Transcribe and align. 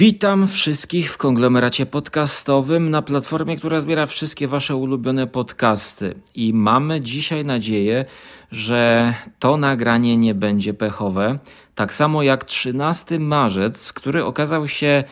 Witam 0.00 0.48
wszystkich 0.48 1.12
w 1.12 1.16
konglomeracie 1.16 1.86
podcastowym 1.86 2.90
na 2.90 3.02
platformie, 3.02 3.56
która 3.56 3.80
zbiera 3.80 4.06
wszystkie 4.06 4.48
Wasze 4.48 4.76
ulubione 4.76 5.26
podcasty. 5.26 6.14
I 6.34 6.54
mamy 6.54 7.00
dzisiaj 7.00 7.44
nadzieję, 7.44 8.04
że 8.50 9.14
to 9.38 9.56
nagranie 9.56 10.16
nie 10.16 10.34
będzie 10.34 10.74
pechowe. 10.74 11.38
Tak 11.74 11.94
samo 11.94 12.22
jak 12.22 12.44
13 12.44 13.18
marzec, 13.18 13.92
który 13.92 14.24
okazał 14.24 14.68
się 14.68 15.04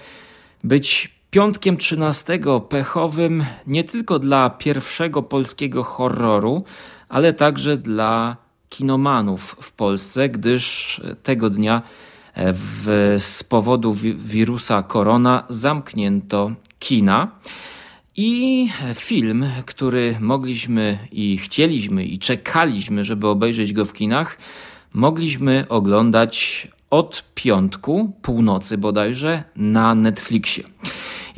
być 0.64 1.14
piątkiem 1.30 1.76
13 1.76 2.38
pechowym 2.68 3.44
nie 3.66 3.84
tylko 3.84 4.18
dla 4.18 4.50
pierwszego 4.50 5.22
polskiego 5.22 5.82
horroru, 5.82 6.64
ale 7.08 7.32
także 7.32 7.76
dla 7.76 8.36
kinomanów 8.68 9.56
w 9.60 9.72
Polsce, 9.72 10.28
gdyż 10.28 11.00
tego 11.22 11.50
dnia 11.50 11.82
w, 12.38 13.16
z 13.18 13.44
powodu 13.44 13.94
wi 13.94 14.14
wirusa 14.14 14.82
korona 14.82 15.44
zamknięto 15.48 16.52
kina. 16.78 17.28
I 18.16 18.68
film, 18.94 19.46
który 19.66 20.16
mogliśmy 20.20 20.98
i 21.12 21.38
chcieliśmy 21.38 22.04
i 22.04 22.18
czekaliśmy, 22.18 23.04
żeby 23.04 23.28
obejrzeć 23.28 23.72
go 23.72 23.84
w 23.84 23.92
kinach, 23.92 24.38
mogliśmy 24.92 25.64
oglądać 25.68 26.68
od 26.90 27.24
piątku, 27.34 28.12
północy 28.22 28.78
bodajże, 28.78 29.44
na 29.56 29.94
Netflixie. 29.94 30.64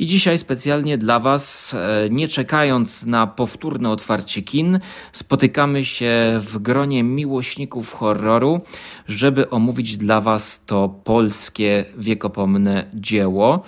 I 0.01 0.05
dzisiaj 0.05 0.37
specjalnie 0.37 0.97
dla 0.97 1.19
Was, 1.19 1.75
nie 2.09 2.27
czekając 2.27 3.05
na 3.05 3.27
powtórne 3.27 3.89
otwarcie 3.89 4.41
kin, 4.41 4.79
spotykamy 5.11 5.85
się 5.85 6.39
w 6.39 6.57
gronie 6.57 7.03
miłośników 7.03 7.93
horroru, 7.93 8.61
żeby 9.07 9.49
omówić 9.49 9.97
dla 9.97 10.21
Was 10.21 10.63
to 10.65 10.89
polskie 11.03 11.85
wiekopomne 11.97 12.85
dzieło. 12.93 13.63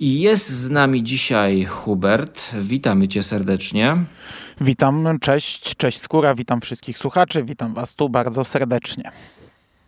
I 0.00 0.20
jest 0.20 0.48
z 0.48 0.70
nami 0.70 1.02
dzisiaj 1.02 1.64
Hubert. 1.64 2.42
Witamy 2.60 3.08
Cię 3.08 3.22
serdecznie. 3.22 3.96
Witam, 4.60 5.18
cześć, 5.20 5.76
cześć 5.76 6.00
Skóra, 6.00 6.34
witam 6.34 6.60
wszystkich 6.60 6.98
słuchaczy, 6.98 7.42
witam 7.42 7.74
Was 7.74 7.94
tu 7.94 8.08
bardzo 8.08 8.44
serdecznie. 8.44 9.10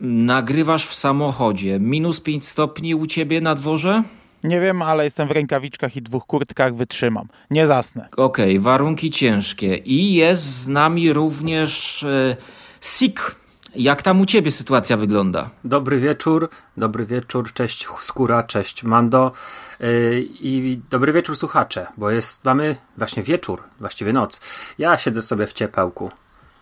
Nagrywasz 0.01 0.87
w 0.87 0.95
samochodzie. 0.95 1.81
Minus 1.81 2.21
5 2.21 2.47
stopni 2.47 2.95
u 2.95 3.07
Ciebie 3.07 3.41
na 3.41 3.55
dworze? 3.55 4.03
Nie 4.45 4.61
wiem, 4.61 4.83
ale 4.83 5.05
jestem 5.05 5.29
w 5.29 5.31
rękawiczkach 5.31 5.97
i 5.97 6.03
dwóch 6.03 6.27
kurtkach, 6.27 6.75
wytrzymam. 6.75 7.29
Nie 7.51 7.67
zasnę. 7.67 8.09
Okej, 8.17 8.51
okay, 8.59 8.61
warunki 8.61 9.11
ciężkie. 9.11 9.77
I 9.77 10.15
jest 10.15 10.43
z 10.43 10.69
nami 10.69 11.13
również 11.13 12.03
e, 12.03 12.37
Sik. 12.81 13.37
Jak 13.75 14.03
tam 14.03 14.21
u 14.21 14.27
ciebie 14.27 14.51
sytuacja 14.51 14.97
wygląda? 14.97 15.51
Dobry 15.65 15.99
wieczór, 15.99 16.51
dobry 16.77 17.07
wieczór, 17.07 17.53
cześć 17.53 17.89
Skóra, 18.01 18.43
cześć 18.43 18.83
Mando 18.83 19.33
yy, 19.81 20.27
i 20.41 20.81
dobry 20.91 21.13
wieczór 21.13 21.37
słuchacze, 21.37 21.87
bo 21.97 22.11
jest, 22.11 22.45
mamy 22.45 22.77
właśnie 22.97 23.23
wieczór, 23.23 23.63
właściwie 23.81 24.13
noc. 24.13 24.41
Ja 24.79 24.99
siedzę 24.99 25.23
sobie 25.23 25.47
w 25.47 25.53
ciepełku, 25.53 26.11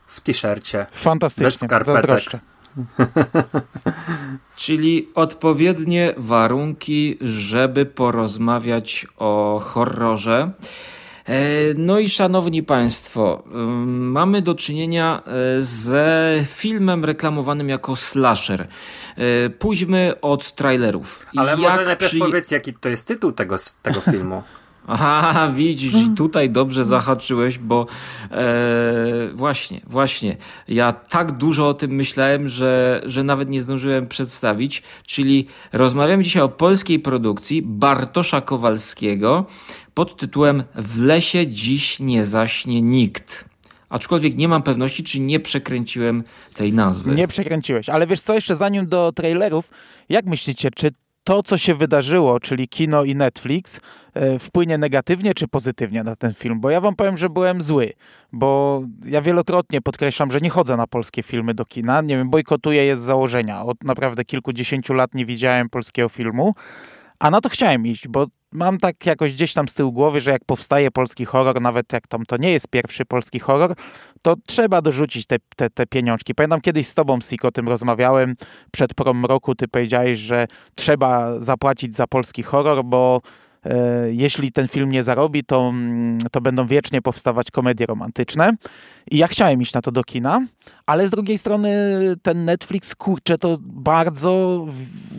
w 0.06 0.20
t-shircie. 0.20 0.86
Fantastycznie, 0.92 1.46
bez 1.46 1.54
skarpetek. 1.56 1.94
zazdroszczę. 1.94 2.40
Czyli 4.56 5.08
odpowiednie 5.14 6.14
warunki, 6.16 7.18
żeby 7.20 7.86
porozmawiać 7.86 9.06
o 9.16 9.60
horrorze. 9.64 10.50
No 11.76 11.98
i 11.98 12.08
szanowni 12.08 12.62
Państwo, 12.62 13.42
mamy 13.86 14.42
do 14.42 14.54
czynienia 14.54 15.22
ze 15.60 16.34
filmem 16.46 17.04
reklamowanym 17.04 17.68
jako 17.68 17.96
slasher. 17.96 18.68
Pójdźmy 19.58 20.14
od 20.20 20.54
trailerów. 20.54 21.26
Ale 21.36 21.50
Jak 21.50 21.60
może 21.60 21.84
najpierw 21.84 22.10
przy... 22.10 22.18
powiedz, 22.18 22.50
jaki 22.50 22.74
to 22.74 22.88
jest 22.88 23.08
tytuł 23.08 23.32
tego, 23.32 23.56
tego 23.82 24.00
filmu. 24.00 24.42
Aha, 24.86 25.52
widzisz, 25.54 25.94
i 25.94 26.10
tutaj 26.10 26.50
dobrze 26.50 26.84
zahaczyłeś, 26.84 27.58
bo 27.58 27.86
e, 28.30 29.28
właśnie, 29.34 29.80
właśnie. 29.86 30.36
Ja 30.68 30.92
tak 30.92 31.32
dużo 31.32 31.68
o 31.68 31.74
tym 31.74 31.90
myślałem, 31.90 32.48
że, 32.48 33.00
że 33.06 33.24
nawet 33.24 33.48
nie 33.48 33.60
zdążyłem 33.60 34.06
przedstawić. 34.06 34.82
Czyli 35.06 35.46
rozmawiamy 35.72 36.24
dzisiaj 36.24 36.42
o 36.42 36.48
polskiej 36.48 36.98
produkcji 36.98 37.62
Bartosza 37.62 38.40
Kowalskiego 38.40 39.46
pod 39.94 40.16
tytułem 40.16 40.64
W 40.74 41.02
lesie 41.02 41.46
dziś 41.46 42.00
nie 42.00 42.26
zaśnie 42.26 42.82
nikt. 42.82 43.48
Aczkolwiek 43.88 44.36
nie 44.36 44.48
mam 44.48 44.62
pewności, 44.62 45.04
czy 45.04 45.20
nie 45.20 45.40
przekręciłem 45.40 46.24
tej 46.54 46.72
nazwy. 46.72 47.14
Nie 47.14 47.28
przekręciłeś, 47.28 47.88
ale 47.88 48.06
wiesz 48.06 48.20
co, 48.20 48.34
jeszcze 48.34 48.56
zanim 48.56 48.86
do 48.86 49.12
trailerów, 49.12 49.70
jak 50.08 50.26
myślicie, 50.26 50.70
czy 50.70 50.90
to, 51.24 51.42
co 51.42 51.58
się 51.58 51.74
wydarzyło, 51.74 52.40
czyli 52.40 52.68
kino 52.68 53.04
i 53.04 53.16
Netflix, 53.16 53.80
wpłynie 54.40 54.78
negatywnie 54.78 55.34
czy 55.34 55.48
pozytywnie 55.48 56.04
na 56.04 56.16
ten 56.16 56.34
film? 56.34 56.60
Bo 56.60 56.70
ja 56.70 56.80
wam 56.80 56.96
powiem, 56.96 57.16
że 57.16 57.30
byłem 57.30 57.62
zły, 57.62 57.92
bo 58.32 58.82
ja 59.04 59.22
wielokrotnie 59.22 59.80
podkreślam, 59.80 60.30
że 60.30 60.40
nie 60.40 60.50
chodzę 60.50 60.76
na 60.76 60.86
polskie 60.86 61.22
filmy 61.22 61.54
do 61.54 61.64
kina. 61.64 62.00
Nie 62.00 62.16
wiem, 62.16 62.30
bojkotuję 62.30 62.84
je 62.84 62.96
z 62.96 63.00
założenia. 63.00 63.62
Od 63.62 63.84
naprawdę 63.84 64.24
kilkudziesięciu 64.24 64.94
lat 64.94 65.14
nie 65.14 65.26
widziałem 65.26 65.68
polskiego 65.68 66.08
filmu. 66.08 66.54
A 67.24 67.30
na 67.30 67.40
to 67.40 67.48
chciałem 67.48 67.86
iść, 67.86 68.08
bo 68.08 68.26
mam 68.52 68.78
tak 68.78 69.06
jakoś 69.06 69.32
gdzieś 69.34 69.52
tam 69.52 69.68
z 69.68 69.74
tyłu 69.74 69.92
głowy, 69.92 70.20
że 70.20 70.30
jak 70.30 70.44
powstaje 70.44 70.90
polski 70.90 71.24
horror, 71.24 71.60
nawet 71.60 71.92
jak 71.92 72.06
tam 72.06 72.26
to 72.26 72.36
nie 72.36 72.52
jest 72.52 72.68
pierwszy 72.68 73.04
polski 73.04 73.38
horror, 73.38 73.74
to 74.22 74.34
trzeba 74.46 74.82
dorzucić 74.82 75.26
te, 75.26 75.36
te, 75.56 75.70
te 75.70 75.86
pieniążki. 75.86 76.34
Pamiętam 76.34 76.60
kiedyś 76.60 76.86
z 76.86 76.94
tobą, 76.94 77.20
Sik, 77.20 77.44
o 77.44 77.52
tym 77.52 77.68
rozmawiałem 77.68 78.36
przed 78.72 78.94
prom 78.94 79.24
roku, 79.24 79.54
ty 79.54 79.68
powiedziałeś, 79.68 80.18
że 80.18 80.46
trzeba 80.74 81.40
zapłacić 81.40 81.96
za 81.96 82.06
polski 82.06 82.42
horror, 82.42 82.84
bo 82.84 83.20
jeśli 84.10 84.52
ten 84.52 84.68
film 84.68 84.90
nie 84.90 85.02
zarobi, 85.02 85.44
to, 85.44 85.68
mm, 85.68 86.18
to 86.32 86.40
będą 86.40 86.66
wiecznie 86.66 87.02
powstawać 87.02 87.50
komedie 87.50 87.86
romantyczne. 87.86 88.52
I 89.10 89.16
ja 89.16 89.26
chciałem 89.26 89.62
iść 89.62 89.74
na 89.74 89.82
to 89.82 89.92
do 89.92 90.04
kina, 90.04 90.46
ale 90.86 91.08
z 91.08 91.10
drugiej 91.10 91.38
strony 91.38 91.70
ten 92.22 92.44
Netflix, 92.44 92.94
kurczę, 92.94 93.38
to 93.38 93.58
bardzo 93.60 94.66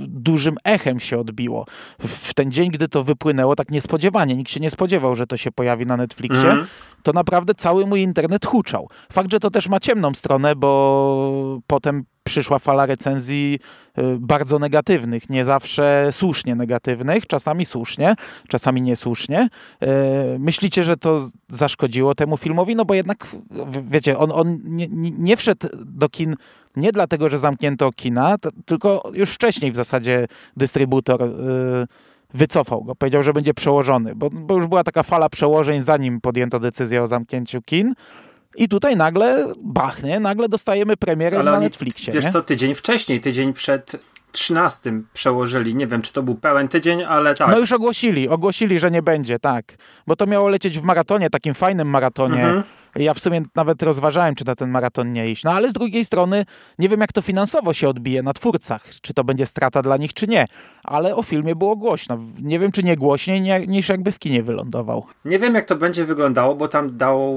dużym 0.08 0.56
echem 0.64 1.00
się 1.00 1.20
odbiło. 1.20 1.66
W 2.00 2.34
ten 2.34 2.52
dzień, 2.52 2.72
gdy 2.72 2.88
to 2.88 3.04
wypłynęło, 3.04 3.56
tak 3.56 3.72
niespodziewanie, 3.72 4.36
nikt 4.36 4.52
się 4.52 4.60
nie 4.60 4.70
spodziewał, 4.70 5.16
że 5.16 5.28
to 5.28 5.38
się 5.38 5.52
pojawi 5.52 5.86
na 5.86 5.98
Netflixie, 5.98 6.52
mm. 6.52 6.68
to 7.04 7.14
naprawdę 7.14 7.56
cały 7.56 7.86
mój 7.86 8.02
internet 8.02 8.46
huczał. 8.46 8.90
Fakt, 9.12 9.32
że 9.32 9.40
to 9.40 9.52
też 9.52 9.70
ma 9.70 9.80
ciemną 9.80 10.14
stronę, 10.14 10.56
bo 10.56 11.62
potem 11.68 12.06
przyszła 12.28 12.60
fala 12.60 12.86
recenzji 12.86 13.60
y, 13.98 14.02
bardzo 14.20 14.60
negatywnych, 14.60 15.30
nie 15.30 15.46
zawsze 15.46 16.08
słusznie 16.12 16.56
negatywnych, 16.56 17.28
czasami 17.28 17.66
słusznie, 17.66 18.16
czasami 18.48 18.82
niesłusznie. 18.82 19.50
Y, 19.84 19.88
myślicie, 20.40 20.84
że 20.84 20.98
to 20.98 21.30
zaszkodziło 21.50 22.16
temu 22.16 22.38
filmowi? 22.38 22.76
No 22.76 22.86
bo 22.86 22.94
jednak, 22.94 23.36
wiecie, 23.90 24.18
on, 24.18 24.32
on 24.32 24.60
nie, 24.64 24.88
nie 25.18 25.38
wszedł 25.38 25.68
do 25.86 26.10
kin 26.10 26.36
nie 26.76 26.92
dlatego, 26.92 27.30
że 27.30 27.40
zamknięto 27.40 27.92
kina, 27.92 28.36
tylko 28.66 29.12
już 29.14 29.30
wcześniej 29.32 29.72
w 29.72 29.76
zasadzie 29.76 30.28
dystrybutor 30.58 31.22
yy, 31.22 31.88
wycofał 32.34 32.84
go. 32.84 32.96
Powiedział, 32.96 33.24
że 33.24 33.34
będzie 33.34 33.54
przełożony, 33.54 34.16
bo, 34.16 34.30
bo 34.30 34.56
już 34.56 34.68
była 34.68 34.84
taka 34.84 35.04
fala 35.04 35.30
przełożeń, 35.30 35.82
zanim 35.82 36.22
podjęto 36.22 36.60
decyzję 36.60 37.04
o 37.04 37.08
zamknięciu 37.08 37.62
kin. 37.62 37.94
I 38.58 38.70
tutaj 38.70 38.98
nagle, 38.98 39.54
bachnie, 39.62 40.20
nagle 40.20 40.50
dostajemy 40.50 40.98
premierę 40.98 41.40
Ale 41.40 41.52
na 41.52 41.60
Netflixie. 41.60 42.14
Wiesz 42.14 42.26
nie? 42.26 42.32
co, 42.32 42.42
tydzień 42.42 42.76
wcześniej, 42.76 43.22
tydzień 43.22 43.54
przed 43.54 43.96
13 44.32 44.94
przełożyli. 45.14 45.76
Nie 45.76 45.88
wiem, 45.88 46.02
czy 46.02 46.14
to 46.14 46.24
był 46.24 46.36
pełen 46.36 46.68
tydzień, 46.68 47.04
ale 47.04 47.36
tak. 47.36 47.52
No 47.52 47.60
już 47.60 47.72
ogłosili, 47.72 48.30
ogłosili, 48.30 48.80
że 48.80 48.92
nie 48.92 49.02
będzie, 49.02 49.40
tak. 49.40 49.76
Bo 50.08 50.16
to 50.16 50.28
miało 50.28 50.50
lecieć 50.50 50.80
w 50.80 50.84
maratonie, 50.84 51.30
takim 51.30 51.54
fajnym 51.54 51.88
maratonie. 51.88 52.44
Mhm 52.44 52.64
ja 52.96 53.14
w 53.14 53.20
sumie 53.20 53.42
nawet 53.56 53.84
rozważałem, 53.84 54.36
czy 54.36 54.46
na 54.46 54.56
ten 54.56 54.70
maraton 54.70 55.12
nie 55.12 55.30
iść. 55.30 55.44
No 55.44 55.52
ale 55.52 55.70
z 55.70 55.74
drugiej 55.74 56.06
strony 56.06 56.46
nie 56.80 56.90
wiem, 56.90 57.02
jak 57.02 57.14
to 57.14 57.22
finansowo 57.22 57.74
się 57.74 57.90
odbije 57.90 58.24
na 58.24 58.34
twórcach. 58.34 58.86
Czy 59.02 59.14
to 59.14 59.24
będzie 59.24 59.46
strata 59.46 59.82
dla 59.82 59.98
nich, 59.98 60.14
czy 60.14 60.28
nie. 60.28 60.46
Ale 60.84 61.16
o 61.16 61.24
filmie 61.24 61.56
było 61.56 61.76
głośno. 61.76 62.20
Nie 62.42 62.60
wiem, 62.60 62.72
czy 62.72 62.84
nie 62.84 62.98
głośniej 62.98 63.42
nie, 63.42 63.68
niż 63.68 63.90
jakby 63.90 64.12
w 64.12 64.20
kinie 64.20 64.44
wylądował. 64.44 65.06
Nie 65.26 65.40
wiem, 65.40 65.56
jak 65.56 65.66
to 65.66 65.76
będzie 65.76 66.06
wyglądało, 66.06 66.56
bo 66.56 66.68
tam 66.68 66.98
dał 66.98 67.36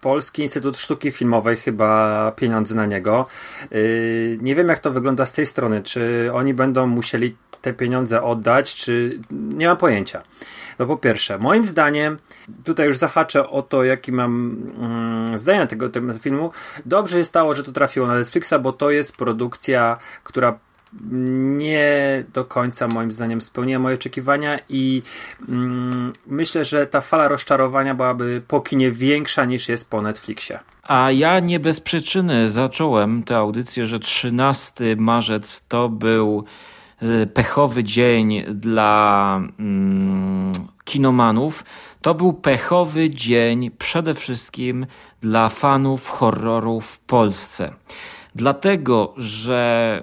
Polski 0.00 0.42
Instytut 0.42 0.78
Sztuki 0.78 1.12
Filmowej 1.12 1.56
chyba 1.56 2.32
pieniądze 2.36 2.74
na 2.74 2.86
niego. 2.86 3.26
Yy, 3.70 4.38
nie 4.40 4.54
wiem, 4.54 4.68
jak 4.68 4.78
to 4.78 4.90
wygląda 4.90 5.26
z 5.26 5.32
tej 5.32 5.46
strony. 5.46 5.82
Czy 5.82 6.30
oni 6.32 6.54
będą 6.54 6.86
musieli 6.86 7.36
te 7.62 7.72
pieniądze 7.72 8.22
oddać, 8.22 8.74
czy 8.74 9.20
nie 9.30 9.66
mam 9.66 9.76
pojęcia. 9.76 10.22
No 10.78 10.86
po 10.86 10.96
pierwsze, 10.96 11.38
moim 11.38 11.64
zdaniem, 11.64 12.16
tutaj 12.64 12.86
już 12.86 12.96
zahaczę 12.96 13.50
o 13.50 13.62
to, 13.62 13.84
jaki 13.84 14.12
mam 14.12 14.56
mm, 14.78 15.38
zdanie 15.38 15.58
na 15.58 15.66
tego 15.66 15.88
filmu. 16.20 16.50
Dobrze 16.86 17.16
się 17.16 17.24
stało, 17.24 17.54
że 17.54 17.64
to 17.64 17.72
trafiło 17.72 18.06
na 18.06 18.14
Netflixa, 18.14 18.54
bo 18.62 18.72
to 18.72 18.90
jest 18.90 19.16
produkcja, 19.16 19.98
która 20.24 20.58
nie 21.40 22.24
do 22.32 22.44
końca 22.44 22.88
moim 22.88 23.12
zdaniem 23.12 23.42
spełniła 23.42 23.78
moje 23.78 23.94
oczekiwania 23.94 24.58
i 24.68 25.02
mm, 25.48 26.12
myślę, 26.26 26.64
że 26.64 26.86
ta 26.86 27.00
fala 27.00 27.28
rozczarowania 27.28 27.94
byłaby 27.94 28.42
po 28.48 28.60
kinie 28.60 28.90
większa 28.90 29.44
niż 29.44 29.68
jest 29.68 29.90
po 29.90 30.02
Netflixie. 30.02 30.58
A 30.82 31.10
ja 31.10 31.40
nie 31.40 31.60
bez 31.60 31.80
przyczyny 31.80 32.48
zacząłem 32.48 33.22
tę 33.22 33.36
audycję, 33.36 33.86
że 33.86 33.98
13 33.98 34.96
marzec 34.96 35.66
to 35.68 35.88
był 35.88 36.44
e, 37.02 37.26
pechowy 37.26 37.84
dzień 37.84 38.44
dla 38.54 39.40
mm, 39.58 40.52
kinomanów. 40.84 41.64
To 42.02 42.14
był 42.14 42.32
pechowy 42.32 43.10
dzień 43.10 43.70
przede 43.78 44.14
wszystkim 44.14 44.86
dla 45.20 45.48
fanów 45.48 46.08
horroru 46.08 46.80
w 46.80 46.98
Polsce. 46.98 47.74
Dlatego, 48.34 49.14
że 49.16 50.02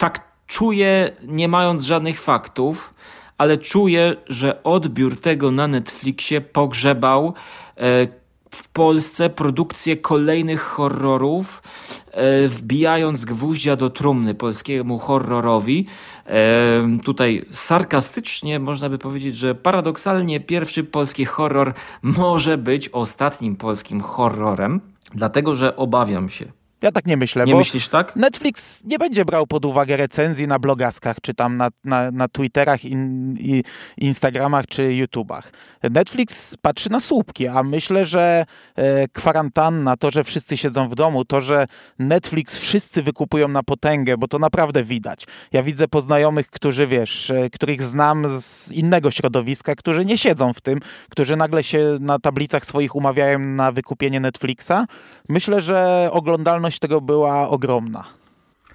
tak 0.00 0.20
czuję, 0.46 1.10
nie 1.22 1.48
mając 1.48 1.82
żadnych 1.82 2.20
faktów, 2.20 2.94
ale 3.38 3.58
czuję, 3.58 4.16
że 4.28 4.62
odbiór 4.62 5.20
tego 5.20 5.50
na 5.50 5.68
Netflixie 5.68 6.40
pogrzebał 6.40 7.34
e, 7.76 8.06
w 8.50 8.68
Polsce 8.68 9.30
produkcję 9.30 9.96
kolejnych 9.96 10.60
horrorów, 10.60 11.62
e, 12.10 12.48
wbijając 12.48 13.24
gwóździa 13.24 13.76
do 13.76 13.90
trumny 13.90 14.34
polskiemu 14.34 14.98
horrorowi. 14.98 15.86
E, 16.26 16.98
tutaj 17.04 17.44
sarkastycznie 17.52 18.58
można 18.58 18.88
by 18.88 18.98
powiedzieć, 18.98 19.36
że 19.36 19.54
paradoksalnie 19.54 20.40
pierwszy 20.40 20.84
polski 20.84 21.24
horror 21.24 21.74
może 22.02 22.58
być 22.58 22.88
ostatnim 22.88 23.56
polskim 23.56 24.00
horrorem, 24.00 24.80
dlatego 25.14 25.56
że 25.56 25.76
obawiam 25.76 26.28
się, 26.28 26.59
ja 26.82 26.92
tak 26.92 27.06
nie 27.06 27.16
myślę. 27.16 27.44
Nie 27.44 27.54
myślisz 27.54 27.88
tak? 27.88 28.16
Netflix 28.16 28.84
nie 28.84 28.98
będzie 28.98 29.24
brał 29.24 29.46
pod 29.46 29.64
uwagę 29.64 29.96
recenzji 29.96 30.46
na 30.48 30.58
blogaskach, 30.58 31.16
czy 31.22 31.34
tam 31.34 31.56
na, 31.56 31.68
na, 31.84 32.10
na 32.10 32.28
Twitterach, 32.28 32.84
in, 32.84 33.34
i 33.38 33.62
Instagramach, 33.96 34.66
czy 34.66 34.94
YouTubach. 34.94 35.52
Netflix 35.82 36.56
patrzy 36.62 36.90
na 36.90 37.00
słupki, 37.00 37.48
a 37.48 37.62
myślę, 37.62 38.04
że 38.04 38.46
e, 38.76 39.08
kwarantanna, 39.08 39.96
to, 39.96 40.10
że 40.10 40.24
wszyscy 40.24 40.56
siedzą 40.56 40.88
w 40.88 40.94
domu, 40.94 41.24
to, 41.24 41.40
że 41.40 41.66
Netflix 41.98 42.58
wszyscy 42.58 43.02
wykupują 43.02 43.48
na 43.48 43.62
potęgę, 43.62 44.16
bo 44.16 44.28
to 44.28 44.38
naprawdę 44.38 44.84
widać. 44.84 45.26
Ja 45.52 45.62
widzę 45.62 45.88
poznajomych, 45.88 46.50
którzy, 46.50 46.86
wiesz, 46.86 47.30
e, 47.30 47.50
których 47.50 47.82
znam 47.82 48.40
z 48.40 48.72
innego 48.72 49.10
środowiska, 49.10 49.74
którzy 49.74 50.04
nie 50.04 50.18
siedzą 50.18 50.52
w 50.52 50.60
tym, 50.60 50.80
którzy 51.10 51.36
nagle 51.36 51.62
się 51.62 51.98
na 52.00 52.18
tablicach 52.18 52.66
swoich 52.66 52.96
umawiają 52.96 53.38
na 53.38 53.72
wykupienie 53.72 54.20
Netflixa. 54.20 54.86
Myślę, 55.28 55.60
że 55.60 56.08
oglądalność 56.12 56.69
popularność 56.70 56.78
tego 56.78 57.00
była 57.00 57.48
ogromna. 57.48 58.04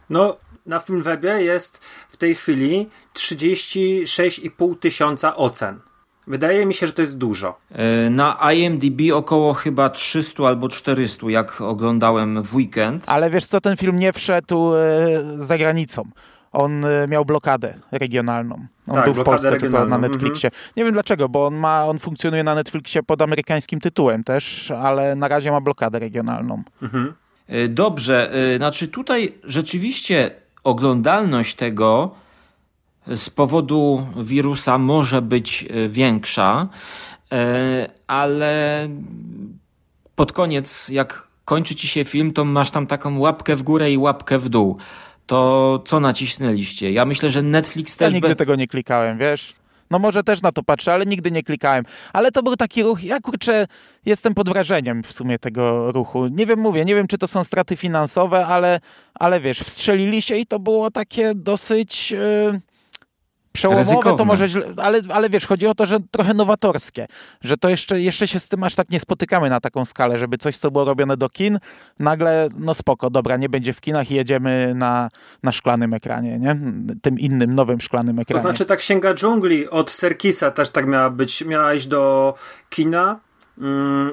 No, 0.10 0.38
na 0.66 0.80
Filmwebie 0.80 1.44
jest 1.44 1.82
w 2.10 2.18
tej 2.18 2.36
chwili 2.36 2.90
36,5 3.14 4.80
tysiąca 4.80 5.36
ocen. 5.36 5.80
Wydaje 6.28 6.66
mi 6.66 6.74
się, 6.74 6.88
że 6.88 6.94
to 6.94 7.02
jest 7.02 7.18
dużo. 7.18 7.58
E, 7.72 8.10
na 8.10 8.54
IMDb 8.54 9.14
około 9.14 9.54
chyba 9.54 9.90
300 9.90 10.48
albo 10.48 10.70
400, 10.70 11.30
jak 11.30 11.62
oglądałem 11.62 12.44
w 12.44 12.56
weekend. 12.56 13.04
Ale 13.08 13.30
wiesz 13.30 13.46
co, 13.46 13.62
ten 13.62 13.78
film 13.78 14.00
nie 14.00 14.14
wszedł 14.14 14.76
e, 14.76 14.82
za 15.38 15.58
granicą. 15.58 16.04
On 16.52 16.86
e, 16.86 17.08
miał 17.08 17.26
blokadę 17.26 17.74
regionalną. 17.92 18.56
On 18.88 18.96
tak, 18.96 19.06
był 19.06 19.14
w 19.14 19.24
Polsce 19.24 19.50
regionalną. 19.50 19.90
tylko 19.90 20.02
na 20.02 20.08
Netflixie. 20.08 20.48
Mhm. 20.48 20.74
Nie 20.78 20.84
wiem 20.84 20.94
dlaczego, 20.94 21.30
bo 21.30 21.46
on 21.46 21.56
ma, 21.56 21.86
on 21.86 22.00
funkcjonuje 22.00 22.44
na 22.44 22.56
Netflixie 22.56 23.04
pod 23.04 23.22
amerykańskim 23.22 23.80
tytułem 23.80 24.24
też, 24.24 24.72
ale 24.72 25.16
na 25.16 25.28
razie 25.28 25.52
ma 25.52 25.62
blokadę 25.62 26.00
regionalną. 26.00 26.64
Mhm. 26.82 27.14
E, 27.48 27.68
dobrze, 27.68 28.34
e, 28.34 28.58
znaczy 28.58 28.88
tutaj 28.88 29.34
rzeczywiście 29.44 30.32
oglądalność 30.64 31.56
tego 31.56 32.16
z 33.08 33.30
powodu 33.30 34.08
wirusa 34.18 34.78
może 34.78 35.22
być 35.22 35.66
e, 35.70 35.90
większa, 35.90 36.68
ale 38.08 38.88
pod 40.16 40.32
koniec, 40.32 40.90
jak 40.90 41.28
kończy 41.46 41.76
ci 41.76 41.88
się 41.88 42.06
film, 42.06 42.34
to 42.34 42.46
masz 42.46 42.72
tam 42.72 42.88
taką 42.88 43.20
łapkę 43.20 43.56
w 43.56 43.64
górę 43.64 43.92
i 43.92 43.98
łapkę 43.98 44.40
w 44.40 44.50
dół. 44.50 44.78
To 45.26 45.82
co 45.86 46.00
nacisnęliście? 46.00 46.92
Ja 46.92 47.06
myślę, 47.06 47.30
że 47.30 47.42
Netflix 47.42 47.96
też. 47.96 48.12
Ja 48.12 48.16
nigdy 48.16 48.30
be... 48.30 48.36
tego 48.36 48.56
nie 48.56 48.68
klikałem, 48.68 49.18
wiesz? 49.18 49.54
No 49.92 50.00
może 50.00 50.24
też 50.24 50.42
na 50.42 50.52
to 50.52 50.64
patrzę, 50.64 50.94
ale 50.94 51.06
nigdy 51.06 51.32
nie 51.32 51.44
klikałem. 51.44 51.86
Ale 52.14 52.32
to 52.32 52.44
był 52.44 52.56
taki 52.56 52.84
ruch, 52.84 53.04
ja 53.04 53.20
kurczę, 53.20 53.68
jestem 54.06 54.34
pod 54.34 54.50
wrażeniem 54.50 55.04
w 55.04 55.12
sumie 55.12 55.40
tego 55.40 55.92
ruchu. 55.92 56.28
Nie 56.28 56.46
wiem, 56.46 56.60
mówię, 56.60 56.86
nie 56.86 56.96
wiem, 56.96 57.08
czy 57.08 57.18
to 57.18 57.28
są 57.28 57.44
straty 57.44 57.76
finansowe, 57.76 58.46
ale, 58.46 58.80
ale 59.14 59.40
wiesz, 59.40 59.60
wstrzelili 59.60 60.22
się 60.22 60.36
i 60.36 60.46
to 60.46 60.60
było 60.60 60.92
takie 60.92 61.36
dosyć... 61.36 62.12
Yy 62.12 62.75
przełomowe 63.56 63.90
Ryzykowne. 63.90 64.18
to 64.18 64.26
może 64.26 64.48
źle, 64.48 64.66
ale, 64.78 65.02
ale 65.10 65.30
wiesz, 65.30 65.48
chodzi 65.48 65.68
o 65.68 65.76
to, 65.76 65.86
że 65.86 65.98
trochę 66.12 66.34
nowatorskie, 66.34 67.08
że 67.42 67.58
to 67.58 67.70
jeszcze, 67.70 68.02
jeszcze 68.02 68.28
się 68.28 68.40
z 68.40 68.48
tym 68.48 68.64
aż 68.64 68.76
tak 68.76 68.90
nie 68.90 69.00
spotykamy 69.00 69.50
na 69.50 69.60
taką 69.60 69.86
skalę, 69.86 70.18
żeby 70.18 70.38
coś, 70.38 70.58
co 70.58 70.72
było 70.72 70.86
robione 70.86 71.18
do 71.18 71.30
kin, 71.30 71.60
nagle, 72.00 72.48
no 72.58 72.74
spoko, 72.74 73.10
dobra, 73.10 73.38
nie 73.38 73.50
będzie 73.50 73.74
w 73.74 73.82
kinach 73.82 74.12
i 74.12 74.16
jedziemy 74.16 74.74
na, 74.76 75.10
na 75.44 75.52
szklanym 75.52 75.94
ekranie, 75.94 76.40
nie? 76.40 76.58
Tym 77.02 77.20
innym, 77.20 77.56
nowym 77.56 77.82
szklanym 77.82 78.20
ekranie. 78.20 78.44
To 78.44 78.50
znaczy 78.50 78.66
tak 78.66 78.80
Księga 78.80 79.14
Dżungli 79.14 79.70
od 79.70 79.92
Serkisa 79.92 80.52
też 80.52 80.70
tak 80.70 80.88
miała 80.88 81.10
być, 81.10 81.46
miała 81.46 81.74
iść 81.74 81.88
do 81.88 82.34
kina, 82.70 83.20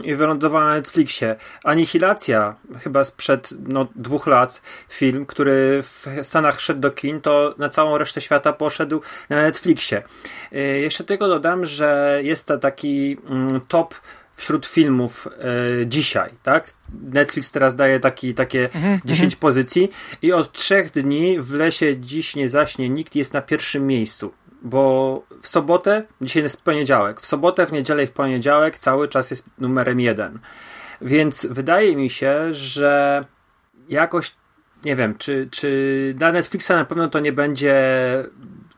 i 0.05 0.15
wylądowała 0.15 0.65
na 0.65 0.75
Netflixie. 0.75 1.37
Anihilacja, 1.65 2.57
chyba 2.81 3.05
sprzed 3.05 3.55
no, 3.69 3.87
dwóch 3.97 4.27
lat, 4.27 4.63
film, 4.89 5.27
który 5.27 5.83
w 5.83 6.07
Stanach 6.23 6.61
szedł 6.61 6.81
do 6.81 6.91
kin, 6.91 7.21
to 7.21 7.55
na 7.59 7.69
całą 7.69 7.99
resztę 7.99 8.21
świata 8.21 8.53
poszedł 8.53 9.01
na 9.29 9.43
Netflixie. 9.43 10.03
Y, 10.53 10.59
jeszcze 10.81 11.05
tego 11.05 11.29
dodam, 11.29 11.67
że 11.67 12.21
jest 12.23 12.47
to 12.47 12.59
taki 12.59 13.19
mm, 13.29 13.61
top 13.69 13.95
wśród 14.35 14.67
filmów 14.67 15.29
y, 15.83 15.87
dzisiaj, 15.87 16.31
tak? 16.43 16.75
Netflix 17.03 17.53
teraz 17.53 17.77
daje 17.77 18.01
taki, 18.01 18.35
takie 18.35 18.65
mhm, 18.65 19.01
10 19.05 19.25
mhm. 19.25 19.41
pozycji 19.41 19.91
i 20.23 20.33
od 20.33 20.53
trzech 20.53 20.91
dni 20.91 21.41
w 21.41 21.53
lesie 21.53 21.97
dziś 22.01 22.37
nie 22.37 22.49
zaśnie 22.49 22.89
nikt 22.89 23.15
jest 23.15 23.35
na 23.35 23.43
pierwszym 23.43 23.87
miejscu 23.87 24.33
bo 24.65 25.23
w 25.43 25.49
sobotę, 25.49 26.03
dzisiaj 26.21 26.43
jest 26.43 26.65
poniedziałek, 26.65 27.21
w 27.21 27.27
sobotę, 27.27 27.67
w 27.67 27.73
niedzielę 27.73 28.05
i 28.05 28.07
w 28.07 28.13
poniedziałek 28.13 28.79
cały 28.79 29.09
czas 29.09 29.31
jest 29.31 29.47
numerem 29.59 30.01
jeden. 30.01 30.39
Więc 31.01 31.47
wydaje 31.51 31.97
mi 31.97 32.11
się, 32.11 32.55
że 32.55 33.25
jakoś, 33.89 34.35
nie 34.85 34.97
wiem, 34.97 35.15
czy, 35.19 35.49
czy 35.51 36.13
dla 36.17 36.33
Netflixa 36.33 36.71
na 36.71 36.85
pewno 36.85 37.09
to 37.09 37.21
nie 37.21 37.33
będzie 37.33 37.85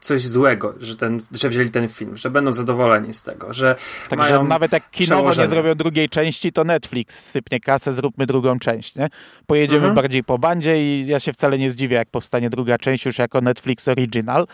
coś 0.04 0.26
złego, 0.26 0.74
że, 0.80 0.96
ten, 0.96 1.20
że 1.32 1.48
wzięli 1.48 1.70
ten 1.70 1.88
film, 1.88 2.16
że 2.16 2.30
będą 2.30 2.52
zadowoleni 2.52 3.14
z 3.14 3.22
tego, 3.22 3.52
że 3.52 3.76
Także 4.10 4.42
nawet 4.42 4.72
jak 4.72 4.90
kinowo 4.90 5.34
nie 5.34 5.48
zrobią 5.48 5.74
drugiej 5.74 6.08
części, 6.08 6.52
to 6.52 6.64
Netflix 6.64 7.18
sypnie 7.30 7.60
kasę, 7.60 7.92
zróbmy 7.92 8.26
drugą 8.26 8.58
część, 8.58 8.94
nie? 8.96 9.08
Pojedziemy 9.46 9.78
mhm. 9.78 9.94
bardziej 9.94 10.24
po 10.24 10.38
bandzie 10.38 10.82
i 10.82 11.06
ja 11.06 11.20
się 11.20 11.32
wcale 11.32 11.58
nie 11.58 11.70
zdziwię, 11.70 11.96
jak 11.96 12.10
powstanie 12.10 12.50
druga 12.50 12.78
część 12.78 13.06
już 13.06 13.18
jako 13.18 13.40
Netflix 13.40 13.88
Original. 13.88 14.46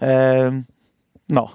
Ehm, 0.00 0.64
no. 1.28 1.50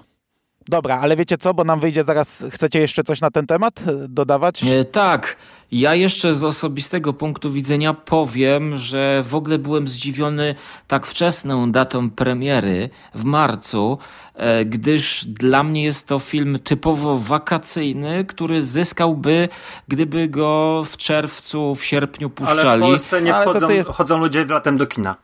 Dobra, 0.68 1.00
ale 1.00 1.16
wiecie 1.16 1.38
co, 1.38 1.54
bo 1.54 1.64
nam 1.64 1.80
wyjdzie 1.80 2.04
zaraz, 2.04 2.44
chcecie 2.50 2.78
jeszcze 2.78 3.04
coś 3.04 3.20
na 3.20 3.30
ten 3.30 3.46
temat 3.46 3.80
e, 3.86 4.08
dodawać? 4.08 4.62
Nie, 4.62 4.84
tak, 4.84 5.36
ja 5.72 5.94
jeszcze 5.94 6.34
z 6.34 6.44
osobistego 6.44 7.12
punktu 7.12 7.52
widzenia 7.52 7.94
powiem, 7.94 8.76
że 8.76 9.22
w 9.26 9.34
ogóle 9.34 9.58
byłem 9.58 9.88
zdziwiony 9.88 10.54
tak 10.88 11.06
wczesną 11.06 11.72
datą 11.72 12.10
premiery 12.10 12.90
w 13.14 13.24
marcu, 13.24 13.98
e, 14.34 14.64
gdyż 14.64 15.24
dla 15.24 15.62
mnie 15.62 15.84
jest 15.84 16.06
to 16.06 16.18
film 16.18 16.58
typowo 16.64 17.18
wakacyjny, 17.18 18.24
który 18.24 18.64
zyskałby, 18.64 19.48
gdyby 19.88 20.28
go 20.28 20.82
w 20.86 20.96
czerwcu, 20.96 21.74
w 21.74 21.84
sierpniu 21.84 22.30
puszczali. 22.30 22.60
Ale 22.68 22.78
w 22.78 22.80
Polsce 22.80 23.22
nie 23.22 23.34
wchodzą, 23.34 23.68
jest... 23.68 23.90
chodzą 23.90 24.18
ludzie 24.18 24.44
latem 24.44 24.78
do 24.78 24.86
kina. 24.86 25.16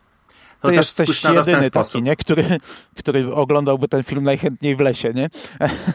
To, 0.60 0.68
to 0.68 0.74
jesteś 0.74 1.24
jedyny 1.24 1.70
taki, 1.70 2.02
nie? 2.02 2.16
Który, 2.16 2.44
który 2.96 3.34
oglądałby 3.34 3.88
ten 3.88 4.02
film 4.02 4.24
najchętniej 4.24 4.76
w 4.76 4.80
lesie, 4.80 5.12
nie? 5.14 5.30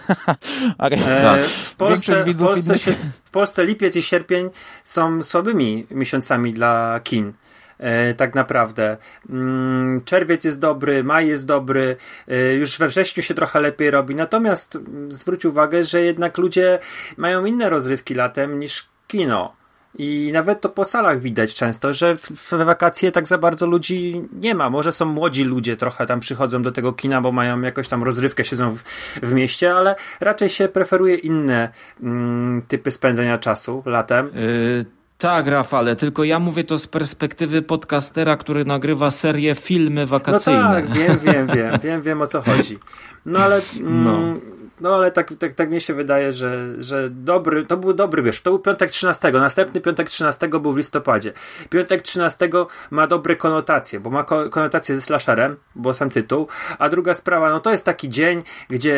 Ale 0.78 0.96
e, 0.96 1.22
tak. 1.22 1.46
w, 1.46 1.76
Polsce, 1.76 2.24
w, 2.24 2.40
Polsce 2.40 2.80
się, 2.80 2.96
w 3.24 3.30
Polsce 3.30 3.66
lipiec 3.66 3.96
i 3.96 4.02
sierpień 4.02 4.50
są 4.84 5.24
słabymi 5.24 5.88
miesiącami 5.92 6.54
dla 6.54 7.00
kin. 7.04 7.34
E, 7.78 8.14
tak 8.14 8.36
naprawdę. 8.36 8.98
Mm, 9.30 10.02
czerwiec 10.06 10.44
jest 10.44 10.60
dobry, 10.60 11.04
maj 11.04 11.28
jest 11.28 11.48
dobry, 11.48 11.96
e, 12.28 12.54
już 12.54 12.78
we 12.78 12.88
wrześniu 12.88 13.24
się 13.24 13.34
trochę 13.34 13.60
lepiej 13.60 13.92
robi. 13.92 14.16
Natomiast 14.16 14.78
zwróć 15.10 15.46
uwagę, 15.46 15.84
że 15.84 16.02
jednak 16.02 16.38
ludzie 16.38 16.80
mają 17.18 17.46
inne 17.46 17.70
rozrywki 17.70 18.14
latem 18.14 18.60
niż 18.60 18.90
kino. 19.08 19.63
I 19.98 20.30
nawet 20.34 20.62
to 20.62 20.70
po 20.70 20.86
salach 20.86 21.22
widać 21.22 21.54
często, 21.54 21.94
że 21.94 22.16
w, 22.18 22.54
wakacje 22.54 23.12
tak 23.12 23.28
za 23.28 23.38
bardzo 23.38 23.66
ludzi 23.68 24.22
nie 24.34 24.56
ma. 24.56 24.70
Może 24.70 24.92
są 24.92 25.06
młodzi 25.06 25.44
ludzie 25.44 25.78
trochę 25.78 26.06
tam 26.06 26.20
przychodzą 26.20 26.62
do 26.62 26.72
tego 26.72 26.94
kina, 26.94 27.22
bo 27.22 27.32
mają 27.32 27.62
jakąś 27.62 27.88
tam 27.88 28.04
rozrywkę, 28.04 28.46
siedzą 28.46 28.76
w, 28.76 28.84
w 29.22 29.34
mieście, 29.34 29.76
ale 29.76 29.96
raczej 30.20 30.50
się 30.50 30.68
preferuje 30.68 31.16
inne 31.16 31.70
mm, 32.04 32.62
typy 32.68 32.92
spędzenia 32.92 33.38
czasu 33.38 33.84
latem. 33.86 34.26
Yy, 34.26 34.86
tak, 35.18 35.48
Rafale, 35.48 35.96
tylko 35.96 36.24
ja 36.24 36.40
mówię 36.40 36.64
to 36.64 36.78
z 36.78 36.88
perspektywy 36.88 37.62
podcastera, 37.62 38.38
który 38.38 38.66
nagrywa 38.66 39.12
serię 39.12 39.56
filmy 39.56 40.06
wakacyjne. 40.06 40.64
No 40.64 40.70
tak, 40.70 40.92
wiem, 40.92 41.20
wiem, 41.20 41.48
wiem, 41.48 41.80
wiem, 41.84 42.02
wiem 42.02 42.22
o 42.22 42.28
co 42.28 42.42
chodzi. 42.42 42.80
No 43.26 43.40
ale... 43.40 43.62
Mm, 43.80 44.04
no. 44.04 44.40
No 44.84 44.96
ale 44.96 45.12
tak, 45.12 45.34
tak, 45.40 45.54
tak 45.54 45.70
mi 45.70 45.82
się 45.82 45.94
wydaje, 45.94 46.34
że, 46.34 46.84
że 46.84 47.10
dobry, 47.10 47.66
to 47.66 47.78
był 47.78 47.94
dobry 47.94 48.24
wiesz, 48.24 48.42
to 48.42 48.50
był 48.50 48.60
piątek 48.60 48.92
13, 48.92 49.32
następny 49.32 49.82
piątek 49.82 50.10
13 50.10 50.48
był 50.48 50.74
w 50.74 50.78
listopadzie. 50.78 51.34
Piątek 51.70 52.02
13 52.02 52.50
ma 52.92 53.08
dobre 53.08 53.36
konotacje, 53.36 54.00
bo 54.00 54.10
ma 54.10 54.24
konotacje 54.24 54.96
ze 54.96 55.02
slasherem, 55.02 55.56
bo 55.76 55.94
sam 55.94 56.10
tytuł, 56.10 56.48
a 56.80 56.90
druga 56.90 57.14
sprawa, 57.14 57.50
no 57.50 57.60
to 57.60 57.72
jest 57.72 57.86
taki 57.86 58.10
dzień, 58.10 58.44
gdzie 58.70 58.98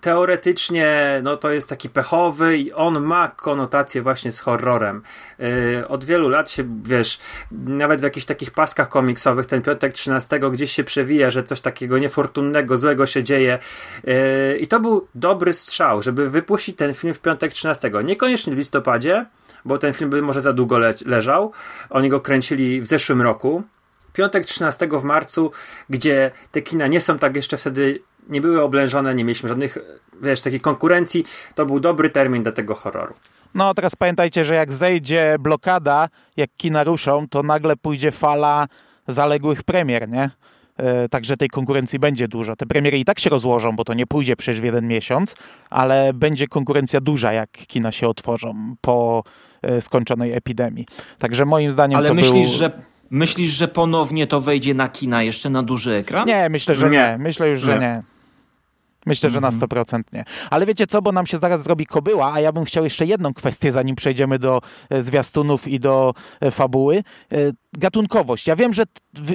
teoretycznie 0.00 1.20
no 1.22 1.36
to 1.36 1.50
jest 1.50 1.68
taki 1.68 1.88
pechowy 1.88 2.58
i 2.58 2.72
on 2.72 3.00
ma 3.00 3.28
konotację 3.28 4.02
właśnie 4.02 4.32
z 4.32 4.40
horrorem. 4.40 5.02
Yy, 5.38 5.88
od 5.88 6.04
wielu 6.04 6.28
lat 6.28 6.50
się, 6.50 6.64
wiesz, 6.84 7.20
nawet 7.52 8.00
w 8.00 8.02
jakichś 8.02 8.26
takich 8.26 8.50
paskach 8.50 8.88
komiksowych 8.88 9.46
ten 9.46 9.62
piątek 9.62 9.92
13 9.92 10.40
gdzieś 10.52 10.72
się 10.72 10.84
przewija, 10.84 11.30
że 11.30 11.42
coś 11.44 11.60
takiego 11.60 11.98
niefortunnego, 11.98 12.76
złego 12.76 13.06
się 13.06 13.22
dzieje 13.22 13.58
yy, 14.04 14.56
i 14.56 14.68
to 14.68 14.81
był 14.82 15.06
dobry 15.14 15.52
strzał, 15.52 16.02
żeby 16.02 16.30
wypuścić 16.30 16.76
ten 16.76 16.94
film 16.94 17.14
w 17.14 17.20
piątek 17.20 17.52
13. 17.52 17.90
Niekoniecznie 18.04 18.54
w 18.54 18.58
listopadzie, 18.58 19.26
bo 19.64 19.78
ten 19.78 19.92
film 19.94 20.10
by 20.10 20.22
może 20.22 20.42
za 20.42 20.52
długo 20.52 20.78
le 20.78 20.94
leżał. 21.06 21.52
Oni 21.90 22.08
go 22.08 22.20
kręcili 22.20 22.80
w 22.80 22.86
zeszłym 22.86 23.22
roku. 23.22 23.62
Piątek 24.12 24.46
13 24.46 24.88
w 25.00 25.04
marcu, 25.04 25.50
gdzie 25.90 26.30
te 26.52 26.62
kina 26.62 26.86
nie 26.86 27.00
są 27.00 27.18
tak 27.18 27.36
jeszcze 27.36 27.56
wtedy, 27.56 28.02
nie 28.28 28.40
były 28.40 28.62
oblężone, 28.62 29.14
nie 29.14 29.24
mieliśmy 29.24 29.48
żadnych, 29.48 29.78
wiesz, 30.22 30.42
takiej 30.42 30.60
konkurencji, 30.60 31.24
to 31.54 31.66
był 31.66 31.80
dobry 31.80 32.10
termin 32.10 32.42
do 32.42 32.52
tego 32.52 32.74
horroru. 32.74 33.14
No 33.54 33.74
teraz 33.74 33.96
pamiętajcie, 33.96 34.44
że 34.44 34.54
jak 34.54 34.72
zejdzie 34.72 35.36
blokada, 35.40 36.08
jak 36.36 36.50
kina 36.56 36.84
ruszą, 36.84 37.28
to 37.28 37.42
nagle 37.42 37.76
pójdzie 37.76 38.12
fala 38.12 38.68
zaległych 39.08 39.62
premier, 39.62 40.08
nie? 40.08 40.30
E, 40.76 41.08
także 41.08 41.36
tej 41.36 41.48
konkurencji 41.48 41.98
będzie 41.98 42.28
dużo. 42.28 42.56
Te 42.56 42.66
premiery 42.66 42.98
i 42.98 43.04
tak 43.04 43.18
się 43.18 43.30
rozłożą, 43.30 43.76
bo 43.76 43.84
to 43.84 43.94
nie 43.94 44.06
pójdzie 44.06 44.36
przecież 44.36 44.60
w 44.60 44.64
jeden 44.64 44.86
miesiąc, 44.88 45.34
ale 45.70 46.12
będzie 46.14 46.48
konkurencja 46.48 47.00
duża, 47.00 47.32
jak 47.32 47.50
kina 47.50 47.92
się 47.92 48.08
otworzą 48.08 48.74
po 48.80 49.24
e, 49.62 49.80
skończonej 49.80 50.32
epidemii. 50.32 50.86
Także 51.18 51.44
moim 51.44 51.72
zdaniem 51.72 51.98
ale 51.98 52.08
to 52.08 52.14
myślisz, 52.14 52.48
był... 52.48 52.58
że 52.58 52.70
Myślisz, 53.10 53.50
że 53.50 53.68
ponownie 53.68 54.26
to 54.26 54.40
wejdzie 54.40 54.74
na 54.74 54.88
kina 54.88 55.22
jeszcze 55.22 55.50
na 55.50 55.62
duży 55.62 55.94
ekran? 55.94 56.26
Nie, 56.26 56.48
myślę, 56.50 56.76
że 56.76 56.90
nie. 56.90 56.98
nie. 56.98 57.16
Myślę 57.18 57.48
już, 57.48 57.60
że 57.60 57.74
nie. 57.74 57.80
nie. 57.80 58.02
Myślę, 59.06 59.30
że 59.30 59.40
na 59.40 59.50
100% 59.50 59.78
mhm. 59.78 60.04
nie. 60.12 60.24
Ale 60.50 60.66
wiecie 60.66 60.86
co, 60.86 61.02
bo 61.02 61.12
nam 61.12 61.26
się 61.26 61.38
zaraz 61.38 61.62
zrobi 61.62 61.86
kobyła, 61.86 62.32
a 62.32 62.40
ja 62.40 62.52
bym 62.52 62.64
chciał 62.64 62.84
jeszcze 62.84 63.06
jedną 63.06 63.34
kwestię, 63.34 63.72
zanim 63.72 63.96
przejdziemy 63.96 64.38
do 64.38 64.60
e, 64.90 65.02
zwiastunów 65.02 65.68
i 65.68 65.80
do 65.80 66.14
fabuły 66.50 67.02
gatunkowość. 67.72 68.46
Ja 68.46 68.56
wiem, 68.56 68.72
że 68.72 68.82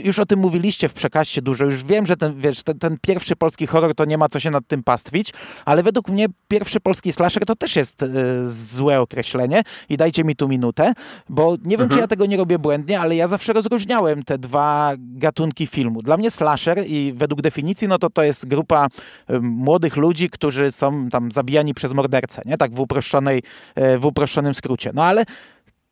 już 0.03 0.19
o 0.19 0.25
tym 0.25 0.39
mówiliście 0.39 0.89
w 0.89 0.93
przekaście 0.93 1.41
dużo, 1.41 1.65
już 1.65 1.83
wiem, 1.83 2.05
że 2.05 2.17
ten, 2.17 2.41
wiesz, 2.41 2.63
ten, 2.63 2.79
ten, 2.79 2.97
pierwszy 3.01 3.35
polski 3.35 3.67
horror 3.67 3.95
to 3.95 4.05
nie 4.05 4.17
ma 4.17 4.29
co 4.29 4.39
się 4.39 4.51
nad 4.51 4.67
tym 4.67 4.83
pastwić, 4.83 5.33
ale 5.65 5.83
według 5.83 6.09
mnie 6.09 6.25
pierwszy 6.47 6.79
polski 6.79 7.11
slasher 7.11 7.45
to 7.45 7.55
też 7.55 7.75
jest 7.75 8.03
y, 8.03 8.07
złe 8.51 9.01
określenie 9.01 9.61
i 9.89 9.97
dajcie 9.97 10.23
mi 10.23 10.35
tu 10.35 10.47
minutę, 10.47 10.93
bo 11.29 11.51
nie 11.51 11.77
wiem, 11.77 11.81
mhm. 11.81 11.89
czy 11.89 11.99
ja 11.99 12.07
tego 12.07 12.25
nie 12.25 12.37
robię 12.37 12.59
błędnie, 12.59 12.99
ale 12.99 13.15
ja 13.15 13.27
zawsze 13.27 13.53
rozróżniałem 13.53 14.23
te 14.23 14.37
dwa 14.37 14.93
gatunki 14.97 15.67
filmu. 15.67 16.01
Dla 16.01 16.17
mnie 16.17 16.31
slasher 16.31 16.83
i 16.87 17.13
według 17.15 17.41
definicji, 17.41 17.87
no 17.87 17.99
to 17.99 18.09
to 18.09 18.23
jest 18.23 18.47
grupa 18.47 18.87
y, 19.29 19.39
młodych 19.41 19.97
ludzi, 19.97 20.29
którzy 20.29 20.71
są 20.71 21.09
tam 21.09 21.31
zabijani 21.31 21.73
przez 21.73 21.93
mordercę, 21.93 22.41
nie? 22.45 22.57
Tak 22.57 22.73
w 22.73 22.79
uproszczonej, 22.79 23.43
y, 23.79 23.99
w 23.99 24.05
uproszczonym 24.05 24.55
skrócie. 24.55 24.91
No 24.93 25.03
ale 25.03 25.25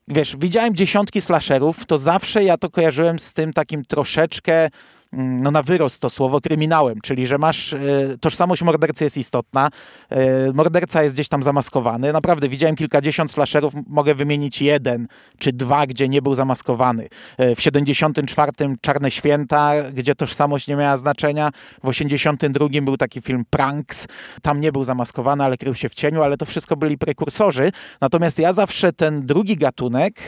wiesz, 0.08 0.36
widziałem 0.38 0.76
dziesiątki 0.76 1.22
slasherów, 1.22 1.86
to 1.86 1.98
zawsze 1.98 2.44
ja 2.44 2.58
to 2.58 2.70
kojarzyłem 2.70 3.20
z 3.20 3.34
tym 3.34 3.54
takim 3.54 3.86
troszeczkę 3.86 4.70
no 5.14 5.52
na 5.52 5.64
wyrost 5.64 6.02
to 6.02 6.10
słowo 6.10 6.42
kryminałem, 6.42 7.02
czyli 7.02 7.28
że 7.28 7.38
masz, 7.38 7.74
e, 7.74 7.78
tożsamość 8.22 8.62
mordercy 8.62 9.04
jest 9.04 9.18
istotna, 9.18 9.70
e, 10.10 10.54
morderca 10.54 11.04
jest 11.04 11.16
gdzieś 11.16 11.28
tam 11.28 11.44
zamaskowany. 11.44 12.14
Naprawdę 12.14 12.50
widziałem 12.50 12.76
kilkadziesiąt 12.76 13.32
slasherów, 13.32 13.74
mogę 13.88 14.16
wymienić 14.16 14.62
jeden 14.62 15.08
czy 15.40 15.54
dwa, 15.54 15.88
gdzie 15.88 16.10
nie 16.10 16.22
był 16.22 16.36
zamaskowany. 16.36 17.08
E, 17.38 17.56
w 17.56 17.62
74 17.62 18.52
Czarne 18.82 19.12
Święta, 19.12 19.74
gdzie 19.94 20.16
tożsamość 20.16 20.68
nie 20.68 20.76
miała 20.76 20.98
znaczenia. 20.98 21.50
W 21.84 21.88
82 21.88 22.68
był 22.82 22.98
taki 22.98 23.22
film 23.22 23.44
Pranks, 23.50 24.08
tam 24.42 24.62
nie 24.62 24.72
był 24.72 24.84
zamaskowany, 24.84 25.44
ale 25.44 25.58
krył 25.58 25.76
się 25.76 25.90
w 25.90 25.94
cieniu, 25.94 26.24
ale 26.24 26.38
to 26.38 26.46
wszystko 26.46 26.78
byli 26.78 26.98
prekursorzy. 26.98 27.72
Natomiast 28.02 28.40
ja 28.40 28.54
zawsze 28.54 28.94
ten 28.94 29.26
drugi 29.26 29.58
gatunek, 29.58 30.26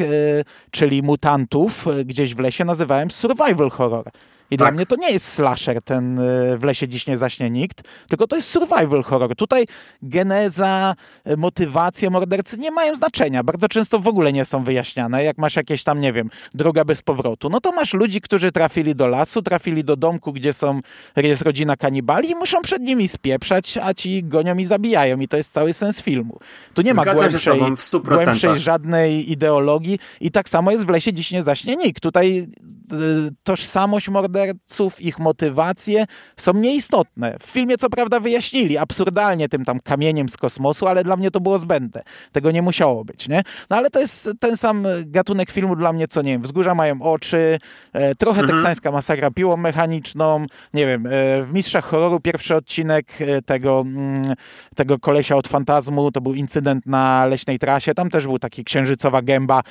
czyli 0.72 1.03
mutantów 1.03 1.86
gdzieś 2.05 2.36
w 2.36 2.39
lesie 2.39 2.65
nazywałem 2.65 3.12
survival 3.12 3.69
horror. 3.69 4.12
I 4.51 4.58
tak. 4.58 4.68
dla 4.68 4.72
mnie 4.72 4.86
to 4.86 4.96
nie 4.96 5.12
jest 5.12 5.27
slasher, 5.27 5.82
ten 5.82 6.20
y, 6.20 6.58
w 6.58 6.63
lesie 6.63 6.88
dziś 6.88 7.08
nie 7.08 7.18
zaśnie 7.18 7.50
nikt, 7.50 7.82
tylko 8.10 8.27
to 8.27 8.36
jest 8.36 8.50
survival 8.50 9.04
horror. 9.04 9.36
Tutaj 9.36 9.66
geneza, 10.01 10.96
y, 11.27 11.38
motywacja 11.38 12.10
mordercy 12.10 12.58
nie 12.58 12.72
mają 12.72 12.96
znaczenia. 12.96 13.44
Bardzo 13.44 13.70
często 13.70 14.00
w 14.00 14.08
ogóle 14.08 14.34
nie 14.34 14.46
są 14.46 14.63
wyjaśniane. 14.63 15.24
Jak 15.24 15.38
masz 15.38 15.56
jakieś 15.56 15.84
tam, 15.84 16.01
nie 16.01 16.13
wiem, 16.13 16.30
droga 16.54 16.86
bez 16.86 17.01
powrotu, 17.01 17.50
no 17.50 17.62
to 17.62 17.72
masz 17.72 17.94
ludzi, 17.94 18.22
którzy 18.22 18.51
trafili 18.51 18.96
do 18.96 19.08
lasu, 19.08 19.42
trafili 19.42 19.84
do 19.84 19.96
domku, 19.96 20.34
gdzie 20.34 20.54
są, 20.54 20.80
jest 21.16 21.42
rodzina 21.42 21.75
kanibali 21.75 22.30
i 22.30 22.36
muszą 22.36 22.62
przed 22.62 22.82
nimi 22.82 23.08
spieprzać, 23.08 23.77
a 23.77 23.94
ci 23.94 24.24
gonią 24.24 24.58
i 24.58 24.66
zabijają. 24.66 25.20
I 25.20 25.27
to 25.27 25.38
jest 25.38 25.54
cały 25.54 25.74
sens 25.74 26.01
filmu. 26.01 26.39
Tu 26.74 26.82
nie 26.82 26.94
Zgadzam 26.94 27.16
ma 27.16 27.22
głębszej, 27.22 27.60
głębszej 28.04 28.60
żadnej 28.60 29.32
ideologii 29.32 30.00
i 30.22 30.32
tak 30.32 30.50
samo 30.50 30.72
jest 30.72 30.86
w 30.86 30.89
lesie 30.89 31.13
dziś 31.13 31.32
nie 31.32 31.44
zaśnie 31.44 31.75
nikt. 31.75 32.04
Tutaj 32.04 32.48
Y, 32.94 33.32
tożsamość 33.44 34.10
morderców, 34.38 35.01
ich 35.01 35.20
motywacje 35.20 36.06
są 36.38 36.53
nieistotne. 36.53 37.38
W 37.39 37.46
filmie 37.46 37.77
co 37.77 37.89
prawda 37.89 38.20
wyjaśnili 38.20 38.77
absurdalnie 38.77 39.50
tym 39.50 39.65
tam 39.65 39.79
kamieniem 39.79 40.29
z 40.29 40.38
kosmosu, 40.38 40.88
ale 40.88 41.03
dla 41.03 41.17
mnie 41.17 41.32
to 41.32 41.39
było 41.39 41.60
zbędne. 41.60 42.03
Tego 42.32 42.51
nie 42.51 42.62
musiało 42.62 43.06
być, 43.06 43.29
nie? 43.29 43.44
No 43.70 43.77
ale 43.77 43.89
to 43.89 44.00
jest 44.00 44.29
ten 44.39 44.58
sam 44.58 44.88
gatunek 45.06 45.51
filmu 45.51 45.75
dla 45.75 45.94
mnie, 45.94 46.08
co 46.08 46.22
nie 46.22 46.32
wiem, 46.32 46.41
Wzgórza 46.41 46.75
mają 46.75 47.01
oczy, 47.01 47.60
e, 47.94 48.15
trochę 48.15 48.41
mhm. 48.41 48.58
teksańska 48.58 48.91
masakra 48.91 49.32
piłą 49.32 49.58
mechaniczną, 49.58 50.46
nie 50.74 50.86
wiem, 50.86 51.06
e, 51.06 51.10
w 51.44 51.50
Mistrzach 51.53 51.86
Horroru 51.86 52.20
pierwszy 52.20 52.56
odcinek 52.56 53.22
e, 53.22 53.41
tego, 53.41 53.84
mm, 53.86 54.34
tego 54.75 55.00
kolesia 55.00 55.36
od 55.36 55.48
fantazmu, 55.48 56.12
to 56.12 56.22
był 56.22 56.34
incydent 56.34 56.86
na 56.86 57.25
leśnej 57.25 57.60
trasie, 57.60 57.94
tam 57.94 58.10
też 58.10 58.27
był 58.27 58.39
taki 58.39 58.63
księżycowa 58.63 59.22
gęba, 59.22 59.62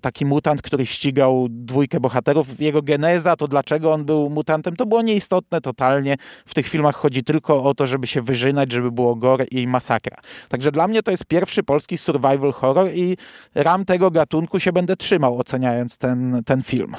taki 0.00 0.26
mutant, 0.26 0.62
który 0.62 0.86
ścigał 0.86 1.46
dwójkę 1.50 2.00
bohaterów 2.00 2.60
jego 2.60 2.82
geneza, 2.82 3.36
to 3.36 3.48
dlaczego 3.48 3.92
on 3.92 4.04
był 4.08 4.30
mutantem, 4.30 4.76
to 4.76 4.86
było 4.86 5.02
nieistotne 5.02 5.60
totalnie. 5.60 6.16
W 6.46 6.54
tych 6.54 6.68
filmach 6.68 6.96
chodzi 6.96 7.24
tylko 7.24 7.62
o 7.62 7.74
to, 7.74 7.86
żeby 7.86 8.06
się 8.06 8.22
wyżynać, 8.22 8.72
żeby 8.72 8.90
było 8.90 9.14
gore 9.14 9.44
i 9.44 9.66
masakra. 9.66 10.16
Także 10.48 10.72
dla 10.72 10.88
mnie 10.88 11.02
to 11.02 11.10
jest 11.10 11.24
pierwszy 11.24 11.62
polski 11.62 11.98
survival 11.98 12.52
horror 12.52 12.90
i 12.94 13.16
ram 13.54 13.84
tego 13.84 14.10
gatunku 14.10 14.60
się 14.60 14.72
będę 14.72 14.96
trzymał, 14.96 15.38
oceniając 15.38 15.98
ten, 15.98 16.42
ten 16.46 16.62
film. 16.62 16.96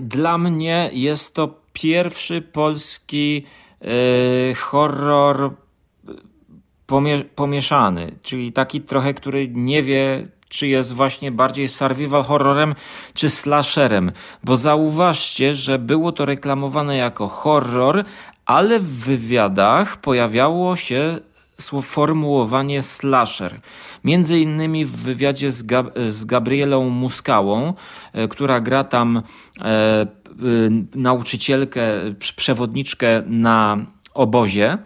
Dla 0.00 0.38
mnie 0.38 0.90
jest 0.92 1.34
to 1.34 1.54
pierwszy 1.72 2.42
polski 2.42 3.44
e, 3.80 4.54
horror 4.54 5.50
pomie 6.86 7.24
pomieszany, 7.34 8.12
czyli 8.22 8.52
taki 8.52 8.80
trochę, 8.80 9.14
który 9.14 9.48
nie 9.48 9.82
wie, 9.82 10.26
czy 10.54 10.66
jest 10.66 10.92
właśnie 10.92 11.32
bardziej 11.32 11.68
survival 11.68 12.24
horrorem, 12.24 12.74
czy 13.14 13.30
slasherem. 13.30 14.12
Bo 14.44 14.56
zauważcie, 14.56 15.54
że 15.54 15.78
było 15.78 16.12
to 16.12 16.24
reklamowane 16.24 16.96
jako 16.96 17.28
horror, 17.28 18.04
ale 18.46 18.80
w 18.80 19.04
wywiadach 19.04 19.96
pojawiało 19.96 20.76
się 20.76 21.18
sformułowanie 21.60 22.82
slasher. 22.82 23.60
Między 24.04 24.38
innymi 24.38 24.84
w 24.84 24.96
wywiadzie 24.96 25.52
z, 25.52 25.62
Gab 25.62 25.98
z 26.08 26.24
Gabrielą 26.24 26.90
Muskałą, 26.90 27.74
e, 28.12 28.28
która 28.28 28.60
gra 28.60 28.84
tam 28.84 29.16
e, 29.16 29.62
e, 29.62 30.06
nauczycielkę, 30.94 31.82
przewodniczkę 32.36 33.22
na 33.26 33.86
obozie, 34.14 34.78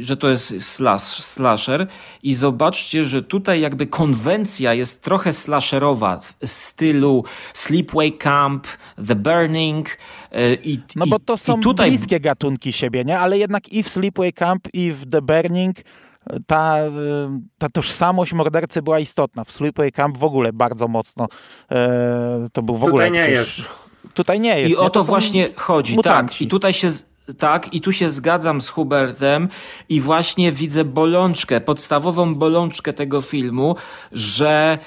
że 0.00 0.16
to 0.16 0.28
jest 0.28 0.62
slash, 0.62 1.02
slasher 1.02 1.86
i 2.22 2.34
zobaczcie, 2.34 3.04
że 3.04 3.22
tutaj 3.22 3.60
jakby 3.60 3.86
konwencja 3.86 4.74
jest 4.74 5.02
trochę 5.02 5.32
slasherowa 5.32 6.18
w 6.18 6.46
stylu 6.46 7.24
Sleepaway 7.54 8.12
Camp, 8.12 8.66
The 9.06 9.14
Burning 9.14 9.98
e, 10.32 10.54
i 10.54 10.80
No 10.96 11.06
bo 11.06 11.18
to 11.18 11.36
są 11.36 11.60
tutaj... 11.60 11.90
bliskie 11.90 12.20
gatunki 12.20 12.72
siebie, 12.72 13.04
nie? 13.04 13.18
Ale 13.18 13.38
jednak 13.38 13.68
i 13.68 13.82
w 13.82 13.88
Sleepaway 13.88 14.32
Camp 14.32 14.68
i 14.72 14.92
w 14.92 15.10
The 15.10 15.22
Burning 15.22 15.76
ta, 16.46 16.76
ta 17.58 17.68
tożsamość 17.68 18.32
mordercy 18.32 18.82
była 18.82 18.98
istotna. 18.98 19.44
W 19.44 19.52
Sleepaway 19.52 19.92
Camp 19.92 20.18
w 20.18 20.24
ogóle 20.24 20.52
bardzo 20.52 20.88
mocno 20.88 21.26
to 22.52 22.62
był 22.62 22.76
w 22.76 22.84
ogóle... 22.84 23.06
Tutaj 23.06 23.12
nie 23.12 23.30
jest. 23.30 23.50
Tutaj 24.14 24.40
nie 24.40 24.60
jest. 24.60 24.70
I 24.70 24.78
nie? 24.78 24.80
o 24.80 24.90
to, 24.90 25.04
właśnie 25.04 25.48
chodzi, 25.56 25.94
mutanci. 25.94 26.38
tak. 26.38 26.42
I 26.42 26.48
tutaj 26.48 26.72
się 26.72 26.88
tak, 27.38 27.74
i 27.74 27.80
tu 27.80 27.92
się 27.92 28.10
zgadzam 28.10 28.60
z 28.60 28.68
Hubertem 28.68 29.48
i 29.88 30.00
właśnie 30.00 30.52
widzę 30.52 30.84
bolączkę, 30.84 31.60
podstawową 31.60 32.34
bolączkę 32.34 32.92
tego 32.92 33.20
filmu, 33.20 33.76
że 34.12 34.78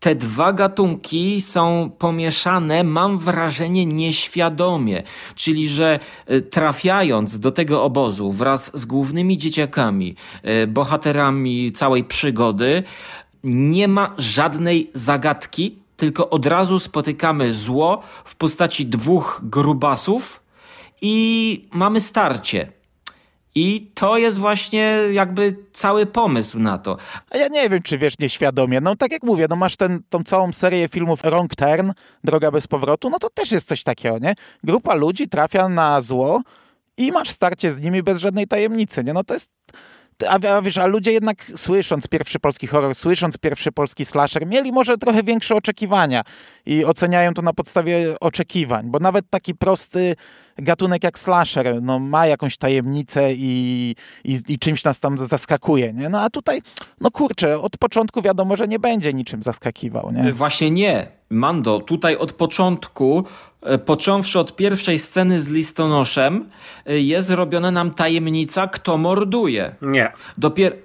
te 0.00 0.14
dwa 0.14 0.52
gatunki 0.52 1.40
są 1.40 1.90
pomieszane, 1.98 2.84
mam 2.84 3.18
wrażenie, 3.18 3.86
nieświadomie. 3.86 5.02
Czyli, 5.34 5.68
że 5.68 5.98
e, 6.26 6.40
trafiając 6.40 7.38
do 7.38 7.50
tego 7.50 7.82
obozu 7.82 8.32
wraz 8.32 8.70
z 8.74 8.84
głównymi 8.84 9.38
dzieciakami, 9.38 10.16
e, 10.42 10.66
bohaterami 10.66 11.72
całej 11.72 12.04
przygody, 12.04 12.82
nie 13.44 13.88
ma 13.88 14.14
żadnej 14.18 14.90
zagadki, 14.94 15.78
tylko 15.96 16.30
od 16.30 16.46
razu 16.46 16.78
spotykamy 16.78 17.54
zło 17.54 18.02
w 18.24 18.36
postaci 18.36 18.86
dwóch 18.86 19.40
grubasów 19.42 20.43
i 21.06 21.68
mamy 21.72 22.00
starcie. 22.00 22.68
I 23.54 23.90
to 23.94 24.18
jest 24.18 24.38
właśnie 24.38 24.98
jakby 25.12 25.56
cały 25.72 26.06
pomysł 26.06 26.58
na 26.58 26.78
to. 26.78 26.96
A 27.30 27.36
ja 27.36 27.48
nie 27.48 27.68
wiem, 27.68 27.82
czy 27.82 27.98
wiesz 27.98 28.18
nieświadomie. 28.18 28.80
No 28.80 28.96
tak 28.96 29.12
jak 29.12 29.22
mówię, 29.22 29.46
no 29.50 29.56
masz 29.56 29.76
ten, 29.76 30.02
tą 30.08 30.22
całą 30.22 30.52
serię 30.52 30.88
filmów 30.88 31.22
Wrong 31.22 31.56
Turn, 31.56 31.90
Droga 32.24 32.50
bez 32.50 32.66
powrotu, 32.66 33.10
no 33.10 33.18
to 33.18 33.30
też 33.30 33.52
jest 33.52 33.68
coś 33.68 33.82
takiego, 33.82 34.18
nie? 34.18 34.34
Grupa 34.64 34.94
ludzi 34.94 35.28
trafia 35.28 35.68
na 35.68 36.00
zło 36.00 36.42
i 36.96 37.12
masz 37.12 37.30
starcie 37.30 37.72
z 37.72 37.80
nimi 37.80 38.02
bez 38.02 38.18
żadnej 38.18 38.46
tajemnicy, 38.46 39.04
nie? 39.04 39.12
No 39.12 39.24
to 39.24 39.34
jest 39.34 39.50
a, 40.28 40.62
wiesz, 40.62 40.78
a 40.78 40.86
ludzie 40.86 41.12
jednak 41.12 41.52
słysząc 41.56 42.08
pierwszy 42.08 42.38
polski 42.38 42.66
horror, 42.66 42.94
słysząc 42.94 43.38
pierwszy 43.38 43.72
polski 43.72 44.04
slasher, 44.04 44.46
mieli 44.46 44.72
może 44.72 44.98
trochę 44.98 45.22
większe 45.22 45.54
oczekiwania 45.54 46.22
i 46.66 46.84
oceniają 46.84 47.34
to 47.34 47.42
na 47.42 47.52
podstawie 47.52 48.20
oczekiwań, 48.20 48.90
bo 48.90 48.98
nawet 48.98 49.30
taki 49.30 49.54
prosty 49.54 50.16
gatunek 50.56 51.04
jak 51.04 51.18
slasher 51.18 51.82
no, 51.82 51.98
ma 51.98 52.26
jakąś 52.26 52.56
tajemnicę 52.56 53.34
i, 53.34 53.94
i, 54.24 54.38
i 54.48 54.58
czymś 54.58 54.84
nas 54.84 55.00
tam 55.00 55.18
zaskakuje, 55.18 55.92
nie? 55.92 56.08
No 56.08 56.20
a 56.20 56.30
tutaj, 56.30 56.62
no 57.00 57.10
kurczę, 57.10 57.60
od 57.60 57.78
początku 57.78 58.22
wiadomo, 58.22 58.56
że 58.56 58.68
nie 58.68 58.78
będzie 58.78 59.12
niczym 59.12 59.42
zaskakiwał, 59.42 60.12
nie? 60.12 60.32
Właśnie 60.32 60.70
nie. 60.70 61.06
Mando, 61.30 61.80
tutaj 61.80 62.16
od 62.16 62.32
początku 62.32 63.24
E, 63.64 63.78
począwszy 63.78 64.38
od 64.38 64.56
pierwszej 64.56 64.98
sceny 64.98 65.40
z 65.40 65.48
listonoszem, 65.48 66.48
e, 66.86 67.00
jest 67.00 67.30
robiona 67.30 67.70
nam 67.70 67.90
tajemnica, 67.90 68.66
kto 68.66 68.98
morduje. 68.98 69.74
Nie. 69.82 70.12
Dopiero 70.38 70.76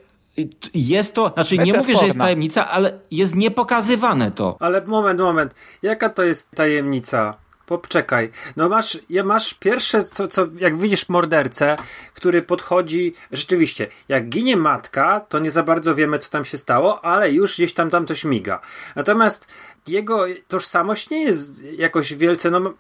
jest 0.73 1.15
to, 1.15 1.31
znaczy 1.33 1.55
Kwestia 1.55 1.63
nie 1.63 1.79
mówię, 1.79 1.83
sporna. 1.83 1.99
że 1.99 2.05
jest 2.05 2.17
tajemnica, 2.17 2.69
ale 2.69 2.99
jest 3.11 3.35
niepokazywane 3.35 4.31
to. 4.31 4.57
Ale 4.59 4.81
moment, 4.81 5.19
moment. 5.19 5.55
Jaka 5.81 6.09
to 6.09 6.23
jest 6.23 6.51
tajemnica? 6.51 7.33
Poczekaj. 7.77 8.29
No 8.55 8.69
masz, 8.69 8.97
ja 9.09 9.23
masz 9.23 9.53
pierwsze, 9.53 10.03
co, 10.03 10.27
co, 10.27 10.47
jak 10.57 10.77
widzisz 10.77 11.09
mordercę, 11.09 11.75
który 12.13 12.41
podchodzi, 12.41 13.13
rzeczywiście, 13.31 13.88
jak 14.07 14.29
ginie 14.29 14.57
matka, 14.57 15.19
to 15.19 15.39
nie 15.39 15.51
za 15.51 15.63
bardzo 15.63 15.95
wiemy, 15.95 16.19
co 16.19 16.29
tam 16.29 16.45
się 16.45 16.57
stało, 16.57 17.05
ale 17.05 17.31
już 17.31 17.55
gdzieś 17.55 17.73
tam 17.73 17.89
tam 17.89 18.05
to 18.05 18.15
śmiga. 18.15 18.61
Natomiast 18.95 19.47
jego 19.88 20.25
tożsamość 20.47 21.09
nie 21.09 21.23
jest 21.23 21.63
jakoś 21.63 22.13
wielce, 22.13 22.51
no 22.51 22.73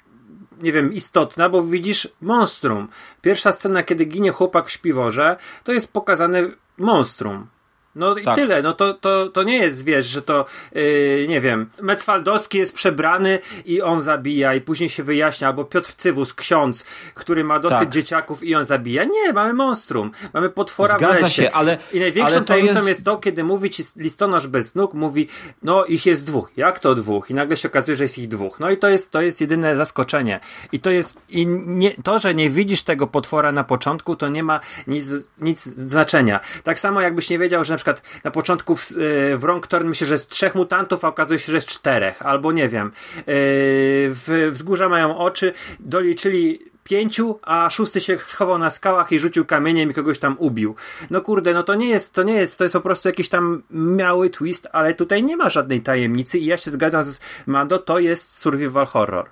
nie 0.61 0.71
wiem, 0.71 0.93
istotna, 0.93 1.49
bo 1.49 1.63
widzisz 1.63 2.07
monstrum. 2.21 2.87
Pierwsza 3.21 3.51
scena, 3.51 3.83
kiedy 3.83 4.05
ginie 4.05 4.31
chłopak 4.31 4.67
w 4.67 4.71
śpiworze, 4.71 5.37
to 5.63 5.71
jest 5.71 5.93
pokazane 5.93 6.43
monstrum. 6.77 7.47
No 7.95 8.15
i 8.15 8.23
tak. 8.23 8.35
tyle, 8.35 8.61
no 8.61 8.73
to, 8.73 8.93
to, 8.93 9.27
to 9.27 9.43
nie 9.43 9.57
jest, 9.57 9.83
wiesz, 9.83 10.05
że 10.05 10.21
to, 10.21 10.45
yy, 10.75 11.25
nie 11.29 11.41
wiem, 11.41 11.69
Mecwaldowski 11.81 12.57
jest 12.57 12.75
przebrany 12.75 13.39
i 13.65 13.81
on 13.81 14.01
zabija 14.01 14.53
i 14.53 14.61
później 14.61 14.89
się 14.89 15.03
wyjaśnia, 15.03 15.47
albo 15.47 15.65
Piotr 15.65 15.93
Cywus, 15.93 16.33
ksiądz, 16.33 16.85
który 17.13 17.43
ma 17.43 17.59
dosyć 17.59 17.79
tak. 17.79 17.89
dzieciaków 17.89 18.43
i 18.43 18.55
on 18.55 18.65
zabija. 18.65 19.03
Nie, 19.03 19.33
mamy 19.33 19.53
monstrum, 19.53 20.11
mamy 20.33 20.49
potwora 20.49 20.93
Zgadza 20.93 21.17
w 21.17 21.21
lesie. 21.21 21.43
Się, 21.43 21.51
ale, 21.51 21.77
I 21.93 21.99
największą 21.99 22.35
ale 22.35 22.45
tajemnicą 22.45 22.75
jest... 22.75 22.87
jest... 22.87 23.05
to, 23.05 23.17
kiedy 23.17 23.43
mówi 23.43 23.69
ci 23.69 23.83
listonosz 23.95 24.47
bez 24.47 24.75
nóg, 24.75 24.93
mówi, 24.93 25.27
no 25.63 25.85
ich 25.85 26.05
jest 26.05 26.25
dwóch. 26.25 26.51
Jak 26.57 26.79
to 26.79 26.95
dwóch? 26.95 27.29
I 27.29 27.33
nagle 27.33 27.57
się 27.57 27.67
okazuje, 27.67 27.97
że 27.97 28.03
jest 28.03 28.17
ich 28.17 28.27
dwóch. 28.27 28.59
No 28.59 28.69
i 28.69 28.77
to 28.77 28.89
jest, 28.89 29.11
to 29.11 29.21
jest 29.21 29.41
jedyne 29.41 29.75
zaskoczenie. 29.75 30.39
I 30.71 30.79
to 30.79 30.89
jest, 30.89 31.21
i 31.29 31.47
nie, 31.47 31.91
to, 32.03 32.19
że 32.19 32.35
nie 32.35 32.49
widzisz 32.49 32.83
tego 32.83 33.07
potwora 33.07 33.51
na 33.51 33.63
początku, 33.63 34.15
to 34.15 34.29
nie 34.29 34.43
ma 34.43 34.59
nic, 34.87 35.11
nic 35.37 35.63
znaczenia. 35.63 36.39
Tak 36.63 36.79
samo 36.79 37.01
jakbyś 37.01 37.29
nie 37.29 37.39
wiedział, 37.39 37.63
że 37.63 37.78
przykład 37.79 38.01
na 38.23 38.31
początku 38.31 38.75
w, 38.75 38.81
e, 38.81 39.37
w 39.37 39.39
Wrong 39.39 39.67
Turn 39.67 39.87
myślę, 39.87 40.07
że 40.07 40.13
jest 40.13 40.29
trzech 40.29 40.55
mutantów, 40.55 41.05
a 41.05 41.07
okazuje 41.07 41.39
się, 41.39 41.51
że 41.51 41.57
jest 41.57 41.67
czterech, 41.67 42.21
albo 42.21 42.51
nie 42.51 42.69
wiem. 42.69 42.87
E, 42.87 43.23
w 43.27 44.49
Wzgórza 44.51 44.89
mają 44.89 45.17
oczy, 45.17 45.53
doliczyli 45.79 46.59
pięciu, 46.89 47.39
a 47.41 47.69
szósty 47.69 48.01
się 48.01 48.17
schował 48.27 48.57
na 48.57 48.69
skałach 48.69 49.11
i 49.11 49.19
rzucił 49.19 49.45
kamieniem 49.45 49.91
i 49.91 49.93
kogoś 49.93 50.19
tam 50.19 50.35
ubił. 50.39 50.75
No 51.09 51.21
kurde, 51.21 51.53
no 51.53 51.63
to 51.63 51.75
nie 51.75 51.89
jest, 51.89 52.13
to 52.13 52.23
nie 52.23 52.33
jest, 52.33 52.57
to 52.57 52.63
jest 52.63 52.73
po 52.73 52.81
prostu 52.81 53.09
jakiś 53.09 53.29
tam 53.29 53.63
mały 53.69 54.29
twist, 54.29 54.67
ale 54.71 54.93
tutaj 54.93 55.23
nie 55.23 55.37
ma 55.37 55.49
żadnej 55.49 55.81
tajemnicy 55.81 56.39
i 56.39 56.45
ja 56.45 56.57
się 56.57 56.71
zgadzam 56.71 57.03
z 57.03 57.19
Mando, 57.45 57.79
to 57.79 57.99
jest 57.99 58.39
survival 58.39 58.85
horror. 58.85 59.29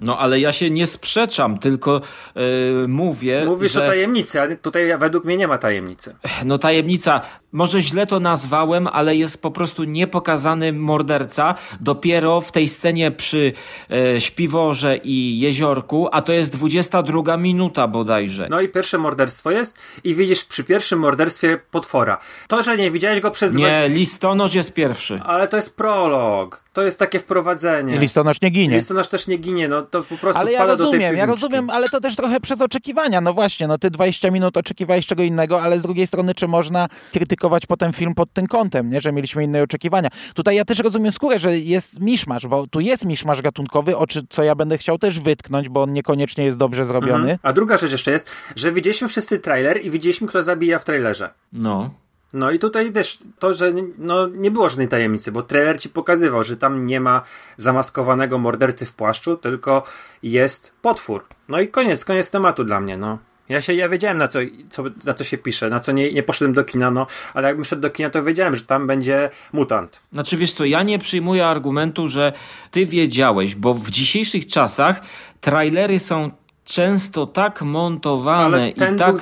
No 0.00 0.18
ale 0.18 0.40
ja 0.40 0.52
się 0.52 0.70
nie 0.70 0.86
sprzeczam, 0.86 1.58
tylko 1.58 2.00
yy, 2.34 2.88
mówię. 2.88 3.44
Mówisz 3.46 3.72
że... 3.72 3.84
o 3.84 3.86
tajemnicy, 3.86 4.40
a 4.40 4.56
tutaj 4.56 4.98
według 4.98 5.24
mnie 5.24 5.36
nie 5.36 5.48
ma 5.48 5.58
tajemnicy. 5.58 6.16
No 6.44 6.58
tajemnica, 6.58 7.20
może 7.56 7.82
źle 7.82 8.06
to 8.06 8.20
nazwałem, 8.20 8.86
ale 8.86 9.16
jest 9.16 9.42
po 9.42 9.50
prostu 9.50 9.84
niepokazany 9.84 10.72
morderca 10.72 11.54
dopiero 11.80 12.40
w 12.40 12.52
tej 12.52 12.68
scenie 12.68 13.10
przy 13.10 13.52
e, 13.90 14.20
śpiworze 14.20 14.96
i 14.96 15.40
jeziorku, 15.40 16.08
a 16.12 16.22
to 16.22 16.32
jest 16.32 16.52
22 16.52 17.36
minuta 17.36 17.88
bodajże. 17.88 18.46
No 18.50 18.60
i 18.60 18.68
pierwsze 18.68 18.98
morderstwo 18.98 19.50
jest 19.50 19.78
i 20.04 20.14
widzisz 20.14 20.44
przy 20.44 20.64
pierwszym 20.64 20.98
morderstwie 20.98 21.58
potwora. 21.70 22.18
To, 22.48 22.62
że 22.62 22.76
nie 22.76 22.90
widziałeś 22.90 23.20
go 23.20 23.30
przez... 23.30 23.54
Nie, 23.54 23.88
listonosz 23.88 24.54
jest 24.54 24.72
pierwszy. 24.72 25.20
Ale 25.24 25.48
to 25.48 25.56
jest 25.56 25.76
prolog. 25.76 26.66
To 26.76 26.82
jest 26.82 26.98
takie 26.98 27.20
wprowadzenie. 27.20 27.98
Listonosz 27.98 28.40
nie 28.40 28.50
ginie. 28.50 28.76
Listonosz 28.76 29.08
też 29.08 29.26
nie 29.26 29.36
ginie, 29.36 29.68
no 29.68 29.82
to 29.82 30.02
po 30.02 30.16
prostu 30.16 30.40
Ale 30.40 30.52
ja 30.52 30.66
rozumiem, 30.66 31.16
ja 31.16 31.26
rozumiem, 31.26 31.70
ale 31.70 31.88
to 31.88 32.00
też 32.00 32.16
trochę 32.16 32.40
przez 32.40 32.60
oczekiwania. 32.60 33.20
No 33.20 33.32
właśnie, 33.32 33.66
no 33.66 33.78
ty 33.78 33.90
20 33.90 34.30
minut 34.30 34.56
oczekiwałeś 34.56 35.06
czego 35.06 35.22
innego, 35.22 35.62
ale 35.62 35.78
z 35.78 35.82
drugiej 35.82 36.06
strony, 36.06 36.34
czy 36.34 36.48
można 36.48 36.88
krytykować 37.12 37.45
potem 37.68 37.92
film 37.92 38.14
pod 38.14 38.32
tym 38.32 38.46
kątem, 38.46 38.90
nie? 38.90 39.00
że 39.00 39.12
mieliśmy 39.12 39.44
inne 39.44 39.62
oczekiwania. 39.62 40.08
Tutaj 40.34 40.56
ja 40.56 40.64
też 40.64 40.78
rozumiem 40.78 41.12
skórę, 41.12 41.38
że 41.38 41.58
jest 41.58 42.00
miszmasz, 42.00 42.46
bo 42.46 42.66
tu 42.66 42.80
jest 42.80 43.04
miszmasz 43.04 43.42
gatunkowy, 43.42 43.96
o 43.96 44.04
co 44.28 44.42
ja 44.42 44.54
będę 44.54 44.78
chciał 44.78 44.98
też 44.98 45.20
wytknąć, 45.20 45.68
bo 45.68 45.82
on 45.82 45.92
niekoniecznie 45.92 46.44
jest 46.44 46.58
dobrze 46.58 46.84
zrobiony. 46.84 47.32
Mhm. 47.32 47.38
A 47.42 47.52
druga 47.52 47.76
rzecz 47.76 47.92
jeszcze 47.92 48.10
jest, 48.10 48.30
że 48.56 48.72
widzieliśmy 48.72 49.08
wszyscy 49.08 49.38
trailer 49.38 49.84
i 49.84 49.90
widzieliśmy, 49.90 50.28
kto 50.28 50.42
zabija 50.42 50.78
w 50.78 50.84
trailerze. 50.84 51.30
No. 51.52 51.90
No 52.32 52.50
i 52.50 52.58
tutaj 52.58 52.92
wiesz, 52.92 53.18
to, 53.38 53.54
że 53.54 53.72
no, 53.98 54.28
nie 54.28 54.50
było 54.50 54.68
żadnej 54.68 54.88
tajemnicy, 54.88 55.32
bo 55.32 55.42
trailer 55.42 55.80
ci 55.80 55.88
pokazywał, 55.88 56.44
że 56.44 56.56
tam 56.56 56.86
nie 56.86 57.00
ma 57.00 57.22
zamaskowanego 57.56 58.38
mordercy 58.38 58.86
w 58.86 58.94
płaszczu, 58.94 59.36
tylko 59.36 59.82
jest 60.22 60.72
potwór. 60.82 61.24
No 61.48 61.60
i 61.60 61.68
koniec, 61.68 62.04
koniec 62.04 62.30
tematu 62.30 62.64
dla 62.64 62.80
mnie, 62.80 62.96
no. 62.96 63.18
Ja 63.48 63.62
się, 63.62 63.74
ja 63.74 63.88
wiedziałem 63.88 64.18
na 64.18 64.28
co, 64.28 64.38
co, 64.70 64.84
na 65.04 65.14
co 65.14 65.24
się 65.24 65.38
pisze, 65.38 65.70
na 65.70 65.80
co 65.80 65.92
nie, 65.92 66.12
nie 66.12 66.22
poszedłem 66.22 66.54
do 66.54 66.64
kina, 66.64 66.90
no, 66.90 67.06
ale 67.34 67.48
jakbym 67.48 67.64
szedł 67.64 67.82
do 67.82 67.90
kina, 67.90 68.10
to 68.10 68.22
wiedziałem, 68.22 68.56
że 68.56 68.64
tam 68.64 68.86
będzie 68.86 69.30
mutant. 69.52 70.00
Znaczy 70.12 70.36
wiesz 70.36 70.52
co, 70.52 70.64
ja 70.64 70.82
nie 70.82 70.98
przyjmuję 70.98 71.46
argumentu, 71.46 72.08
że 72.08 72.32
ty 72.70 72.86
wiedziałeś, 72.86 73.54
bo 73.54 73.74
w 73.74 73.90
dzisiejszych 73.90 74.46
czasach 74.46 75.00
trailery 75.40 75.98
są 75.98 76.30
często 76.64 77.26
tak 77.26 77.62
montowane 77.62 78.70
i 78.70 78.74
tak... 78.74 78.96
Był 78.96 79.18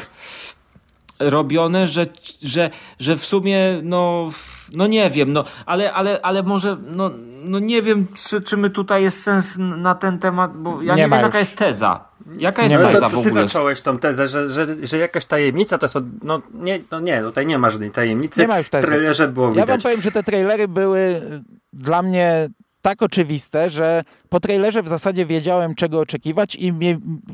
robione, 1.19 1.87
że, 1.87 2.07
że, 2.43 2.71
że 2.99 3.17
w 3.17 3.27
sumie 3.27 3.59
no, 3.83 4.31
no 4.73 4.87
nie 4.87 5.11
wiem, 5.11 5.33
no, 5.33 5.45
ale, 5.67 5.93
ale, 5.93 6.21
ale 6.23 6.43
może 6.43 6.77
no, 6.87 7.11
no 7.45 7.59
nie 7.59 7.83
wiem, 7.83 8.07
czy, 8.29 8.41
czy 8.41 8.57
my 8.57 8.71
tutaj 8.71 9.03
jest 9.03 9.23
sens 9.23 9.57
na 9.59 9.95
ten 9.95 10.19
temat, 10.19 10.57
bo 10.57 10.83
ja 10.83 10.95
nie, 10.95 11.03
nie 11.03 11.09
wiem, 11.09 11.21
jaka 11.21 11.39
jest 11.39 11.57
teza. 11.57 12.05
Jaka 12.39 12.63
jest 12.63 12.75
nie 12.75 12.81
teza 12.81 12.93
to, 12.93 13.01
to, 13.01 13.09
w 13.09 13.19
ogóle? 13.19 13.35
Ty 13.35 13.49
zacząłeś 13.49 13.81
tą 13.81 13.99
tezę, 13.99 14.29
że, 14.29 14.51
że, 14.51 14.67
że 14.83 14.99
jakaś 14.99 15.25
tajemnica 15.25 15.79
to 15.79 15.85
jest. 15.87 15.97
Od, 15.97 16.05
no, 16.23 16.43
nie, 16.55 16.81
no 16.91 17.01
nie, 17.01 17.23
tutaj 17.23 17.47
nie 17.47 17.59
ma 17.59 17.71
żadnej 17.71 17.91
tajemnicy. 17.91 18.41
Nie 18.41 18.49
ma 18.49 18.59
już 18.59 18.69
tezy. 18.69 18.87
W 18.87 18.91
trailerze 18.91 19.29
było 19.29 19.51
widać. 19.51 19.69
Ja 19.69 19.75
wam 19.75 19.81
powiem, 19.81 20.01
że 20.01 20.13
te 20.13 20.23
trailery 20.23 20.69
były 20.69 21.21
dla 21.73 22.03
mnie 22.03 22.49
tak 22.85 23.03
oczywiste, 23.03 23.71
że 23.71 24.05
po 24.29 24.41
trailerze 24.41 24.83
w 24.83 24.89
zasadzie 24.89 25.27
wiedziałem, 25.27 25.75
czego 25.75 26.01
oczekiwać 26.01 26.55
i 26.55 26.73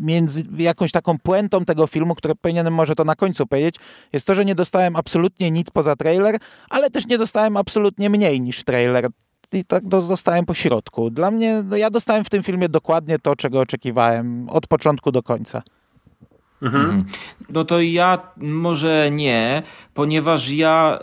między 0.01 0.45
jakąś 0.57 0.93
taką 0.93 1.19
puentą 1.19 1.65
tego 1.65 1.87
filmu, 1.87 2.15
które 2.15 2.35
powinienem 2.35 2.75
może 2.75 2.95
to 2.95 3.05
na 3.05 3.15
końcu 3.15 3.47
powiedzieć, 3.47 3.77
jest 4.13 4.27
to, 4.27 4.35
że 4.35 4.45
nie 4.45 4.55
dostałem 4.55 4.97
absolutnie 4.97 5.51
nic 5.51 5.71
poza 5.71 5.97
trailer, 5.97 6.39
ale 6.69 6.91
też 6.91 7.07
nie 7.07 7.19
dostałem 7.19 7.57
absolutnie 7.57 8.11
mniej 8.11 8.41
niż 8.41 8.65
trailer. 8.65 9.09
I 9.53 9.65
tak 9.65 9.89
dostałem 9.89 10.47
po 10.47 10.55
środku. 10.55 11.11
Dla 11.11 11.31
mnie, 11.31 11.63
no 11.67 11.77
ja 11.77 11.91
dostałem 11.91 12.25
w 12.25 12.31
tym 12.31 12.43
filmie 12.43 12.69
dokładnie 12.69 13.19
to, 13.19 13.37
czego 13.37 13.61
oczekiwałem 13.61 14.49
od 14.49 14.67
początku 14.67 15.13
do 15.13 15.23
końca. 15.23 15.63
Mhm. 16.63 17.05
No 17.49 17.65
to 17.65 17.81
ja 17.81 18.19
może 18.37 19.11
nie, 19.11 19.63
ponieważ 19.95 20.51
ja 20.51 20.99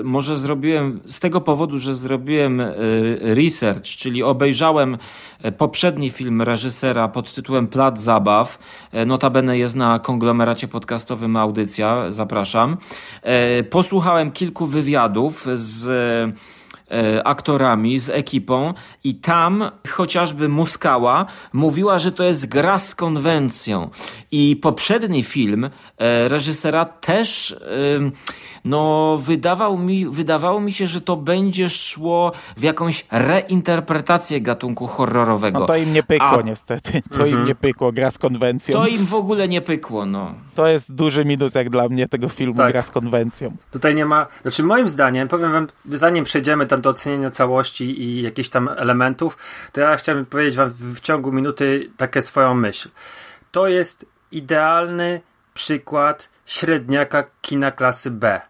y, 0.00 0.04
może 0.04 0.36
zrobiłem, 0.36 1.00
z 1.04 1.20
tego 1.20 1.40
powodu, 1.40 1.78
że 1.78 1.94
zrobiłem 1.94 2.60
y, 2.60 2.74
research, 3.20 3.84
czyli 3.84 4.22
obejrzałem 4.22 4.98
e, 5.42 5.52
poprzedni 5.52 6.10
film 6.10 6.42
reżysera 6.42 7.08
pod 7.08 7.34
tytułem 7.34 7.66
Plat 7.66 8.00
Zabaw, 8.00 8.58
notabene 9.06 9.58
jest 9.58 9.76
na 9.76 9.98
konglomeracie 9.98 10.68
podcastowym 10.68 11.36
Audycja, 11.36 12.12
zapraszam. 12.12 12.76
Y, 13.60 13.64
posłuchałem 13.64 14.32
kilku 14.32 14.66
wywiadów 14.66 15.46
z 15.54 16.34
aktorami, 17.24 17.98
z 17.98 18.10
ekipą 18.10 18.74
i 19.04 19.14
tam 19.14 19.70
chociażby 19.88 20.48
Muskała 20.48 21.26
mówiła, 21.52 21.98
że 21.98 22.12
to 22.12 22.24
jest 22.24 22.46
gra 22.46 22.78
z 22.78 22.94
konwencją. 22.94 23.90
I 24.30 24.56
poprzedni 24.62 25.22
film 25.22 25.64
e, 25.64 26.28
reżysera 26.28 26.84
też 26.84 27.56
no, 28.64 29.18
wydawał 29.22 29.78
mi, 29.78 30.06
wydawało 30.06 30.60
mi 30.60 30.72
się, 30.72 30.86
że 30.86 31.00
to 31.00 31.16
będzie 31.16 31.68
szło 31.68 32.32
w 32.56 32.62
jakąś 32.62 33.06
reinterpretację 33.10 34.40
gatunku 34.40 34.86
horrorowego. 34.86 35.60
No 35.60 35.66
to 35.66 35.76
im 35.76 35.92
nie 35.92 36.02
pykło 36.02 36.38
A... 36.38 36.42
niestety. 36.42 37.02
To 37.10 37.24
mhm. 37.24 37.30
im 37.30 37.44
nie 37.44 37.54
pykło, 37.54 37.92
gra 37.92 38.10
z 38.10 38.18
konwencją. 38.18 38.74
To 38.74 38.86
im 38.86 39.06
w 39.06 39.14
ogóle 39.14 39.48
nie 39.48 39.60
pykło, 39.60 40.06
no. 40.06 40.34
To 40.54 40.66
jest 40.66 40.94
duży 40.94 41.24
minus 41.24 41.54
jak 41.54 41.70
dla 41.70 41.88
mnie 41.88 42.08
tego 42.08 42.28
filmu, 42.28 42.56
tak. 42.56 42.72
gra 42.72 42.82
z 42.82 42.90
konwencją. 42.90 43.56
Tutaj 43.70 43.94
nie 43.94 44.04
ma, 44.04 44.26
znaczy 44.42 44.62
moim 44.62 44.88
zdaniem, 44.88 45.28
powiem 45.28 45.52
wam, 45.52 45.66
zanim 45.92 46.24
przejdziemy 46.24 46.66
tam 46.66 46.82
do 46.84 46.90
ocenienia 46.90 47.30
całości 47.30 48.02
i 48.02 48.22
jakichś 48.22 48.48
tam 48.48 48.68
elementów, 48.68 49.36
to 49.72 49.80
ja 49.80 49.96
chciałbym 49.96 50.26
powiedzieć 50.26 50.56
wam 50.56 50.70
w 50.78 51.00
ciągu 51.00 51.32
minuty 51.32 51.90
takie 51.96 52.22
swoją 52.22 52.54
myśl. 52.54 52.88
To 53.50 53.68
jest 53.68 54.06
idealny 54.32 55.20
przykład 55.54 56.30
średniaka 56.46 57.24
kina 57.42 57.70
klasy 57.70 58.10
B. 58.10 58.40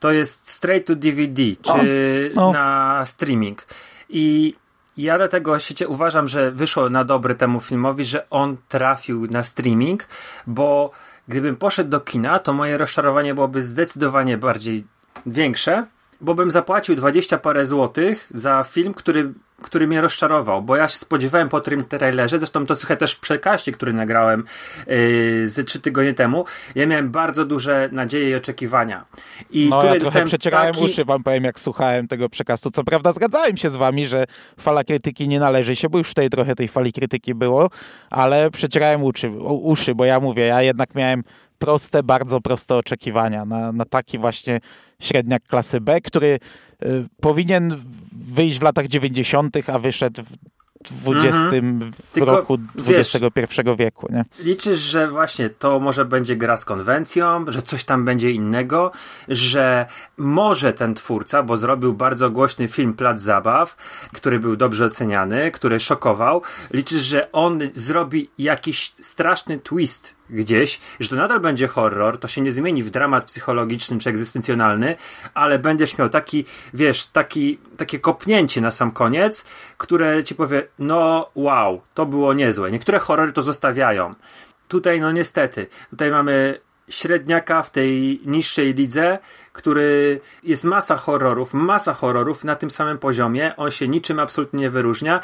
To 0.00 0.12
jest 0.12 0.50
straight 0.50 0.86
to 0.86 0.94
DVD, 0.94 1.42
czy 1.62 2.30
no. 2.34 2.52
na 2.52 3.02
streaming. 3.04 3.66
I 4.08 4.54
ja 4.96 5.16
dlatego 5.16 5.58
się 5.58 5.88
uważam, 5.88 6.28
że 6.28 6.50
wyszło 6.50 6.90
na 6.90 7.04
dobry 7.04 7.34
temu 7.34 7.60
filmowi, 7.60 8.04
że 8.04 8.30
on 8.30 8.56
trafił 8.68 9.26
na 9.26 9.42
streaming, 9.42 10.08
bo 10.46 10.90
gdybym 11.28 11.56
poszedł 11.56 11.90
do 11.90 12.00
kina, 12.00 12.38
to 12.38 12.52
moje 12.52 12.78
rozczarowanie 12.78 13.34
byłoby 13.34 13.62
zdecydowanie 13.62 14.38
bardziej 14.38 14.86
większe, 15.26 15.86
bo 16.22 16.34
bym 16.34 16.50
zapłacił 16.50 16.94
20 16.94 17.38
parę 17.38 17.66
złotych 17.66 18.28
za 18.34 18.64
film, 18.64 18.94
który 18.94 19.32
który 19.62 19.86
mnie 19.86 20.00
rozczarował, 20.00 20.62
bo 20.62 20.76
ja 20.76 20.88
się 20.88 20.98
spodziewałem 20.98 21.48
po 21.48 21.60
tym 21.60 21.84
trailerze, 21.84 22.38
zresztą 22.38 22.66
to 22.66 22.76
słuchaj 22.76 22.98
też 22.98 23.12
w 23.12 23.20
przekaście, 23.20 23.72
który 23.72 23.92
nagrałem 23.92 24.44
yy, 24.86 25.48
z 25.48 25.68
trzy 25.68 25.80
tygodnie 25.80 26.14
temu, 26.14 26.44
ja 26.74 26.86
miałem 26.86 27.10
bardzo 27.10 27.44
duże 27.44 27.88
nadzieje 27.92 28.30
i 28.30 28.34
oczekiwania. 28.34 29.04
I 29.50 29.68
no 29.70 29.84
ja 29.84 30.00
trochę 30.00 30.24
przecierałem 30.24 30.74
taki... 30.74 30.84
uszy, 30.84 31.04
wam 31.04 31.22
powiem, 31.22 31.44
jak 31.44 31.60
słuchałem 31.60 32.08
tego 32.08 32.28
przekastu. 32.28 32.70
Co 32.70 32.84
prawda 32.84 33.12
zgadzałem 33.12 33.56
się 33.56 33.70
z 33.70 33.76
wami, 33.76 34.06
że 34.06 34.24
fala 34.60 34.84
krytyki 34.84 35.28
nie 35.28 35.40
należy 35.40 35.76
się, 35.76 35.88
bo 35.88 35.98
już 35.98 36.08
tutaj 36.08 36.30
trochę 36.30 36.54
tej 36.54 36.68
fali 36.68 36.92
krytyki 36.92 37.34
było, 37.34 37.70
ale 38.10 38.50
przecierałem 38.50 39.02
uszy, 39.02 39.30
uszy 39.48 39.94
bo 39.94 40.04
ja 40.04 40.20
mówię, 40.20 40.42
ja 40.42 40.62
jednak 40.62 40.94
miałem 40.94 41.22
proste, 41.58 42.02
bardzo 42.02 42.40
proste 42.40 42.76
oczekiwania 42.76 43.44
na, 43.44 43.72
na 43.72 43.84
taki 43.84 44.18
właśnie 44.18 44.60
średniak 45.02 45.42
klasy 45.42 45.80
B, 45.80 46.00
który 46.00 46.38
y, 46.82 47.08
powinien 47.20 47.82
wyjść 48.12 48.58
w 48.58 48.62
latach 48.62 48.88
90., 48.88 49.56
a 49.68 49.78
wyszedł 49.78 50.22
w 50.22 50.36
20 50.90 51.38
mhm. 51.38 51.92
w 51.92 52.12
Tylko, 52.12 52.30
roku 52.30 52.58
XXI 52.86 53.60
wieku. 53.78 54.08
Nie? 54.10 54.24
Liczysz, 54.38 54.78
że 54.78 55.08
właśnie 55.08 55.50
to 55.50 55.80
może 55.80 56.04
będzie 56.04 56.36
gra 56.36 56.56
z 56.56 56.64
konwencją, 56.64 57.44
że 57.48 57.62
coś 57.62 57.84
tam 57.84 58.04
będzie 58.04 58.30
innego, 58.30 58.92
że 59.28 59.86
może 60.16 60.72
ten 60.72 60.94
twórca, 60.94 61.42
bo 61.42 61.56
zrobił 61.56 61.94
bardzo 61.94 62.30
głośny 62.30 62.68
film 62.68 62.94
Plac 62.94 63.20
Zabaw, 63.20 63.76
który 64.12 64.38
był 64.38 64.56
dobrze 64.56 64.84
oceniany, 64.84 65.50
który 65.50 65.80
szokował, 65.80 66.42
liczysz, 66.72 67.02
że 67.02 67.32
on 67.32 67.60
zrobi 67.74 68.30
jakiś 68.38 68.92
straszny 69.00 69.60
twist 69.60 70.14
gdzieś, 70.32 70.80
że 71.00 71.08
to 71.08 71.16
nadal 71.16 71.40
będzie 71.40 71.68
horror, 71.68 72.18
to 72.18 72.28
się 72.28 72.40
nie 72.40 72.52
zmieni 72.52 72.82
w 72.82 72.90
dramat 72.90 73.24
psychologiczny 73.24 73.98
czy 73.98 74.10
egzystencjonalny, 74.10 74.96
ale 75.34 75.58
będziesz 75.58 75.98
miał 75.98 76.08
taki, 76.08 76.44
wiesz, 76.74 77.06
taki, 77.06 77.58
takie 77.76 77.98
kopnięcie 77.98 78.60
na 78.60 78.70
sam 78.70 78.90
koniec, 78.90 79.44
które 79.78 80.24
ci 80.24 80.34
powie, 80.34 80.62
no 80.78 81.30
wow, 81.34 81.80
to 81.94 82.06
było 82.06 82.34
niezłe. 82.34 82.70
Niektóre 82.70 82.98
horrory 82.98 83.32
to 83.32 83.42
zostawiają. 83.42 84.14
Tutaj, 84.68 85.00
no 85.00 85.12
niestety, 85.12 85.66
tutaj 85.90 86.10
mamy 86.10 86.60
średniaka 86.88 87.62
w 87.62 87.70
tej 87.70 88.20
niższej 88.26 88.74
lidze, 88.74 89.18
który 89.52 90.20
jest 90.42 90.64
masa 90.64 90.96
horrorów, 90.96 91.54
masa 91.54 91.94
horrorów 91.94 92.44
na 92.44 92.56
tym 92.56 92.70
samym 92.70 92.98
poziomie. 92.98 93.56
On 93.56 93.70
się 93.70 93.88
niczym 93.88 94.18
absolutnie 94.18 94.60
nie 94.60 94.70
wyróżnia. 94.70 95.20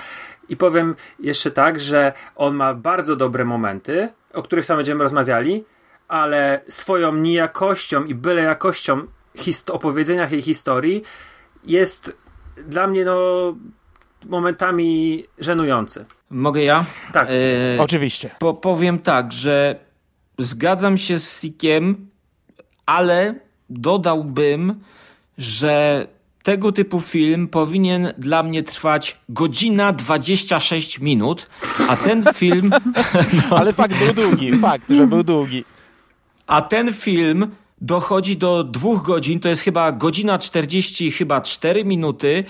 I 0.48 0.56
powiem 0.56 0.94
jeszcze 1.20 1.50
tak, 1.50 1.80
że 1.80 2.12
on 2.36 2.54
ma 2.54 2.74
bardzo 2.74 3.16
dobre 3.16 3.44
momenty, 3.44 4.08
o 4.38 4.42
których 4.42 4.66
tam 4.66 4.76
będziemy 4.76 5.02
rozmawiali, 5.02 5.64
ale 6.08 6.60
swoją 6.68 7.14
niejakością 7.14 8.04
i 8.04 8.14
byle 8.14 8.42
jakością 8.42 9.02
hist- 9.36 9.70
opowiedzenia 9.70 10.26
tej 10.28 10.42
historii 10.42 11.02
jest 11.64 12.16
dla 12.66 12.86
mnie 12.86 13.04
no 13.04 13.16
momentami 14.26 15.24
żenujący. 15.38 16.04
Mogę 16.30 16.62
ja? 16.62 16.84
Tak. 17.12 17.28
E, 17.76 17.80
Oczywiście. 17.82 18.30
Po, 18.38 18.54
powiem 18.54 18.98
tak, 18.98 19.32
że 19.32 19.76
zgadzam 20.38 20.98
się 20.98 21.18
z 21.18 21.40
Sikiem, 21.40 22.10
ale 22.86 23.34
dodałbym, 23.70 24.80
że 25.38 26.06
tego 26.48 26.72
typu 26.72 27.00
film 27.00 27.48
powinien 27.48 28.12
dla 28.18 28.42
mnie 28.42 28.62
trwać 28.62 29.16
godzina 29.28 29.92
26 29.92 30.98
minut, 30.98 31.46
a 31.88 31.96
ten 31.96 32.22
film... 32.34 32.70
No, 33.32 33.56
ale 33.56 33.72
fakt 33.72 33.94
był 33.98 34.14
długi, 34.14 34.58
fakt, 34.58 34.90
że 34.90 35.06
był 35.06 35.22
długi. 35.22 35.64
A 36.46 36.62
ten 36.62 36.92
film 36.92 37.50
dochodzi 37.80 38.36
do 38.36 38.64
dwóch 38.64 39.02
godzin, 39.02 39.40
to 39.40 39.48
jest 39.48 39.62
chyba 39.62 39.92
godzina 39.92 40.38
40, 40.38 41.10
chyba 41.10 41.40
4 41.40 41.84
minuty 41.84 42.44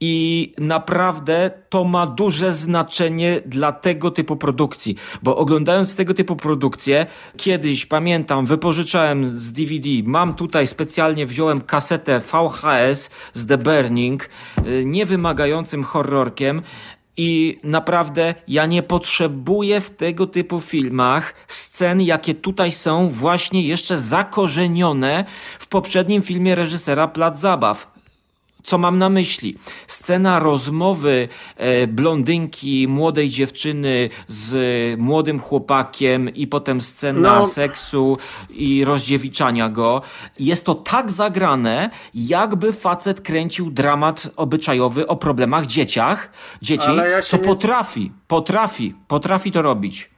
i 0.00 0.54
naprawdę 0.58 1.50
to 1.68 1.84
ma 1.84 2.06
duże 2.06 2.52
znaczenie 2.52 3.40
dla 3.46 3.72
tego 3.72 4.10
typu 4.10 4.36
produkcji, 4.36 4.96
bo 5.22 5.36
oglądając 5.36 5.94
tego 5.94 6.14
typu 6.14 6.36
produkcje, 6.36 7.06
kiedyś 7.36 7.86
pamiętam, 7.86 8.46
wypożyczałem 8.46 9.30
z 9.30 9.52
DVD, 9.52 9.88
mam 10.04 10.34
tutaj 10.34 10.66
specjalnie 10.66 11.26
wziąłem 11.26 11.60
kasetę 11.60 12.20
VHS 12.20 13.10
z 13.34 13.46
The 13.46 13.58
Burning, 13.58 14.28
y, 14.66 14.84
niewymagającym 14.84 15.84
horrorkiem 15.84 16.62
i 17.22 17.58
naprawdę 17.62 18.34
ja 18.48 18.66
nie 18.66 18.82
potrzebuję 18.82 19.80
w 19.80 19.90
tego 19.90 20.26
typu 20.26 20.60
filmach 20.60 21.34
scen, 21.48 22.00
jakie 22.00 22.34
tutaj 22.34 22.72
są 22.72 23.08
właśnie 23.08 23.62
jeszcze 23.62 23.98
zakorzenione 23.98 25.24
w 25.58 25.66
poprzednim 25.66 26.22
filmie 26.22 26.54
reżysera 26.54 27.08
Plac 27.08 27.40
Zabaw. 27.40 27.99
Co 28.62 28.78
mam 28.78 28.98
na 28.98 29.08
myśli? 29.08 29.56
Scena 29.86 30.38
rozmowy 30.38 31.28
e, 31.56 31.86
blondynki, 31.86 32.88
młodej 32.88 33.28
dziewczyny 33.30 34.08
z 34.28 35.00
młodym 35.00 35.40
chłopakiem 35.40 36.28
i 36.34 36.46
potem 36.46 36.80
scena 36.80 37.38
no. 37.38 37.48
seksu 37.48 38.18
i 38.50 38.84
rozdziewiczania 38.84 39.68
go. 39.68 40.02
Jest 40.38 40.64
to 40.64 40.74
tak 40.74 41.10
zagrane, 41.10 41.90
jakby 42.14 42.72
facet 42.72 43.20
kręcił 43.20 43.70
dramat 43.70 44.28
obyczajowy 44.36 45.06
o 45.06 45.16
problemach 45.16 45.66
dzieciach, 45.66 46.30
dzieci, 46.62 46.88
ja 47.10 47.22
co 47.22 47.36
nie... 47.36 47.42
potrafi, 47.42 48.12
potrafi, 48.28 48.94
potrafi 49.08 49.52
to 49.52 49.62
robić. 49.62 50.10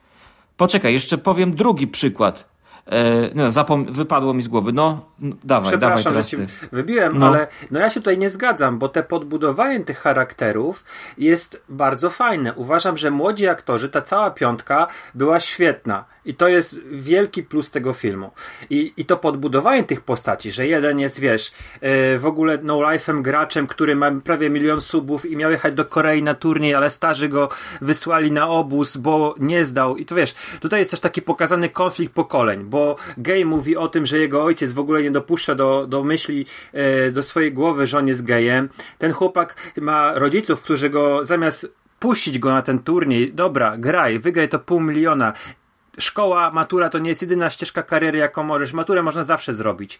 Poczekaj, 0.57 0.93
jeszcze 0.93 1.17
powiem 1.17 1.55
drugi 1.55 1.87
przykład. 1.87 2.53
E, 2.85 3.29
no, 3.35 3.47
zapom- 3.47 3.91
wypadło 3.91 4.33
mi 4.33 4.41
z 4.41 4.47
głowy. 4.47 4.73
No, 4.73 5.05
no 5.23 5.35
dawaj, 5.43 5.77
dawaj 5.77 6.03
teraz 6.03 6.29
że 6.29 6.37
ci 6.37 6.37
wybiłem, 6.71 7.19
no. 7.19 7.27
ale 7.27 7.47
no 7.71 7.79
ja 7.79 7.89
się 7.89 7.99
tutaj 7.99 8.17
nie 8.17 8.29
zgadzam, 8.29 8.79
bo 8.79 8.89
te 8.89 9.03
podbudowanie 9.03 9.79
tych 9.79 9.99
charakterów 9.99 10.83
jest 11.17 11.61
bardzo 11.69 12.09
fajne. 12.09 12.53
Uważam, 12.53 12.97
że 12.97 13.11
młodzi 13.11 13.47
aktorzy, 13.47 13.89
ta 13.89 14.01
cała 14.01 14.31
piątka 14.31 14.87
była 15.15 15.39
świetna. 15.39 16.05
I 16.25 16.35
to 16.35 16.47
jest 16.47 16.83
wielki 16.91 17.43
plus 17.43 17.71
tego 17.71 17.93
filmu. 17.93 18.31
I, 18.69 18.93
i 18.97 19.05
to 19.05 19.17
podbudowanie 19.17 19.83
tych 19.83 20.01
postaci, 20.01 20.51
że 20.51 20.67
jeden 20.67 20.99
jest, 20.99 21.19
wiesz, 21.19 21.51
yy, 21.81 22.19
w 22.19 22.25
ogóle 22.25 22.59
no 22.63 22.77
life'em 22.77 23.21
graczem, 23.21 23.67
który 23.67 23.95
ma 23.95 24.11
prawie 24.11 24.49
milion 24.49 24.81
subów 24.81 25.25
i 25.25 25.37
miał 25.37 25.51
jechać 25.51 25.73
do 25.73 25.85
Korei 25.85 26.23
na 26.23 26.33
turniej, 26.33 26.75
ale 26.75 26.89
starzy 26.89 27.29
go 27.29 27.49
wysłali 27.81 28.31
na 28.31 28.47
obóz, 28.47 28.97
bo 28.97 29.35
nie 29.39 29.65
zdał. 29.65 29.97
I 29.97 30.05
to 30.05 30.15
wiesz, 30.15 30.35
tutaj 30.59 30.79
jest 30.79 30.91
też 30.91 30.99
taki 30.99 31.21
pokazany 31.21 31.69
konflikt 31.69 32.13
pokoleń, 32.13 32.63
bo 32.63 32.95
gej 33.17 33.45
mówi 33.45 33.77
o 33.77 33.87
tym, 33.87 34.05
że 34.05 34.17
jego 34.17 34.43
ojciec 34.43 34.71
w 34.71 34.79
ogóle 34.79 35.03
nie 35.03 35.11
dopuszcza 35.13 35.55
do, 35.55 35.87
do 35.87 36.03
myśli, 36.03 36.45
yy, 36.73 37.11
do 37.11 37.23
swojej 37.23 37.53
głowy, 37.53 37.87
że 37.87 37.97
on 37.97 38.07
jest 38.07 38.25
gejem. 38.25 38.69
Ten 38.97 39.11
chłopak 39.11 39.73
ma 39.81 40.13
rodziców, 40.13 40.61
którzy 40.61 40.89
go 40.89 41.25
zamiast 41.25 41.73
puścić 41.99 42.39
go 42.39 42.51
na 42.51 42.61
ten 42.61 42.79
turniej, 42.79 43.33
dobra, 43.33 43.77
graj, 43.77 44.19
wygraj 44.19 44.49
to 44.49 44.59
pół 44.59 44.79
miliona 44.79 45.33
szkoła, 45.97 46.51
matura 46.51 46.89
to 46.89 46.99
nie 46.99 47.09
jest 47.09 47.21
jedyna 47.21 47.49
ścieżka 47.49 47.83
kariery, 47.83 48.17
jaką 48.17 48.43
możesz. 48.43 48.73
Maturę 48.73 49.03
można 49.03 49.23
zawsze 49.23 49.53
zrobić 49.53 49.99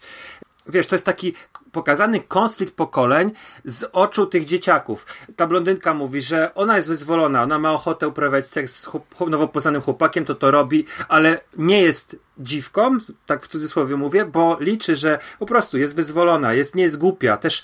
wiesz, 0.66 0.86
to 0.86 0.94
jest 0.94 1.06
taki 1.06 1.32
pokazany 1.72 2.20
konflikt 2.20 2.74
pokoleń 2.74 3.32
z 3.64 3.84
oczu 3.92 4.26
tych 4.26 4.44
dzieciaków. 4.44 5.06
Ta 5.36 5.46
blondynka 5.46 5.94
mówi, 5.94 6.22
że 6.22 6.54
ona 6.54 6.76
jest 6.76 6.88
wyzwolona, 6.88 7.42
ona 7.42 7.58
ma 7.58 7.72
ochotę 7.72 8.08
uprawiać 8.08 8.46
seks 8.46 8.76
z 8.76 8.88
nowo 9.28 9.48
poznanym 9.48 9.82
chłopakiem, 9.82 10.24
to 10.24 10.34
to 10.34 10.50
robi, 10.50 10.84
ale 11.08 11.40
nie 11.56 11.82
jest 11.82 12.16
dziwką, 12.38 12.98
tak 13.26 13.44
w 13.44 13.48
cudzysłowie 13.48 13.96
mówię, 13.96 14.24
bo 14.24 14.56
liczy, 14.60 14.96
że 14.96 15.18
po 15.38 15.46
prostu 15.46 15.78
jest 15.78 15.96
wyzwolona, 15.96 16.54
jest, 16.54 16.74
nie 16.74 16.82
jest 16.82 16.98
głupia. 16.98 17.36
Też 17.36 17.62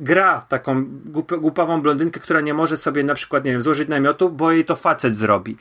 gra 0.00 0.46
taką 0.48 0.84
głupawą 1.40 1.82
blondynkę, 1.82 2.20
która 2.20 2.40
nie 2.40 2.54
może 2.54 2.76
sobie 2.76 3.04
na 3.04 3.14
przykład, 3.14 3.44
nie 3.44 3.52
wiem, 3.52 3.62
złożyć 3.62 3.88
namiotu, 3.88 4.30
bo 4.30 4.52
jej 4.52 4.64
to 4.64 4.76
facet 4.76 5.16
zrobi. 5.16 5.56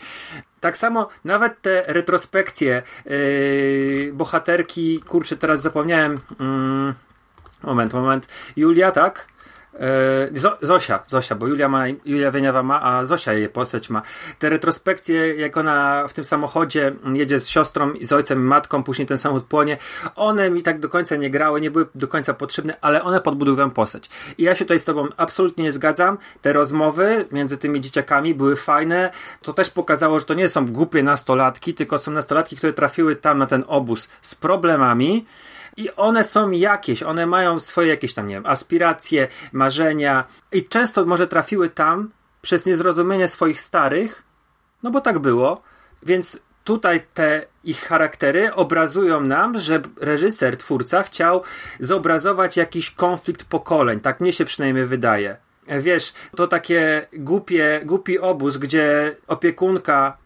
Tak 0.59 0.77
samo 0.77 1.09
nawet 1.25 1.61
te 1.61 1.83
retrospekcje 1.87 2.81
yy, 3.05 4.11
bohaterki, 4.13 4.99
kurczę, 4.99 5.37
teraz 5.37 5.61
zapomniałem. 5.61 6.19
Yy, 6.39 6.93
moment, 7.63 7.93
moment. 7.93 8.27
Julia, 8.55 8.91
tak? 8.91 9.34
E, 9.79 10.29
Zosia, 10.61 10.99
Zosia, 11.05 11.35
bo 11.35 11.47
Julia, 11.47 11.67
ma, 11.67 11.87
Julia 11.87 12.31
Wieniawa 12.31 12.63
ma, 12.63 12.81
a 12.81 13.05
Zosia 13.05 13.33
jej 13.33 13.49
postać 13.49 13.89
ma. 13.89 14.01
Te 14.39 14.49
retrospekcje, 14.49 15.35
jak 15.35 15.57
ona 15.57 16.07
w 16.07 16.13
tym 16.13 16.23
samochodzie 16.25 16.93
jedzie 17.13 17.39
z 17.39 17.49
siostrą 17.49 17.93
i 17.93 18.05
z 18.05 18.13
ojcem 18.13 18.39
i 18.39 18.43
matką, 18.43 18.83
później 18.83 19.07
ten 19.07 19.17
samochód 19.17 19.45
płonie, 19.45 19.77
one 20.15 20.49
mi 20.49 20.63
tak 20.63 20.79
do 20.79 20.89
końca 20.89 21.15
nie 21.15 21.29
grały, 21.29 21.61
nie 21.61 21.71
były 21.71 21.85
do 21.95 22.07
końca 22.07 22.33
potrzebne, 22.33 22.77
ale 22.81 23.03
one 23.03 23.21
podbudowują 23.21 23.71
postać. 23.71 24.09
I 24.37 24.43
ja 24.43 24.55
się 24.55 24.65
tutaj 24.65 24.79
z 24.79 24.85
tobą 24.85 25.07
absolutnie 25.17 25.63
nie 25.63 25.71
zgadzam. 25.71 26.17
Te 26.41 26.53
rozmowy 26.53 27.25
między 27.31 27.57
tymi 27.57 27.81
dzieciakami 27.81 28.35
były 28.35 28.55
fajne. 28.55 29.11
To 29.41 29.53
też 29.53 29.69
pokazało, 29.69 30.19
że 30.19 30.25
to 30.25 30.33
nie 30.33 30.49
są 30.49 30.65
głupie 30.65 31.03
nastolatki, 31.03 31.73
tylko 31.73 31.99
są 31.99 32.11
nastolatki, 32.11 32.57
które 32.57 32.73
trafiły 32.73 33.15
tam 33.15 33.37
na 33.37 33.47
ten 33.47 33.63
obóz 33.67 34.09
z 34.21 34.35
problemami, 34.35 35.25
i 35.77 35.91
one 35.95 36.23
są 36.23 36.51
jakieś, 36.51 37.03
one 37.03 37.25
mają 37.25 37.59
swoje 37.59 37.87
jakieś 37.87 38.13
tam, 38.13 38.27
nie 38.27 38.35
wiem, 38.35 38.45
aspiracje, 38.45 39.27
marzenia. 39.51 40.23
I 40.51 40.63
często 40.63 41.05
może 41.05 41.27
trafiły 41.27 41.69
tam 41.69 42.11
przez 42.41 42.65
niezrozumienie 42.65 43.27
swoich 43.27 43.61
starych, 43.61 44.23
no 44.83 44.91
bo 44.91 45.01
tak 45.01 45.19
było, 45.19 45.61
więc 46.03 46.39
tutaj 46.63 47.01
te 47.13 47.45
ich 47.63 47.81
charaktery 47.81 48.53
obrazują 48.53 49.21
nam, 49.21 49.59
że 49.59 49.81
reżyser, 50.01 50.57
twórca 50.57 51.03
chciał 51.03 51.43
zobrazować 51.79 52.57
jakiś 52.57 52.91
konflikt 52.91 53.45
pokoleń, 53.45 53.99
tak 53.99 54.19
mnie 54.19 54.33
się 54.33 54.45
przynajmniej 54.45 54.85
wydaje. 54.85 55.37
Wiesz, 55.67 56.13
to 56.35 56.47
takie 56.47 57.07
głupie, 57.13 57.81
głupi 57.85 58.19
obóz, 58.19 58.57
gdzie 58.57 59.15
opiekunka 59.27 60.17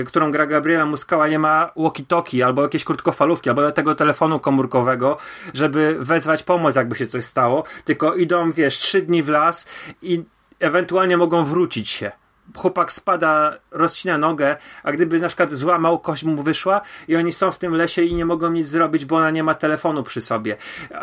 Y, 0.00 0.04
którą 0.04 0.30
gra 0.30 0.46
Gabriela 0.46 0.86
Muskała, 0.86 1.28
nie 1.28 1.38
ma 1.38 1.70
walkie-talkie 1.76 2.42
albo 2.42 2.62
jakieś 2.62 2.84
krótkofalówki, 2.84 3.48
albo 3.50 3.72
tego 3.72 3.94
telefonu 3.94 4.40
komórkowego, 4.40 5.18
żeby 5.54 5.96
wezwać 6.00 6.42
pomoc, 6.42 6.76
jakby 6.76 6.96
się 6.96 7.06
coś 7.06 7.24
stało, 7.24 7.64
tylko 7.84 8.14
idą, 8.14 8.52
wiesz, 8.52 8.78
trzy 8.78 9.02
dni 9.02 9.22
w 9.22 9.28
las 9.28 9.66
i 10.02 10.24
ewentualnie 10.60 11.16
mogą 11.16 11.44
wrócić 11.44 11.90
się 11.90 12.12
chłopak 12.56 12.92
spada, 12.92 13.58
rozcina 13.70 14.18
nogę, 14.18 14.56
a 14.82 14.92
gdyby 14.92 15.20
na 15.20 15.28
przykład 15.28 15.50
złamał, 15.50 15.98
kość 15.98 16.24
mu 16.24 16.42
wyszła 16.42 16.80
i 17.08 17.16
oni 17.16 17.32
są 17.32 17.50
w 17.50 17.58
tym 17.58 17.74
lesie 17.74 18.02
i 18.02 18.14
nie 18.14 18.24
mogą 18.24 18.50
nic 18.50 18.68
zrobić, 18.68 19.04
bo 19.04 19.16
ona 19.16 19.30
nie 19.30 19.42
ma 19.42 19.54
telefonu 19.54 20.02
przy 20.02 20.20
sobie. 20.20 20.56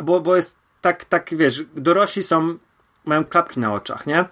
Bo, 0.03 0.19
bo 0.19 0.35
jest 0.35 0.57
tak, 0.81 1.05
tak, 1.05 1.29
wiesz, 1.31 1.63
dorośli 1.75 2.23
są 2.23 2.57
mają 3.05 3.25
klapki 3.25 3.59
na 3.59 3.73
oczach, 3.73 4.07
nie? 4.07 4.25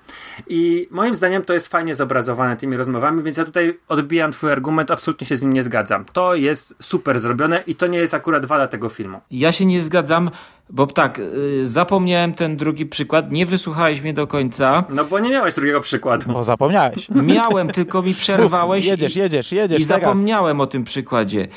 I 0.47 0.87
moim 0.91 1.15
zdaniem 1.15 1.45
to 1.45 1.53
jest 1.53 1.67
fajnie 1.67 1.95
zobrazowane 1.95 2.57
tymi 2.57 2.77
rozmowami, 2.77 3.23
więc 3.23 3.37
ja 3.37 3.45
tutaj 3.45 3.79
odbijam 3.87 4.31
twój 4.31 4.51
argument, 4.51 4.91
absolutnie 4.91 5.27
się 5.27 5.37
z 5.37 5.41
nim 5.41 5.53
nie 5.53 5.63
zgadzam. 5.63 6.05
To 6.13 6.35
jest 6.35 6.75
super 6.79 7.19
zrobione 7.19 7.63
i 7.67 7.75
to 7.75 7.87
nie 7.87 7.97
jest 7.97 8.13
akurat 8.13 8.45
wada 8.45 8.67
tego 8.67 8.89
filmu. 8.89 9.19
Ja 9.31 9.51
się 9.51 9.65
nie 9.65 9.81
zgadzam, 9.81 10.29
bo 10.69 10.87
tak, 10.87 11.17
yy, 11.17 11.67
zapomniałem 11.67 12.33
ten 12.33 12.57
drugi 12.57 12.85
przykład, 12.85 13.31
nie 13.31 13.45
wysłuchałeś 13.45 14.01
mnie 14.01 14.13
do 14.13 14.27
końca. 14.27 14.83
No 14.89 15.05
bo 15.05 15.19
nie 15.19 15.29
miałeś 15.29 15.55
drugiego 15.55 15.81
przykładu. 15.81 16.33
Bo 16.33 16.43
zapomniałeś. 16.43 17.09
Miałem, 17.35 17.67
tylko 17.67 18.01
mi 18.01 18.13
przerwałeś. 18.13 18.85
jedziesz, 18.85 19.15
jedziesz, 19.15 19.51
jedziesz. 19.51 19.81
I 19.81 19.85
teraz. 19.85 20.01
zapomniałem 20.01 20.61
o 20.61 20.67
tym 20.67 20.83
przykładzie 20.83 21.47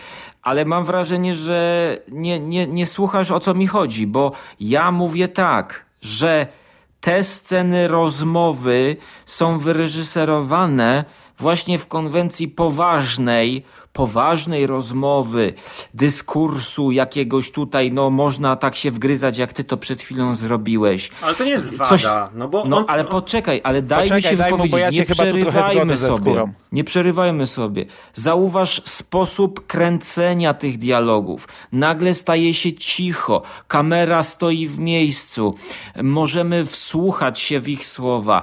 ale 0.45 0.65
mam 0.65 0.85
wrażenie, 0.85 1.35
że 1.35 1.99
nie, 2.09 2.41
nie, 2.41 2.67
nie 2.67 2.87
słuchasz 2.87 3.31
o 3.31 3.41
co 3.41 3.55
mi 3.55 3.67
chodzi, 3.67 4.07
bo 4.07 4.33
ja 4.61 4.91
mówię 4.91 5.29
tak, 5.29 5.87
że 6.01 6.47
te 7.05 7.25
sceny 7.25 7.89
rozmowy 7.89 8.97
są 9.27 9.59
wyreżyserowane 9.59 11.05
właśnie 11.39 11.79
w 11.79 11.87
konwencji 11.87 12.49
poważnej, 12.49 13.65
poważnej 13.95 14.67
rozmowy, 14.67 15.55
dyskursu 15.95 16.91
jakiegoś 16.91 17.51
tutaj, 17.51 17.93
no 17.93 18.11
można 18.11 18.57
tak 18.57 18.77
się 18.77 18.91
wgryzać, 18.91 19.39
jak 19.39 19.53
ty 19.53 19.65
to 19.65 19.77
przed 19.77 20.03
chwilą 20.03 20.37
zrobiłeś. 20.37 21.11
Ale 21.23 21.35
to 21.35 21.45
nie 21.45 21.51
jest 21.51 21.77
wada, 21.77 21.89
Coś, 21.89 22.05
no 22.35 22.49
bo... 22.49 22.65
No 22.65 22.79
on, 22.79 22.85
ale 22.89 23.05
poczekaj, 23.05 23.61
ale 23.65 23.83
daj 23.83 24.09
poczekaj, 24.09 24.19
mi 24.19 24.23
się 24.23 24.37
daj 24.37 24.51
wypowiedzieć, 24.51 24.73
mu, 24.73 24.79
ja 24.79 24.91
nie 24.91 25.05
przerywajmy 25.05 25.97
sobie. 25.97 26.53
Nie 26.73 26.85
przerywajmy 26.85 27.47
sobie. 27.47 27.87
Zauważ 28.15 28.83
sposób 28.85 29.67
kręcenia 29.67 30.55
tych 30.55 30.79
dialogów. 30.79 31.49
Nagle 31.73 32.15
staje 32.15 32.55
się 32.55 32.73
cicho, 32.73 33.43
kamera 33.69 34.23
stoi 34.23 34.69
w 34.69 34.79
miejscu, 34.79 35.55
możemy 36.03 36.67
wsłuchać 36.67 37.41
się 37.41 37.61
w 37.61 37.69
ich 37.69 37.87
słowa. 37.87 38.43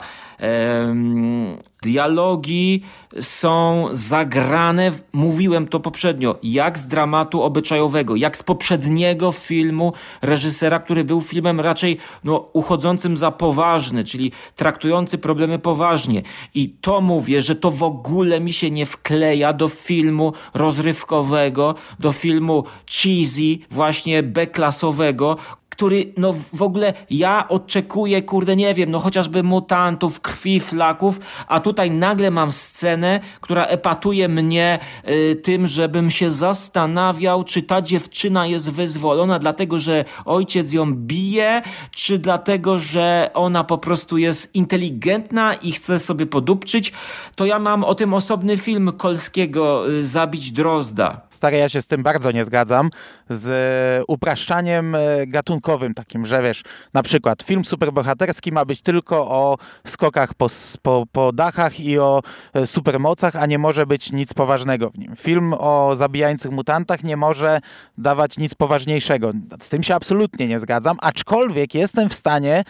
Dialogi 1.84 2.82
są 3.20 3.88
zagrane, 3.92 4.92
mówiłem 5.14 5.68
to 5.68 5.80
poprzednio, 5.80 6.40
jak 6.44 6.80
z 6.80 6.88
dramatu 6.88 7.44
obyczajowego, 7.44 8.16
jak 8.16 8.38
z 8.38 8.44
poprzedniego 8.44 9.32
filmu 9.32 9.94
reżysera, 10.22 10.80
który 10.80 11.04
był 11.04 11.22
filmem 11.22 11.60
raczej 11.60 11.98
no, 12.24 12.50
uchodzącym 12.54 13.18
za 13.18 13.32
poważny, 13.32 14.04
czyli 14.04 14.32
traktujący 14.56 15.18
problemy 15.18 15.60
poważnie. 15.60 16.22
I 16.56 16.70
to 16.70 17.02
mówię, 17.02 17.42
że 17.42 17.56
to 17.56 17.72
w 17.72 17.84
ogóle 17.84 18.40
mi 18.40 18.54
się 18.54 18.72
nie 18.72 18.86
wkleja 18.86 19.54
do 19.54 19.70
filmu 19.70 20.34
rozrywkowego, 20.54 21.76
do 22.00 22.12
filmu 22.12 22.64
cheesy, 22.90 23.58
właśnie 23.72 24.24
B-klasowego, 24.24 25.38
który 25.72 26.14
no 26.18 26.34
w 26.54 26.62
ogóle 26.62 26.94
ja 27.10 27.48
oczekuję, 27.48 28.22
kurde, 28.22 28.56
nie 28.56 28.74
wiem, 28.74 28.92
no 28.92 29.00
chociażby 29.00 29.44
mutantów, 29.44 30.22
krwi, 30.22 30.60
flaków, 30.60 31.20
a 31.48 31.60
tutaj 31.60 31.92
nagle 31.92 32.32
mam 32.32 32.52
scenę, 32.52 33.20
która 33.42 33.66
epatuje 33.66 34.28
mnie 34.28 34.80
y, 35.10 35.36
tym, 35.36 35.68
żebym 35.68 36.10
się 36.10 36.32
zastanawiał, 36.32 37.44
czy 37.44 37.64
ta 37.64 37.82
dziewczyna 37.82 38.48
jest 38.48 38.72
wyzwolona 38.72 39.40
dlatego, 39.40 39.80
że 39.80 40.06
ojciec 40.26 40.74
ją 40.74 40.96
bije, 40.96 41.62
czy 41.92 42.20
dlatego, 42.20 42.80
że 42.80 43.30
ona 43.34 43.64
po 43.64 43.78
prostu 43.78 44.18
jest 44.18 44.56
inteligentna 44.56 45.54
i 45.54 45.72
chce 45.72 46.00
sobie 46.00 46.26
podupczyć, 46.26 46.94
to 47.36 47.46
ja 47.46 47.60
mam 47.60 47.84
o 47.84 47.96
tym 47.96 48.14
osobny 48.14 48.58
film 48.58 48.92
Kolskiego 48.98 49.92
y, 49.92 50.06
Zabić 50.06 50.52
Drozda. 50.52 51.31
Stary, 51.42 51.58
ja 51.58 51.70
się 51.70 51.82
z 51.82 51.88
tym 51.88 52.04
bardzo 52.04 52.32
nie 52.32 52.46
zgadzam, 52.46 52.90
z 53.30 54.04
upraszczaniem 54.08 54.96
y, 54.96 55.28
gatunku 55.28 55.72
takim, 55.96 56.26
że 56.26 56.42
wiesz, 56.42 56.64
na 56.94 57.04
przykład 57.04 57.44
film 57.44 57.66
superbohaterski 57.66 58.52
ma 58.52 58.66
być 58.66 58.82
tylko 58.82 59.28
o 59.28 59.58
skokach 59.88 60.34
po, 60.34 60.48
po, 60.82 61.06
po 61.12 61.32
dachach 61.32 61.80
i 61.80 62.00
o 62.00 62.22
e, 62.54 62.68
supermocach, 62.68 63.36
a 63.36 63.46
nie 63.46 63.58
może 63.58 63.86
być 63.86 64.12
nic 64.12 64.34
poważnego 64.34 64.90
w 64.90 64.98
nim. 64.98 65.16
Film 65.16 65.54
o 65.58 65.96
zabijających 65.96 66.52
mutantach 66.52 67.04
nie 67.04 67.18
może 67.18 67.60
dawać 67.98 68.38
nic 68.38 68.56
poważniejszego. 68.56 69.32
Z 69.62 69.70
tym 69.70 69.84
się 69.84 69.96
absolutnie 69.96 70.48
nie 70.48 70.60
zgadzam, 70.60 70.98
aczkolwiek 71.02 71.76
jestem 71.76 72.10
w 72.10 72.14
stanie 72.14 72.64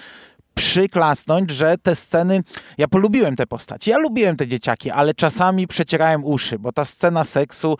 przyklasnąć, 0.55 1.51
że 1.51 1.77
te 1.77 1.95
sceny, 1.95 2.43
ja 2.77 2.88
polubiłem 2.88 3.36
te 3.36 3.47
postaci, 3.47 3.89
ja 3.89 3.97
lubiłem 3.97 4.36
te 4.36 4.47
dzieciaki, 4.47 4.91
ale 4.91 5.13
czasami 5.13 5.67
przecierałem 5.67 6.25
uszy, 6.25 6.60
bo 6.60 6.71
ta 6.71 6.86
scena 6.86 7.23
seksu 7.23 7.77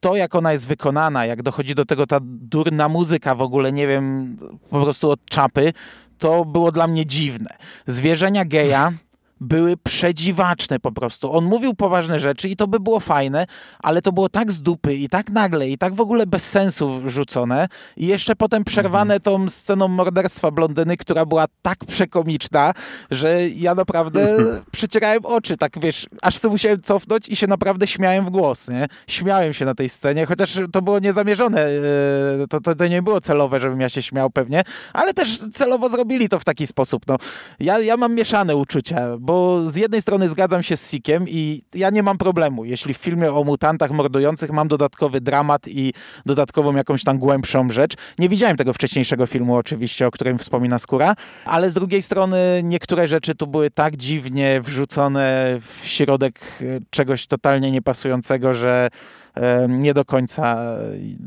to, 0.00 0.16
jak 0.16 0.34
ona 0.34 0.52
jest 0.52 0.66
wykonana, 0.66 1.26
jak 1.26 1.42
dochodzi 1.42 1.74
do 1.74 1.84
tego 1.84 2.06
ta 2.06 2.18
durna 2.22 2.88
muzyka 2.88 3.34
w 3.34 3.42
ogóle, 3.42 3.72
nie 3.72 3.86
wiem, 3.86 4.36
po 4.70 4.82
prostu 4.82 5.10
od 5.10 5.24
czapy, 5.24 5.72
to 6.18 6.44
było 6.44 6.72
dla 6.72 6.86
mnie 6.86 7.06
dziwne. 7.06 7.56
Zwierzenia 7.86 8.44
geja 8.44 8.92
były 9.40 9.76
przedziwaczne 9.76 10.78
po 10.78 10.92
prostu. 10.92 11.32
On 11.32 11.44
mówił 11.44 11.74
poważne 11.74 12.18
rzeczy 12.18 12.48
i 12.48 12.56
to 12.56 12.66
by 12.66 12.80
było 12.80 13.00
fajne, 13.00 13.46
ale 13.78 14.02
to 14.02 14.12
było 14.12 14.28
tak 14.28 14.52
z 14.52 14.62
dupy 14.62 14.94
i 14.94 15.08
tak 15.08 15.30
nagle 15.30 15.68
i 15.68 15.78
tak 15.78 15.94
w 15.94 16.00
ogóle 16.00 16.26
bez 16.26 16.50
sensu 16.50 17.00
rzucone 17.06 17.68
i 17.96 18.06
jeszcze 18.06 18.36
potem 18.36 18.64
przerwane 18.64 19.14
mhm. 19.14 19.20
tą 19.20 19.48
sceną 19.48 19.88
morderstwa 19.88 20.50
blondyny, 20.50 20.96
która 20.96 21.26
była 21.26 21.46
tak 21.62 21.78
przekomiczna, 21.84 22.74
że 23.10 23.48
ja 23.48 23.74
naprawdę 23.74 24.36
przecierałem 24.72 25.26
oczy, 25.26 25.56
tak 25.56 25.80
wiesz, 25.80 26.06
aż 26.22 26.38
sobie 26.38 26.52
musiałem 26.52 26.82
cofnąć 26.82 27.28
i 27.28 27.36
się 27.36 27.46
naprawdę 27.46 27.86
śmiałem 27.86 28.24
w 28.24 28.30
głos, 28.30 28.68
nie? 28.68 28.86
Śmiałem 29.06 29.54
się 29.54 29.64
na 29.64 29.74
tej 29.74 29.88
scenie, 29.88 30.26
chociaż 30.26 30.58
to 30.72 30.82
było 30.82 30.98
niezamierzone, 30.98 31.60
e, 31.62 32.46
to, 32.50 32.60
to, 32.60 32.74
to 32.74 32.86
nie 32.86 33.02
było 33.02 33.20
celowe, 33.20 33.60
żebym 33.60 33.80
ja 33.80 33.88
się 33.88 34.02
śmiał 34.02 34.30
pewnie, 34.30 34.62
ale 34.92 35.14
też 35.14 35.38
celowo 35.52 35.88
zrobili 35.88 36.28
to 36.28 36.38
w 36.38 36.44
taki 36.44 36.66
sposób, 36.66 37.02
no. 37.06 37.16
Ja, 37.60 37.78
ja 37.78 37.96
mam 37.96 38.14
mieszane 38.14 38.56
uczucia, 38.56 39.16
bo 39.28 39.70
z 39.70 39.76
jednej 39.76 40.02
strony 40.02 40.28
zgadzam 40.28 40.62
się 40.62 40.76
z 40.76 40.90
Sikiem 40.90 41.24
i 41.28 41.62
ja 41.74 41.90
nie 41.90 42.02
mam 42.02 42.18
problemu, 42.18 42.64
jeśli 42.64 42.94
w 42.94 42.96
filmie 42.96 43.32
o 43.32 43.44
mutantach 43.44 43.90
mordujących 43.90 44.50
mam 44.50 44.68
dodatkowy 44.68 45.20
dramat 45.20 45.68
i 45.68 45.92
dodatkową 46.26 46.76
jakąś 46.76 47.04
tam 47.04 47.18
głębszą 47.18 47.70
rzecz. 47.70 47.94
Nie 48.18 48.28
widziałem 48.28 48.56
tego 48.56 48.72
wcześniejszego 48.72 49.26
filmu 49.26 49.56
oczywiście, 49.56 50.06
o 50.06 50.10
którym 50.10 50.38
wspomina 50.38 50.78
Skóra, 50.78 51.14
ale 51.44 51.70
z 51.70 51.74
drugiej 51.74 52.02
strony 52.02 52.60
niektóre 52.64 53.08
rzeczy 53.08 53.34
tu 53.34 53.46
były 53.46 53.70
tak 53.70 53.96
dziwnie 53.96 54.60
wrzucone 54.60 55.56
w 55.60 55.86
środek 55.86 56.40
e, 56.60 56.64
czegoś 56.90 57.26
totalnie 57.26 57.70
niepasującego, 57.70 58.54
że 58.54 58.88
e, 59.34 59.66
nie 59.68 59.94
do 59.94 60.04
końca 60.04 60.56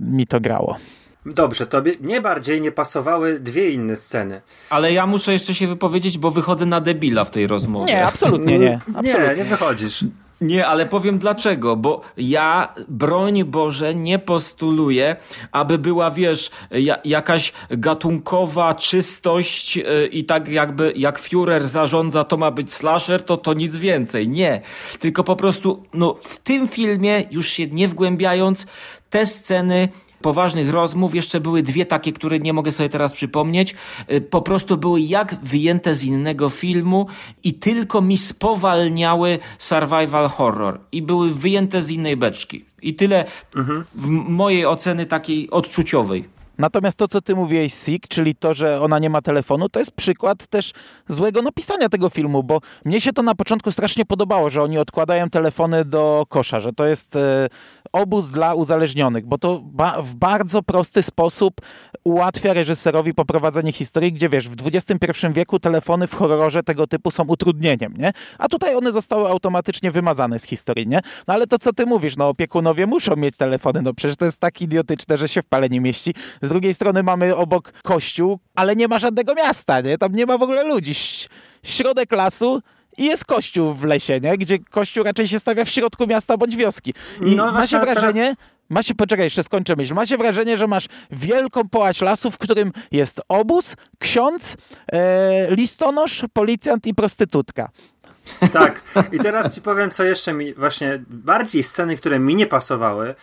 mi 0.02 0.28
to 0.28 0.40
grało. 0.40 0.78
Dobrze, 1.26 1.68
tobie 1.68 1.94
nie 2.02 2.22
bardziej 2.22 2.62
nie 2.62 2.72
pasowały 2.72 3.40
dwie 3.40 3.70
inne 3.70 3.96
sceny. 3.96 4.42
Ale 4.70 4.94
ja 4.94 5.08
muszę 5.08 5.34
jeszcze 5.34 5.56
się 5.56 5.68
wypowiedzieć, 5.68 6.18
bo 6.18 6.32
wychodzę 6.32 6.66
na 6.66 6.82
debila 6.82 7.26
w 7.26 7.32
tej 7.32 7.48
rozmowie. 7.48 7.94
Nie, 7.94 8.06
absolutnie 8.06 8.60
nie. 8.60 8.80
Absolutnie. 8.96 9.28
Nie, 9.28 9.36
nie 9.36 9.46
wychodzisz. 9.46 10.06
Nie, 10.42 10.68
ale 10.68 10.86
powiem 10.86 11.18
dlaczego, 11.18 11.76
bo 11.76 12.02
ja, 12.18 12.74
broń 12.88 13.44
Boże, 13.44 13.96
nie 13.96 14.20
postuluję, 14.20 15.16
aby 15.52 15.78
była, 15.78 16.12
wiesz, 16.12 16.50
ja, 16.72 16.98
jakaś 17.06 17.54
gatunkowa 17.70 18.74
czystość 18.74 19.76
yy, 19.76 20.08
i 20.12 20.26
tak 20.26 20.48
jakby 20.48 20.94
jak 20.96 21.20
Führer 21.20 21.62
zarządza, 21.62 22.24
to 22.24 22.38
ma 22.38 22.52
być 22.52 22.74
slasher, 22.74 23.24
to 23.24 23.38
to 23.38 23.54
nic 23.54 23.76
więcej. 23.76 24.30
Nie. 24.30 24.62
Tylko 25.00 25.24
po 25.24 25.36
prostu, 25.36 25.84
no, 25.94 26.18
w 26.22 26.38
tym 26.38 26.68
filmie, 26.68 27.24
już 27.32 27.50
się 27.50 27.68
nie 27.68 27.88
wgłębiając, 27.88 28.66
te 29.10 29.26
sceny 29.26 29.90
poważnych 30.22 30.70
rozmów. 30.70 31.16
Jeszcze 31.16 31.40
były 31.40 31.64
dwie 31.64 31.86
takie, 31.86 32.14
które 32.14 32.40
nie 32.40 32.54
mogę 32.54 32.72
sobie 32.72 32.90
teraz 32.90 33.14
przypomnieć. 33.14 33.76
Y, 34.12 34.22
po 34.22 34.42
prostu 34.42 34.78
były 34.78 35.02
jak 35.02 35.36
wyjęte 35.44 35.96
z 35.96 36.04
innego 36.04 36.50
filmu 36.50 37.08
i 37.44 37.54
tylko 37.54 38.02
mi 38.02 38.18
spowalniały 38.18 39.40
survival 39.58 40.30
horror. 40.30 40.80
I 40.92 41.02
były 41.02 41.34
wyjęte 41.34 41.82
z 41.82 41.92
innej 41.92 42.18
beczki. 42.18 42.66
I 42.82 42.94
tyle 42.96 43.26
mhm. 43.56 43.84
w 43.96 44.08
mojej 44.10 44.66
oceny 44.66 45.06
takiej 45.06 45.50
odczuciowej. 45.50 46.42
Natomiast 46.62 46.98
to, 46.98 47.08
co 47.08 47.22
ty 47.22 47.36
mówiłeś, 47.36 47.74
Sik, 47.74 48.08
czyli 48.08 48.36
to, 48.36 48.54
że 48.54 48.82
ona 48.82 49.00
nie 49.00 49.10
ma 49.10 49.22
telefonu, 49.22 49.70
to 49.70 49.80
jest 49.80 49.92
przykład 49.92 50.48
też 50.48 50.72
złego 51.08 51.42
napisania 51.42 51.90
tego 51.90 52.10
filmu, 52.10 52.44
bo 52.44 52.60
mnie 52.86 53.02
się 53.02 53.14
to 53.14 53.24
na 53.24 53.36
początku 53.36 53.72
strasznie 53.72 54.06
podobało, 54.06 54.50
że 54.50 54.64
oni 54.64 54.78
odkładają 54.78 55.30
telefony 55.30 55.86
do 55.86 56.26
kosza, 56.30 56.60
że 56.60 56.74
to 56.74 56.86
jest 56.86 57.16
e, 57.16 57.48
obóz 57.93 58.32
dla 58.32 58.54
uzależnionych, 58.54 59.25
bo 59.25 59.38
to 59.38 59.62
ba 59.63 60.01
w 60.01 60.15
bardzo 60.15 60.63
prosty 60.63 61.04
sposób 61.04 61.54
ułatwia 62.04 62.54
reżyserowi 62.54 63.13
poprowadzenie 63.13 63.71
historii, 63.71 64.13
gdzie 64.13 64.30
wiesz, 64.30 64.49
w 64.49 64.56
XXI 64.67 65.27
wieku 65.34 65.60
telefony 65.60 66.08
w 66.08 66.15
horrorze 66.15 66.63
tego 66.63 66.88
typu 66.88 67.12
są 67.12 67.23
utrudnieniem, 67.23 67.93
nie? 67.97 68.12
A 68.38 68.47
tutaj 68.47 68.75
one 68.75 68.91
zostały 68.91 69.30
automatycznie 69.30 69.91
wymazane 69.91 70.39
z 70.39 70.43
historii, 70.43 70.88
nie? 70.88 71.01
No 71.27 71.34
ale 71.34 71.47
to, 71.47 71.60
co 71.60 71.73
ty 71.73 71.86
mówisz, 71.86 72.17
no 72.17 72.30
opiekunowie 72.30 72.88
muszą 72.88 73.15
mieć 73.15 73.38
telefony, 73.38 73.82
no 73.82 73.93
przecież 73.93 74.17
to 74.17 74.25
jest 74.25 74.39
tak 74.39 74.62
idiotyczne, 74.62 75.17
że 75.17 75.27
się 75.27 75.41
w 75.41 75.45
pale 75.45 75.69
nie 75.69 75.82
mieści. 75.82 76.13
Z 76.41 76.49
drugiej 76.49 76.73
strony 76.73 77.04
mamy 77.04 77.36
obok 77.36 77.71
kościół, 77.84 78.39
ale 78.56 78.75
nie 78.75 78.88
ma 78.88 78.99
żadnego 78.99 79.36
miasta, 79.36 79.82
nie? 79.82 79.97
Tam 79.97 80.15
nie 80.15 80.25
ma 80.25 80.38
w 80.38 80.41
ogóle 80.41 80.63
ludzi. 80.63 80.93
Środek 81.63 82.12
lasu, 82.12 82.62
i 82.97 83.06
jest 83.06 83.25
kościół 83.25 83.73
w 83.73 83.84
lesie, 83.84 84.19
nie? 84.19 84.38
gdzie 84.38 84.60
kościół 84.60 85.04
raczej 85.04 85.27
się 85.27 85.39
stawia 85.39 85.65
w 85.65 85.69
środku 85.69 86.08
miasta 86.08 86.38
bądź 86.38 86.56
wioski. 86.56 86.93
I 87.25 87.36
no 87.36 87.51
ma 87.51 87.67
się 87.67 87.80
wrażenie, 87.80 88.23
teraz... 88.23 88.36
ma 88.69 88.84
się, 88.84 88.95
poczekaj, 88.95 89.25
jeszcze 89.25 89.43
skończę 89.43 89.75
myśl, 89.75 89.93
ma 89.93 90.06
się 90.06 90.17
wrażenie, 90.17 90.58
że 90.58 90.67
masz 90.67 90.86
wielką 91.12 91.69
połać 91.69 92.01
lasu, 92.01 92.32
w 92.32 92.38
którym 92.38 92.71
jest 92.91 93.21
obóz, 93.30 93.75
ksiądz, 93.99 94.58
e, 94.91 95.56
listonosz, 95.56 96.25
policjant 96.34 96.88
i 96.88 96.93
prostytutka. 96.93 97.69
Tak. 98.54 98.84
I 99.12 99.19
teraz 99.19 99.56
ci 99.56 99.62
powiem, 99.62 99.91
co 99.91 100.04
jeszcze 100.04 100.34
mi 100.34 100.54
właśnie 100.54 101.04
bardziej 101.08 101.63
sceny, 101.63 101.97
które 101.97 102.19
mi 102.19 102.36
nie 102.36 102.47
pasowały, 102.47 103.15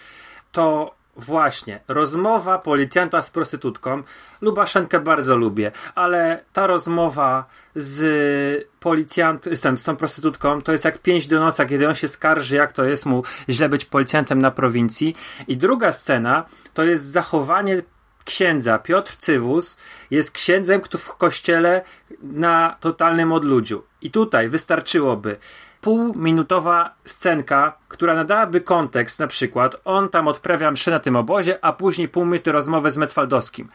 to 0.53 0.98
Właśnie, 1.19 1.81
rozmowa 1.89 2.59
policjanta 2.59 3.23
z 3.23 3.31
prostytutką. 3.31 4.03
Lubaszenkę 4.41 5.01
bardzo 5.01 5.37
lubię, 5.37 5.73
ale 5.95 6.45
ta 6.53 6.67
rozmowa 6.67 7.45
z 7.75 8.69
policjantem, 8.81 9.57
z 9.57 9.83
tą 9.83 9.97
prostytutką, 9.97 10.63
to 10.63 10.73
jest 10.73 10.85
jak 10.85 10.99
pięć 10.99 11.27
do 11.27 11.41
nosa, 11.41 11.67
kiedy 11.67 11.89
on 11.89 11.95
się 11.95 12.09
skarży, 12.09 12.57
jak 12.57 12.73
to 12.73 12.85
jest 12.85 13.07
mu 13.07 13.23
źle 13.49 13.69
być 13.69 13.85
policjantem 13.85 14.39
na 14.39 14.51
prowincji. 14.51 15.17
I 15.49 15.57
druga 15.57 15.93
scena 15.93 16.45
to 16.75 16.85
jest 16.85 17.05
zachowanie 17.05 17.83
księdza. 18.25 18.79
Piotr 18.79 19.17
Cywus 19.17 19.77
jest 20.11 20.31
księdzem 20.31 20.81
w 20.99 21.17
kościele 21.17 21.83
na 22.23 22.77
totalnym 22.81 23.33
odludziu. 23.33 23.83
I 24.03 24.11
tutaj 24.11 24.49
wystarczyłoby 24.49 25.37
półminutowa 25.81 26.95
scenka, 27.05 27.73
która 27.89 28.15
nadałaby 28.15 28.61
kontekst, 28.61 29.21
na 29.21 29.27
przykład 29.27 29.77
on 29.85 30.09
tam 30.09 30.29
odprawia 30.29 30.71
mszę 30.71 30.91
na 30.91 31.01
tym 31.01 31.17
obozie, 31.17 31.59
a 31.65 31.73
później 31.73 32.09
pół 32.09 32.25
minuty 32.25 32.53
rozmowy 32.53 32.91
z 32.91 32.97
Mecwaldowskim, 32.97 33.69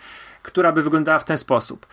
która 0.44 0.72
by 0.72 0.84
wyglądała 0.84 1.20
w 1.20 1.26
ten 1.26 1.38
sposób. 1.38 1.86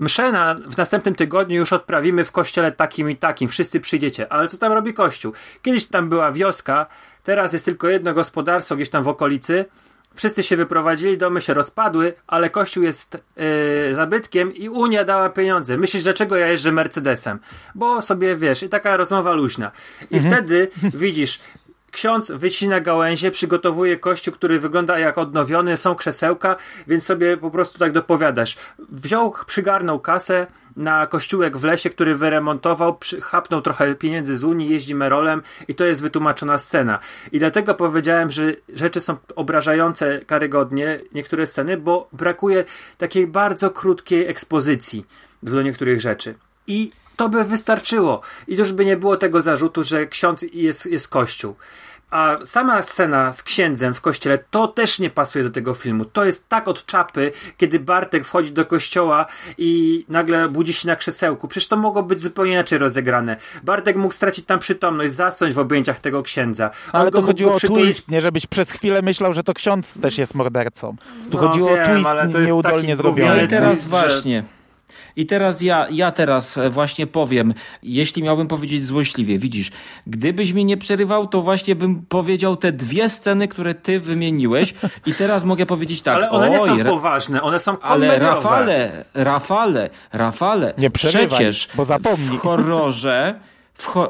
Mszę 0.00 0.32
na, 0.32 0.54
w 0.54 0.76
następnym 0.76 1.14
tygodniu 1.14 1.56
już 1.56 1.72
odprawimy 1.72 2.24
w 2.24 2.32
kościele 2.32 2.72
takim 2.72 3.10
i 3.10 3.16
takim, 3.16 3.48
wszyscy 3.48 3.80
przyjdziecie. 3.80 4.32
Ale 4.32 4.48
co 4.48 4.58
tam 4.58 4.72
robi 4.72 4.94
kościół? 4.94 5.32
Kiedyś 5.62 5.86
tam 5.86 6.08
była 6.08 6.32
wioska, 6.32 6.86
teraz 7.22 7.52
jest 7.52 7.64
tylko 7.64 7.88
jedno 7.88 8.14
gospodarstwo 8.14 8.76
gdzieś 8.76 8.90
tam 8.90 9.02
w 9.02 9.08
okolicy, 9.08 9.64
Wszyscy 10.14 10.42
się 10.42 10.56
wyprowadzili, 10.56 11.18
domy 11.18 11.40
się 11.40 11.54
rozpadły, 11.54 12.14
ale 12.26 12.50
kościół 12.50 12.82
jest 12.82 13.18
yy, 13.36 13.94
zabytkiem 13.94 14.54
i 14.54 14.68
Unia 14.68 15.04
dała 15.04 15.28
pieniądze. 15.28 15.76
Myślisz, 15.76 16.02
dlaczego 16.02 16.36
ja 16.36 16.48
jeżdżę 16.48 16.72
Mercedesem? 16.72 17.38
Bo 17.74 18.02
sobie 18.02 18.36
wiesz, 18.36 18.62
i 18.62 18.68
taka 18.68 18.96
rozmowa 18.96 19.32
luźna. 19.32 19.72
I 20.10 20.16
mhm. 20.16 20.34
wtedy 20.34 20.68
widzisz, 21.04 21.40
ksiądz 21.90 22.30
wycina 22.30 22.80
gałęzie, 22.80 23.30
przygotowuje 23.30 23.96
kościół, 23.96 24.34
który 24.34 24.60
wygląda 24.60 24.98
jak 24.98 25.18
odnowiony, 25.18 25.76
są 25.76 25.94
krzesełka, 25.94 26.56
więc 26.86 27.04
sobie 27.04 27.36
po 27.36 27.50
prostu 27.50 27.78
tak 27.78 27.92
dopowiadasz. 27.92 28.56
Wziął, 28.78 29.34
przygarnął 29.46 30.00
kasę, 30.00 30.46
na 30.78 31.06
kościółek 31.06 31.56
w 31.56 31.64
lesie, 31.64 31.90
który 31.90 32.14
wyremontował, 32.14 32.98
chapnął 33.22 33.62
trochę 33.62 33.94
pieniędzy 33.94 34.38
z 34.38 34.44
Unii, 34.44 34.70
jeździ 34.70 34.94
merolem 34.94 35.42
i 35.68 35.74
to 35.74 35.84
jest 35.84 36.02
wytłumaczona 36.02 36.58
scena. 36.58 36.98
I 37.32 37.38
dlatego 37.38 37.74
powiedziałem, 37.74 38.30
że 38.30 38.52
rzeczy 38.74 39.00
są 39.00 39.16
obrażające 39.36 40.20
karygodnie, 40.26 41.00
niektóre 41.12 41.46
sceny, 41.46 41.76
bo 41.76 42.08
brakuje 42.12 42.64
takiej 42.98 43.26
bardzo 43.26 43.70
krótkiej 43.70 44.26
ekspozycji 44.26 45.06
do 45.42 45.62
niektórych 45.62 46.00
rzeczy. 46.00 46.34
I 46.66 46.90
to 47.16 47.28
by 47.28 47.44
wystarczyło. 47.44 48.20
I 48.48 48.56
już 48.56 48.72
by 48.72 48.84
nie 48.84 48.96
było 48.96 49.16
tego 49.16 49.42
zarzutu, 49.42 49.84
że 49.84 50.06
ksiądz 50.06 50.44
jest, 50.52 50.86
jest 50.86 51.08
kościół. 51.08 51.56
A 52.10 52.36
sama 52.44 52.82
scena 52.82 53.32
z 53.32 53.42
księdzem 53.42 53.94
w 53.94 54.00
kościele 54.00 54.38
to 54.50 54.68
też 54.68 54.98
nie 54.98 55.10
pasuje 55.10 55.44
do 55.44 55.50
tego 55.50 55.74
filmu. 55.74 56.04
To 56.04 56.24
jest 56.24 56.48
tak 56.48 56.68
od 56.68 56.86
czapy, 56.86 57.32
kiedy 57.56 57.80
Bartek 57.80 58.24
wchodzi 58.24 58.52
do 58.52 58.66
kościoła 58.66 59.26
i 59.58 60.04
nagle 60.08 60.48
budzi 60.48 60.72
się 60.72 60.88
na 60.88 60.96
krzesełku. 60.96 61.48
Przecież 61.48 61.68
to 61.68 61.76
mogło 61.76 62.02
być 62.02 62.20
zupełnie 62.20 62.52
inaczej 62.52 62.78
rozegrane. 62.78 63.36
Bartek 63.62 63.96
mógł 63.96 64.14
stracić 64.14 64.44
tam 64.44 64.58
przytomność, 64.58 65.14
zasnąć 65.14 65.54
w 65.54 65.58
objęciach 65.58 66.00
tego 66.00 66.22
księdza. 66.22 66.70
On 66.92 67.00
ale 67.00 67.10
to 67.10 67.22
chodziło 67.22 67.54
o 67.54 67.60
twist, 67.60 68.08
nie? 68.08 68.20
Żebyś 68.20 68.46
przez 68.46 68.70
chwilę 68.70 69.02
myślał, 69.02 69.32
że 69.32 69.42
to 69.42 69.54
ksiądz 69.54 70.00
też 70.00 70.18
jest 70.18 70.34
mordercą. 70.34 70.96
Tu 71.30 71.36
no, 71.36 71.48
chodziło 71.48 71.68
wiem, 71.74 71.82
o 71.82 71.94
twist 71.94 72.34
nieudolnie 72.46 72.96
zrobiony. 72.96 73.44
I 73.44 73.48
teraz 73.48 73.86
właśnie... 73.86 74.44
I 75.18 75.26
teraz 75.26 75.62
ja, 75.62 75.86
ja 75.90 76.10
teraz 76.10 76.58
e, 76.58 76.70
właśnie 76.70 77.06
powiem, 77.06 77.54
jeśli 77.82 78.22
miałbym 78.22 78.46
powiedzieć 78.46 78.84
złośliwie, 78.84 79.38
widzisz, 79.38 79.70
gdybyś 80.06 80.52
mi 80.52 80.64
nie 80.64 80.76
przerywał, 80.76 81.26
to 81.26 81.42
właśnie 81.42 81.76
bym 81.76 82.02
powiedział 82.08 82.56
te 82.56 82.72
dwie 82.72 83.08
sceny, 83.08 83.48
które 83.48 83.74
ty 83.74 84.00
wymieniłeś 84.00 84.74
i 85.06 85.14
teraz 85.14 85.44
mogę 85.44 85.66
powiedzieć 85.66 86.02
tak. 86.02 86.16
Ale 86.16 86.30
one 86.30 86.60
oj, 86.60 86.70
nie 86.70 86.84
są 86.84 86.90
poważne, 86.90 87.42
one 87.42 87.58
są 87.58 87.76
komediowe. 87.76 88.12
Ale 88.12 88.18
Rafale, 88.18 89.04
Rafale, 89.14 89.90
Rafale, 90.12 90.74
nie 90.78 90.90
przerywaj, 90.90 91.28
przecież 91.28 91.68
bo 91.74 91.84
zapomnij. 91.84 92.38
w 92.38 92.40
horrorze 92.40 93.34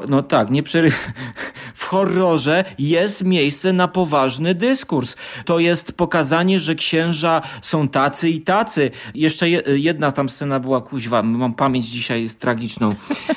no 0.07 0.23
tak, 0.23 0.49
nie 0.49 0.63
przery... 0.63 0.91
w 1.73 1.83
horrorze 1.83 2.65
jest 2.79 3.23
miejsce 3.23 3.73
na 3.73 3.87
poważny 3.87 4.55
dyskurs. 4.55 5.15
To 5.45 5.59
jest 5.59 5.93
pokazanie, 5.93 6.59
że 6.59 6.75
księża 6.75 7.41
są 7.61 7.87
tacy 7.87 8.29
i 8.29 8.41
tacy. 8.41 8.91
Jeszcze 9.15 9.49
jedna 9.65 10.11
tam 10.11 10.29
scena 10.29 10.59
była 10.59 10.81
kuźwa, 10.81 11.23
mam 11.23 11.53
pamięć 11.53 11.85
dzisiaj 11.85 12.29
tragiczną. 12.39 12.89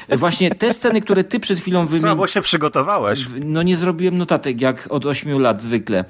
Właśnie 0.08 0.50
te 0.50 0.72
sceny, 0.72 1.00
które 1.00 1.24
ty 1.24 1.40
przed 1.40 1.58
chwilą 1.58 1.86
wymieniłeś. 1.86 2.00
Słabo 2.00 2.26
się 2.26 2.40
przygotowałeś. 2.40 3.26
No 3.44 3.62
nie 3.62 3.76
zrobiłem 3.76 4.18
notatek, 4.18 4.60
jak 4.60 4.86
od 4.90 5.06
8 5.06 5.38
lat 5.38 5.60
zwykle. 5.60 6.04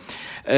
E... 0.45 0.55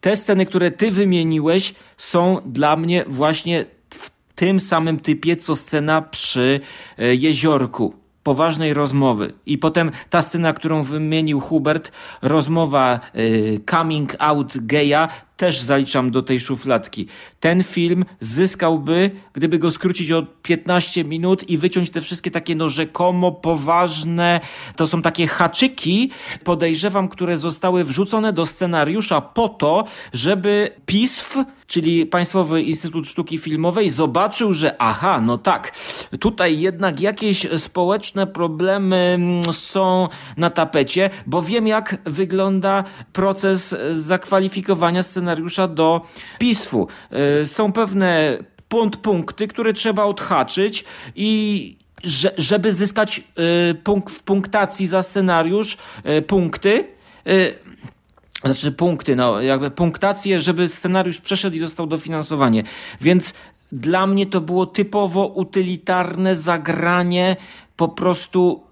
Te 0.00 0.16
sceny, 0.16 0.46
które 0.46 0.70
ty 0.70 0.90
wymieniłeś, 0.90 1.74
są 1.96 2.40
dla 2.46 2.76
mnie 2.76 3.04
właśnie 3.06 3.64
w 3.90 4.10
tym 4.34 4.60
samym 4.60 5.00
typie, 5.00 5.36
co 5.36 5.56
scena 5.56 6.02
przy 6.02 6.60
e, 6.98 7.14
jeziorku 7.14 7.94
poważnej 8.26 8.74
rozmowy. 8.74 9.32
I 9.46 9.58
potem 9.58 9.90
ta 10.10 10.22
scena, 10.22 10.52
którą 10.52 10.82
wymienił 10.82 11.40
Hubert, 11.40 11.92
rozmowa 12.22 13.00
y, 13.16 13.60
coming 13.70 14.16
out 14.18 14.52
geja, 14.56 15.08
też 15.36 15.60
zaliczam 15.60 16.10
do 16.10 16.22
tej 16.22 16.40
szufladki. 16.40 17.06
Ten 17.40 17.64
film 17.64 18.04
zyskałby, 18.20 19.10
gdyby 19.32 19.58
go 19.58 19.70
skrócić 19.70 20.12
o 20.12 20.22
15 20.42 21.04
minut 21.04 21.50
i 21.50 21.58
wyciąć 21.58 21.90
te 21.90 22.00
wszystkie 22.00 22.30
takie 22.30 22.54
no 22.54 22.70
rzekomo 22.70 23.32
poważne, 23.32 24.40
to 24.76 24.86
są 24.86 25.02
takie 25.02 25.26
haczyki, 25.26 26.10
podejrzewam, 26.44 27.08
które 27.08 27.38
zostały 27.38 27.84
wrzucone 27.84 28.32
do 28.32 28.46
scenariusza 28.46 29.20
po 29.20 29.48
to, 29.48 29.84
żeby 30.12 30.70
PISF, 30.86 31.36
czyli 31.66 32.06
Państwowy 32.06 32.62
Instytut 32.62 33.08
Sztuki 33.08 33.38
Filmowej, 33.38 33.90
zobaczył, 33.90 34.52
że 34.52 34.76
aha, 34.78 35.20
no 35.20 35.38
tak, 35.38 35.72
tutaj 36.20 36.60
jednak 36.60 37.00
jakieś 37.00 37.46
społeczne 37.58 38.26
problemy 38.26 38.96
mm, 38.96 39.52
są 39.52 40.08
na 40.36 40.50
tapecie, 40.50 41.10
bo 41.26 41.42
wiem, 41.42 41.66
jak 41.66 41.96
wygląda 42.04 42.84
proces 43.12 43.76
zakwalifikowania 43.92 45.02
scenariusza 45.02 45.68
do 45.68 46.00
PISF-u. 46.38 46.88
Y, 47.42 47.46
są 47.46 47.72
pewne 47.72 48.38
punkty, 49.02 49.48
które 49.48 49.72
trzeba 49.72 50.04
odhaczyć 50.04 50.84
i 51.16 51.76
żeby 52.38 52.72
zyskać 52.72 53.22
y, 53.70 53.74
punkt 53.74 54.14
w 54.14 54.22
punktacji 54.22 54.86
za 54.86 55.02
scenariusz 55.02 55.76
y, 56.18 56.22
punkty, 56.22 56.96
znaczy 58.44 58.72
punkty, 58.72 59.16
no 59.16 59.40
jakby 59.40 59.70
punktację, 59.70 60.40
żeby 60.40 60.68
scenariusz 60.68 61.20
przeszedł 61.20 61.56
i 61.56 61.60
dostał 61.60 61.86
dofinansowanie. 61.86 62.62
Więc 63.00 63.34
dla 63.72 64.06
mnie 64.06 64.26
to 64.26 64.40
było 64.40 64.66
typowo 64.66 65.26
utylitarne 65.26 66.36
zagranie 66.36 67.36
po 67.76 67.88
prostu 67.88 68.65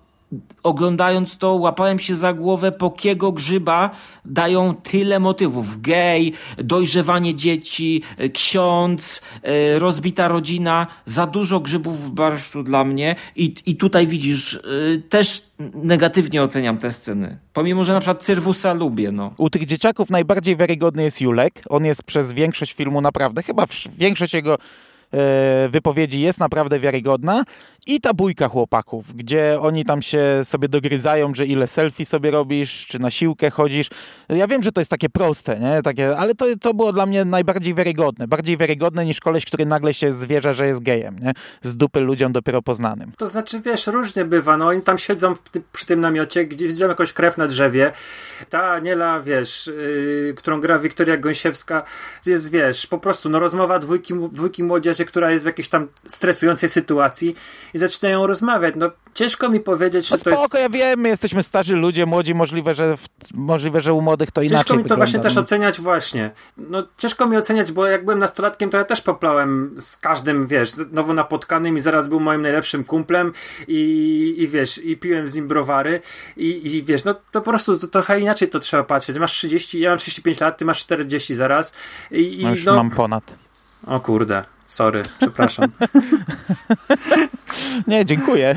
oglądając 0.63 1.39
to, 1.39 1.55
łapałem 1.55 1.99
się 1.99 2.15
za 2.15 2.33
głowę, 2.33 2.73
po 2.73 2.91
kiego 2.91 3.33
grzyba 3.33 3.91
dają 4.25 4.75
tyle 4.75 5.21
motywów. 5.21 5.81
Gej, 5.81 6.33
dojrzewanie 6.59 7.35
dzieci, 7.35 8.03
ksiądz, 8.33 9.23
e, 9.43 9.79
rozbita 9.79 10.29
rodzina. 10.29 10.87
Za 11.07 11.27
dużo 11.27 11.61
grzybów 11.61 12.07
w 12.07 12.11
barszczu 12.11 12.63
dla 12.63 12.85
mnie. 12.85 13.15
I, 13.37 13.55
i 13.67 13.77
tutaj 13.77 14.07
widzisz, 14.07 14.55
e, 14.55 14.59
też 15.09 15.43
negatywnie 15.75 16.43
oceniam 16.43 16.79
te 16.79 16.93
sceny. 16.93 17.39
Pomimo, 17.53 17.85
że 17.85 17.93
na 17.93 18.01
przykład 18.01 18.23
Cyrwusa 18.23 18.73
lubię. 18.73 19.13
No. 19.13 19.35
U 19.37 19.51
tych 19.51 19.67
dzieciaków 19.67 20.11
najbardziej 20.11 20.57
wiarygodny 20.57 21.03
jest 21.03 21.21
Julek. 21.21 21.63
On 21.69 21.85
jest 21.85 22.03
przez 22.03 22.33
większość 22.33 22.73
filmu 22.73 23.01
naprawdę, 23.01 23.43
chyba 23.43 23.67
większość 23.99 24.35
jego 24.35 24.55
E, 24.55 24.59
wypowiedzi 25.69 26.21
jest 26.21 26.41
naprawdę 26.41 26.81
wiarygodna 26.81 27.45
i 27.87 28.01
ta 28.01 28.15
bójka 28.15 28.49
chłopaków, 28.49 29.17
gdzie 29.17 29.59
oni 29.61 29.85
tam 29.85 30.03
się 30.03 30.41
sobie 30.45 30.69
dogryzają, 30.69 31.35
że 31.35 31.47
ile 31.47 31.67
selfie 31.67 32.05
sobie 32.05 32.31
robisz, 32.31 32.87
czy 32.87 32.99
na 32.99 33.11
siłkę 33.11 33.51
chodzisz. 33.51 33.89
Ja 34.29 34.47
wiem, 34.47 34.63
że 34.63 34.73
to 34.73 34.81
jest 34.81 34.91
takie 34.91 35.09
proste, 35.09 35.61
nie? 35.61 35.83
Takie, 35.83 36.17
ale 36.17 36.35
to, 36.35 36.47
to 36.61 36.75
było 36.75 36.93
dla 36.93 37.07
mnie 37.07 37.25
najbardziej 37.25 37.75
wiarygodne. 37.75 38.29
Bardziej 38.29 38.57
wiarygodne 38.57 39.05
niż 39.05 39.21
koleś, 39.21 39.45
który 39.45 39.67
nagle 39.67 39.95
się 39.95 40.13
zwierza, 40.13 40.53
że 40.53 40.67
jest 40.67 40.83
gejem, 40.83 41.17
nie? 41.23 41.33
Z 41.63 41.77
dupy 41.77 42.01
ludziom 42.01 42.33
dopiero 42.33 42.63
poznanym. 42.63 43.13
To 43.19 43.29
znaczy, 43.29 43.61
wiesz, 43.61 43.87
różnie 43.87 44.25
bywa. 44.25 44.57
No 44.57 44.67
oni 44.67 44.83
tam 44.83 44.99
siedzą 44.99 45.35
przy 45.73 45.87
tym 45.87 46.01
namiocie, 46.01 46.45
gdzie 46.45 46.67
widzą 46.67 46.89
jakąś 46.89 47.13
krew 47.13 47.39
na 47.39 47.47
drzewie. 47.47 47.93
Ta 48.51 48.71
Aniela, 48.71 49.21
wiesz, 49.21 49.67
yy, 49.67 50.35
którą 50.37 50.61
gra 50.61 50.79
Wiktoria 50.79 51.17
Gąsiewska, 51.17 51.83
jest, 52.27 52.51
wiesz, 52.51 52.87
po 52.87 52.99
prostu, 52.99 53.29
no 53.29 53.39
rozmowa 53.39 53.79
dwójki, 53.79 54.15
dwójki 54.33 54.63
młodzieży 54.63 55.04
która 55.05 55.31
jest 55.31 55.45
w 55.45 55.47
jakiejś 55.47 55.69
tam 55.69 55.89
stresującej 56.07 56.69
sytuacji 56.69 57.35
i 57.75 57.79
zaczynają 57.79 58.27
rozmawiać. 58.27 58.75
No 58.77 58.91
ciężko 59.15 59.49
mi 59.49 59.61
powiedzieć, 59.61 60.09
że 60.09 60.17
no, 60.17 60.23
to 60.23 60.31
jest... 60.31 60.43
spoko, 60.43 60.59
ja 60.59 60.69
wiem, 60.69 61.01
my 61.01 61.09
jesteśmy 61.09 61.43
starzy 61.43 61.77
ludzie, 61.77 62.07
młodzi, 62.07 62.35
możliwe, 62.35 62.75
że 62.75 62.97
w, 62.97 63.07
możliwe, 63.35 63.81
że 63.81 63.93
u 63.93 64.01
młodych 64.01 64.31
to 64.31 64.43
inaczej 64.43 64.59
Ciężko 64.59 64.75
mi 64.75 64.79
to 64.79 64.83
wygląda. 64.83 65.05
właśnie 65.05 65.21
też 65.21 65.35
no. 65.35 65.41
oceniać 65.41 65.81
właśnie. 65.81 66.31
No 66.57 66.83
ciężko 66.99 67.27
mi 67.27 67.37
oceniać, 67.37 67.73
bo 67.73 67.87
jak 67.87 68.05
byłem 68.05 68.19
nastolatkiem, 68.19 68.71
to 68.71 68.79
ja 68.79 68.85
też 68.85 69.01
poplałem 69.01 69.75
z 69.79 69.97
każdym, 69.97 70.47
wiesz, 70.47 70.71
nowo 70.93 71.15
napotkanym 71.15 71.79
i 71.79 71.81
zaraz 71.81 72.09
był 72.09 72.21
moim 72.21 72.41
najlepszym 72.41 72.85
kumplem 72.85 73.33
i, 73.69 74.35
i 74.39 74.49
wiesz, 74.49 74.79
i 74.79 74.97
piłem 74.97 75.29
z 75.29 75.35
nim 75.35 75.49
browary 75.49 76.01
i, 76.37 76.77
i 76.77 76.83
wiesz, 76.83 77.05
no 77.05 77.15
to 77.15 77.41
po 77.41 77.51
prostu 77.51 77.79
to 77.79 77.87
trochę 77.87 78.21
inaczej 78.21 78.49
to 78.49 78.61
trzeba 78.61 78.83
patrzeć. 78.83 79.19
Masz 79.19 79.33
30, 79.33 79.81
ja 79.81 79.91
mam 79.91 79.99
35 79.99 80.41
lat, 80.41 80.59
ty 80.59 80.65
masz 80.65 80.81
40 80.81 81.35
zaraz 81.35 81.73
i, 82.11 82.41
no 82.43 82.51
już 82.51 82.65
no, 82.65 82.75
mam 82.75 82.91
ponad. 82.91 83.39
O 83.87 84.01
kurde. 84.01 84.54
Sorry, 84.67 85.03
przepraszam. 85.19 85.69
Nie, 87.87 88.05
dziękuję. 88.05 88.57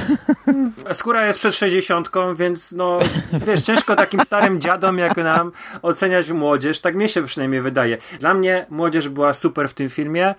Skóra 0.94 1.28
jest 1.28 1.40
przed 1.40 1.56
60, 1.56 2.10
więc 2.36 2.72
no, 2.72 3.00
wiesz, 3.48 3.62
ciężko 3.62 3.96
takim 3.96 4.20
starym 4.20 4.62
dziadom 4.62 4.98
jak 4.98 5.18
nam 5.18 5.52
oceniać 5.82 6.32
młodzież. 6.32 6.82
Tak 6.82 6.96
mnie 6.96 7.10
się 7.10 7.26
przynajmniej 7.26 7.62
wydaje. 7.62 7.98
Dla 8.20 8.34
mnie 8.34 8.66
młodzież 8.70 9.10
była 9.10 9.34
super 9.34 9.70
w 9.70 9.74
tym 9.74 9.90
filmie. 9.90 10.28
E, 10.28 10.36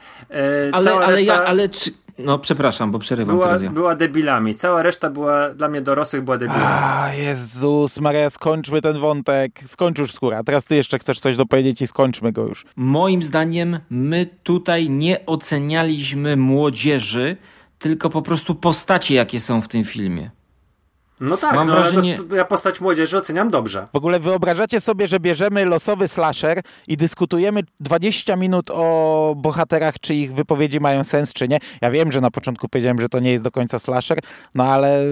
ale, 0.73 0.93
ale, 0.93 1.07
reszta... 1.17 1.35
ja, 1.35 1.45
ale 1.45 1.69
czy, 1.69 1.91
no 2.19 2.39
przepraszam, 2.39 2.91
bo 2.91 2.99
przerywam 2.99 3.37
była, 3.37 3.47
teraz 3.47 3.63
ja. 3.63 3.71
Była 3.71 3.95
debilami. 3.95 4.55
Cała 4.55 4.83
reszta 4.83 5.11
była 5.11 5.51
dla 5.51 5.69
mnie 5.69 5.81
dorosłych, 5.81 6.23
była 6.23 6.39
debilami. 6.39 6.65
A, 6.65 7.13
Jezus 7.15 8.01
Maria, 8.01 8.31
skończmy 8.31 8.83
ten 8.83 9.01
wątek. 9.01 9.61
Skończ 9.67 9.99
już 9.99 10.13
skóra. 10.13 10.45
Teraz 10.45 10.65
ty 10.65 10.77
jeszcze 10.77 10.99
chcesz 10.99 11.21
coś 11.21 11.37
dopowiedzieć 11.37 11.83
i 11.83 11.87
skończmy 11.87 12.33
go 12.33 12.43
już. 12.43 12.67
Moim 12.77 13.23
zdaniem 13.23 13.79
my 13.91 14.27
tutaj 14.43 14.91
nie 14.91 15.27
ocenialiśmy 15.27 16.37
młodzieży, 16.37 17.37
tylko 17.79 18.11
po 18.11 18.23
prostu 18.23 18.55
postacie, 18.55 19.15
jakie 19.15 19.41
są 19.41 19.63
w 19.63 19.69
tym 19.69 19.85
filmie. 19.85 20.31
No 21.21 21.37
tak, 21.37 21.55
Mam 21.55 21.67
no, 21.67 21.73
wrażenie... 21.75 22.19
to, 22.19 22.37
ja 22.37 22.45
postać 22.45 22.81
młodzieży 22.81 23.19
oceniam 23.19 23.51
dobrze. 23.51 23.89
W 23.93 23.97
ogóle 23.97 24.21
wyobrażacie 24.21 24.81
sobie, 24.81 25.09
że 25.09 25.21
bierzemy 25.21 25.65
losowy 25.65 26.09
slasher 26.09 26.63
i 26.89 26.97
dyskutujemy 26.97 27.61
20 27.81 28.37
minut 28.37 28.71
o 28.71 29.35
bohaterach, 29.37 29.95
czy 30.01 30.15
ich 30.15 30.35
wypowiedzi 30.35 30.81
mają 30.81 31.05
sens, 31.05 31.33
czy 31.33 31.49
nie. 31.49 31.59
Ja 31.81 31.91
wiem, 31.91 32.13
że 32.13 32.21
na 32.21 32.31
początku 32.31 32.69
powiedziałem, 32.69 33.01
że 33.01 33.09
to 33.09 33.19
nie 33.19 33.33
jest 33.33 33.45
do 33.45 33.51
końca 33.51 33.79
slasher, 33.79 34.19
no 34.55 34.65
ale... 34.65 35.03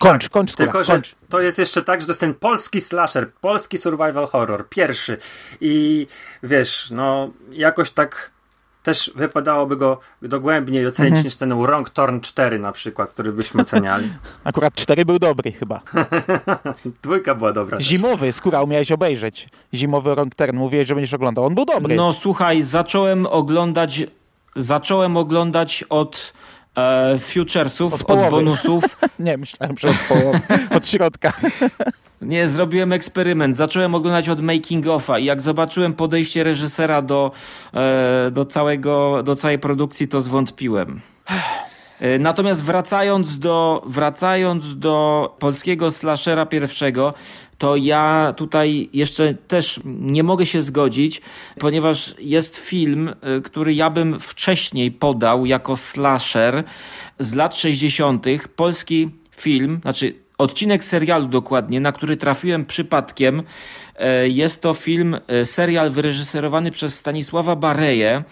Kończ, 0.00 0.22
tak, 0.22 0.32
kończ, 0.32 0.50
skóra, 0.50 0.72
Tylko, 0.72 0.92
kończ. 0.92 1.08
że 1.08 1.16
to 1.28 1.40
jest 1.40 1.58
jeszcze 1.58 1.82
tak, 1.82 2.00
że 2.00 2.06
to 2.06 2.10
jest 2.10 2.20
ten 2.20 2.34
polski 2.34 2.80
slasher, 2.80 3.32
polski 3.32 3.78
survival 3.78 4.26
horror, 4.26 4.68
pierwszy. 4.68 5.18
I 5.60 6.06
wiesz, 6.42 6.90
no 6.90 7.30
jakoś 7.50 7.90
tak 7.90 8.30
też 8.86 9.10
wypadałoby 9.14 9.76
go 9.76 9.98
dogłębniej 10.22 10.86
ocenić 10.86 11.10
mhm. 11.10 11.24
niż 11.24 11.36
ten 11.36 11.62
Wrong 11.62 11.90
Turn 11.90 12.20
4 12.20 12.58
na 12.58 12.72
przykład, 12.72 13.10
który 13.10 13.32
byśmy 13.32 13.62
oceniali. 13.62 14.08
Akurat 14.44 14.74
4 14.74 15.04
był 15.04 15.18
dobry 15.18 15.52
chyba. 15.52 15.80
Dwójka 17.02 17.34
była 17.34 17.52
dobra. 17.52 17.80
Zimowy, 17.80 18.26
też. 18.26 18.34
skóra, 18.34 18.62
umiałeś 18.62 18.92
obejrzeć. 18.92 19.48
Zimowy 19.74 20.14
Wrong 20.14 20.34
Turn, 20.34 20.56
mówiłeś, 20.56 20.88
że 20.88 20.94
będziesz 20.94 21.14
oglądał. 21.14 21.44
On 21.44 21.54
był 21.54 21.64
dobry. 21.64 21.96
No 21.96 22.12
słuchaj, 22.12 22.62
zacząłem 22.62 23.26
oglądać 23.26 24.02
zacząłem 24.56 25.16
oglądać 25.16 25.84
od 25.88 26.32
e, 26.76 27.18
futuresów, 27.18 27.94
od, 27.94 28.10
od 28.10 28.30
bonusów. 28.30 28.84
Nie, 29.18 29.36
myślałem, 29.36 29.76
że 29.78 29.88
od 29.88 29.96
połowy, 30.08 30.40
od 30.70 30.88
środka. 30.88 31.32
Nie, 32.22 32.48
zrobiłem 32.48 32.92
eksperyment. 32.92 33.56
Zacząłem 33.56 33.94
oglądać 33.94 34.28
od 34.28 34.40
making 34.40 34.86
offa 34.86 35.18
i 35.18 35.24
jak 35.24 35.40
zobaczyłem 35.40 35.92
podejście 35.92 36.44
reżysera 36.44 37.02
do, 37.02 37.30
e, 37.74 38.30
do, 38.30 38.44
całego, 38.44 39.22
do 39.22 39.36
całej 39.36 39.58
produkcji, 39.58 40.08
to 40.08 40.20
zwątpiłem. 40.20 41.00
E, 42.00 42.18
natomiast 42.18 42.64
wracając 42.64 43.38
do, 43.38 43.82
wracając 43.86 44.78
do 44.78 45.36
polskiego 45.38 45.90
slashera 45.90 46.46
pierwszego, 46.46 47.14
to 47.58 47.76
ja 47.76 48.34
tutaj 48.36 48.88
jeszcze 48.92 49.34
też 49.34 49.80
nie 49.84 50.22
mogę 50.22 50.46
się 50.46 50.62
zgodzić, 50.62 51.20
ponieważ 51.58 52.14
jest 52.18 52.56
film, 52.56 53.08
e, 53.08 53.40
który 53.40 53.74
ja 53.74 53.90
bym 53.90 54.20
wcześniej 54.20 54.90
podał 54.90 55.46
jako 55.46 55.76
slasher 55.76 56.64
z 57.18 57.34
lat 57.34 57.56
60. 57.56 58.26
Polski 58.56 59.08
film, 59.36 59.78
znaczy 59.82 60.14
odcinek 60.38 60.84
serialu 60.84 61.28
dokładnie, 61.28 61.80
na 61.80 61.92
który 61.92 62.16
trafiłem 62.16 62.64
przypadkiem. 62.64 63.42
E, 63.96 64.28
jest 64.28 64.62
to 64.62 64.74
film, 64.74 65.16
e, 65.26 65.44
serial 65.44 65.90
wyreżyserowany 65.90 66.70
przez 66.70 66.98
Stanisława 66.98 67.56
Bareję, 67.56 68.24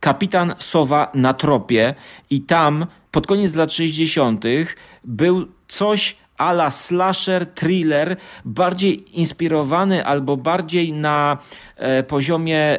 Kapitan 0.00 0.54
Sowa 0.58 1.10
na 1.14 1.34
tropie 1.34 1.94
i 2.30 2.40
tam 2.40 2.86
pod 3.10 3.26
koniec 3.26 3.54
lat 3.54 3.72
60. 3.72 4.44
był 5.04 5.46
coś 5.68 6.16
ala 6.40 6.70
slasher, 6.70 7.46
thriller, 7.46 8.16
bardziej 8.44 9.20
inspirowany 9.20 10.04
albo 10.04 10.36
bardziej 10.36 10.92
na 10.92 11.38
e, 11.76 12.02
poziomie 12.02 12.58
e, 12.58 12.78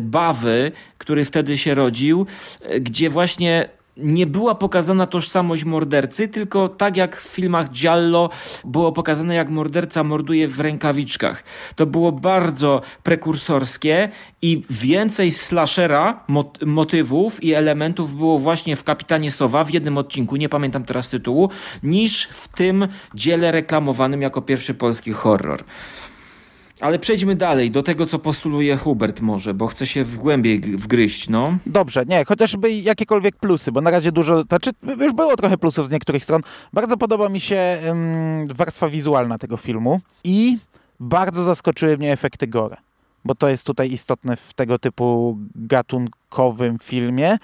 bawy, 0.00 0.72
który 0.98 1.24
wtedy 1.24 1.58
się 1.58 1.74
rodził, 1.74 2.26
e, 2.62 2.80
gdzie 2.80 3.10
właśnie 3.10 3.68
nie 3.96 4.26
była 4.26 4.54
pokazana 4.54 5.06
tożsamość 5.06 5.64
mordercy, 5.64 6.28
tylko 6.28 6.68
tak 6.68 6.96
jak 6.96 7.20
w 7.20 7.28
filmach 7.28 7.70
Giallo 7.70 8.30
było 8.64 8.92
pokazane, 8.92 9.34
jak 9.34 9.50
morderca 9.50 10.04
morduje 10.04 10.48
w 10.48 10.60
rękawiczkach. 10.60 11.44
To 11.76 11.86
było 11.86 12.12
bardzo 12.12 12.80
prekursorskie 13.02 14.08
i 14.42 14.64
więcej 14.70 15.30
slashera, 15.30 16.24
mot 16.28 16.64
motywów 16.66 17.44
i 17.44 17.54
elementów 17.54 18.14
było 18.16 18.38
właśnie 18.38 18.76
w 18.76 18.84
Kapitanie 18.84 19.30
Sowa 19.30 19.64
w 19.64 19.70
jednym 19.70 19.98
odcinku, 19.98 20.36
nie 20.36 20.48
pamiętam 20.48 20.84
teraz 20.84 21.08
tytułu, 21.08 21.50
niż 21.82 22.28
w 22.32 22.48
tym 22.48 22.88
dziele 23.14 23.52
reklamowanym 23.52 24.22
jako 24.22 24.42
pierwszy 24.42 24.74
polski 24.74 25.12
horror. 25.12 25.62
Ale 26.80 26.98
przejdźmy 26.98 27.34
dalej, 27.34 27.70
do 27.70 27.82
tego, 27.82 28.06
co 28.06 28.18
postuluje 28.18 28.76
Hubert 28.76 29.20
może, 29.20 29.54
bo 29.54 29.66
chce 29.66 29.86
się 29.86 30.04
w 30.04 30.18
głębiej 30.18 30.60
wgryźć, 30.60 31.28
no. 31.28 31.56
Dobrze, 31.66 32.04
nie, 32.06 32.24
chociażby 32.24 32.72
jakiekolwiek 32.72 33.36
plusy, 33.36 33.72
bo 33.72 33.80
na 33.80 33.90
razie 33.90 34.12
dużo, 34.12 34.42
znaczy 34.42 34.70
już 35.00 35.12
było 35.12 35.36
trochę 35.36 35.58
plusów 35.58 35.88
z 35.88 35.90
niektórych 35.90 36.24
stron. 36.24 36.42
Bardzo 36.72 36.96
podoba 36.96 37.28
mi 37.28 37.40
się 37.40 37.78
warstwa 38.50 38.88
wizualna 38.88 39.38
tego 39.38 39.56
filmu 39.56 40.00
i 40.24 40.58
bardzo 41.00 41.44
zaskoczyły 41.44 41.98
mnie 41.98 42.12
efekty 42.12 42.46
gore, 42.46 42.76
bo 43.24 43.34
to 43.34 43.48
jest 43.48 43.66
tutaj 43.66 43.92
istotne 43.92 44.36
w 44.36 44.54
tego 44.54 44.78
typu 44.78 45.38
gatunkowym 45.54 46.78
filmie. 46.78 47.38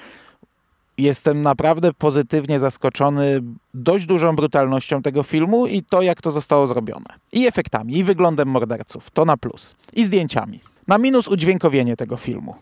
Jestem 0.98 1.42
naprawdę 1.42 1.92
pozytywnie 1.92 2.60
zaskoczony 2.60 3.42
dość 3.74 4.06
dużą 4.06 4.36
brutalnością 4.36 5.02
tego 5.02 5.22
filmu 5.22 5.66
i 5.66 5.82
to, 5.82 6.02
jak 6.02 6.20
to 6.20 6.30
zostało 6.30 6.66
zrobione. 6.66 7.06
I 7.32 7.46
efektami, 7.46 7.98
i 7.98 8.04
wyglądem 8.04 8.48
morderców. 8.48 9.10
To 9.10 9.24
na 9.24 9.36
plus. 9.36 9.74
I 9.92 10.04
zdjęciami. 10.04 10.60
Na 10.88 10.98
minus 10.98 11.28
udźwiękowienie 11.28 11.96
tego 11.96 12.16
filmu. 12.16 12.54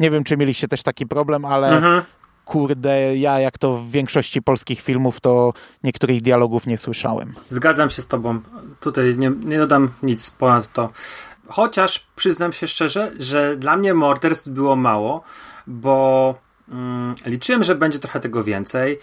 Nie 0.00 0.10
wiem, 0.10 0.24
czy 0.24 0.36
mieliście 0.36 0.68
też 0.68 0.82
taki 0.82 1.06
problem, 1.06 1.44
ale 1.44 1.76
mhm. 1.76 2.02
kurde, 2.44 3.16
ja 3.16 3.40
jak 3.40 3.58
to 3.58 3.76
w 3.76 3.90
większości 3.90 4.42
polskich 4.42 4.80
filmów, 4.80 5.20
to 5.20 5.52
niektórych 5.84 6.22
dialogów 6.22 6.66
nie 6.66 6.78
słyszałem. 6.78 7.34
Zgadzam 7.48 7.90
się 7.90 8.02
z 8.02 8.08
tobą. 8.08 8.40
Tutaj 8.80 9.16
nie, 9.18 9.32
nie 9.44 9.58
dodam 9.58 9.88
nic 10.02 10.30
ponad 10.30 10.72
to. 10.72 10.90
Chociaż 11.48 12.06
przyznam 12.16 12.52
się 12.52 12.66
szczerze, 12.66 13.12
że 13.18 13.56
dla 13.56 13.76
mnie 13.76 13.94
morderstw 13.94 14.48
było 14.48 14.76
mało, 14.76 15.22
bo 15.66 16.34
mm, 16.70 17.14
liczyłem, 17.26 17.62
że 17.62 17.74
będzie 17.74 17.98
trochę 17.98 18.20
tego 18.20 18.44
więcej. 18.44 18.98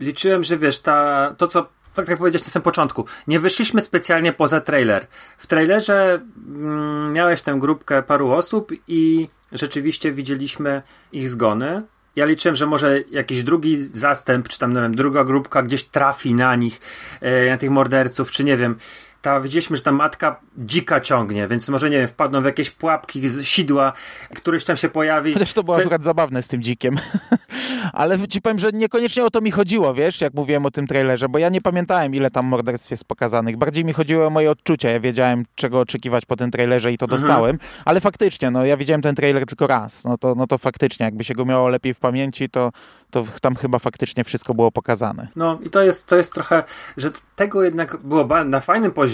Liczyłem, 0.00 0.44
że 0.44 0.58
wiesz, 0.58 0.80
ta, 0.80 1.34
to 1.38 1.46
co 1.46 1.68
tak 1.94 2.08
jak 2.08 2.18
powiedziałeś 2.18 2.46
na 2.46 2.50
samym 2.50 2.64
początku, 2.64 3.04
nie 3.26 3.40
wyszliśmy 3.40 3.80
specjalnie 3.80 4.32
poza 4.32 4.60
trailer. 4.60 5.06
W 5.38 5.46
trailerze 5.46 6.20
mm, 6.46 7.12
miałeś 7.12 7.42
tę 7.42 7.56
grupkę 7.58 8.02
paru 8.02 8.30
osób 8.30 8.72
i 8.88 9.28
rzeczywiście 9.52 10.12
widzieliśmy 10.12 10.82
ich 11.12 11.30
zgony. 11.30 11.82
Ja 12.16 12.24
liczyłem, 12.24 12.56
że 12.56 12.66
może 12.66 13.00
jakiś 13.10 13.42
drugi 13.42 13.82
zastęp, 13.82 14.48
czy 14.48 14.58
tam, 14.58 14.72
nie 14.72 14.80
wiem, 14.80 14.94
druga 14.94 15.24
grupka 15.24 15.62
gdzieś 15.62 15.84
trafi 15.84 16.34
na 16.34 16.56
nich, 16.56 16.80
e, 17.20 17.50
na 17.50 17.56
tych 17.56 17.70
morderców, 17.70 18.30
czy 18.30 18.44
nie 18.44 18.56
wiem 18.56 18.76
ta, 19.22 19.40
widzieliśmy, 19.40 19.76
że 19.76 19.82
ta 19.82 19.92
matka 19.92 20.40
dzika 20.58 21.00
ciągnie, 21.00 21.48
więc 21.48 21.68
może, 21.68 21.90
nie 21.90 21.98
wiem, 21.98 22.08
wpadną 22.08 22.42
w 22.42 22.44
jakieś 22.44 22.70
pułapki 22.70 23.28
z 23.28 23.46
sidła, 23.46 23.92
któryś 24.34 24.64
tam 24.64 24.76
się 24.76 24.88
pojawi. 24.88 25.34
Też 25.34 25.52
to 25.52 25.62
było 25.62 25.76
Te... 25.76 25.82
akurat 25.82 26.02
zabawne 26.02 26.42
z 26.42 26.48
tym 26.48 26.62
dzikiem. 26.62 26.96
Ale 27.92 28.28
ci 28.28 28.42
powiem, 28.42 28.58
że 28.58 28.72
niekoniecznie 28.72 29.24
o 29.24 29.30
to 29.30 29.40
mi 29.40 29.50
chodziło, 29.50 29.94
wiesz, 29.94 30.20
jak 30.20 30.34
mówiłem 30.34 30.66
o 30.66 30.70
tym 30.70 30.86
trailerze, 30.86 31.28
bo 31.28 31.38
ja 31.38 31.48
nie 31.48 31.60
pamiętałem, 31.60 32.14
ile 32.14 32.30
tam 32.30 32.46
morderstw 32.46 32.90
jest 32.90 33.04
pokazanych. 33.04 33.56
Bardziej 33.56 33.84
mi 33.84 33.92
chodziło 33.92 34.26
o 34.26 34.30
moje 34.30 34.50
odczucia. 34.50 34.90
Ja 34.90 35.00
wiedziałem, 35.00 35.44
czego 35.54 35.80
oczekiwać 35.80 36.26
po 36.26 36.36
tym 36.36 36.50
trailerze 36.50 36.92
i 36.92 36.98
to 36.98 37.04
mhm. 37.04 37.20
dostałem. 37.20 37.58
Ale 37.84 38.00
faktycznie, 38.00 38.50
no 38.50 38.64
ja 38.64 38.76
widziałem 38.76 39.02
ten 39.02 39.14
trailer 39.14 39.46
tylko 39.46 39.66
raz. 39.66 40.04
No 40.04 40.18
to, 40.18 40.34
no 40.34 40.46
to 40.46 40.58
faktycznie, 40.58 41.04
jakby 41.04 41.24
się 41.24 41.34
go 41.34 41.44
miało 41.44 41.68
lepiej 41.68 41.94
w 41.94 41.98
pamięci, 41.98 42.48
to, 42.48 42.72
to 43.10 43.24
tam 43.40 43.56
chyba 43.56 43.78
faktycznie 43.78 44.24
wszystko 44.24 44.54
było 44.54 44.72
pokazane. 44.72 45.28
No 45.36 45.58
i 45.62 45.70
to 45.70 45.82
jest, 45.82 46.06
to 46.06 46.16
jest 46.16 46.34
trochę, 46.34 46.62
że 46.96 47.10
tego 47.36 47.62
jednak 47.62 47.96
było 47.96 48.44
na 48.44 48.60
fajnym 48.60 48.92
poziomie 48.92 49.07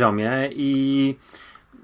i 0.54 1.16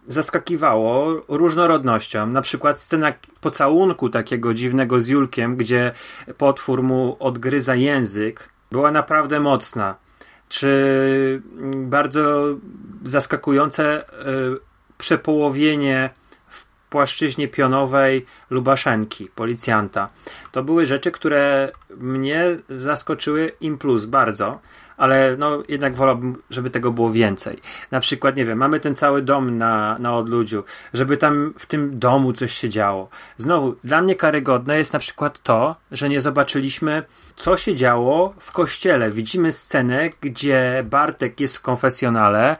zaskakiwało 0.08 1.22
różnorodnością. 1.28 2.26
Na 2.26 2.42
przykład 2.42 2.80
scena 2.80 3.12
pocałunku 3.40 4.08
takiego 4.08 4.54
dziwnego 4.54 5.00
z 5.00 5.08
Julkiem, 5.08 5.56
gdzie 5.56 5.92
potwór 6.38 6.82
mu 6.82 7.16
odgryza 7.20 7.74
język, 7.74 8.50
była 8.72 8.90
naprawdę 8.90 9.40
mocna. 9.40 9.94
Czy 10.48 11.42
bardzo 11.74 12.44
zaskakujące 13.04 14.02
y, 14.02 14.04
przepołowienie 14.98 16.10
płaszczyźnie 16.90 17.48
pionowej 17.48 18.26
Lubaszenki, 18.50 19.28
policjanta. 19.34 20.10
To 20.52 20.62
były 20.64 20.86
rzeczy, 20.86 21.10
które 21.10 21.72
mnie 21.96 22.44
zaskoczyły 22.68 23.52
im 23.60 23.78
plus 23.78 24.04
bardzo, 24.04 24.60
ale 25.00 25.36
no 25.38 25.62
jednak 25.68 25.94
wolałbym, 25.94 26.42
żeby 26.50 26.70
tego 26.70 26.90
było 26.92 27.10
więcej. 27.10 27.58
Na 27.90 28.00
przykład, 28.00 28.36
nie 28.36 28.44
wiem, 28.44 28.58
mamy 28.58 28.80
ten 28.80 28.96
cały 28.96 29.22
dom 29.22 29.58
na, 29.58 29.96
na 29.98 30.16
odludziu, 30.16 30.64
żeby 30.92 31.16
tam 31.16 31.54
w 31.58 31.66
tym 31.66 31.98
domu 31.98 32.32
coś 32.32 32.52
się 32.52 32.68
działo. 32.68 33.08
Znowu, 33.36 33.76
dla 33.84 34.02
mnie 34.02 34.14
karygodne 34.14 34.78
jest 34.78 34.92
na 34.92 34.98
przykład 34.98 35.42
to, 35.42 35.76
że 35.92 36.08
nie 36.08 36.20
zobaczyliśmy, 36.20 37.02
co 37.36 37.56
się 37.56 37.74
działo 37.74 38.34
w 38.38 38.52
kościele. 38.52 39.10
Widzimy 39.10 39.52
scenę, 39.52 40.10
gdzie 40.20 40.84
Bartek 40.90 41.40
jest 41.40 41.56
w 41.56 41.62
konfesjonale 41.62 42.56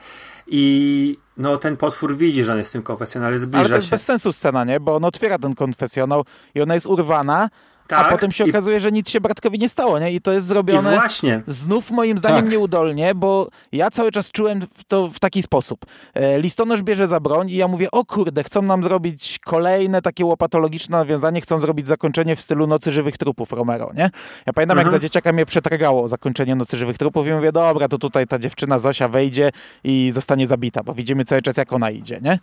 i 0.47 1.19
no 1.37 1.57
ten 1.57 1.77
potwór 1.77 2.17
widzi, 2.17 2.45
że 2.45 2.53
on 2.53 2.59
jest 2.59 2.71
w 2.71 2.73
tym 2.73 2.83
konfesjonale, 2.83 3.39
zbliża 3.39 3.61
Ale 3.61 3.69
to 3.69 3.75
jest 3.75 3.87
się. 3.89 3.91
bez 3.91 4.05
sensu 4.05 4.33
scena, 4.33 4.65
nie? 4.65 4.81
Bo 4.81 4.97
on 4.97 5.05
otwiera 5.05 5.39
ten 5.39 5.55
konfesjonał 5.55 6.25
i 6.55 6.63
ona 6.63 6.75
jest 6.75 6.87
urwana, 6.87 7.49
tak, 7.91 8.07
a 8.07 8.11
potem 8.11 8.33
się 8.33 8.47
i... 8.47 8.51
okazuje, 8.51 8.81
że 8.81 8.93
nic 8.93 9.11
się 9.11 9.21
Bartkowi 9.21 9.59
nie 9.59 9.69
stało, 9.69 9.99
nie? 9.99 10.13
I 10.13 10.21
to 10.21 10.33
jest 10.33 10.47
zrobione 10.47 10.93
I 10.93 10.99
właśnie. 10.99 11.43
znów 11.47 11.91
moim 11.91 12.19
zdaniem 12.19 12.43
tak. 12.43 12.51
nieudolnie, 12.51 13.15
bo 13.15 13.49
ja 13.73 13.91
cały 13.91 14.13
czas 14.13 14.31
czułem 14.31 14.61
to 14.89 15.09
w 15.09 15.19
taki 15.19 15.43
sposób. 15.43 15.87
E, 16.15 16.41
listonosz 16.41 16.83
bierze 16.83 17.09
za 17.09 17.21
broń 17.21 17.51
i 17.51 17.55
ja 17.55 17.69
mówię, 17.69 17.91
o 17.91 18.05
kurde, 18.05 18.45
chcą 18.45 18.63
nam 18.63 18.85
zrobić 18.85 19.39
kolejne 19.45 20.03
takie 20.03 20.25
łopatologiczne 20.25 20.99
nawiązanie, 20.99 21.41
chcą 21.41 21.61
zrobić 21.61 21.87
zakończenie 21.87 22.37
w 22.37 22.41
stylu 22.41 22.67
Nocy 22.67 22.93
Żywych 22.93 23.19
Trupów 23.19 23.53
Romero, 23.53 23.93
nie? 23.97 24.11
Ja 24.47 24.53
pamiętam, 24.53 24.79
mhm. 24.79 24.79
jak 24.79 24.91
za 24.91 24.99
dzieciaka 24.99 25.33
mnie 25.33 25.47
przetragało 25.47 26.09
zakończenie 26.09 26.55
Nocy 26.55 26.77
Żywych 26.77 26.99
Trupów 26.99 27.27
i 27.27 27.31
mówię, 27.31 27.53
dobra, 27.53 27.89
to 27.89 27.99
tutaj 27.99 28.27
ta 28.27 28.39
dziewczyna 28.39 28.79
Zosia 28.79 29.09
wejdzie 29.09 29.51
i 29.85 30.11
zostanie 30.13 30.47
zabita, 30.47 30.83
bo 30.83 30.95
widzimy 30.95 31.25
cały 31.25 31.43
czas, 31.43 31.57
jak 31.57 31.73
ona 31.73 31.91
idzie, 31.91 32.21
nie? 32.23 32.39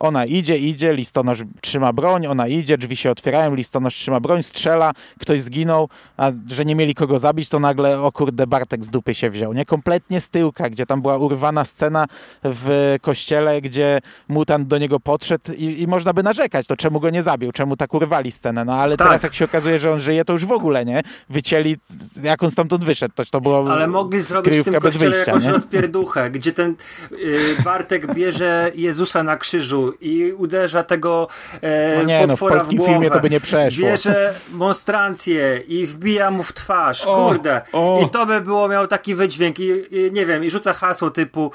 Ona 0.00 0.24
idzie, 0.24 0.58
idzie, 0.58 0.94
listonosz 0.94 1.38
trzyma 1.60 1.92
broń, 1.92 2.26
ona 2.26 2.46
idzie, 2.46 2.78
drzwi 2.78 2.96
się 2.96 3.10
otwierają, 3.10 3.54
listonosz 3.54 3.94
trzyma 3.94 4.20
broń, 4.20 4.42
strzela, 4.42 4.89
ktoś 5.18 5.42
zginął, 5.42 5.88
a 6.16 6.30
że 6.48 6.64
nie 6.64 6.74
mieli 6.74 6.94
kogo 6.94 7.18
zabić, 7.18 7.48
to 7.48 7.60
nagle, 7.60 8.00
o 8.00 8.12
kurde, 8.12 8.46
Bartek 8.46 8.84
z 8.84 8.90
dupy 8.90 9.14
się 9.14 9.30
wziął, 9.30 9.52
nie? 9.52 9.64
Kompletnie 9.64 10.20
z 10.20 10.28
tyłka, 10.28 10.70
gdzie 10.70 10.86
tam 10.86 11.02
była 11.02 11.16
urwana 11.16 11.64
scena 11.64 12.06
w 12.44 12.96
kościele, 13.02 13.60
gdzie 13.60 14.00
mutant 14.28 14.68
do 14.68 14.78
niego 14.78 15.00
podszedł 15.00 15.52
i, 15.52 15.82
i 15.82 15.86
można 15.86 16.12
by 16.12 16.22
narzekać, 16.22 16.66
to 16.66 16.76
czemu 16.76 17.00
go 17.00 17.10
nie 17.10 17.22
zabił, 17.22 17.52
czemu 17.52 17.76
tak 17.76 17.94
urwali 17.94 18.32
scenę, 18.32 18.64
no 18.64 18.74
ale 18.74 18.96
tak. 18.96 19.08
teraz 19.08 19.22
jak 19.22 19.34
się 19.34 19.44
okazuje, 19.44 19.78
że 19.78 19.92
on 19.92 20.00
żyje, 20.00 20.24
to 20.24 20.32
już 20.32 20.46
w 20.46 20.52
ogóle, 20.52 20.84
nie? 20.84 21.02
Wycięli, 21.28 21.76
jak 22.22 22.42
on 22.42 22.50
stamtąd 22.50 22.84
wyszedł, 22.84 23.14
to, 23.14 23.24
to 23.24 23.40
było 23.40 23.72
Ale 23.72 23.86
mogli 23.86 24.20
zrobić 24.20 24.54
w 24.58 24.64
tym 24.64 24.74
kościele 24.74 25.10
wyjścia, 25.10 25.24
jakąś 25.26 25.44
nie? 25.44 25.52
rozpierduchę, 25.52 26.30
gdzie 26.30 26.52
ten 26.52 26.74
y, 27.12 27.62
Bartek 27.64 28.14
bierze 28.14 28.72
Jezusa 28.74 29.22
na 29.22 29.36
krzyżu 29.36 29.92
i 30.00 30.32
uderza 30.32 30.82
tego 30.82 31.28
e, 31.62 31.96
no 31.96 32.02
nie, 32.02 32.26
potwora 32.28 32.56
no, 32.56 32.64
w, 32.64 32.68
w 32.68 32.74
głowę. 32.74 32.92
filmie 32.92 33.10
to 33.10 33.20
by 33.20 33.30
nie 33.30 33.40
przeszło. 33.40 33.86
Bierze 33.86 34.34
monstrancję 34.80 35.62
i 35.68 35.86
wbija 35.86 36.30
mu 36.30 36.42
w 36.42 36.52
twarz, 36.52 37.06
o, 37.06 37.28
kurde. 37.28 37.62
O. 37.72 38.02
I 38.06 38.10
to 38.10 38.26
by 38.26 38.40
było 38.40 38.68
miał 38.68 38.86
taki 38.86 39.14
wydźwięk 39.14 39.58
i, 39.58 39.68
i, 39.90 40.12
nie 40.12 40.26
wiem, 40.26 40.44
i 40.44 40.50
rzuca 40.50 40.72
hasło 40.72 41.10
typu 41.10 41.52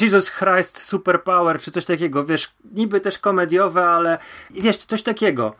Jesus 0.00 0.30
Christ 0.30 0.82
Superpower, 0.82 1.60
czy 1.60 1.70
coś 1.70 1.84
takiego, 1.84 2.24
wiesz, 2.24 2.52
niby 2.72 3.00
też 3.00 3.18
komediowe, 3.18 3.84
ale 3.84 4.18
wiesz, 4.50 4.76
coś 4.76 5.02
takiego 5.02 5.54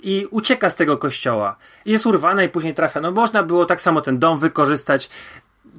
i 0.00 0.26
ucieka 0.30 0.70
z 0.70 0.76
tego 0.76 0.98
kościoła. 0.98 1.56
Jest 1.84 2.06
urwana 2.06 2.42
i 2.42 2.48
później 2.48 2.74
trafia. 2.74 3.00
No 3.00 3.10
można 3.10 3.42
było 3.42 3.66
tak 3.66 3.80
samo 3.80 4.00
ten 4.00 4.18
dom 4.18 4.38
wykorzystać 4.38 5.10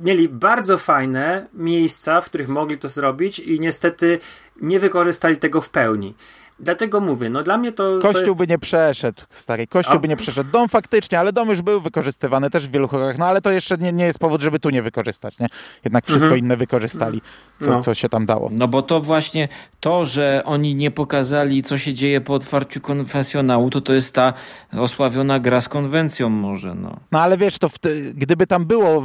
mieli 0.02 0.30
bardzo 0.30 0.78
fajne 0.78 1.48
miejsca, 1.54 2.22
w 2.22 2.26
których 2.26 2.48
mogli 2.48 2.78
to 2.78 2.90
zrobić 2.90 3.40
i 3.40 3.60
niestety 3.60 4.20
nie 4.62 4.80
wykorzystali 4.80 5.38
tego 5.38 5.62
w 5.62 5.70
pełni. 5.70 6.16
Dlatego 6.60 7.00
mówię, 7.00 7.30
no 7.30 7.44
dla 7.44 7.58
mnie 7.58 7.72
to. 7.72 8.00
Kościół 8.02 8.14
to 8.14 8.28
jest... 8.28 8.38
by 8.38 8.48
nie 8.48 8.60
przeszedł, 8.60 9.22
stary. 9.30 9.68
Kościół 9.68 9.96
A... 9.96 10.00
by 10.00 10.08
nie 10.08 10.18
przeszedł. 10.18 10.52
Dom 10.52 10.70
faktycznie, 10.70 11.20
ale 11.20 11.34
dom 11.34 11.50
już 11.50 11.62
był 11.62 11.82
wykorzystywany 11.82 12.50
też 12.50 12.68
w 12.68 12.72
wielu 12.72 12.88
horrorach, 12.88 13.18
no 13.18 13.26
ale 13.26 13.42
to 13.42 13.52
jeszcze 13.52 13.78
nie, 13.78 13.92
nie 13.92 14.06
jest 14.06 14.20
powód, 14.20 14.42
żeby 14.42 14.60
tu 14.60 14.70
nie 14.70 14.82
wykorzystać, 14.82 15.40
nie? 15.40 15.48
Jednak 15.86 16.06
wszystko 16.06 16.26
mhm. 16.26 16.40
inne 16.40 16.58
wykorzystali, 16.58 17.22
co, 17.60 17.70
no. 17.70 17.84
co 17.84 17.94
się 17.94 18.10
tam 18.10 18.26
dało. 18.26 18.50
No 18.52 18.68
bo 18.68 18.82
to 18.82 19.02
właśnie 19.02 19.48
to, 19.80 20.06
że 20.06 20.42
oni 20.46 20.76
nie 20.76 20.92
pokazali, 20.92 21.64
co 21.64 21.78
się 21.78 21.94
dzieje 21.94 22.22
po 22.22 22.34
otwarciu 22.34 22.82
konfesjonału, 22.82 23.70
to 23.70 23.82
to 23.82 23.94
jest 23.94 24.14
ta 24.14 24.34
osławiona 24.72 25.40
gra 25.40 25.62
z 25.62 25.70
konwencją 25.70 26.30
może, 26.30 26.76
no. 26.76 27.00
No 27.12 27.22
ale 27.22 27.38
wiesz, 27.38 27.58
to 27.58 27.70
gdyby 28.14 28.48
tam 28.48 28.66
było 28.66 29.04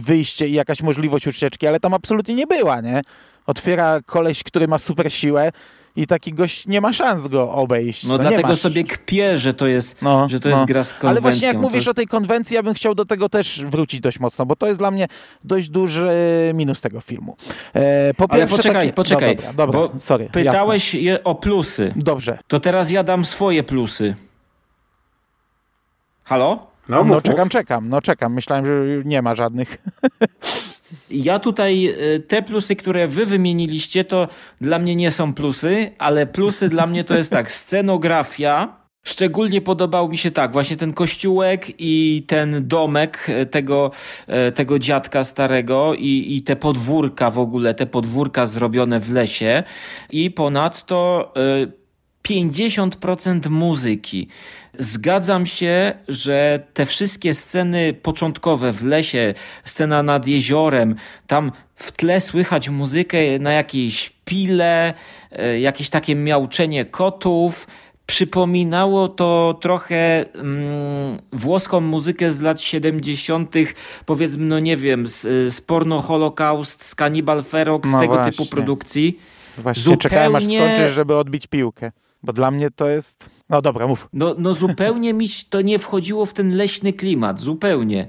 wyjście 0.00 0.48
i 0.48 0.52
jakaś 0.52 0.82
możliwość 0.82 1.26
ucieczki, 1.26 1.66
ale 1.66 1.80
tam 1.80 1.94
absolutnie 1.94 2.34
nie 2.34 2.46
była, 2.46 2.80
nie? 2.80 3.02
Otwiera 3.46 4.00
koleś, 4.06 4.42
który 4.42 4.68
ma 4.68 4.78
super 4.78 5.12
siłę, 5.12 5.52
i 5.96 6.06
taki 6.06 6.32
gość 6.32 6.66
nie 6.66 6.80
ma 6.80 6.92
szans 6.92 7.26
go 7.26 7.50
obejść. 7.50 8.04
No, 8.04 8.12
no 8.12 8.18
dlatego 8.18 8.56
sobie 8.56 8.84
kpię, 8.84 9.38
że 9.38 9.54
to 9.54 9.66
jest, 9.66 10.02
no, 10.02 10.28
że 10.28 10.40
to 10.40 10.48
jest 10.48 10.60
no. 10.60 10.66
gra 10.66 10.84
z 10.84 10.88
konwencją. 10.88 11.10
Ale 11.10 11.20
właśnie 11.20 11.46
jak 11.46 11.56
mówisz 11.56 11.74
jest... 11.74 11.88
o 11.88 11.94
tej 11.94 12.06
konwencji, 12.06 12.54
ja 12.54 12.62
bym 12.62 12.74
chciał 12.74 12.94
do 12.94 13.04
tego 13.04 13.28
też 13.28 13.64
wrócić 13.64 14.00
dość 14.00 14.20
mocno, 14.20 14.46
bo 14.46 14.56
to 14.56 14.66
jest 14.66 14.78
dla 14.78 14.90
mnie 14.90 15.08
dość 15.44 15.68
duży 15.68 16.10
minus 16.54 16.80
tego 16.80 17.00
filmu. 17.00 17.36
E, 17.74 18.14
po 18.14 18.26
Ale 18.28 18.46
poczekaj, 18.46 18.86
takie... 18.86 18.92
poczekaj, 18.92 19.36
no, 19.36 19.42
dobra, 19.42 19.66
dobra, 19.66 19.88
bo 19.88 20.00
sorry, 20.00 20.28
pytałeś 20.32 20.94
je 20.94 21.24
o 21.24 21.34
plusy. 21.34 21.92
Dobrze. 21.96 22.38
To 22.48 22.60
teraz 22.60 22.90
ja 22.90 23.04
dam 23.04 23.24
swoje 23.24 23.62
plusy. 23.62 24.14
Halo? 26.24 26.66
No, 26.88 27.04
no 27.04 27.20
czekam, 27.20 27.48
czekam, 27.48 27.88
no 27.88 28.02
czekam. 28.02 28.34
Myślałem, 28.34 28.66
że 28.66 28.72
nie 29.04 29.22
ma 29.22 29.34
żadnych. 29.34 29.78
Ja 31.10 31.38
tutaj 31.38 31.86
e, 31.86 32.18
te 32.20 32.42
plusy, 32.42 32.76
które 32.76 33.08
wy 33.08 33.26
wymieniliście, 33.26 34.04
to 34.04 34.28
dla 34.60 34.78
mnie 34.78 34.96
nie 34.96 35.10
są 35.10 35.34
plusy, 35.34 35.90
ale 35.98 36.26
plusy 36.26 36.68
dla 36.68 36.86
mnie 36.86 37.04
to 37.04 37.16
jest 37.16 37.30
tak, 37.30 37.50
scenografia, 37.60 38.78
Szczególnie 39.08 39.60
podobał 39.60 40.08
mi 40.08 40.18
się 40.18 40.30
tak, 40.30 40.52
właśnie 40.52 40.76
ten 40.76 40.92
kościółek 40.92 41.66
i 41.78 42.24
ten 42.26 42.68
domek 42.68 43.26
e, 43.28 43.46
tego, 43.46 43.90
e, 44.26 44.52
tego 44.52 44.78
dziadka 44.78 45.24
starego 45.24 45.94
i, 45.94 46.36
i 46.36 46.42
te 46.42 46.56
podwórka 46.56 47.30
w 47.30 47.38
ogóle, 47.38 47.74
te 47.74 47.86
podwórka 47.86 48.46
zrobione 48.46 49.00
w 49.00 49.12
lesie. 49.12 49.62
I 50.10 50.30
ponadto 50.30 51.32
50% 52.28 53.50
muzyki. 53.50 54.28
Zgadzam 54.78 55.46
się, 55.46 55.92
że 56.08 56.62
te 56.74 56.86
wszystkie 56.86 57.34
sceny 57.34 57.92
początkowe 57.92 58.72
w 58.72 58.84
lesie, 58.84 59.34
scena 59.64 60.02
nad 60.02 60.26
jeziorem, 60.26 60.94
tam 61.26 61.52
w 61.76 61.92
tle 61.92 62.20
słychać 62.20 62.68
muzykę 62.68 63.18
na 63.40 63.52
jakiejś 63.52 64.12
pile, 64.24 64.94
e, 65.32 65.60
jakieś 65.60 65.90
takie 65.90 66.14
miauczenie 66.14 66.84
kotów. 66.84 67.66
Przypominało 68.06 69.08
to 69.08 69.58
trochę 69.60 70.24
mm, 70.34 71.18
włoską 71.32 71.80
muzykę 71.80 72.32
z 72.32 72.40
lat 72.40 72.60
70., 72.60 73.54
powiedzmy, 74.06 74.46
no 74.46 74.58
nie 74.58 74.76
wiem, 74.76 75.06
z, 75.06 75.20
z 75.54 75.60
porno 75.60 76.00
Holocaust, 76.00 76.84
z 76.84 76.94
Cannibal 76.94 77.44
Ferox, 77.44 77.90
no 77.90 77.98
z 77.98 78.00
tego 78.00 78.14
właśnie. 78.14 78.32
typu 78.32 78.46
produkcji. 78.46 79.20
Właśnie 79.58 79.82
Zupełnie... 79.82 80.02
czekałem 80.02 80.36
aż 80.36 80.44
skończysz, 80.44 80.94
żeby 80.94 81.16
odbić 81.16 81.46
piłkę. 81.46 81.92
Bo 82.22 82.32
dla 82.32 82.50
mnie 82.50 82.70
to 82.70 82.88
jest. 82.88 83.30
No 83.48 83.62
dobra, 83.62 83.86
mów. 83.86 84.08
No, 84.12 84.34
no 84.38 84.54
zupełnie 84.54 85.14
mi 85.14 85.28
to 85.50 85.60
nie 85.60 85.78
wchodziło 85.78 86.26
w 86.26 86.32
ten 86.32 86.56
leśny 86.56 86.92
klimat, 86.92 87.40
zupełnie. 87.40 88.06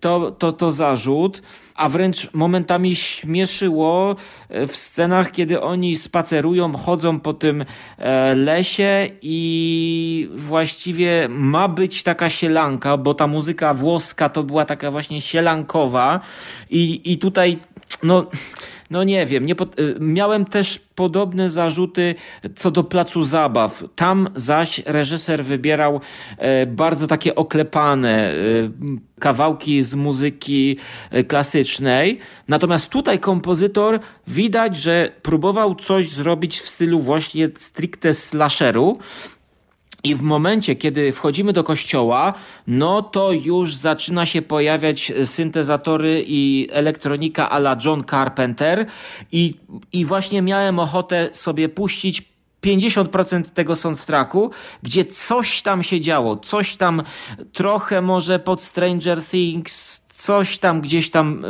To, 0.00 0.30
to, 0.30 0.52
to 0.52 0.72
zarzut, 0.72 1.42
a 1.74 1.88
wręcz 1.88 2.34
momentami 2.34 2.96
śmieszyło 2.96 4.16
e, 4.48 4.66
w 4.66 4.76
scenach, 4.76 5.32
kiedy 5.32 5.60
oni 5.60 5.96
spacerują, 5.96 6.76
chodzą 6.76 7.20
po 7.20 7.34
tym 7.34 7.64
e, 7.98 8.34
lesie 8.34 9.10
i 9.22 10.30
właściwie 10.34 11.28
ma 11.30 11.68
być 11.68 12.02
taka 12.02 12.28
sielanka, 12.30 12.96
bo 12.96 13.14
ta 13.14 13.26
muzyka 13.26 13.74
włoska 13.74 14.28
to 14.28 14.42
była 14.42 14.64
taka 14.64 14.90
właśnie 14.90 15.20
sielankowa 15.20 16.20
i, 16.70 17.12
i 17.12 17.18
tutaj 17.18 17.58
no 18.02 18.26
no 18.92 19.04
nie 19.04 19.26
wiem, 19.26 19.46
nie 19.46 19.54
pod... 19.54 19.80
Y, 19.80 19.96
miałem 20.00 20.44
też 20.44 20.80
podobne 20.94 21.50
zarzuty 21.50 22.14
co 22.56 22.70
do 22.70 22.84
placu 22.84 23.24
zabaw. 23.24 23.84
Tam 23.96 24.28
zaś 24.34 24.78
reżyser 24.86 25.44
wybierał 25.44 26.00
e, 26.38 26.66
bardzo 26.66 27.06
takie 27.06 27.34
oklepane 27.34 28.30
e, 28.30 28.34
kawałki 29.20 29.82
z 29.82 29.94
muzyki 29.94 30.76
e, 31.10 31.24
klasycznej. 31.24 32.18
Natomiast 32.48 32.88
tutaj 32.88 33.18
kompozytor 33.18 34.00
widać, 34.26 34.76
że 34.76 35.10
próbował 35.22 35.74
coś 35.74 36.08
zrobić 36.08 36.60
w 36.60 36.68
stylu 36.68 37.00
właśnie 37.00 37.48
stricte 37.56 38.14
slasheru. 38.14 38.98
I 40.04 40.14
w 40.14 40.22
momencie, 40.22 40.76
kiedy 40.76 41.12
wchodzimy 41.12 41.52
do 41.52 41.64
kościoła, 41.64 42.34
no 42.66 43.02
to 43.02 43.32
już 43.32 43.74
zaczyna 43.74 44.26
się 44.26 44.42
pojawiać 44.42 45.12
syntezatory 45.24 46.24
i 46.26 46.68
elektronika 46.70 47.50
a 47.50 47.56
la 47.56 47.76
John 47.84 48.04
Carpenter. 48.10 48.86
I, 49.32 49.54
i 49.92 50.04
właśnie 50.04 50.42
miałem 50.42 50.78
ochotę 50.78 51.28
sobie 51.32 51.68
puścić 51.68 52.32
50% 52.62 53.44
tego 53.44 53.76
soundtracku, 53.76 54.50
gdzie 54.82 55.04
coś 55.04 55.62
tam 55.62 55.82
się 55.82 56.00
działo, 56.00 56.36
coś 56.36 56.76
tam 56.76 57.02
trochę 57.52 58.02
może 58.02 58.38
pod 58.38 58.62
Stranger 58.62 59.24
Things, 59.24 60.01
coś 60.22 60.58
tam 60.58 60.80
gdzieś 60.80 61.10
tam 61.10 61.44
y, 61.44 61.48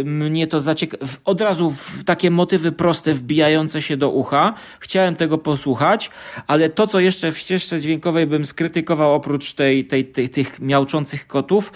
y, 0.00 0.04
mnie 0.04 0.46
to 0.46 0.60
zaciekawiło. 0.60 1.08
Od 1.24 1.40
razu 1.40 1.70
w 1.70 2.04
takie 2.04 2.30
motywy 2.30 2.72
proste, 2.72 3.14
wbijające 3.14 3.82
się 3.82 3.96
do 3.96 4.10
ucha. 4.10 4.54
Chciałem 4.80 5.16
tego 5.16 5.38
posłuchać, 5.38 6.10
ale 6.46 6.68
to, 6.68 6.86
co 6.86 7.00
jeszcze 7.00 7.32
w 7.32 7.38
ścieżce 7.38 7.80
dźwiękowej 7.80 8.26
bym 8.26 8.46
skrytykował 8.46 9.14
oprócz 9.14 9.52
tej, 9.52 9.84
tej, 9.84 10.04
tej 10.04 10.28
tych 10.28 10.60
miałczących 10.60 11.26
kotów, 11.26 11.72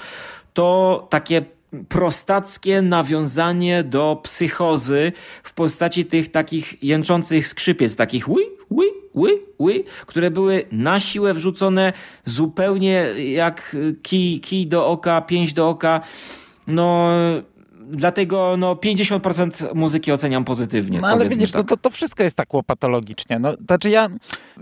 to 0.53 1.07
takie 1.11 1.58
prostackie 1.89 2.83
nawiązanie 2.83 3.85
do 3.85 4.21
psychozy 4.23 5.13
w 5.43 5.53
postaci 5.55 6.05
tych 6.05 6.31
takich 6.31 6.83
jęczących 6.85 7.49
skrzypiec, 7.49 7.97
takich 7.97 8.29
ły, 8.29 8.43
ły, 8.71 8.85
ły, 9.15 9.43
ły, 9.59 9.85
które 10.07 10.31
były 10.31 10.65
na 10.73 11.01
siłę 11.01 11.35
wrzucone 11.35 11.93
zupełnie 12.25 13.07
jak 13.33 13.77
kij, 14.03 14.41
kij 14.41 14.67
do 14.67 14.87
oka, 14.87 15.21
pięść 15.21 15.53
do 15.53 15.69
oka. 15.69 16.01
No, 16.67 17.11
dlatego 17.91 18.55
no 18.59 18.75
50% 18.75 19.75
muzyki 19.75 20.13
oceniam 20.13 20.45
pozytywnie. 20.45 21.01
No 21.01 21.09
ale 21.09 21.29
widzisz, 21.29 21.53
tak. 21.53 21.69
to, 21.69 21.77
to 21.77 21.91
wszystko 21.91 22.23
jest 22.23 22.37
tak 22.37 22.55
łopatologicznie. 22.55 23.39
No, 23.39 23.53
znaczy 23.67 23.91
ja, 23.91 24.09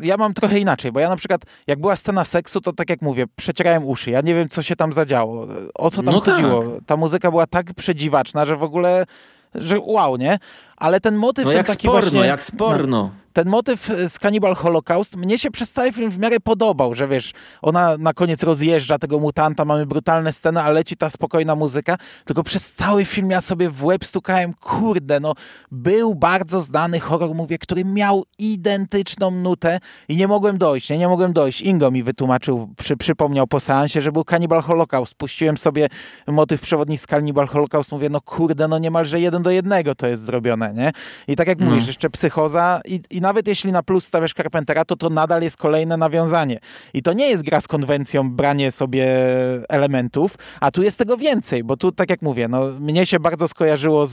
ja 0.01 0.17
mam 0.17 0.35
trochę 0.35 0.59
inaczej, 0.59 0.93
bo 0.93 1.01
ja 1.01 1.09
na 1.09 1.17
przykład, 1.17 1.43
jak 1.67 1.81
była 1.81 1.97
scena 1.97 2.25
seksu, 2.25 2.61
to 2.61 2.73
tak 2.73 2.91
jak 2.91 3.03
mówię, 3.03 3.25
przecierałem 3.37 3.85
uszy. 3.85 4.11
Ja 4.11 4.21
nie 4.21 4.35
wiem, 4.35 4.49
co 4.49 4.63
się 4.63 4.77
tam 4.77 4.93
zadziało. 4.93 5.47
O 5.75 5.91
co 5.91 6.03
tam 6.03 6.15
no 6.15 6.21
chodziło? 6.21 6.63
Tak. 6.63 6.71
Ta 6.87 6.97
muzyka 6.97 7.31
była 7.31 7.47
tak 7.47 7.75
przedziwaczna, 7.75 8.47
że 8.47 8.57
w 8.57 8.63
ogóle 8.63 9.07
że 9.55 9.81
wow, 9.81 10.17
nie? 10.17 10.39
Ale 10.77 11.01
ten 11.01 11.17
motyw 11.17 11.45
no 11.45 11.51
ten 11.51 11.57
jak 11.57 11.67
taki 11.67 11.89
sporno, 11.89 12.11
właśnie... 12.11 12.27
jak 12.27 12.43
sporno. 12.43 12.87
No, 12.87 13.11
ten 13.37 13.49
motyw 13.49 13.91
z 14.09 14.19
Cannibal 14.19 14.55
Holocaust 14.55 15.17
mnie 15.17 15.39
się 15.39 15.51
przez 15.51 15.73
cały 15.73 15.93
film 15.93 16.11
w 16.11 16.19
miarę 16.19 16.41
podobał, 16.41 16.95
że 16.95 17.09
wiesz, 17.09 17.33
ona 17.63 17.99
na 17.99 18.13
koniec 18.13 18.43
rozjeżdża 18.43 18.99
tego 18.99 19.19
mutanta, 19.19 19.65
mamy 19.65 19.87
brutalne 19.87 20.33
sceny, 20.33 20.63
a 20.63 20.71
leci 20.71 20.97
ta 20.97 21.11
spokojna 21.11 21.55
muzyka, 21.55 21.99
tylko 22.25 22.43
przez 22.43 22.73
cały 22.73 23.05
film 23.05 23.31
ja 23.31 23.41
sobie 23.41 23.71
w 23.71 23.85
łeb 23.85 24.05
stukałem, 24.05 24.55
kurde, 24.55 25.21
no 25.21 25.35
był 25.71 26.15
bardzo 26.15 26.61
znany 26.61 27.01
horror, 27.01 27.35
mówię, 27.35 27.59
który 27.59 27.85
miał 27.85 28.25
identyczną 28.39 29.31
nutę 29.31 29.79
i 30.09 30.17
nie 30.17 30.29
mogłem 30.29 30.59
dojść, 30.59 30.91
nie, 30.91 30.99
nie 30.99 31.09
mogłem 31.09 31.33
dojść. 31.33 31.61
Ingo 31.61 31.91
mi 31.91 32.03
wytłumaczył, 32.03 32.69
przy, 32.79 32.97
przypomniał 32.97 33.47
po 33.47 33.61
seansie, 33.61 34.01
że 34.01 34.13
był 34.13 34.25
Cannibal 34.25 34.63
Holocaust. 34.63 35.15
Puściłem 35.15 35.59
sobie 35.59 35.89
motyw 36.27 36.61
przewodnik 36.61 37.01
z 37.01 37.07
Cannibal 37.07 37.47
Holocaust, 37.47 37.93
mówię, 37.93 38.09
no 38.09 38.21
kurde, 38.21 38.69
no 38.69 38.79
niemalże 38.79 39.21
jeden 39.21 39.43
do 39.43 39.51
jednego 39.51 39.95
to 39.95 40.07
jest 40.07 40.23
zrobione, 40.23 40.75
nie? 40.75 40.93
I 41.29 41.37
tak 41.37 41.49
jak 41.49 41.59
no. 41.59 41.67
mówisz, 41.67 41.87
jeszcze 41.87 42.11
psychoza 42.11 42.81
i, 42.85 43.01
i 43.11 43.21
nawet 43.27 43.49
jeśli 43.49 43.73
na 43.73 43.83
plus 43.83 44.05
stawiasz 44.05 44.33
Carpentera, 44.33 44.85
to 44.85 44.97
to 44.97 45.11
nadal 45.11 45.43
jest 45.43 45.57
kolejne 45.57 45.97
nawiązanie. 45.97 46.59
I 46.95 47.03
to 47.03 47.13
nie 47.13 47.29
jest 47.29 47.43
gra 47.43 47.61
z 47.61 47.69
konwencją, 47.69 48.31
branie 48.31 48.73
sobie 48.73 49.07
elementów, 49.69 50.37
a 50.61 50.71
tu 50.71 50.83
jest 50.83 50.99
tego 50.99 51.17
więcej, 51.17 51.65
bo 51.65 51.77
tu, 51.77 51.93
tak 51.93 52.11
jak 52.11 52.23
mówię, 52.23 52.49
no, 52.49 52.67
mnie 52.81 53.07
się 53.07 53.21
bardzo 53.21 53.49
skojarzyło 53.49 54.07
z, 54.07 54.13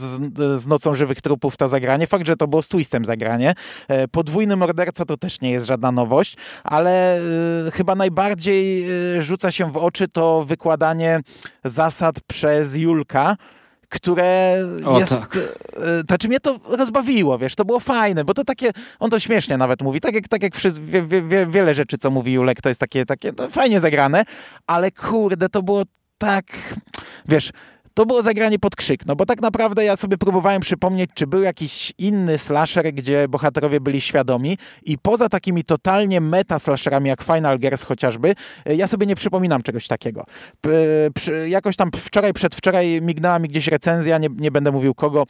z 0.60 0.66
Nocą 0.66 0.94
Żywych 0.94 1.20
Trupów 1.20 1.56
ta 1.56 1.68
zagranie. 1.68 2.06
Fakt, 2.06 2.26
że 2.26 2.36
to 2.36 2.48
było 2.48 2.62
z 2.62 2.68
twistem 2.68 3.04
zagranie. 3.04 3.54
E, 3.88 4.08
podwójny 4.08 4.56
morderca 4.56 5.04
to 5.04 5.16
też 5.16 5.40
nie 5.40 5.50
jest 5.50 5.66
żadna 5.66 5.92
nowość, 5.92 6.36
ale 6.64 7.20
y, 7.66 7.70
chyba 7.70 7.94
najbardziej 7.94 8.90
y, 9.18 9.22
rzuca 9.22 9.50
się 9.50 9.72
w 9.72 9.76
oczy 9.76 10.08
to 10.08 10.44
wykładanie 10.44 11.20
zasad 11.64 12.20
przez 12.20 12.74
Julka, 12.74 13.36
które 13.94 14.56
o, 14.86 14.98
jest... 14.98 15.12
Tak. 15.12 15.38
Znaczy 16.06 16.28
mnie 16.28 16.40
to 16.40 16.60
rozbawiło, 16.68 17.38
wiesz, 17.38 17.54
to 17.54 17.64
było 17.64 17.80
fajne, 17.80 18.24
bo 18.24 18.34
to 18.34 18.44
takie, 18.44 18.70
on 18.98 19.10
to 19.10 19.18
śmiesznie 19.18 19.56
nawet 19.56 19.82
mówi, 19.82 20.00
tak 20.00 20.14
jak, 20.14 20.28
tak 20.28 20.42
jak 20.42 20.54
wszyscy, 20.54 20.80
wie, 20.80 21.02
wie, 21.02 21.46
wiele 21.46 21.74
rzeczy, 21.74 21.98
co 21.98 22.10
mówi 22.10 22.32
Julek, 22.32 22.60
to 22.60 22.68
jest 22.68 22.80
takie, 22.80 23.06
takie 23.06 23.32
no, 23.38 23.50
fajnie 23.50 23.80
zagrane, 23.80 24.24
ale 24.66 24.90
kurde, 24.90 25.48
to 25.48 25.62
było 25.62 25.82
tak, 26.18 26.44
wiesz, 27.28 27.52
to 27.94 28.06
było 28.06 28.22
zagranie 28.22 28.58
pod 28.58 28.76
krzyk, 28.76 29.06
no 29.06 29.16
bo 29.16 29.26
tak 29.26 29.40
naprawdę 29.40 29.84
ja 29.84 29.96
sobie 29.96 30.18
próbowałem 30.18 30.60
przypomnieć, 30.60 31.10
czy 31.14 31.26
był 31.26 31.42
jakiś 31.42 31.92
inny 31.98 32.38
slasher, 32.38 32.92
gdzie 32.92 33.28
bohaterowie 33.28 33.80
byli 33.80 34.00
świadomi. 34.00 34.58
I 34.82 34.98
poza 34.98 35.28
takimi 35.28 35.64
totalnie 35.64 36.20
meta 36.20 36.58
slasherami 36.58 37.08
jak 37.08 37.22
Final 37.22 37.58
Girls 37.58 37.82
chociażby, 37.82 38.34
e, 38.66 38.74
ja 38.74 38.86
sobie 38.86 39.06
nie 39.06 39.16
przypominam 39.16 39.62
czegoś 39.62 39.88
takiego. 39.88 40.24
P 40.60 40.70
jakoś 41.48 41.76
tam 41.76 41.90
wczoraj, 41.96 42.32
przedwczoraj 42.32 43.02
mignęła 43.02 43.38
mi 43.38 43.48
gdzieś 43.48 43.66
recenzja, 43.68 44.18
nie, 44.18 44.28
nie 44.36 44.50
będę 44.50 44.72
mówił 44.72 44.94
kogo, 44.94 45.24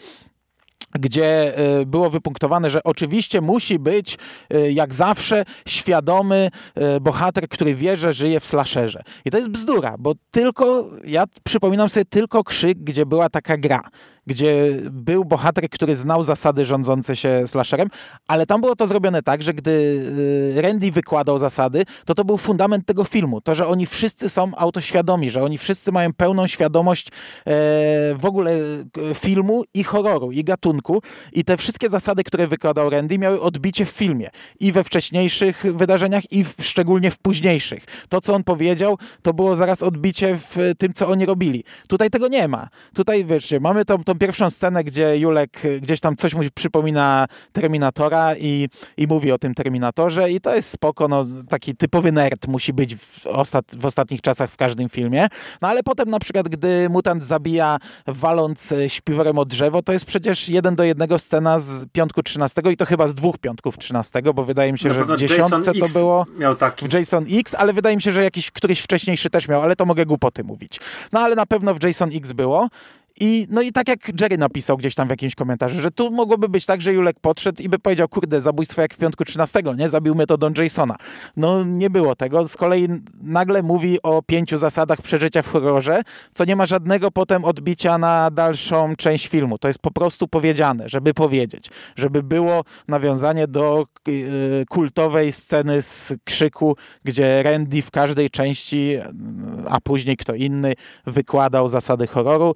gdzie 1.01 1.57
e, 1.57 1.87
było 1.87 2.11
wypunktowane, 2.11 2.71
że 2.71 2.83
oczywiście 2.83 3.41
musi 3.41 3.79
być, 3.79 4.19
e, 4.51 4.73
jak 4.73 4.95
zawsze, 4.95 5.45
świadomy 5.69 6.51
e, 6.75 7.01
bohater, 7.01 7.49
który 7.49 7.75
wie, 7.75 7.97
że 7.97 8.13
żyje 8.13 8.41
w 8.41 8.47
slasherze. 8.47 9.03
I 9.25 9.31
to 9.31 9.39
jest 9.39 9.51
bzdura, 9.51 9.95
bo 9.99 10.15
tylko, 10.31 10.91
ja 11.05 11.25
przypominam 11.45 11.89
sobie 11.89 12.05
tylko 12.05 12.45
krzyk, 12.45 12.79
gdzie 12.79 13.07
była 13.07 13.29
taka 13.29 13.57
gra 13.57 13.81
gdzie 14.27 14.79
był 14.91 15.25
bohater, 15.25 15.71
który 15.71 15.97
znał 15.97 16.23
zasady 16.23 16.65
rządzące 16.65 17.17
się 17.17 17.43
slasherem, 17.47 17.89
ale 18.29 18.47
tam 18.47 18.61
było 18.61 18.77
to 18.77 18.87
zrobione 18.87 19.23
tak, 19.23 19.43
że 19.43 19.55
gdy 19.55 19.71
y, 20.57 20.63
Randy 20.63 20.93
wykładał 20.93 21.39
zasady, 21.39 21.85
to 22.05 22.15
to 22.15 22.25
był 22.25 22.39
fundament 22.39 22.87
tego 22.87 23.05
filmu. 23.05 23.41
To, 23.41 23.55
że 23.55 23.67
oni 23.67 23.87
wszyscy 23.87 24.29
są 24.29 24.55
autoświadomi, 24.57 25.31
że 25.31 25.43
oni 25.43 25.59
wszyscy 25.59 25.93
mają 25.93 26.13
pełną 26.13 26.47
świadomość 26.47 27.09
e, 27.09 27.13
w 28.15 28.25
ogóle 28.25 28.53
e, 28.53 29.15
filmu 29.15 29.65
i 29.75 29.85
horroru, 29.85 30.33
i 30.33 30.45
gatunku. 30.45 31.03
I 31.33 31.45
te 31.45 31.57
wszystkie 31.57 31.89
zasady, 31.89 32.25
które 32.25 32.47
wykładał 32.47 32.91
Randy, 32.91 33.19
miały 33.19 33.41
odbicie 33.41 33.87
w 33.87 33.91
filmie. 33.91 34.29
I 34.61 34.73
we 34.73 34.85
wcześniejszych 34.85 35.65
wydarzeniach, 35.77 36.33
i 36.33 36.45
w, 36.45 36.55
szczególnie 36.61 37.11
w 37.11 37.19
późniejszych. 37.19 37.85
To, 38.09 38.21
co 38.21 38.35
on 38.35 38.45
powiedział, 38.45 38.99
to 39.23 39.35
było 39.35 39.57
zaraz 39.57 39.83
odbicie 39.83 40.39
w 40.51 40.73
tym, 40.79 40.93
co 40.93 41.09
oni 41.09 41.27
robili. 41.27 41.65
Tutaj 41.89 42.11
tego 42.11 42.29
nie 42.29 42.49
ma. 42.49 42.69
Tutaj, 42.95 43.25
wiecie, 43.25 43.61
mamy 43.61 43.85
tą, 43.85 44.05
tą 44.05 44.14
pierwszą 44.19 44.51
scenę, 44.51 44.85
gdzie 44.85 45.19
Julek 45.19 45.63
gdzieś 45.81 46.01
tam 46.01 46.17
coś 46.17 46.35
mu 46.35 46.43
przypomina 46.55 47.27
Terminatora 47.53 48.37
i, 48.37 48.69
i 48.97 49.07
mówi 49.07 49.33
o 49.33 49.39
tym 49.39 49.55
Terminatorze 49.55 50.31
i 50.31 50.41
to 50.41 50.55
jest 50.55 50.71
spoko, 50.71 51.09
no, 51.09 51.25
taki 51.49 51.77
typowy 51.77 52.13
nerd 52.13 52.47
musi 52.49 52.73
być 52.73 52.97
w, 52.97 53.27
ostat, 53.27 53.65
w 53.77 53.87
ostatnich 53.87 54.21
czasach 54.21 54.51
w 54.51 54.57
każdym 54.57 54.89
filmie. 54.89 55.29
No 55.63 55.69
ale 55.69 55.83
potem 55.83 56.11
na 56.11 56.19
przykład, 56.19 56.49
gdy 56.49 56.89
mutant 56.91 57.25
zabija 57.25 57.79
waląc 58.07 58.73
e, 58.73 58.89
śpiworem 58.89 59.39
o 59.39 59.45
drzewo, 59.45 59.83
to 59.83 59.93
jest 59.93 60.05
przecież 60.05 60.49
jeden 60.49 60.77
do 60.77 60.85
jednego 60.85 61.19
scena 61.19 61.59
z 61.59 61.87
piątku 61.93 62.23
13 62.23 62.63
i 62.73 62.77
to 62.77 62.87
chyba 62.87 63.07
z 63.07 63.15
dwóch 63.15 63.39
piątków 63.39 63.79
13, 63.79 64.23
bo 64.35 64.45
wydaje 64.45 64.73
mi 64.73 64.79
się, 64.79 64.91
że 64.91 65.05
w 65.05 65.17
dziesiątce 65.17 65.75
to 65.75 65.87
było 65.93 66.27
miał 66.39 66.57
taki. 66.57 66.89
w 66.89 66.93
Jason 66.93 67.25
X, 67.31 67.55
ale 67.55 67.73
wydaje 67.73 67.97
mi 67.97 68.03
się, 68.03 68.13
że 68.13 68.25
jakiś 68.25 68.51
któryś 68.51 68.81
wcześniejszy 68.81 69.31
też 69.31 69.49
miał, 69.49 69.63
ale 69.63 69.77
to 69.77 69.87
mogę 69.87 70.07
głupoty 70.07 70.45
mówić. 70.45 70.81
No 71.13 71.21
ale 71.21 71.37
na 71.37 71.47
pewno 71.47 71.75
w 71.75 71.85
Jason 71.85 72.11
X 72.15 72.33
było. 72.33 72.69
I, 73.21 73.47
no 73.51 73.63
i 73.63 73.73
tak 73.73 73.89
jak 73.89 74.21
Jerry 74.21 74.39
napisał 74.39 74.77
gdzieś 74.77 74.95
tam 74.95 75.09
w 75.09 75.11
jakimś 75.11 75.35
komentarzu, 75.35 75.81
że 75.81 75.91
tu 75.91 76.11
mogłoby 76.11 76.49
być 76.49 76.67
tak, 76.67 76.83
że 76.83 76.93
Julek 76.93 77.21
podszedł 77.21 77.63
i 77.63 77.69
by 77.69 77.79
powiedział, 77.79 78.09
kurde, 78.09 78.41
zabójstwo 78.41 78.83
jak 78.83 78.95
w 78.95 78.97
piątku 78.97 79.25
13, 79.25 79.63
nie? 79.77 79.89
Zabił 79.89 80.15
Don 80.39 80.55
Jasona. 80.59 80.97
No 81.37 81.65
nie 81.65 81.91
było 81.91 82.17
tego. 82.17 82.49
Z 82.49 82.57
kolei 82.57 82.89
nagle 83.23 83.63
mówi 83.63 84.03
o 84.03 84.23
pięciu 84.23 84.59
zasadach 84.59 85.03
przeżycia 85.03 85.43
w 85.43 85.49
horrorze, 85.49 86.03
co 86.35 86.45
nie 86.45 86.57
ma 86.57 86.67
żadnego 86.67 87.11
potem 87.11 87.45
odbicia 87.45 87.99
na 87.99 88.31
dalszą 88.31 88.97
część 88.97 89.29
filmu. 89.29 89.59
To 89.59 89.69
jest 89.69 89.81
po 89.81 89.91
prostu 89.91 90.29
powiedziane, 90.29 90.89
żeby 90.89 91.15
powiedzieć, 91.15 91.71
żeby 91.97 92.23
było 92.23 92.65
nawiązanie 92.89 93.49
do 93.49 93.85
yy, 94.07 94.65
kultowej 94.69 95.33
sceny 95.33 95.83
z 95.83 96.13
krzyku, 96.25 96.77
gdzie 97.05 97.43
Randy 97.43 97.83
w 97.83 97.91
każdej 97.91 98.31
części, 98.31 98.97
a 99.69 99.81
później 99.81 100.17
kto 100.17 100.35
inny 100.35 100.75
wykładał 101.07 101.69
zasady 101.69 102.07
horroru. 102.07 102.55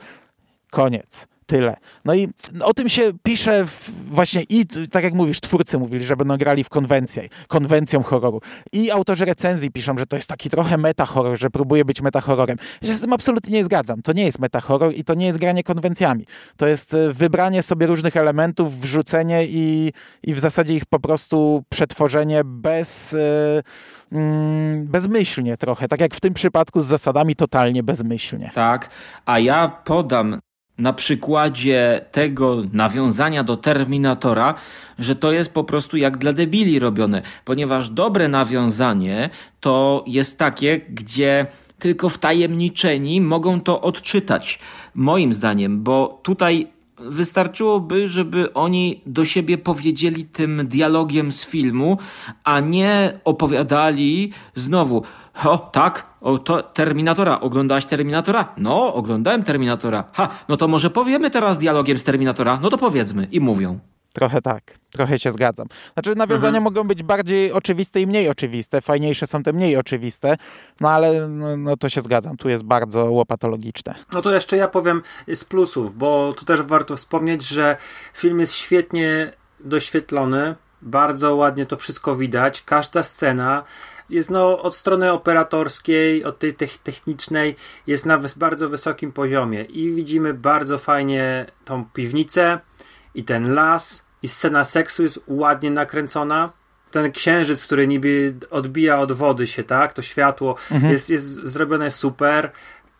Koniec. 0.70 1.26
Tyle. 1.48 1.76
No 2.04 2.14
i 2.14 2.28
o 2.62 2.74
tym 2.74 2.88
się 2.88 3.12
pisze 3.22 3.64
właśnie 4.10 4.42
i, 4.48 4.66
tak 4.90 5.04
jak 5.04 5.14
mówisz, 5.14 5.40
twórcy 5.40 5.78
mówili, 5.78 6.04
że 6.04 6.16
będą 6.16 6.36
grali 6.36 6.64
w 6.64 6.68
konwencję, 6.68 7.28
konwencją 7.48 8.02
horroru. 8.02 8.40
I 8.72 8.90
autorzy 8.90 9.24
recenzji 9.24 9.70
piszą, 9.70 9.98
że 9.98 10.06
to 10.06 10.16
jest 10.16 10.28
taki 10.28 10.50
trochę 10.50 10.76
meta-horror, 10.76 11.38
że 11.38 11.50
próbuje 11.50 11.84
być 11.84 12.02
meta-horrorem. 12.02 12.56
Ja 12.82 12.88
się 12.88 12.94
z 12.94 13.00
tym 13.00 13.12
absolutnie 13.12 13.52
nie 13.52 13.64
zgadzam. 13.64 14.02
To 14.02 14.12
nie 14.12 14.24
jest 14.24 14.38
meta-horror 14.38 14.94
i 14.94 15.04
to 15.04 15.14
nie 15.14 15.26
jest 15.26 15.38
granie 15.38 15.62
konwencjami. 15.62 16.24
To 16.56 16.66
jest 16.66 16.94
e, 16.94 17.12
wybranie 17.12 17.62
sobie 17.62 17.86
różnych 17.86 18.16
elementów, 18.16 18.80
wrzucenie 18.80 19.46
i, 19.46 19.92
i 20.22 20.34
w 20.34 20.40
zasadzie 20.40 20.74
ich 20.74 20.86
po 20.86 21.00
prostu 21.00 21.64
przetworzenie 21.68 22.42
bez, 22.44 23.12
yy, 23.12 23.62
bezmyślnie 24.84 25.56
trochę. 25.56 25.88
Tak 25.88 26.00
jak 26.00 26.14
w 26.14 26.20
tym 26.20 26.34
przypadku 26.34 26.80
z 26.80 26.86
zasadami 26.86 27.36
totalnie 27.36 27.82
bezmyślnie. 27.82 28.50
Tak, 28.54 28.90
a 29.26 29.38
ja 29.38 29.68
podam 29.68 30.40
na 30.78 30.92
przykładzie 30.92 32.00
tego 32.12 32.62
nawiązania 32.72 33.44
do 33.44 33.56
Terminatora, 33.56 34.54
że 34.98 35.16
to 35.16 35.32
jest 35.32 35.54
po 35.54 35.64
prostu 35.64 35.96
jak 35.96 36.18
dla 36.18 36.32
debili 36.32 36.78
robione, 36.78 37.22
ponieważ 37.44 37.90
dobre 37.90 38.28
nawiązanie 38.28 39.30
to 39.60 40.04
jest 40.06 40.38
takie, 40.38 40.80
gdzie 40.88 41.46
tylko 41.78 42.08
wtajemniczeni 42.08 43.20
mogą 43.20 43.60
to 43.60 43.80
odczytać, 43.80 44.58
moim 44.94 45.32
zdaniem, 45.32 45.82
bo 45.82 46.20
tutaj 46.22 46.66
wystarczyłoby, 46.98 48.08
żeby 48.08 48.54
oni 48.54 49.00
do 49.06 49.24
siebie 49.24 49.58
powiedzieli 49.58 50.24
tym 50.24 50.68
dialogiem 50.68 51.32
z 51.32 51.44
filmu, 51.44 51.98
a 52.44 52.60
nie 52.60 53.20
opowiadali 53.24 54.32
znowu, 54.54 55.02
o 55.44 55.58
tak, 55.58 56.07
o 56.20 56.38
to 56.38 56.62
Terminatora. 56.62 57.40
Oglądałaś 57.40 57.84
Terminatora? 57.84 58.54
No, 58.56 58.94
oglądałem 58.94 59.42
Terminatora. 59.42 60.04
Ha, 60.12 60.28
no 60.48 60.56
to 60.56 60.68
może 60.68 60.90
powiemy 60.90 61.30
teraz 61.30 61.58
dialogiem 61.58 61.98
z 61.98 62.04
Terminatora? 62.04 62.58
No 62.62 62.70
to 62.70 62.78
powiedzmy. 62.78 63.28
I 63.30 63.40
mówią. 63.40 63.78
Trochę 64.12 64.42
tak, 64.42 64.78
trochę 64.90 65.18
się 65.18 65.32
zgadzam. 65.32 65.66
Znaczy 65.94 66.14
nawiązania 66.14 66.58
mhm. 66.58 66.64
mogą 66.64 66.84
być 66.84 67.02
bardziej 67.02 67.52
oczywiste 67.52 68.00
i 68.00 68.06
mniej 68.06 68.28
oczywiste, 68.28 68.80
fajniejsze 68.80 69.26
są 69.26 69.42
te 69.42 69.52
mniej 69.52 69.76
oczywiste, 69.76 70.36
no 70.80 70.90
ale 70.90 71.28
no, 71.28 71.56
no, 71.56 71.76
to 71.76 71.88
się 71.88 72.00
zgadzam, 72.00 72.36
tu 72.36 72.48
jest 72.48 72.64
bardzo 72.64 73.04
łopatologiczne. 73.04 73.94
No 74.12 74.22
to 74.22 74.32
jeszcze 74.32 74.56
ja 74.56 74.68
powiem 74.68 75.02
z 75.34 75.44
plusów, 75.44 75.98
bo 75.98 76.34
tu 76.36 76.44
też 76.44 76.62
warto 76.62 76.96
wspomnieć, 76.96 77.42
że 77.42 77.76
film 78.14 78.40
jest 78.40 78.54
świetnie 78.54 79.32
doświetlony, 79.60 80.54
bardzo 80.82 81.34
ładnie 81.34 81.66
to 81.66 81.76
wszystko 81.76 82.16
widać, 82.16 82.62
każda 82.62 83.02
scena 83.02 83.62
jest 84.10 84.30
no 84.30 84.62
od 84.62 84.76
strony 84.76 85.12
operatorskiej, 85.12 86.24
od 86.24 86.38
tej 86.38 86.54
technicznej 86.84 87.56
jest 87.86 88.06
na 88.06 88.20
bardzo 88.36 88.68
wysokim 88.68 89.12
poziomie 89.12 89.62
i 89.62 89.92
widzimy 89.92 90.34
bardzo 90.34 90.78
fajnie 90.78 91.46
tą 91.64 91.84
piwnicę 91.84 92.58
i 93.14 93.24
ten 93.24 93.54
las 93.54 94.04
i 94.22 94.28
scena 94.28 94.64
seksu 94.64 95.02
jest 95.02 95.20
ładnie 95.26 95.70
nakręcona. 95.70 96.52
Ten 96.90 97.12
księżyc, 97.12 97.66
który 97.66 97.88
niby 97.88 98.34
odbija 98.50 99.00
od 99.00 99.12
wody 99.12 99.46
się, 99.46 99.64
tak? 99.64 99.92
To 99.92 100.02
światło 100.02 100.56
mhm. 100.70 100.92
jest, 100.92 101.10
jest 101.10 101.26
zrobione 101.26 101.90
super 101.90 102.52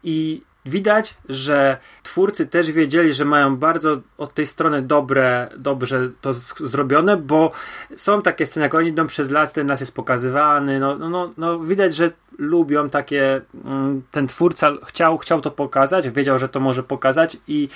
i 0.02 0.42
widać, 0.68 1.14
że 1.28 1.76
twórcy 2.02 2.46
też 2.46 2.72
wiedzieli, 2.72 3.14
że 3.14 3.24
mają 3.24 3.56
bardzo 3.56 4.00
od 4.18 4.34
tej 4.34 4.46
strony 4.46 4.82
dobre, 4.82 5.48
dobrze 5.58 6.10
to 6.20 6.32
zrobione, 6.56 7.16
bo 7.16 7.52
są 7.96 8.22
takie 8.22 8.46
sceny, 8.46 8.64
jak 8.64 8.74
oni 8.74 8.88
idą 8.88 9.06
przez 9.06 9.30
las, 9.30 9.52
ten 9.52 9.66
las 9.66 9.80
jest 9.80 9.94
pokazywany, 9.94 10.80
no, 10.80 10.98
no, 10.98 11.08
no, 11.08 11.32
no 11.36 11.58
widać, 11.58 11.94
że 11.94 12.10
lubią 12.38 12.90
takie, 12.90 13.40
mm, 13.64 14.02
ten 14.10 14.26
twórca 14.26 14.72
chciał, 14.86 15.18
chciał 15.18 15.40
to 15.40 15.50
pokazać, 15.50 16.10
wiedział, 16.10 16.38
że 16.38 16.48
to 16.48 16.60
może 16.60 16.82
pokazać 16.82 17.36
i 17.48 17.68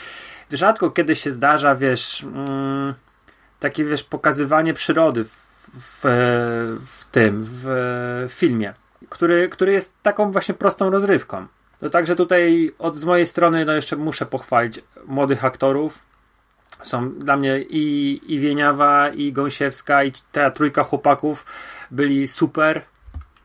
rzadko 0.51 0.91
kiedy 0.91 1.17
się 1.17 1.31
zdarza, 1.31 1.75
wiesz, 1.75 2.23
mm, 2.23 2.95
takie, 3.61 3.85
wiesz, 3.85 4.05
pokazywanie 4.05 4.75
przyrody 4.75 5.25
w, 5.25 5.37
w, 5.75 6.03
w 6.87 7.05
tym, 7.05 7.45
w 7.47 8.27
filmie, 8.29 8.75
który, 9.09 9.49
który 9.49 9.73
jest 9.73 9.95
taką 10.03 10.31
właśnie 10.31 10.55
prostą 10.55 10.91
rozrywką. 10.91 11.47
No 11.83 11.91
także 11.91 12.17
tutaj 12.17 12.73
od 12.79 12.97
z 12.97 13.05
mojej 13.05 13.27
strony 13.27 13.65
no 13.65 13.73
jeszcze 13.73 13.97
muszę 13.97 14.27
pochwalić 14.27 14.81
młodych 15.07 15.45
aktorów. 15.45 16.03
Są 16.83 17.11
dla 17.11 17.37
mnie 17.37 17.61
i, 17.71 18.21
i 18.27 18.39
Wieniawa, 18.39 19.09
i 19.09 19.33
Gąsiewska, 19.33 20.05
i 20.05 20.13
ta 20.33 20.51
trójka 20.51 20.83
chłopaków 20.85 21.47
byli 21.91 22.29
super. 22.29 22.83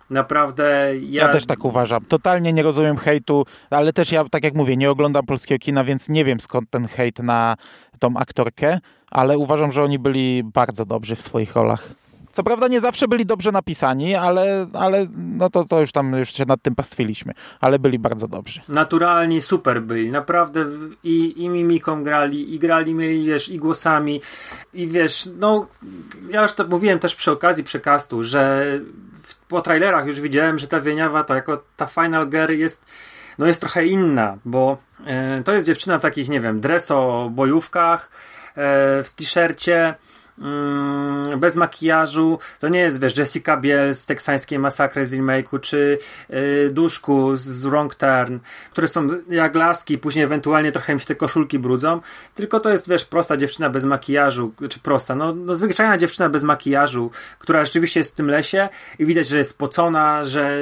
Naprawdę 0.10 0.92
ja... 1.02 1.28
ja... 1.28 1.34
też 1.34 1.46
tak 1.46 1.66
uważam. 1.66 2.06
Totalnie 2.06 2.54
nie 2.54 2.64
rozumiem 2.64 2.98
hejtu, 2.98 3.46
ale 3.70 3.94
też 3.94 4.12
ja, 4.12 4.30
tak 4.30 4.44
jak 4.44 4.54
mówię, 4.54 4.78
nie 4.78 4.92
oglądam 4.92 5.26
polskiego 5.26 5.60
kina, 5.60 5.84
więc 5.84 6.10
nie 6.10 6.26
wiem 6.26 6.42
skąd 6.42 6.70
ten 6.70 6.88
hejt 6.88 7.20
na 7.20 7.56
tą 8.00 8.18
aktorkę, 8.18 8.80
ale 9.12 9.38
uważam, 9.38 9.72
że 9.72 9.84
oni 9.84 10.00
byli 10.00 10.44
bardzo 10.44 10.86
dobrzy 10.86 11.16
w 11.16 11.22
swoich 11.22 11.56
rolach. 11.56 11.90
Co 12.38 12.44
prawda 12.44 12.68
nie 12.68 12.82
zawsze 12.82 13.08
byli 13.08 13.26
dobrze 13.26 13.52
napisani, 13.52 14.16
ale, 14.16 14.68
ale 14.74 15.08
no 15.16 15.50
to, 15.50 15.66
to 15.66 15.80
już 15.80 15.92
tam 15.92 16.14
już 16.14 16.34
się 16.34 16.46
nad 16.46 16.62
tym 16.62 16.76
pastwiliśmy, 16.76 17.34
ale 17.62 17.80
byli 17.80 18.00
bardzo 18.00 18.28
dobrzy. 18.28 18.62
Naturalni, 18.68 19.42
super 19.42 19.82
byli, 19.82 20.12
naprawdę 20.12 20.66
i, 21.04 21.44
i 21.44 21.50
mimiką 21.50 22.04
grali, 22.04 22.56
i 22.56 22.60
grali, 22.60 22.94
mieli, 22.94 23.26
wiesz, 23.26 23.50
i 23.50 23.58
głosami, 23.58 24.22
i 24.74 24.88
wiesz, 24.88 25.30
no 25.40 25.68
ja 26.30 26.42
już 26.42 26.54
to 26.54 26.68
mówiłem 26.68 27.00
też 27.00 27.16
przy 27.16 27.32
okazji 27.32 27.64
przekastu, 27.64 28.24
że 28.24 28.66
po 29.48 29.62
trailerach 29.62 30.08
już 30.08 30.20
widziałem, 30.20 30.60
że 30.60 30.68
ta 30.68 30.82
Wieniawa 30.82 31.24
to 31.24 31.36
jako 31.36 31.64
ta 31.78 31.86
Final 31.86 32.30
Girl 32.30 32.54
jest 32.54 32.86
no 33.38 33.46
jest 33.48 33.62
trochę 33.62 33.86
inna, 33.86 34.38
bo 34.46 34.78
e, 35.06 35.44
to 35.44 35.54
jest 35.54 35.66
dziewczyna 35.66 36.00
w 36.00 36.02
takich, 36.02 36.30
nie 36.30 36.42
wiem, 36.42 36.62
dreso 36.62 37.30
bojówkach, 37.34 38.12
e, 38.50 39.04
w 39.04 39.12
t-shircie, 39.16 39.96
bez 41.38 41.56
makijażu. 41.56 42.40
To 42.60 42.70
nie 42.70 42.80
jest, 42.80 43.02
wiesz, 43.02 43.18
Jessica 43.18 43.58
Biel 43.58 43.96
z 43.96 44.06
teksańskiej 44.06 44.60
masakry 44.60 45.06
z 45.06 45.14
remake'u, 45.14 45.60
czy 45.60 45.98
y, 46.30 46.70
Duszku 46.72 47.38
z 47.38 47.66
Wrong 47.66 47.96
Turn, 47.96 48.38
które 48.72 48.88
są 48.88 49.08
jak 49.30 49.56
laski, 49.56 49.98
później 49.98 50.26
ewentualnie 50.26 50.72
trochę 50.72 50.94
im 50.94 51.00
się 51.00 51.06
te 51.06 51.16
koszulki 51.16 51.60
brudzą, 51.60 52.02
tylko 52.36 52.60
to 52.60 52.70
jest, 52.70 52.90
wiesz, 52.90 53.06
prosta 53.06 53.38
dziewczyna 53.38 53.70
bez 53.70 53.86
makijażu, 53.86 54.54
czy 54.70 54.80
prosta, 54.80 55.16
no, 55.16 55.36
no 55.36 55.56
zwyczajna 55.56 55.98
dziewczyna 55.98 56.30
bez 56.30 56.44
makijażu, 56.44 57.12
która 57.40 57.66
rzeczywiście 57.66 58.00
jest 58.00 58.12
w 58.12 58.16
tym 58.16 58.30
lesie 58.30 58.70
i 59.00 59.06
widać, 59.06 59.28
że 59.28 59.38
jest 59.38 59.50
spocona, 59.50 60.24
że 60.24 60.58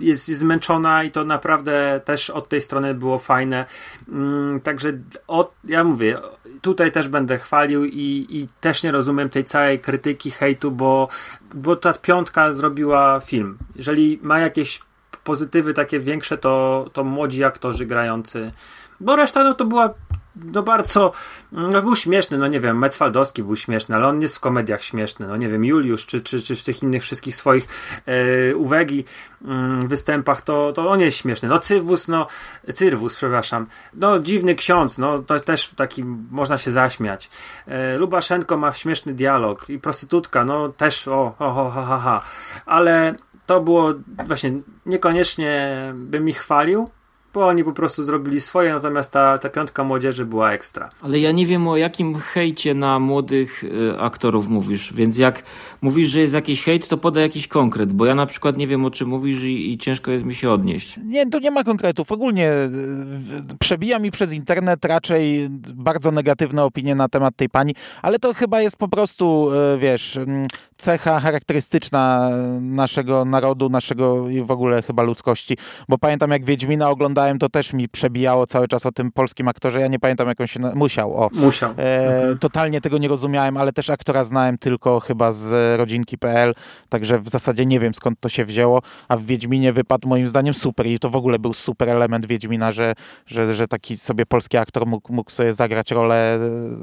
jest, 0.00 0.28
jest 0.28 0.40
zmęczona 0.40 1.04
i 1.04 1.10
to 1.10 1.24
naprawdę 1.24 2.00
też 2.04 2.30
od 2.30 2.48
tej 2.48 2.60
strony 2.60 2.94
było 2.94 3.18
fajne. 3.18 3.64
Mm, 4.08 4.60
także 4.60 4.92
od, 5.26 5.52
ja 5.64 5.84
mówię, 5.84 6.18
tutaj 6.62 6.92
też 6.92 7.08
będę 7.08 7.38
chwalił 7.38 7.84
i, 7.84 8.26
i 8.28 8.48
też 8.60 8.82
nie 8.82 8.92
rozumiem 8.92 9.30
tej 9.30 9.44
całej 9.44 9.78
krytyki, 9.78 10.30
hejtu, 10.30 10.70
bo, 10.70 11.08
bo 11.54 11.76
ta 11.76 11.94
piątka 11.94 12.52
zrobiła 12.52 13.20
film. 13.20 13.58
Jeżeli 13.76 14.18
ma 14.22 14.38
jakieś 14.38 14.80
pozytywy 15.24 15.74
takie 15.74 16.00
większe, 16.00 16.38
to, 16.38 16.86
to 16.92 17.04
młodzi 17.04 17.44
aktorzy 17.44 17.86
grający. 17.86 18.52
Bo 19.00 19.16
reszta 19.16 19.44
no 19.44 19.54
to 19.54 19.64
była 19.64 19.94
no 20.36 20.62
bardzo, 20.62 21.12
no 21.52 21.82
był 21.82 21.96
śmieszny, 21.96 22.38
no 22.38 22.46
nie 22.46 22.60
wiem, 22.60 22.78
Metzfaldowski 22.78 23.42
był 23.42 23.56
śmieszny, 23.56 23.96
ale 23.96 24.08
on 24.08 24.22
jest 24.22 24.36
w 24.36 24.40
komediach 24.40 24.82
śmieszny, 24.82 25.26
no 25.26 25.36
nie 25.36 25.48
wiem, 25.48 25.64
Juliusz, 25.64 26.06
czy, 26.06 26.20
czy, 26.20 26.42
czy 26.42 26.56
w 26.56 26.62
tych 26.62 26.82
innych 26.82 27.02
wszystkich 27.02 27.36
swoich 27.36 27.68
e, 28.06 28.56
uwagi, 28.56 29.04
mm, 29.44 29.88
występach, 29.88 30.42
to, 30.42 30.72
to 30.72 30.90
on 30.90 31.00
jest 31.00 31.16
śmieszny. 31.16 31.48
No 31.48 31.58
Cyrwus, 31.58 32.08
no, 32.08 32.26
Cyrwus, 32.74 33.16
przepraszam, 33.16 33.66
no 33.94 34.18
dziwny 34.18 34.54
ksiądz, 34.54 34.98
no 34.98 35.18
to 35.18 35.40
też 35.40 35.68
taki, 35.68 36.04
można 36.30 36.58
się 36.58 36.70
zaśmiać. 36.70 37.30
E, 37.66 37.96
Lubaszenko 37.96 38.56
ma 38.56 38.74
śmieszny 38.74 39.14
dialog 39.14 39.70
i 39.70 39.78
prostytutka, 39.78 40.44
no 40.44 40.68
też, 40.68 41.08
o, 41.08 41.34
o, 41.38 41.66
o 41.66 41.70
ha, 41.70 41.82
ha, 41.82 41.98
ha, 41.98 42.22
ale 42.66 43.14
to 43.46 43.60
było 43.60 43.94
właśnie 44.26 44.52
niekoniecznie 44.86 45.76
bym 45.94 46.28
ich 46.28 46.38
chwalił, 46.38 46.88
bo 47.34 47.46
oni 47.46 47.64
po 47.64 47.72
prostu 47.72 48.04
zrobili 48.04 48.40
swoje, 48.40 48.72
natomiast 48.72 49.12
ta, 49.12 49.38
ta 49.38 49.48
piątka 49.48 49.84
młodzieży 49.84 50.26
była 50.26 50.52
ekstra. 50.52 50.90
Ale 51.02 51.18
ja 51.18 51.32
nie 51.32 51.46
wiem 51.46 51.68
o 51.68 51.76
jakim 51.76 52.14
hejcie 52.14 52.74
na 52.74 52.98
młodych 52.98 53.64
y, 53.64 53.98
aktorów 53.98 54.48
mówisz, 54.48 54.92
więc 54.92 55.18
jak 55.18 55.42
mówisz, 55.82 56.08
że 56.08 56.20
jest 56.20 56.34
jakiś 56.34 56.64
hejt, 56.64 56.88
to 56.88 56.96
podaj 56.98 57.22
jakiś 57.22 57.48
konkret, 57.48 57.92
bo 57.92 58.06
ja 58.06 58.14
na 58.14 58.26
przykład 58.26 58.56
nie 58.56 58.66
wiem 58.66 58.84
o 58.84 58.90
czym 58.90 59.08
mówisz 59.08 59.42
i, 59.42 59.72
i 59.72 59.78
ciężko 59.78 60.10
jest 60.10 60.24
mi 60.24 60.34
się 60.34 60.50
odnieść. 60.50 60.96
Nie, 61.04 61.30
tu 61.30 61.38
nie 61.38 61.50
ma 61.50 61.64
konkretów. 61.64 62.12
Ogólnie 62.12 62.52
y, 62.52 63.58
przebija 63.58 63.98
mi 63.98 64.10
przez 64.10 64.32
internet 64.32 64.84
raczej 64.84 65.48
bardzo 65.74 66.10
negatywne 66.10 66.64
opinie 66.64 66.94
na 66.94 67.08
temat 67.08 67.36
tej 67.36 67.48
pani, 67.48 67.74
ale 68.02 68.18
to 68.18 68.34
chyba 68.34 68.60
jest 68.60 68.76
po 68.76 68.88
prostu, 68.88 69.50
y, 69.74 69.78
wiesz, 69.78 70.16
mm, 70.16 70.46
cecha 70.76 71.20
charakterystyczna 71.20 72.30
naszego 72.60 73.24
narodu, 73.24 73.68
naszego 73.68 74.28
i 74.28 74.42
w 74.42 74.50
ogóle 74.50 74.82
chyba 74.82 75.02
ludzkości, 75.02 75.56
bo 75.88 75.98
pamiętam 75.98 76.30
jak 76.30 76.44
Wiedźmina 76.44 76.90
oglądałem, 76.90 77.19
to 77.38 77.48
też 77.48 77.72
mi 77.72 77.88
przebijało 77.88 78.46
cały 78.46 78.68
czas 78.68 78.86
o 78.86 78.92
tym 78.92 79.12
polskim 79.12 79.48
aktorze, 79.48 79.80
ja 79.80 79.86
nie 79.86 79.98
pamiętam 79.98 80.28
jak 80.28 80.40
on 80.40 80.46
się... 80.46 80.60
Na... 80.60 80.74
Musiał, 80.74 81.14
o. 81.16 81.28
Musiał. 81.32 81.70
E, 81.78 82.16
mhm. 82.18 82.38
Totalnie 82.38 82.80
tego 82.80 82.98
nie 82.98 83.08
rozumiałem, 83.08 83.56
ale 83.56 83.72
też 83.72 83.90
aktora 83.90 84.24
znałem 84.24 84.58
tylko 84.58 85.00
chyba 85.00 85.32
z 85.32 85.78
rodzinki.pl, 85.78 86.54
także 86.88 87.18
w 87.18 87.28
zasadzie 87.28 87.66
nie 87.66 87.80
wiem 87.80 87.94
skąd 87.94 88.20
to 88.20 88.28
się 88.28 88.44
wzięło, 88.44 88.82
a 89.08 89.16
w 89.16 89.22
Wiedźminie 89.22 89.72
wypadł 89.72 90.08
moim 90.08 90.28
zdaniem 90.28 90.54
super 90.54 90.86
i 90.86 90.98
to 90.98 91.10
w 91.10 91.16
ogóle 91.16 91.38
był 91.38 91.52
super 91.52 91.88
element 91.88 92.26
Wiedźmina, 92.26 92.72
że, 92.72 92.94
że, 93.26 93.54
że 93.54 93.68
taki 93.68 93.96
sobie 93.96 94.26
polski 94.26 94.56
aktor 94.56 94.86
mógł, 94.86 95.12
mógł 95.12 95.30
sobie 95.30 95.52
zagrać 95.52 95.90
rolę 95.90 96.34
e, 96.34 96.38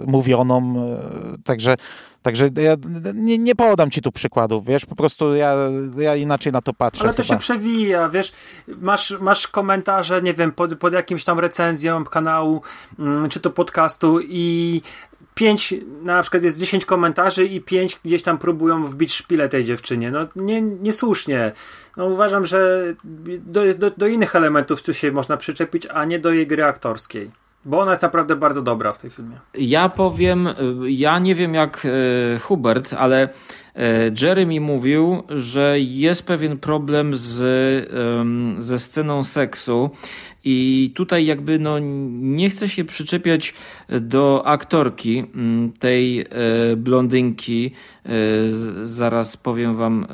mówioną, 0.05 0.85
e, 1.33 1.37
także 1.43 1.75
Także 2.27 2.49
ja 2.55 2.75
nie, 3.13 3.37
nie 3.37 3.55
podam 3.55 3.91
ci 3.91 4.01
tu 4.01 4.11
przykładów, 4.11 4.65
wiesz, 4.65 4.85
po 4.85 4.95
prostu 4.95 5.35
ja, 5.35 5.55
ja 5.97 6.15
inaczej 6.15 6.51
na 6.51 6.61
to 6.61 6.73
patrzę. 6.73 7.03
Ale 7.03 7.13
to 7.13 7.23
chyba. 7.23 7.35
się 7.35 7.39
przewija, 7.39 8.09
wiesz, 8.09 8.31
masz, 8.81 9.19
masz 9.19 9.47
komentarze, 9.47 10.21
nie 10.21 10.33
wiem, 10.33 10.51
pod, 10.51 10.75
pod 10.75 10.93
jakimś 10.93 11.23
tam 11.23 11.39
recenzją 11.39 12.03
kanału, 12.03 12.61
mm, 12.99 13.29
czy 13.29 13.39
to 13.39 13.49
podcastu 13.49 14.19
i 14.21 14.81
pięć, 15.35 15.73
na 16.03 16.21
przykład 16.21 16.43
jest 16.43 16.59
10 16.59 16.85
komentarzy 16.85 17.45
i 17.45 17.61
pięć 17.61 17.99
gdzieś 18.05 18.23
tam 18.23 18.37
próbują 18.37 18.85
wbić 18.85 19.13
szpilę 19.13 19.49
tej 19.49 19.65
dziewczynie. 19.65 20.11
No 20.11 20.27
nie, 20.35 20.61
niesłusznie. 20.61 21.51
No 21.97 22.05
uważam, 22.05 22.45
że 22.45 22.83
do, 23.39 23.73
do, 23.73 23.91
do 23.91 24.07
innych 24.07 24.35
elementów 24.35 24.81
tu 24.81 24.93
się 24.93 25.11
można 25.11 25.37
przyczepić, 25.37 25.85
a 25.85 26.05
nie 26.05 26.19
do 26.19 26.31
jej 26.31 26.47
gry 26.47 26.63
aktorskiej. 26.63 27.31
Bo 27.67 27.79
ona 27.79 27.91
jest 27.91 28.03
naprawdę 28.03 28.35
bardzo 28.35 28.61
dobra 28.61 28.93
w 28.93 28.97
tej 28.97 29.09
filmie. 29.09 29.39
Ja 29.53 29.89
powiem, 29.89 30.49
ja 30.87 31.19
nie 31.19 31.35
wiem 31.35 31.53
jak 31.53 31.85
e, 31.85 32.39
Hubert, 32.39 32.93
ale 32.93 33.21
e, 33.23 33.29
Jeremy 34.21 34.59
mówił, 34.61 35.23
że 35.29 35.75
jest 35.79 36.25
pewien 36.25 36.57
problem 36.57 37.15
z, 37.15 37.37
ze 38.59 38.79
sceną 38.79 39.23
seksu 39.23 39.89
i 40.49 40.91
tutaj 40.95 41.25
jakby 41.25 41.59
no 41.59 41.79
nie 42.19 42.49
chcę 42.49 42.69
się 42.69 42.85
przyczepiać 42.85 43.53
do 43.89 44.43
aktorki 44.45 45.19
mm, 45.35 45.71
tej 45.71 46.21
e, 46.21 46.25
blondynki. 46.77 47.71
E, 48.05 48.09
zaraz 48.83 49.37
powiem 49.37 49.75
wam, 49.75 50.07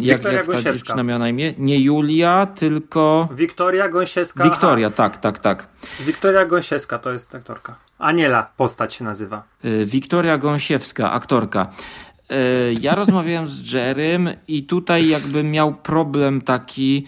jak, 0.00 0.24
jak 0.24 0.46
ta 0.46 0.62
dziewczyna 0.62 1.02
miała 1.02 1.18
na 1.18 1.28
imię. 1.28 1.54
Nie 1.58 1.80
Julia, 1.80 2.46
tylko... 2.46 3.28
Wiktoria 3.34 3.88
Gąsiewska. 3.88 4.44
Wiktoria, 4.44 4.90
tak, 4.90 5.16
tak, 5.16 5.38
tak. 5.38 5.68
Wiktoria 6.00 6.44
Gąsiewska 6.44 6.98
to 6.98 7.12
jest 7.12 7.34
aktorka. 7.34 7.76
Aniela 7.98 8.50
postać 8.56 8.94
się 8.94 9.04
nazywa. 9.04 9.42
E, 9.64 9.84
Wiktoria 9.84 10.38
Gąsiewska, 10.38 11.12
aktorka. 11.12 11.70
Ja 12.80 12.94
rozmawiałem 12.94 13.48
z 13.48 13.72
Jerem 13.72 14.30
i 14.48 14.64
tutaj 14.64 15.08
jakby 15.08 15.44
miał 15.44 15.74
problem 15.74 16.40
taki 16.40 17.06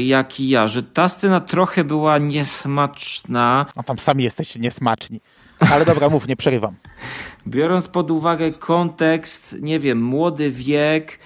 jak 0.00 0.40
i 0.40 0.48
ja, 0.48 0.66
że 0.68 0.82
ta 0.82 1.08
scena 1.08 1.40
trochę 1.40 1.84
była 1.84 2.18
niesmaczna. 2.18 3.66
No 3.76 3.82
tam 3.82 3.98
sami 3.98 4.24
jesteście 4.24 4.60
niesmaczni. 4.60 5.20
Ale 5.58 5.84
dobra, 5.84 6.08
mów, 6.08 6.28
nie 6.28 6.36
przerywam. 6.36 6.74
Biorąc 7.46 7.88
pod 7.88 8.10
uwagę 8.10 8.50
kontekst, 8.50 9.56
nie 9.60 9.80
wiem, 9.80 10.02
młody 10.02 10.50
wiek 10.50 11.18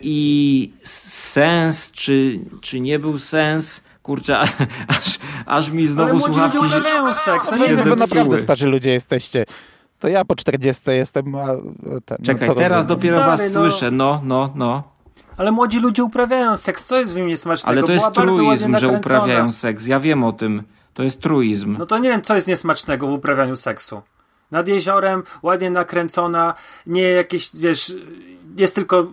i 0.00 0.72
sens, 0.84 1.90
czy, 1.92 2.38
czy 2.60 2.80
nie 2.80 2.98
był 2.98 3.18
sens, 3.18 3.80
kurczę, 4.02 4.38
aż, 4.88 5.18
aż 5.46 5.70
mi 5.70 5.86
znowu 5.86 6.10
Ale 6.10 6.20
słuchawki 6.20 6.58
ludzie 6.58 7.14
seks, 7.24 7.52
nie 7.68 7.76
wy 7.76 7.96
naprawdę 7.96 8.38
starzy 8.38 8.66
ludzie 8.66 8.90
jesteście. 8.90 9.44
To 9.98 10.08
ja 10.08 10.24
po 10.24 10.36
40 10.36 10.90
jestem. 10.90 11.34
A 11.34 11.46
ten, 12.04 12.16
no 12.18 12.24
Czekaj, 12.24 12.48
no 12.48 12.54
teraz 12.54 12.86
dopiero 12.86 13.16
Stary, 13.16 13.30
was 13.30 13.54
no. 13.54 13.60
słyszę. 13.60 13.90
No, 13.90 14.20
no, 14.24 14.52
no. 14.54 14.95
Ale 15.36 15.52
młodzi 15.52 15.80
ludzie 15.80 16.04
uprawiają 16.04 16.56
seks, 16.56 16.86
co 16.86 16.98
jest 16.98 17.14
w 17.14 17.16
nim 17.16 17.26
niesmacznego? 17.26 17.78
Ale 17.78 17.86
to 17.86 17.92
jest 17.92 18.04
Była 18.14 18.26
truizm, 18.26 18.76
że 18.76 18.88
uprawiają 18.88 19.52
seks. 19.52 19.86
Ja 19.86 20.00
wiem 20.00 20.24
o 20.24 20.32
tym. 20.32 20.62
To 20.94 21.02
jest 21.02 21.20
truizm. 21.20 21.76
No 21.78 21.86
to 21.86 21.98
nie 21.98 22.08
wiem, 22.08 22.22
co 22.22 22.34
jest 22.34 22.48
niesmacznego 22.48 23.08
w 23.08 23.12
uprawianiu 23.12 23.56
seksu. 23.56 24.02
Nad 24.50 24.68
jeziorem, 24.68 25.22
ładnie 25.42 25.70
nakręcona, 25.70 26.54
nie 26.86 27.02
jakieś, 27.02 27.56
wiesz, 27.56 27.94
jest 28.56 28.74
tylko 28.74 29.12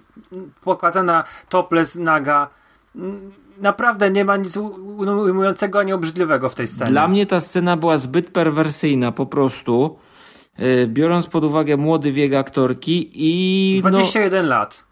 pokazana 0.63 1.24
topless 1.49 1.95
naga. 1.95 2.47
Naprawdę 3.57 4.11
nie 4.11 4.26
ma 4.26 4.38
nic 4.38 4.57
ujmującego 4.57 5.80
ani 5.80 5.93
obrzydliwego 5.93 6.49
w 6.49 6.55
tej 6.55 6.67
scenie. 6.67 6.91
Dla 6.91 7.07
mnie 7.07 7.26
ta 7.26 7.39
scena 7.39 7.78
była 7.78 7.97
zbyt 7.97 8.30
perwersyjna, 8.30 9.11
po 9.11 9.26
prostu. 9.26 9.99
Yy, 10.59 10.88
biorąc 10.88 11.28
pod 11.28 11.43
uwagę 11.43 11.78
młody 11.78 12.11
wiek 12.11 12.34
aktorki 12.34 13.11
i. 13.13 13.80
21 13.80 14.43
no, 14.43 14.49
lat 14.49 14.84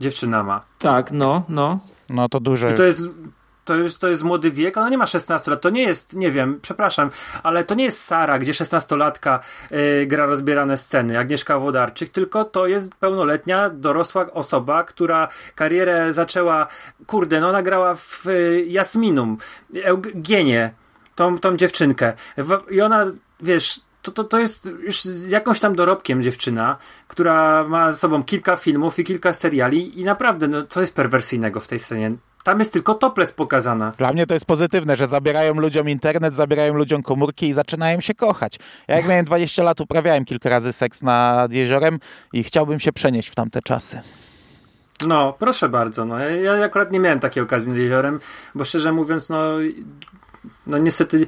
dziewczyna 0.00 0.42
ma. 0.42 0.60
Tak, 0.78 1.10
no, 1.12 1.42
no. 1.48 1.78
No 2.08 2.28
to 2.28 2.40
dużo. 2.40 2.70
I 2.70 2.74
to 2.74 2.82
jest 2.82 3.08
to 3.66 3.76
jest, 3.76 3.98
to 3.98 4.08
jest 4.08 4.22
młody 4.22 4.50
wiek, 4.50 4.76
ona 4.76 4.88
nie 4.88 4.98
ma 4.98 5.06
16 5.06 5.50
lat. 5.50 5.60
To 5.60 5.70
nie 5.70 5.82
jest, 5.82 6.14
nie 6.16 6.30
wiem, 6.32 6.58
przepraszam, 6.62 7.10
ale 7.42 7.64
to 7.64 7.74
nie 7.74 7.84
jest 7.84 8.04
Sara, 8.04 8.38
gdzie 8.38 8.52
16-latka 8.52 9.38
yy, 9.70 10.06
gra 10.06 10.26
rozbierane 10.26 10.76
sceny, 10.76 11.18
Agnieszka 11.18 11.58
Wodarczyk, 11.58 12.10
tylko 12.10 12.44
to 12.44 12.66
jest 12.66 12.94
pełnoletnia, 12.94 13.70
dorosła 13.70 14.32
osoba, 14.32 14.84
która 14.84 15.28
karierę 15.54 16.12
zaczęła, 16.12 16.66
kurde, 17.06 17.40
no 17.40 17.48
ona 17.48 17.62
grała 17.62 17.94
w 17.94 18.26
y, 18.26 18.64
Jasminum, 18.66 19.38
Eugenię, 19.82 20.70
tą, 21.14 21.38
tą 21.38 21.56
dziewczynkę. 21.56 22.12
W, 22.36 22.58
I 22.70 22.80
ona, 22.80 23.06
wiesz, 23.40 23.80
to, 24.06 24.12
to, 24.12 24.24
to 24.24 24.38
jest 24.38 24.70
już 24.80 25.02
z 25.02 25.28
jakąś 25.28 25.60
tam 25.60 25.76
dorobkiem 25.76 26.22
dziewczyna, 26.22 26.76
która 27.08 27.64
ma 27.64 27.92
ze 27.92 27.98
sobą 27.98 28.22
kilka 28.22 28.56
filmów 28.56 28.98
i 28.98 29.04
kilka 29.04 29.32
seriali 29.32 30.00
i 30.00 30.04
naprawdę, 30.04 30.48
no, 30.48 30.66
co 30.66 30.80
jest 30.80 30.94
perwersyjnego 30.94 31.60
w 31.60 31.68
tej 31.68 31.78
scenie? 31.78 32.12
Tam 32.44 32.58
jest 32.58 32.72
tylko 32.72 32.94
topless 32.94 33.32
pokazana. 33.32 33.92
Dla 33.98 34.12
mnie 34.12 34.26
to 34.26 34.34
jest 34.34 34.46
pozytywne, 34.46 34.96
że 34.96 35.06
zabierają 35.06 35.54
ludziom 35.54 35.88
internet, 35.88 36.34
zabierają 36.34 36.74
ludziom 36.74 37.02
komórki 37.02 37.46
i 37.46 37.52
zaczynają 37.52 38.00
się 38.00 38.14
kochać. 38.14 38.58
Ja 38.88 38.96
jak 38.96 39.08
miałem 39.08 39.24
20 39.24 39.62
lat, 39.62 39.80
uprawiałem 39.80 40.24
kilka 40.24 40.48
razy 40.48 40.72
seks 40.72 41.02
nad 41.02 41.52
jeziorem 41.52 41.98
i 42.32 42.44
chciałbym 42.44 42.80
się 42.80 42.92
przenieść 42.92 43.28
w 43.28 43.34
tamte 43.34 43.62
czasy. 43.62 44.00
No, 45.06 45.32
proszę 45.38 45.68
bardzo. 45.68 46.04
No. 46.04 46.18
Ja, 46.18 46.56
ja 46.56 46.64
akurat 46.64 46.92
nie 46.92 47.00
miałem 47.00 47.20
takiej 47.20 47.42
okazji 47.42 47.70
nad 47.72 47.78
jeziorem, 47.78 48.20
bo 48.54 48.64
szczerze 48.64 48.92
mówiąc, 48.92 49.28
no, 49.28 49.48
no 50.66 50.78
niestety 50.78 51.26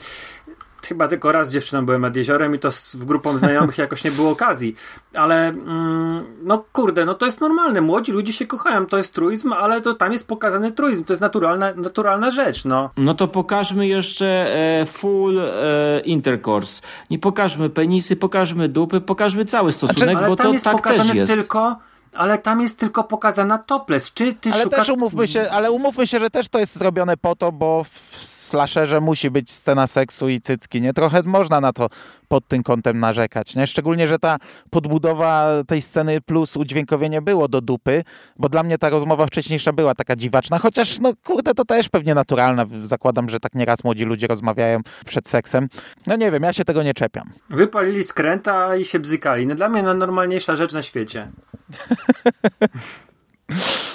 chyba 0.86 1.08
tylko 1.08 1.32
raz 1.32 1.48
z 1.48 1.52
dziewczyną 1.52 1.86
byłem 1.86 2.00
nad 2.00 2.16
jeziorem 2.16 2.54
i 2.54 2.58
to 2.58 2.72
z 2.72 2.96
grupą 2.96 3.38
znajomych 3.38 3.78
jakoś 3.78 4.04
nie 4.04 4.10
było 4.10 4.30
okazji. 4.30 4.76
Ale 5.14 5.48
mm, 5.48 6.24
no 6.42 6.64
kurde, 6.72 7.04
no 7.04 7.14
to 7.14 7.26
jest 7.26 7.40
normalne. 7.40 7.80
Młodzi 7.80 8.12
ludzie 8.12 8.32
się 8.32 8.46
kochają, 8.46 8.86
to 8.86 8.98
jest 8.98 9.14
truizm, 9.14 9.52
ale 9.52 9.80
to 9.80 9.94
tam 9.94 10.12
jest 10.12 10.28
pokazany 10.28 10.72
truizm. 10.72 11.04
To 11.04 11.12
jest 11.12 11.20
naturalna, 11.20 11.74
naturalna 11.74 12.30
rzecz, 12.30 12.64
no. 12.64 12.90
No 12.96 13.14
to 13.14 13.28
pokażmy 13.28 13.86
jeszcze 13.86 14.26
e, 14.26 14.86
full 14.86 15.38
e, 15.38 16.00
intercourse. 16.00 16.82
Nie 17.10 17.18
pokażmy 17.18 17.70
penisy, 17.70 18.16
pokażmy 18.16 18.68
dupy, 18.68 19.00
pokażmy 19.00 19.44
cały 19.44 19.72
stosunek, 19.72 20.10
znaczy, 20.10 20.26
bo 20.26 20.36
to 20.36 20.52
tak 20.64 20.84
też 20.84 21.14
jest. 21.14 21.32
tylko 21.32 21.76
ale 22.14 22.38
tam 22.38 22.60
jest 22.60 22.78
tylko 22.78 23.04
pokazana 23.04 23.58
topless. 23.58 24.12
Czy 24.12 24.34
ty 24.34 24.50
ale 24.52 24.62
szukasz... 24.62 24.78
też 24.78 24.88
umówmy 24.88 25.28
się, 25.28 25.50
ale 25.50 25.70
umówmy 25.70 26.06
się, 26.06 26.18
że 26.18 26.30
też 26.30 26.48
to 26.48 26.58
jest 26.58 26.78
zrobione 26.78 27.16
po 27.16 27.36
to, 27.36 27.52
bo 27.52 27.84
w 27.84 28.37
slasherze 28.48 29.00
musi 29.00 29.30
być 29.30 29.52
scena 29.52 29.86
seksu 29.86 30.28
i 30.28 30.40
cycki, 30.40 30.80
nie? 30.80 30.92
Trochę 30.92 31.22
można 31.22 31.60
na 31.60 31.72
to 31.72 31.88
pod 32.28 32.48
tym 32.48 32.62
kątem 32.62 33.00
narzekać, 33.00 33.56
nie? 33.56 33.66
Szczególnie, 33.66 34.08
że 34.08 34.18
ta 34.18 34.36
podbudowa 34.70 35.48
tej 35.66 35.82
sceny 35.82 36.20
plus 36.20 36.56
udźwiękowienie 36.56 37.22
było 37.22 37.48
do 37.48 37.60
dupy, 37.60 38.04
bo 38.36 38.48
dla 38.48 38.62
mnie 38.62 38.78
ta 38.78 38.88
rozmowa 38.88 39.26
wcześniejsza 39.26 39.72
była 39.72 39.94
taka 39.94 40.16
dziwaczna, 40.16 40.58
chociaż 40.58 41.00
no 41.00 41.12
kurde, 41.24 41.54
to 41.54 41.64
też 41.64 41.88
pewnie 41.88 42.14
naturalne. 42.14 42.66
Zakładam, 42.82 43.28
że 43.28 43.40
tak 43.40 43.54
nieraz 43.54 43.84
młodzi 43.84 44.04
ludzie 44.04 44.26
rozmawiają 44.26 44.80
przed 45.06 45.28
seksem. 45.28 45.68
No 46.06 46.16
nie 46.16 46.30
wiem, 46.30 46.42
ja 46.42 46.52
się 46.52 46.64
tego 46.64 46.82
nie 46.82 46.94
czepiam. 46.94 47.32
Wypalili 47.50 48.04
skręta 48.04 48.76
i 48.76 48.84
się 48.84 48.98
bzykali. 48.98 49.46
No 49.46 49.54
dla 49.54 49.68
mnie 49.68 49.82
najnormalniejsza 49.82 50.56
rzecz 50.56 50.72
na 50.72 50.82
świecie. 50.82 51.28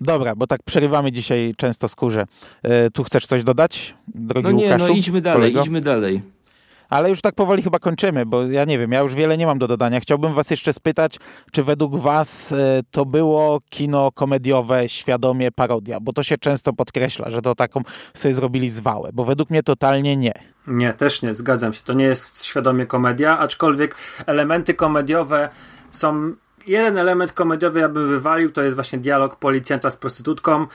Dobra, 0.00 0.36
bo 0.36 0.46
tak 0.46 0.62
przerywamy 0.62 1.12
dzisiaj 1.12 1.54
często 1.56 1.88
skórze. 1.88 2.26
E, 2.62 2.90
tu 2.90 3.04
chcesz 3.04 3.26
coś 3.26 3.44
dodać, 3.44 3.94
drogi 4.08 4.44
No 4.44 4.52
nie, 4.52 4.64
Łukaszu, 4.64 4.84
no 4.84 4.88
idźmy 4.88 5.20
dalej, 5.20 5.40
kolego? 5.40 5.60
idźmy 5.60 5.80
dalej. 5.80 6.22
Ale 6.88 7.10
już 7.10 7.20
tak 7.20 7.34
powoli 7.34 7.62
chyba 7.62 7.78
kończymy, 7.78 8.26
bo 8.26 8.42
ja 8.46 8.64
nie 8.64 8.78
wiem, 8.78 8.92
ja 8.92 9.00
już 9.00 9.14
wiele 9.14 9.36
nie 9.36 9.46
mam 9.46 9.58
do 9.58 9.68
dodania. 9.68 10.00
Chciałbym 10.00 10.34
was 10.34 10.50
jeszcze 10.50 10.72
spytać, 10.72 11.16
czy 11.52 11.62
według 11.62 11.96
was 11.96 12.52
e, 12.52 12.80
to 12.90 13.04
było 13.04 13.60
kino 13.70 14.12
komediowe, 14.12 14.88
świadomie 14.88 15.52
parodia? 15.52 16.00
Bo 16.00 16.12
to 16.12 16.22
się 16.22 16.38
często 16.38 16.72
podkreśla, 16.72 17.30
że 17.30 17.42
to 17.42 17.54
taką 17.54 17.80
sobie 18.14 18.34
zrobili 18.34 18.70
zwałę, 18.70 19.10
bo 19.12 19.24
według 19.24 19.50
mnie 19.50 19.62
totalnie 19.62 20.16
nie. 20.16 20.32
Nie, 20.66 20.92
też 20.92 21.22
nie, 21.22 21.34
zgadzam 21.34 21.72
się. 21.72 21.80
To 21.84 21.92
nie 21.92 22.04
jest 22.04 22.44
świadomie 22.44 22.86
komedia, 22.86 23.38
aczkolwiek 23.38 23.96
elementy 24.26 24.74
komediowe 24.74 25.48
są 25.90 26.32
jeden 26.66 26.98
element 26.98 27.32
komediowy 27.32 27.80
ja 27.80 27.88
bym 27.88 28.08
wywalił, 28.08 28.52
to 28.52 28.62
jest 28.62 28.74
właśnie 28.74 28.98
dialog 28.98 29.36
policjanta 29.36 29.90
z 29.90 29.96
prostytutką. 29.96 30.66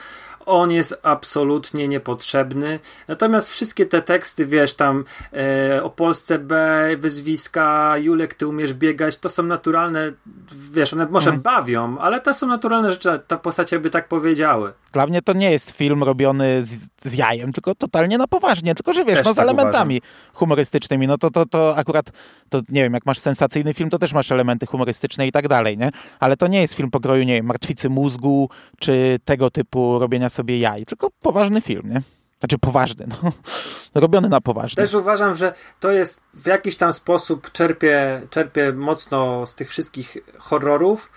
On 0.46 0.70
jest 0.70 1.00
absolutnie 1.02 1.88
niepotrzebny. 1.88 2.78
Natomiast 3.08 3.48
wszystkie 3.48 3.86
te 3.86 4.02
teksty, 4.02 4.46
wiesz, 4.46 4.74
tam 4.74 5.04
e, 5.32 5.82
o 5.82 5.90
Polsce 5.90 6.38
B, 6.38 6.88
wyzwiska, 6.98 7.94
Julek, 7.96 8.34
ty 8.34 8.46
umiesz 8.46 8.74
biegać, 8.74 9.18
to 9.18 9.28
są 9.28 9.42
naturalne, 9.42 10.12
wiesz, 10.72 10.92
one 10.92 11.06
może 11.06 11.30
mhm. 11.30 11.42
bawią, 11.42 11.98
ale 11.98 12.20
to 12.20 12.34
są 12.34 12.46
naturalne 12.46 12.90
rzeczy, 12.90 13.20
ta 13.26 13.36
postacie 13.36 13.78
by 13.78 13.90
tak 13.90 14.08
powiedziały. 14.08 14.72
Dla 14.92 15.06
mnie 15.06 15.22
to 15.22 15.32
nie 15.32 15.50
jest 15.50 15.70
film 15.70 16.02
robiony 16.02 16.64
z, 16.64 16.88
z 17.02 17.14
jajem, 17.14 17.52
tylko 17.52 17.74
totalnie 17.74 18.18
na 18.18 18.26
poważnie, 18.26 18.74
tylko 18.74 18.92
że 18.92 19.04
wiesz, 19.04 19.18
też 19.18 19.26
no 19.26 19.32
z 19.32 19.36
tak 19.36 19.42
elementami 19.42 19.98
uważam. 19.98 20.34
humorystycznymi, 20.34 21.06
no 21.06 21.18
to, 21.18 21.30
to, 21.30 21.46
to 21.46 21.76
akurat, 21.76 22.10
to 22.48 22.60
nie 22.68 22.82
wiem, 22.82 22.94
jak 22.94 23.06
masz 23.06 23.18
sensacyjny 23.18 23.74
film, 23.74 23.90
to 23.90 23.98
też 23.98 24.12
masz 24.12 24.32
elementy 24.32 24.66
humorystyczne 24.66 25.26
i 25.26 25.32
tak 25.32 25.48
dalej, 25.48 25.78
nie? 25.78 25.90
Ale 26.20 26.36
to 26.36 26.46
nie 26.46 26.60
jest 26.60 26.74
film 26.74 26.90
pokroju, 26.90 27.24
nie 27.24 27.34
wiem, 27.34 27.46
Martwicy 27.46 27.88
Mózgu, 27.88 28.48
czy 28.78 29.18
tego 29.24 29.50
typu 29.50 29.98
robienia 29.98 30.28
sobie 30.28 30.58
jaj, 30.58 30.84
tylko 30.84 31.10
poważny 31.22 31.60
film, 31.60 31.90
nie? 31.90 32.02
Znaczy 32.40 32.58
poważny, 32.58 33.06
no. 33.22 33.32
robiony 33.94 34.28
na 34.28 34.40
poważnie. 34.40 34.82
Też 34.82 34.94
uważam, 34.94 35.34
że 35.34 35.54
to 35.80 35.92
jest 35.92 36.22
w 36.34 36.46
jakiś 36.46 36.76
tam 36.76 36.92
sposób 36.92 37.52
czerpie, 37.52 38.22
czerpie 38.30 38.72
mocno 38.72 39.46
z 39.46 39.54
tych 39.54 39.70
wszystkich 39.70 40.16
horrorów 40.38 41.10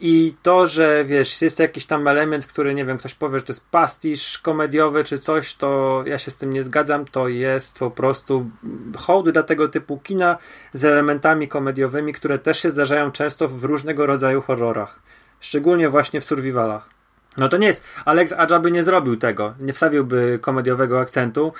i 0.00 0.34
to, 0.42 0.66
że 0.66 1.04
wiesz, 1.04 1.42
jest 1.42 1.58
jakiś 1.58 1.86
tam 1.86 2.08
element, 2.08 2.46
który 2.46 2.74
nie 2.74 2.84
wiem, 2.84 2.98
ktoś 2.98 3.14
powie, 3.14 3.38
że 3.38 3.44
to 3.44 3.52
jest 3.52 3.70
pastisz 3.70 4.38
komediowy 4.38 5.04
czy 5.04 5.18
coś, 5.18 5.54
to 5.54 6.02
ja 6.06 6.18
się 6.18 6.30
z 6.30 6.36
tym 6.36 6.52
nie 6.52 6.64
zgadzam. 6.64 7.04
To 7.04 7.28
jest 7.28 7.78
po 7.78 7.90
prostu 7.90 8.50
hołd 8.96 9.30
dla 9.30 9.42
tego 9.42 9.68
typu 9.68 9.98
kina 9.98 10.38
z 10.72 10.84
elementami 10.84 11.48
komediowymi, 11.48 12.12
które 12.12 12.38
też 12.38 12.62
się 12.62 12.70
zdarzają 12.70 13.12
często 13.12 13.48
w 13.48 13.64
różnego 13.64 14.06
rodzaju 14.06 14.42
horrorach. 14.42 15.02
Szczególnie 15.40 15.88
właśnie 15.88 16.20
w 16.20 16.24
survivalach. 16.24 16.99
No 17.36 17.48
to 17.48 17.56
nie 17.56 17.66
jest. 17.66 17.84
Alex 18.04 18.32
Adja 18.32 18.60
by 18.60 18.70
nie 18.70 18.84
zrobił 18.84 19.16
tego, 19.16 19.54
nie 19.60 19.72
wstawiłby 19.72 20.38
komediowego 20.42 21.00
akcentu, 21.00 21.52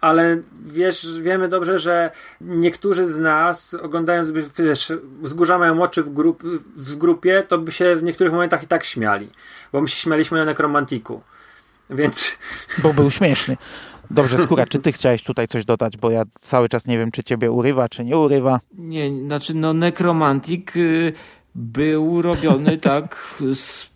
ale 0.00 0.42
wiesz, 0.66 1.20
wiemy 1.20 1.48
dobrze, 1.48 1.78
że 1.78 2.10
niektórzy 2.40 3.06
z 3.06 3.18
nas, 3.18 3.74
oglądając, 3.74 4.30
wiesz, 4.58 4.92
wzgórza 5.22 5.58
mają 5.58 5.82
oczy 5.82 6.02
w, 6.02 6.10
grup, 6.10 6.42
w 6.76 6.96
grupie, 6.96 7.42
to 7.48 7.58
by 7.58 7.72
się 7.72 7.96
w 7.96 8.02
niektórych 8.02 8.32
momentach 8.32 8.62
i 8.62 8.66
tak 8.66 8.84
śmiali, 8.84 9.30
bo 9.72 9.80
my 9.80 9.88
się 9.88 9.96
śmialiśmy 9.96 10.38
na 10.38 10.44
nekromantiku. 10.44 11.20
Więc. 11.90 12.30
Bo 12.82 12.92
był 12.92 13.10
śmieszny. 13.10 13.56
Dobrze, 14.10 14.38
Skóra, 14.38 14.66
czy 14.66 14.78
ty 14.78 14.92
chciałeś 14.92 15.22
tutaj 15.22 15.48
coś 15.48 15.64
dodać, 15.64 15.96
bo 15.96 16.10
ja 16.10 16.22
cały 16.40 16.68
czas 16.68 16.86
nie 16.86 16.98
wiem, 16.98 17.10
czy 17.10 17.22
ciebie 17.22 17.50
urywa, 17.50 17.88
czy 17.88 18.04
nie 18.04 18.16
urywa. 18.16 18.60
Nie, 18.72 19.20
znaczy 19.20 19.54
no 19.54 19.72
nekromantik 19.72 20.76
y, 20.76 21.12
był 21.54 22.22
robiony 22.22 22.78
tak 22.90 23.34
z 23.54 23.90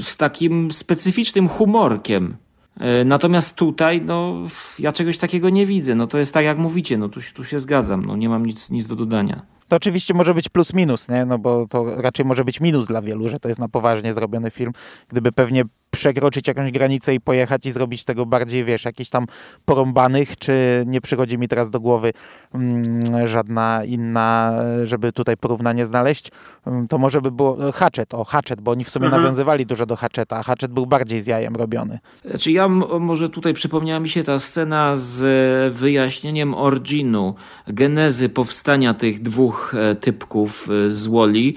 z 0.00 0.16
takim 0.16 0.72
specyficznym 0.72 1.48
humorkiem. 1.48 2.36
E, 2.80 3.04
natomiast 3.04 3.56
tutaj, 3.56 4.02
no, 4.02 4.42
ja 4.78 4.92
czegoś 4.92 5.18
takiego 5.18 5.50
nie 5.50 5.66
widzę. 5.66 5.94
No 5.94 6.06
to 6.06 6.18
jest 6.18 6.34
tak, 6.34 6.44
jak 6.44 6.58
mówicie, 6.58 6.98
no 6.98 7.08
tu, 7.08 7.20
tu 7.34 7.44
się 7.44 7.60
zgadzam, 7.60 8.04
no 8.04 8.16
nie 8.16 8.28
mam 8.28 8.46
nic, 8.46 8.70
nic 8.70 8.86
do 8.86 8.96
dodania. 8.96 9.42
To 9.68 9.76
oczywiście 9.76 10.14
może 10.14 10.34
być 10.34 10.48
plus 10.48 10.74
minus, 10.74 11.08
nie? 11.08 11.24
No 11.24 11.38
bo 11.38 11.66
to 11.66 11.84
raczej 11.84 12.24
może 12.24 12.44
być 12.44 12.60
minus 12.60 12.86
dla 12.86 13.02
wielu, 13.02 13.28
że 13.28 13.40
to 13.40 13.48
jest 13.48 13.60
na 13.60 13.68
poważnie 13.68 14.14
zrobiony 14.14 14.50
film. 14.50 14.72
Gdyby 15.08 15.32
pewnie 15.32 15.64
przekroczyć 16.04 16.48
jakąś 16.48 16.70
granicę 16.70 17.14
i 17.14 17.20
pojechać 17.20 17.66
i 17.66 17.72
zrobić 17.72 18.04
tego 18.04 18.26
bardziej, 18.26 18.64
wiesz, 18.64 18.84
jakichś 18.84 19.10
tam 19.10 19.26
porąbanych, 19.64 20.36
czy 20.38 20.84
nie 20.86 21.00
przychodzi 21.00 21.38
mi 21.38 21.48
teraz 21.48 21.70
do 21.70 21.80
głowy 21.80 22.12
mm, 22.54 23.28
żadna 23.28 23.84
inna, 23.84 24.52
żeby 24.82 25.12
tutaj 25.12 25.36
porównanie 25.36 25.86
znaleźć, 25.86 26.30
mm, 26.66 26.88
to 26.88 26.98
może 26.98 27.20
by 27.20 27.30
było 27.30 27.72
Hatchet, 27.72 28.14
o 28.14 28.24
Hatchet, 28.24 28.60
bo 28.60 28.70
oni 28.70 28.84
w 28.84 28.90
sumie 28.90 29.06
mhm. 29.06 29.22
nawiązywali 29.22 29.66
dużo 29.66 29.86
do 29.86 29.96
Hatcheta, 29.96 30.36
a 30.36 30.42
Hatchet 30.42 30.72
był 30.72 30.86
bardziej 30.86 31.22
z 31.22 31.26
jajem 31.26 31.56
robiony. 31.56 31.98
Znaczy 32.24 32.52
ja 32.52 32.68
może 33.00 33.28
tutaj 33.28 33.54
przypomniała 33.54 34.00
mi 34.00 34.08
się 34.08 34.24
ta 34.24 34.38
scena 34.38 34.96
z 34.96 35.74
wyjaśnieniem 35.74 36.54
originu, 36.54 37.34
genezy 37.68 38.28
powstania 38.28 38.94
tych 38.94 39.22
dwóch 39.22 39.74
e, 39.74 39.94
typków 39.94 40.68
e, 40.68 40.90
z 40.90 41.06
Woli 41.06 41.56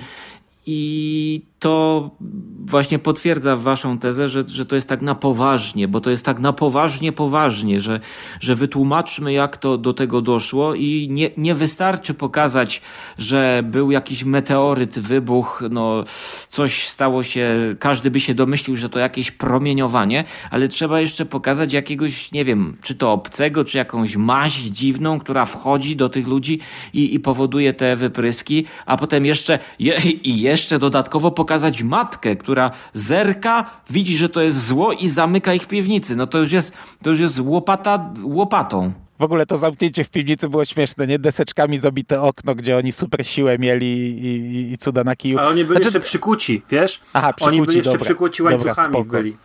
i 0.66 1.42
to 1.60 2.10
właśnie 2.66 3.00
potwierdza 3.00 3.56
waszą 3.56 3.98
tezę, 3.98 4.30
że, 4.30 4.44
że 4.48 4.66
to 4.66 4.76
jest 4.76 4.90
tak 4.90 5.02
na 5.02 5.16
poważnie, 5.16 5.88
bo 5.88 6.02
to 6.02 6.10
jest 6.10 6.26
tak 6.26 6.40
na 6.40 6.54
poważnie, 6.54 7.12
poważnie, 7.12 7.82
że, 7.82 8.00
że 8.40 8.56
wytłumaczmy, 8.56 9.34
jak 9.34 9.58
to 9.58 9.78
do 9.78 9.94
tego 9.94 10.22
doszło 10.22 10.76
i 10.76 11.08
nie, 11.12 11.30
nie 11.38 11.56
wystarczy 11.56 12.14
pokazać, 12.14 12.82
że 13.18 13.64
był 13.66 13.92
jakiś 13.92 14.24
meteoryt, 14.24 15.00
wybuch, 15.00 15.64
no 15.70 16.04
coś 16.50 16.88
stało 16.88 17.24
się, 17.24 17.76
każdy 17.80 18.12
by 18.12 18.20
się 18.20 18.34
domyślił, 18.34 18.78
że 18.78 18.90
to 18.90 19.00
jakieś 19.00 19.32
promieniowanie, 19.32 20.24
ale 20.52 20.68
trzeba 20.68 21.02
jeszcze 21.02 21.26
pokazać 21.26 21.74
jakiegoś, 21.74 22.32
nie 22.32 22.46
wiem, 22.46 22.78
czy 22.82 22.96
to 22.96 23.12
obcego, 23.12 23.66
czy 23.66 23.78
jakąś 23.78 24.16
maź 24.16 24.54
dziwną, 24.54 25.20
która 25.20 25.46
wchodzi 25.46 25.96
do 25.96 26.10
tych 26.10 26.28
ludzi 26.28 26.60
i, 26.94 27.16
i 27.16 27.20
powoduje 27.20 27.74
te 27.74 27.96
wypryski, 27.96 28.66
a 28.86 28.98
potem 28.98 29.26
jeszcze 29.26 29.60
je, 29.80 30.02
i 30.24 30.42
jeszcze 30.42 30.80
dodatkowo 30.80 31.32
pokazać 31.32 31.47
pokazać 31.48 31.84
matkę, 31.84 32.36
która 32.36 32.72
zerka, 32.94 33.66
widzi, 33.90 34.18
że 34.18 34.30
to 34.30 34.42
jest 34.42 34.68
zło 34.68 34.92
i 34.92 35.08
zamyka 35.08 35.54
ich 35.54 35.64
w 35.64 35.68
piwnicy. 35.68 36.16
No 36.16 36.28
to 36.28 36.38
już 36.38 36.52
jest, 36.52 36.74
to 37.04 37.10
już 37.10 37.20
jest 37.20 37.40
łopata 37.40 38.14
łopatą. 38.24 38.94
W 39.20 39.24
ogóle 39.24 39.46
to 39.46 39.58
zamknięcie 39.58 40.04
w 40.04 40.10
piwnicy 40.10 40.50
było 40.50 40.66
śmieszne, 40.66 41.08
nie? 41.08 41.20
Deseczkami 41.20 41.80
zabite 41.80 42.22
okno, 42.22 42.56
gdzie 42.56 42.78
oni 42.78 42.92
super 42.92 43.28
siłę 43.28 43.58
mieli 43.60 43.88
i, 43.88 44.26
i, 44.26 44.74
i 44.74 44.78
cuda 44.78 45.04
na 45.04 45.16
kiju. 45.16 45.40
Ale 45.40 45.48
oni 45.48 45.64
byli 45.64 45.68
znaczy... 45.68 45.84
jeszcze 45.84 46.00
przykuci, 46.00 46.62
wiesz? 46.70 47.02
Aha, 47.14 47.34
przykuci, 47.34 47.58
Oni 47.58 47.66
byli 47.66 47.78
jeszcze 47.78 47.92
dobra, 47.92 48.06
przykuci 48.06 48.44
łańcuchami 48.44 48.94
dobra, 48.94 49.22
byli. 49.22 49.38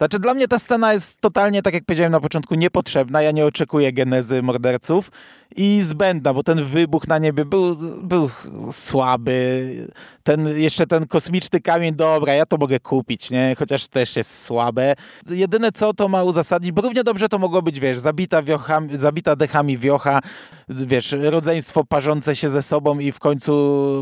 Znaczy 0.00 0.18
dla 0.18 0.34
mnie 0.34 0.48
ta 0.48 0.58
scena 0.58 0.92
jest 0.92 1.20
totalnie, 1.20 1.62
tak 1.62 1.74
jak 1.74 1.84
powiedziałem 1.84 2.12
na 2.12 2.20
początku, 2.20 2.54
niepotrzebna. 2.54 3.22
Ja 3.22 3.30
nie 3.30 3.46
oczekuję 3.46 3.92
genezy 3.92 4.42
morderców 4.42 5.10
i 5.56 5.82
zbędna, 5.82 6.34
bo 6.34 6.42
ten 6.42 6.64
wybuch 6.64 7.08
na 7.08 7.18
niebie 7.18 7.44
był, 7.44 7.76
był 8.02 8.30
słaby. 8.72 9.88
Ten, 10.30 10.58
jeszcze 10.58 10.86
ten 10.86 11.06
kosmiczny 11.06 11.60
kamień, 11.60 11.94
dobra, 11.94 12.34
ja 12.34 12.46
to 12.46 12.56
mogę 12.56 12.80
kupić, 12.80 13.30
nie? 13.30 13.56
Chociaż 13.58 13.88
też 13.88 14.16
jest 14.16 14.42
słabe. 14.42 14.94
Jedyne 15.30 15.72
co 15.72 15.94
to 15.94 16.08
ma 16.08 16.24
uzasadnić, 16.24 16.72
bo 16.72 16.82
równie 16.82 17.04
dobrze 17.04 17.28
to 17.28 17.38
mogło 17.38 17.62
być, 17.62 17.80
wiesz, 17.80 17.98
zabita, 17.98 18.42
wiochami, 18.42 18.96
zabita 18.96 19.36
dechami 19.36 19.78
wiocha, 19.78 20.20
wiesz, 20.68 21.16
rodzeństwo 21.20 21.84
parzące 21.84 22.36
się 22.36 22.50
ze 22.50 22.62
sobą 22.62 22.98
i 22.98 23.12
w 23.12 23.18
końcu 23.18 23.52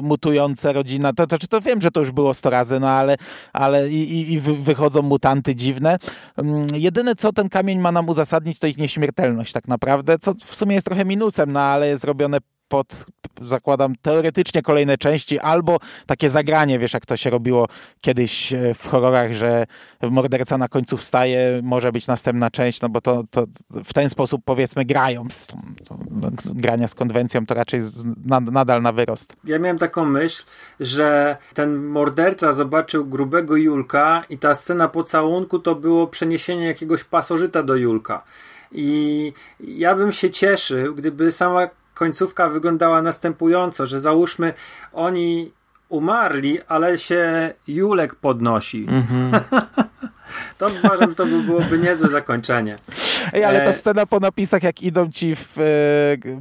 mutujące 0.04 0.72
rodzina. 0.72 1.12
To, 1.12 1.26
to, 1.26 1.38
to, 1.38 1.60
wiem, 1.60 1.80
że 1.80 1.90
to 1.90 2.00
już 2.00 2.10
było 2.10 2.34
sto 2.34 2.50
razy, 2.50 2.80
no 2.80 2.90
ale, 2.90 3.16
ale 3.52 3.88
i, 3.88 4.12
i, 4.12 4.32
i 4.32 4.40
wychodzą 4.40 5.02
mutanty 5.02 5.54
dziwne, 5.54 5.68
dziwne. 5.78 5.98
Mm, 6.36 6.66
jedyne, 6.74 7.16
co 7.16 7.32
ten 7.32 7.48
kamień 7.48 7.78
ma 7.78 7.92
nam 7.92 8.08
uzasadnić, 8.08 8.58
to 8.58 8.66
ich 8.66 8.78
nieśmiertelność 8.78 9.52
tak 9.52 9.68
naprawdę, 9.68 10.18
co 10.18 10.34
w 10.34 10.56
sumie 10.56 10.74
jest 10.74 10.86
trochę 10.86 11.04
minusem, 11.04 11.52
no 11.52 11.60
ale 11.60 11.88
jest 11.88 12.04
robione 12.04 12.38
pod, 12.68 13.06
zakładam, 13.40 13.94
teoretycznie 14.02 14.62
kolejne 14.62 14.98
części, 14.98 15.38
albo 15.38 15.78
takie 16.06 16.30
zagranie, 16.30 16.78
wiesz, 16.78 16.94
jak 16.94 17.06
to 17.06 17.16
się 17.16 17.30
robiło 17.30 17.68
kiedyś 18.00 18.52
e, 18.52 18.74
w 18.74 18.86
horrorach, 18.86 19.32
że 19.32 19.66
morderca 20.02 20.58
na 20.58 20.68
końcu 20.68 20.96
wstaje, 20.96 21.60
może 21.62 21.92
być 21.92 22.06
następna 22.06 22.50
część, 22.50 22.80
no 22.80 22.88
bo 22.88 23.00
to, 23.00 23.24
to 23.30 23.46
w 23.70 23.92
ten 23.92 24.10
sposób, 24.10 24.42
powiedzmy, 24.44 24.84
grają. 24.84 25.26
Z, 25.30 25.48
grania 26.44 26.88
z 26.88 26.94
konwencją 26.94 27.46
to 27.46 27.54
raczej 27.54 27.80
z, 27.80 28.04
na, 28.26 28.40
nadal 28.40 28.82
na 28.82 28.92
wyrost. 28.92 29.36
Ja 29.44 29.58
miałem 29.58 29.78
taką 29.78 30.04
myśl, 30.04 30.42
że 30.80 31.36
ten 31.54 31.76
morderca 31.76 32.52
zobaczył 32.52 33.06
grubego 33.06 33.56
Julka 33.56 34.24
i 34.30 34.38
ta 34.38 34.54
scena 34.54 34.88
pocałunku 34.88 35.58
to 35.58 35.74
było 35.74 36.06
przeniesienie 36.06 36.66
jakiegoś 36.66 37.04
pasożyta 37.04 37.62
do 37.62 37.76
Julka. 37.76 38.22
I 38.72 39.32
ja 39.60 39.94
bym 39.94 40.12
się 40.12 40.30
cieszył, 40.30 40.94
gdyby 40.94 41.32
sama 41.32 41.68
końcówka 41.98 42.48
wyglądała 42.48 43.02
następująco, 43.02 43.86
że 43.86 44.00
załóżmy 44.00 44.54
oni 44.92 45.52
umarli, 45.88 46.58
ale 46.68 46.98
się 46.98 47.54
Julek 47.66 48.14
podnosi. 48.14 48.86
Mm-hmm. 48.86 49.40
to 50.58 50.66
uważam, 50.84 51.14
to 51.14 51.26
by 51.26 51.42
byłoby 51.42 51.78
niezłe 51.78 52.08
zakończenie. 52.08 52.76
Ej, 53.32 53.44
ale 53.44 53.60
ta 53.60 53.70
e, 53.70 53.72
scena 53.74 54.06
po 54.06 54.20
napisach, 54.20 54.62
jak 54.62 54.82
idą 54.82 55.10
ci 55.10 55.36
w 55.36 55.58
e, 55.58 55.62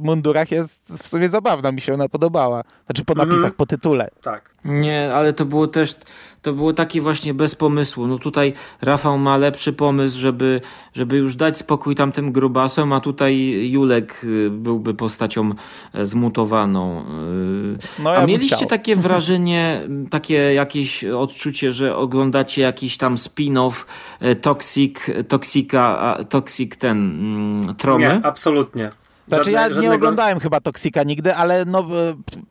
mundurach, 0.00 0.50
jest 0.50 1.02
w 1.02 1.08
sumie 1.08 1.28
zabawna. 1.28 1.72
Mi 1.72 1.80
się 1.80 1.94
ona 1.94 2.08
podobała. 2.08 2.64
Znaczy 2.86 3.04
po 3.04 3.14
napisach, 3.14 3.52
mm-hmm. 3.52 3.56
po 3.56 3.66
tytule. 3.66 4.10
Tak. 4.22 4.50
Nie, 4.64 5.10
ale 5.14 5.32
to 5.32 5.44
było 5.44 5.66
też 5.66 5.96
to 6.42 6.52
było 6.52 6.72
takie 6.72 7.00
właśnie 7.00 7.34
bez 7.34 7.54
pomysłu. 7.54 8.06
No 8.06 8.18
tutaj 8.18 8.52
Rafał 8.82 9.18
ma 9.18 9.36
lepszy 9.36 9.72
pomysł, 9.72 10.18
żeby, 10.18 10.60
żeby 10.94 11.16
już 11.16 11.36
dać 11.36 11.56
spokój 11.56 11.94
tamtym 11.94 12.32
grubasom, 12.32 12.92
a 12.92 13.00
tutaj 13.00 13.36
Julek 13.70 14.24
y, 14.24 14.50
byłby 14.50 14.94
postacią 14.94 15.52
e, 15.92 16.06
zmutowaną. 16.06 17.00
Y, 17.00 18.02
no, 18.02 18.12
ja 18.12 18.18
a 18.18 18.26
mieliście 18.26 18.66
takie 18.66 18.96
wrażenie, 18.96 19.88
takie 20.10 20.34
jakieś 20.34 21.04
odczucie, 21.04 21.72
że 21.72 21.96
oglądacie 21.96 22.62
jakiś 22.62 22.96
tam 22.96 23.16
spin-off 23.16 23.77
e, 24.20 24.34
Toxic, 24.34 24.98
Toxika, 25.28 26.16
Toxic 26.28 26.76
ten 26.76 26.96
mm, 26.98 27.74
Tromy? 27.74 28.00
Nie, 28.00 28.20
absolutnie. 28.26 28.90
Znaczy 29.28 29.50
ja 29.52 29.62
żadnego... 29.62 29.82
nie 29.82 29.92
oglądałem 29.94 30.40
chyba 30.40 30.60
Toksika 30.60 31.02
nigdy, 31.02 31.34
ale 31.34 31.64
no, 31.64 31.80
e, 31.80 31.84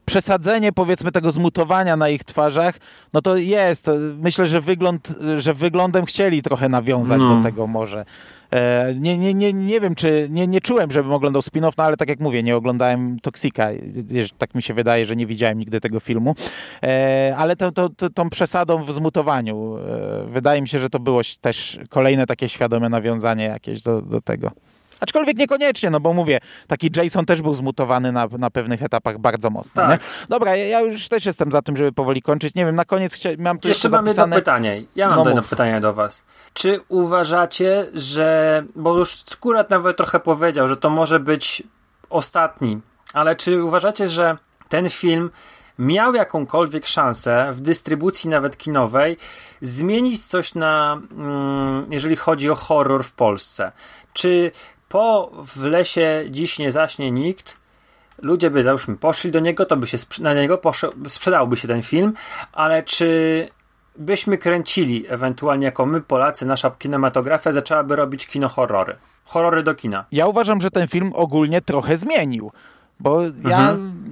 przesadzenie 0.05 0.71
powiedzmy 0.71 1.11
tego 1.11 1.31
zmutowania 1.31 1.97
na 1.97 2.09
ich 2.09 2.23
twarzach, 2.23 2.75
no 3.13 3.21
to 3.21 3.35
jest. 3.35 3.91
Myślę, 4.17 4.47
że 4.47 4.61
wygląd, 4.61 5.13
że 5.37 5.53
wyglądem 5.53 6.05
chcieli 6.05 6.41
trochę 6.41 6.69
nawiązać 6.69 7.19
no. 7.19 7.35
do 7.35 7.43
tego 7.43 7.67
może. 7.67 8.05
E, 8.51 8.93
nie, 8.95 9.17
nie, 9.17 9.33
nie, 9.33 9.53
nie 9.53 9.81
wiem, 9.81 9.95
czy 9.95 10.27
nie, 10.31 10.47
nie 10.47 10.61
czułem, 10.61 10.91
żebym 10.91 11.13
oglądał 11.13 11.41
spin-off, 11.41 11.73
no 11.77 11.83
ale 11.83 11.97
tak 11.97 12.09
jak 12.09 12.19
mówię, 12.19 12.43
nie 12.43 12.55
oglądałem 12.55 13.19
Toksika. 13.19 13.69
Tak 14.37 14.55
mi 14.55 14.63
się 14.63 14.73
wydaje, 14.73 15.05
że 15.05 15.15
nie 15.15 15.25
widziałem 15.25 15.59
nigdy 15.59 15.81
tego 15.81 15.99
filmu. 15.99 16.35
E, 16.83 17.35
ale 17.37 17.55
to, 17.55 17.71
tą 18.13 18.29
przesadą 18.29 18.83
w 18.83 18.93
zmutowaniu, 18.93 19.77
wydaje 20.27 20.61
mi 20.61 20.67
się, 20.67 20.79
że 20.79 20.89
to 20.89 20.99
było 20.99 21.21
też 21.41 21.79
kolejne 21.89 22.25
takie 22.25 22.49
świadome 22.49 22.89
nawiązanie 22.89 23.45
jakieś 23.45 23.81
do, 23.81 24.01
do 24.01 24.21
tego. 24.21 24.51
Aczkolwiek 24.99 25.37
niekoniecznie, 25.37 25.89
no 25.89 25.99
bo 25.99 26.13
mówię, 26.13 26.39
taki 26.67 26.91
Jason 26.95 27.25
też 27.25 27.41
był 27.41 27.53
zmutowany 27.53 28.11
na, 28.11 28.27
na 28.37 28.49
pewnych 28.49 28.83
etapach 28.83 29.17
bardzo 29.17 29.49
mocno. 29.49 29.87
Tak. 29.87 30.01
Dobra, 30.29 30.55
ja, 30.55 30.65
ja, 30.65 30.81
już 30.81 31.07
też 31.07 31.25
jestem 31.25 31.51
za 31.51 31.61
tym, 31.61 31.77
żeby 31.77 31.91
powoli 31.91 32.21
kończyć. 32.21 32.55
Nie 32.55 32.65
wiem, 32.65 32.75
na 32.75 32.85
koniec 32.85 33.13
chcia, 33.13 33.29
mam 33.37 33.59
tu 33.59 33.67
jeszcze, 33.67 33.87
jeszcze 33.87 33.97
mam 33.97 34.05
zapisane... 34.05 34.35
jedno 34.35 34.35
pytanie. 34.35 34.83
Ja 34.95 35.09
mam 35.09 35.17
no 35.17 35.25
jedno 35.25 35.43
pytanie 35.43 35.79
do 35.79 35.93
was. 35.93 36.23
Czy 36.53 36.79
uważacie, 36.87 37.85
że, 37.93 38.63
bo 38.75 38.97
już 38.97 39.23
Skurat 39.25 39.69
nawet 39.69 39.97
trochę 39.97 40.19
powiedział, 40.19 40.67
że 40.67 40.77
to 40.77 40.89
może 40.89 41.19
być 41.19 41.63
ostatni, 42.09 42.81
ale 43.13 43.35
czy 43.35 43.63
uważacie, 43.63 44.09
że 44.09 44.37
ten 44.69 44.89
film 44.89 45.29
miał 45.79 46.13
jakąkolwiek 46.13 46.87
szansę 46.87 47.49
w 47.53 47.61
dystrybucji 47.61 48.29
nawet 48.29 48.57
kinowej 48.57 49.17
zmienić 49.61 50.25
coś 50.25 50.55
na, 50.55 51.01
mm, 51.11 51.85
jeżeli 51.89 52.15
chodzi 52.15 52.49
o 52.49 52.55
horror 52.55 53.03
w 53.03 53.13
Polsce? 53.13 53.71
Czy 54.13 54.51
po 54.89 55.31
w 55.33 55.63
lesie 55.63 56.23
dziś 56.29 56.59
nie 56.59 56.71
zaśnie 56.71 57.11
nikt, 57.11 57.57
ludzie 58.21 58.49
by 58.49 58.63
załóżmy 58.63 58.95
poszli 58.95 59.31
do 59.31 59.39
niego, 59.39 59.65
to 59.65 59.77
by 59.77 59.87
się 59.87 59.97
na 60.19 60.33
niego 60.33 60.61
sprzedałby 61.07 61.57
się 61.57 61.67
ten 61.67 61.83
film, 61.83 62.13
ale 62.53 62.83
czy 62.83 63.49
byśmy 63.97 64.37
kręcili 64.37 65.05
ewentualnie 65.09 65.65
jako 65.65 65.85
my 65.85 66.01
Polacy, 66.01 66.45
nasza 66.45 66.71
kinematografia 66.71 67.51
zaczęłaby 67.51 67.95
robić 67.95 68.27
kino 68.27 68.49
horrory. 68.49 68.95
Horrory 69.25 69.63
do 69.63 69.75
kina. 69.75 70.05
Ja 70.11 70.27
uważam, 70.27 70.61
że 70.61 70.71
ten 70.71 70.87
film 70.87 71.11
ogólnie 71.15 71.61
trochę 71.61 71.97
zmienił. 71.97 72.51
Bo 72.99 73.21
ja, 73.49 73.71
mhm. 73.71 74.07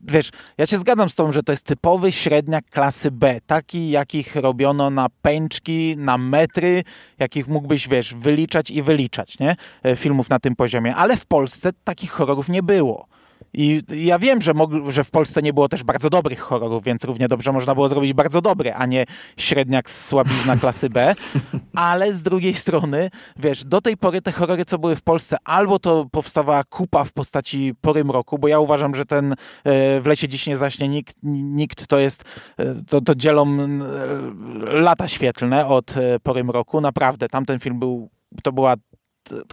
wiesz, 0.00 0.30
ja 0.58 0.66
się 0.66 0.78
zgadzam 0.78 1.10
z 1.10 1.14
tą, 1.14 1.32
że 1.32 1.42
to 1.42 1.52
jest 1.52 1.64
typowy 1.64 2.12
średniak 2.12 2.64
klasy 2.70 3.10
B, 3.10 3.40
taki 3.46 3.90
jakich 3.90 4.36
robiono 4.36 4.90
na 4.90 5.08
pęczki, 5.22 5.94
na 5.96 6.18
metry, 6.18 6.84
jakich 7.18 7.48
mógłbyś, 7.48 7.88
wiesz, 7.88 8.14
wyliczać 8.14 8.70
i 8.70 8.82
wyliczać, 8.82 9.38
nie? 9.38 9.56
E, 9.82 9.96
filmów 9.96 10.30
na 10.30 10.38
tym 10.38 10.56
poziomie. 10.56 10.96
Ale 10.96 11.16
w 11.16 11.26
Polsce 11.26 11.70
takich 11.84 12.10
horrorów 12.10 12.48
nie 12.48 12.62
było. 12.62 13.11
I 13.54 13.82
ja 13.96 14.18
wiem, 14.18 14.40
że, 14.40 14.52
że 14.88 15.04
w 15.04 15.10
Polsce 15.10 15.42
nie 15.42 15.52
było 15.52 15.68
też 15.68 15.84
bardzo 15.84 16.10
dobrych 16.10 16.40
horrorów, 16.40 16.84
więc 16.84 17.04
równie 17.04 17.28
dobrze 17.28 17.52
można 17.52 17.74
było 17.74 17.88
zrobić 17.88 18.12
bardzo 18.12 18.40
dobre, 18.40 18.74
a 18.74 18.86
nie 18.86 19.04
średniak 19.36 19.90
słabizna 19.90 20.56
klasy 20.56 20.90
B. 20.90 21.14
Ale 21.74 22.14
z 22.14 22.22
drugiej 22.22 22.54
strony, 22.54 23.10
wiesz, 23.36 23.64
do 23.64 23.80
tej 23.80 23.96
pory 23.96 24.22
te 24.22 24.32
horrory, 24.32 24.64
co 24.64 24.78
były 24.78 24.96
w 24.96 25.02
Polsce, 25.02 25.36
albo 25.44 25.78
to 25.78 26.06
powstawała 26.10 26.64
kupa 26.64 27.04
w 27.04 27.12
postaci 27.12 27.72
Pory 27.80 28.04
Mroku, 28.04 28.38
bo 28.38 28.48
ja 28.48 28.58
uważam, 28.58 28.94
że 28.94 29.06
ten 29.06 29.32
e, 29.32 29.36
w 30.00 30.06
lesie 30.06 30.28
dziś 30.28 30.46
nie 30.46 30.56
zaśnie 30.56 30.88
nikt, 30.88 31.16
nikt 31.22 31.86
to 31.86 31.98
jest, 31.98 32.24
e, 32.58 32.74
to, 32.88 33.00
to 33.00 33.14
dzielą 33.14 33.46
e, 33.48 33.68
lata 34.80 35.08
świetlne 35.08 35.66
od 35.66 35.94
Pory 36.22 36.44
Mroku. 36.44 36.80
Naprawdę, 36.80 37.28
tamten 37.28 37.58
film 37.58 37.78
był, 37.78 38.10
to 38.42 38.52
była 38.52 38.74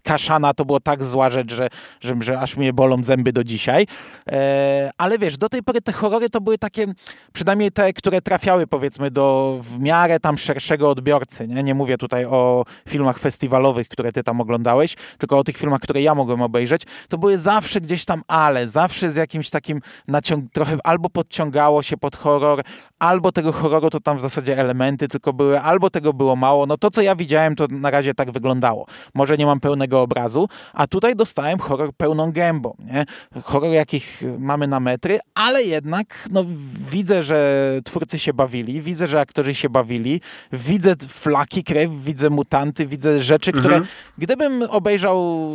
kaszana 0.03 0.53
to 0.53 0.65
było 0.65 0.79
tak 0.79 1.03
zła 1.03 1.29
rzecz, 1.29 1.53
że, 1.53 1.69
że, 2.01 2.15
że 2.19 2.39
aż 2.39 2.57
mnie 2.57 2.73
bolą 2.73 3.03
zęby 3.03 3.33
do 3.33 3.43
dzisiaj. 3.43 3.87
E, 4.27 4.91
ale 4.97 5.17
wiesz, 5.17 5.37
do 5.37 5.49
tej 5.49 5.63
pory 5.63 5.81
te 5.81 5.91
horrory 5.91 6.29
to 6.29 6.41
były 6.41 6.57
takie, 6.57 6.85
przynajmniej 7.33 7.71
te, 7.71 7.93
które 7.93 8.21
trafiały 8.21 8.67
powiedzmy 8.67 9.11
do 9.11 9.57
w 9.61 9.79
miarę 9.79 10.19
tam 10.19 10.37
szerszego 10.37 10.89
odbiorcy. 10.89 11.47
Nie, 11.47 11.63
nie 11.63 11.75
mówię 11.75 11.97
tutaj 11.97 12.25
o 12.25 12.65
filmach 12.87 13.19
festiwalowych, 13.19 13.87
które 13.87 14.11
ty 14.11 14.23
tam 14.23 14.41
oglądałeś, 14.41 14.95
tylko 15.17 15.37
o 15.37 15.43
tych 15.43 15.57
filmach, 15.57 15.81
które 15.81 16.01
ja 16.01 16.15
mogłem 16.15 16.41
obejrzeć. 16.41 16.83
To 17.09 17.17
były 17.17 17.37
zawsze 17.37 17.81
gdzieś 17.81 18.05
tam 18.05 18.23
ale, 18.27 18.67
zawsze 18.67 19.11
z 19.11 19.15
jakimś 19.15 19.49
takim 19.49 19.81
naciąg, 20.07 20.51
trochę 20.53 20.77
albo 20.83 21.09
podciągało 21.09 21.83
się 21.83 21.97
pod 21.97 22.15
horror, 22.15 22.61
albo 22.99 23.31
tego 23.31 23.51
horroru 23.51 23.89
to 23.89 23.99
tam 23.99 24.17
w 24.17 24.21
zasadzie 24.21 24.57
elementy 24.57 25.07
tylko 25.07 25.33
były, 25.33 25.61
albo 25.61 25.89
tego 25.89 26.13
było 26.13 26.35
mało. 26.35 26.65
No 26.65 26.77
to, 26.77 26.91
co 26.91 27.01
ja 27.01 27.15
widziałem, 27.15 27.55
to 27.55 27.67
na 27.69 27.91
razie 27.91 28.13
tak 28.13 28.31
wyglądało. 28.31 28.85
Może 29.13 29.37
nie 29.37 29.45
mam 29.45 29.58
pełnego 29.59 30.01
obrazu, 30.01 30.49
a 30.73 30.87
tutaj 30.87 31.15
dostałem 31.15 31.59
horror 31.59 31.93
pełną 31.93 32.31
gębą. 32.31 32.75
Nie? 32.79 33.05
Horror, 33.43 33.71
jakich 33.71 34.23
mamy 34.39 34.67
na 34.67 34.79
metry, 34.79 35.19
ale 35.33 35.63
jednak 35.63 36.29
no, 36.31 36.45
widzę, 36.91 37.23
że 37.23 37.69
twórcy 37.83 38.19
się 38.19 38.33
bawili, 38.33 38.81
widzę, 38.81 39.07
że 39.07 39.19
aktorzy 39.19 39.53
się 39.53 39.69
bawili, 39.69 40.21
widzę 40.51 40.95
flaki 41.09 41.63
krew, 41.63 41.91
widzę 41.91 42.29
mutanty, 42.29 42.87
widzę 42.87 43.21
rzeczy, 43.21 43.51
które 43.51 43.75
mhm. 43.75 43.85
gdybym 44.17 44.63
obejrzał 44.69 45.49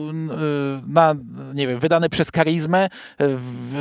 na, 0.86 1.14
nie 1.55 1.66
wiem, 1.66 1.78
wydane 1.78 2.09
przez 2.09 2.30
karizmę, 2.30 2.88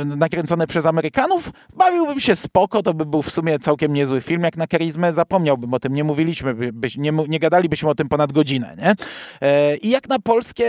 nakręcone 0.04 0.66
przez 0.66 0.86
Amerykanów, 0.86 1.50
bawiłbym 1.76 2.20
się 2.20 2.36
spoko, 2.36 2.82
to 2.82 2.94
by 2.94 3.06
był 3.06 3.22
w 3.22 3.30
sumie 3.30 3.58
całkiem 3.58 3.92
niezły 3.92 4.20
film, 4.20 4.42
jak 4.42 4.56
na 4.56 4.66
karizmę 4.66 5.12
zapomniałbym 5.12 5.74
o 5.74 5.80
tym, 5.80 5.94
nie 5.94 6.04
mówiliśmy, 6.04 6.54
by, 6.54 6.88
nie, 6.96 7.12
nie 7.28 7.38
gadalibyśmy 7.38 7.88
o 7.88 7.94
tym 7.94 8.08
ponad 8.08 8.32
godzinę, 8.32 8.76
nie? 8.78 8.94
E, 9.40 9.76
I 9.76 9.90
jak 9.90 10.08
na 10.08 10.13
polskie 10.18 10.64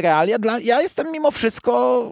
realia, 0.00 0.38
dla, 0.38 0.58
ja 0.58 0.82
jestem 0.82 1.12
mimo 1.12 1.30
wszystko 1.30 2.04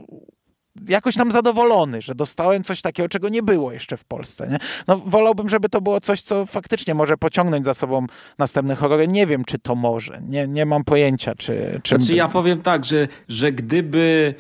jakoś 0.89 1.15
tam 1.15 1.33
zadowolony, 1.33 2.03
że 2.03 2.15
dostałem 2.15 2.65
coś 2.65 2.83
takiego, 2.83 3.09
czego 3.09 3.29
nie 3.29 3.43
było 3.43 3.73
jeszcze 3.73 3.97
w 3.97 4.05
Polsce. 4.05 4.49
Nie? 4.49 4.59
No, 4.87 4.99
wolałbym, 4.99 5.49
żeby 5.49 5.69
to 5.69 5.81
było 5.81 6.01
coś, 6.01 6.23
co 6.23 6.47
faktycznie 6.47 6.95
może 6.95 7.17
pociągnąć 7.17 7.65
za 7.65 7.75
sobą 7.75 8.07
następne 8.39 8.75
horrory. 8.75 9.09
Nie 9.09 9.27
wiem, 9.27 9.45
czy 9.45 9.59
to 9.59 9.75
może. 9.75 10.21
Nie, 10.29 10.49
nie 10.49 10.67
mam 10.67 10.85
pojęcia, 10.85 11.35
czy... 11.35 11.81
czy 11.83 11.97
znaczy, 11.97 12.15
ja 12.15 12.29
powiem 12.29 12.63
tak, 12.63 12.85
że, 12.85 13.09
że 13.29 13.53
gdyby 13.53 14.35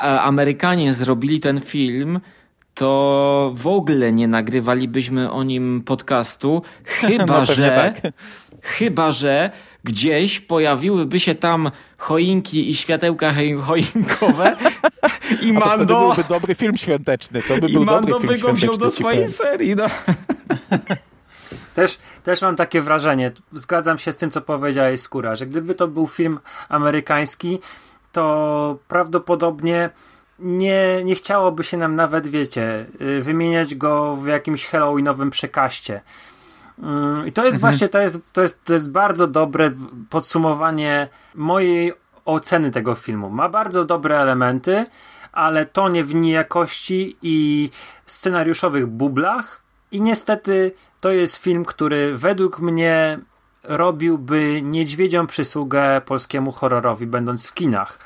Amerykanie 0.00 0.94
zrobili 0.94 1.40
ten 1.40 1.60
film, 1.60 2.20
to 2.74 3.52
w 3.54 3.66
ogóle 3.66 4.12
nie 4.12 4.28
nagrywalibyśmy 4.28 5.30
o 5.30 5.42
nim 5.42 5.82
podcastu, 5.86 6.62
chyba 6.84 7.26
no, 7.26 7.44
że... 7.44 7.92
Tak. 8.02 8.12
Chyba, 8.62 9.12
że 9.12 9.50
gdzieś 9.84 10.40
pojawiłyby 10.40 11.20
się 11.20 11.34
tam 11.34 11.70
choinki 11.98 12.70
i 12.70 12.74
światełka 12.74 13.32
choinkowe 13.62 14.56
i 15.42 15.52
Mando... 15.52 15.94
to 15.94 16.06
byłby 16.06 16.28
dobry 16.28 16.54
film 16.54 16.76
świąteczny. 16.76 17.42
To 17.42 17.58
by 17.58 17.66
I 17.66 17.72
był 17.72 17.84
Mando 17.84 18.08
dobry 18.08 18.28
by 18.28 18.38
go 18.38 18.52
wziął 18.52 18.76
do 18.76 18.90
swojej 18.90 19.28
serii. 19.28 19.76
No. 19.76 19.86
Też, 21.74 21.98
też 22.22 22.42
mam 22.42 22.56
takie 22.56 22.82
wrażenie, 22.82 23.32
zgadzam 23.52 23.98
się 23.98 24.12
z 24.12 24.16
tym, 24.16 24.30
co 24.30 24.40
powiedziałeś 24.40 25.00
Skóra, 25.00 25.36
że 25.36 25.46
gdyby 25.46 25.74
to 25.74 25.88
był 25.88 26.06
film 26.06 26.38
amerykański, 26.68 27.58
to 28.12 28.78
prawdopodobnie 28.88 29.90
nie, 30.38 31.04
nie 31.04 31.14
chciałoby 31.14 31.64
się 31.64 31.76
nam 31.76 31.96
nawet, 31.96 32.26
wiecie, 32.26 32.86
y, 33.00 33.22
wymieniać 33.22 33.74
go 33.74 34.16
w 34.16 34.26
jakimś 34.26 34.66
halloweenowym 34.66 35.30
przekaście. 35.30 36.00
Mm, 36.82 37.26
I 37.26 37.32
to 37.32 37.44
jest 37.44 37.54
mhm. 37.54 37.60
właśnie, 37.60 37.88
to 37.88 37.98
jest, 37.98 38.32
to, 38.32 38.42
jest, 38.42 38.64
to 38.64 38.72
jest 38.72 38.92
bardzo 38.92 39.26
dobre 39.26 39.70
podsumowanie 40.10 41.08
mojej 41.34 41.92
oceny 42.24 42.70
tego 42.70 42.94
filmu. 42.94 43.30
Ma 43.30 43.48
bardzo 43.48 43.84
dobre 43.84 44.20
elementy, 44.20 44.86
ale 45.32 45.66
tonie 45.66 46.04
w 46.04 46.14
niejakości 46.14 47.16
i 47.22 47.70
scenariuszowych 48.06 48.86
bublach. 48.86 49.62
I 49.92 50.00
niestety 50.00 50.72
to 51.00 51.10
jest 51.10 51.36
film, 51.36 51.64
który 51.64 52.16
według 52.16 52.60
mnie 52.60 53.18
robiłby 53.62 54.62
niedźwiedzią 54.62 55.26
przysługę 55.26 56.00
polskiemu 56.06 56.52
horrorowi, 56.52 57.06
będąc 57.06 57.46
w 57.46 57.54
kinach. 57.54 57.98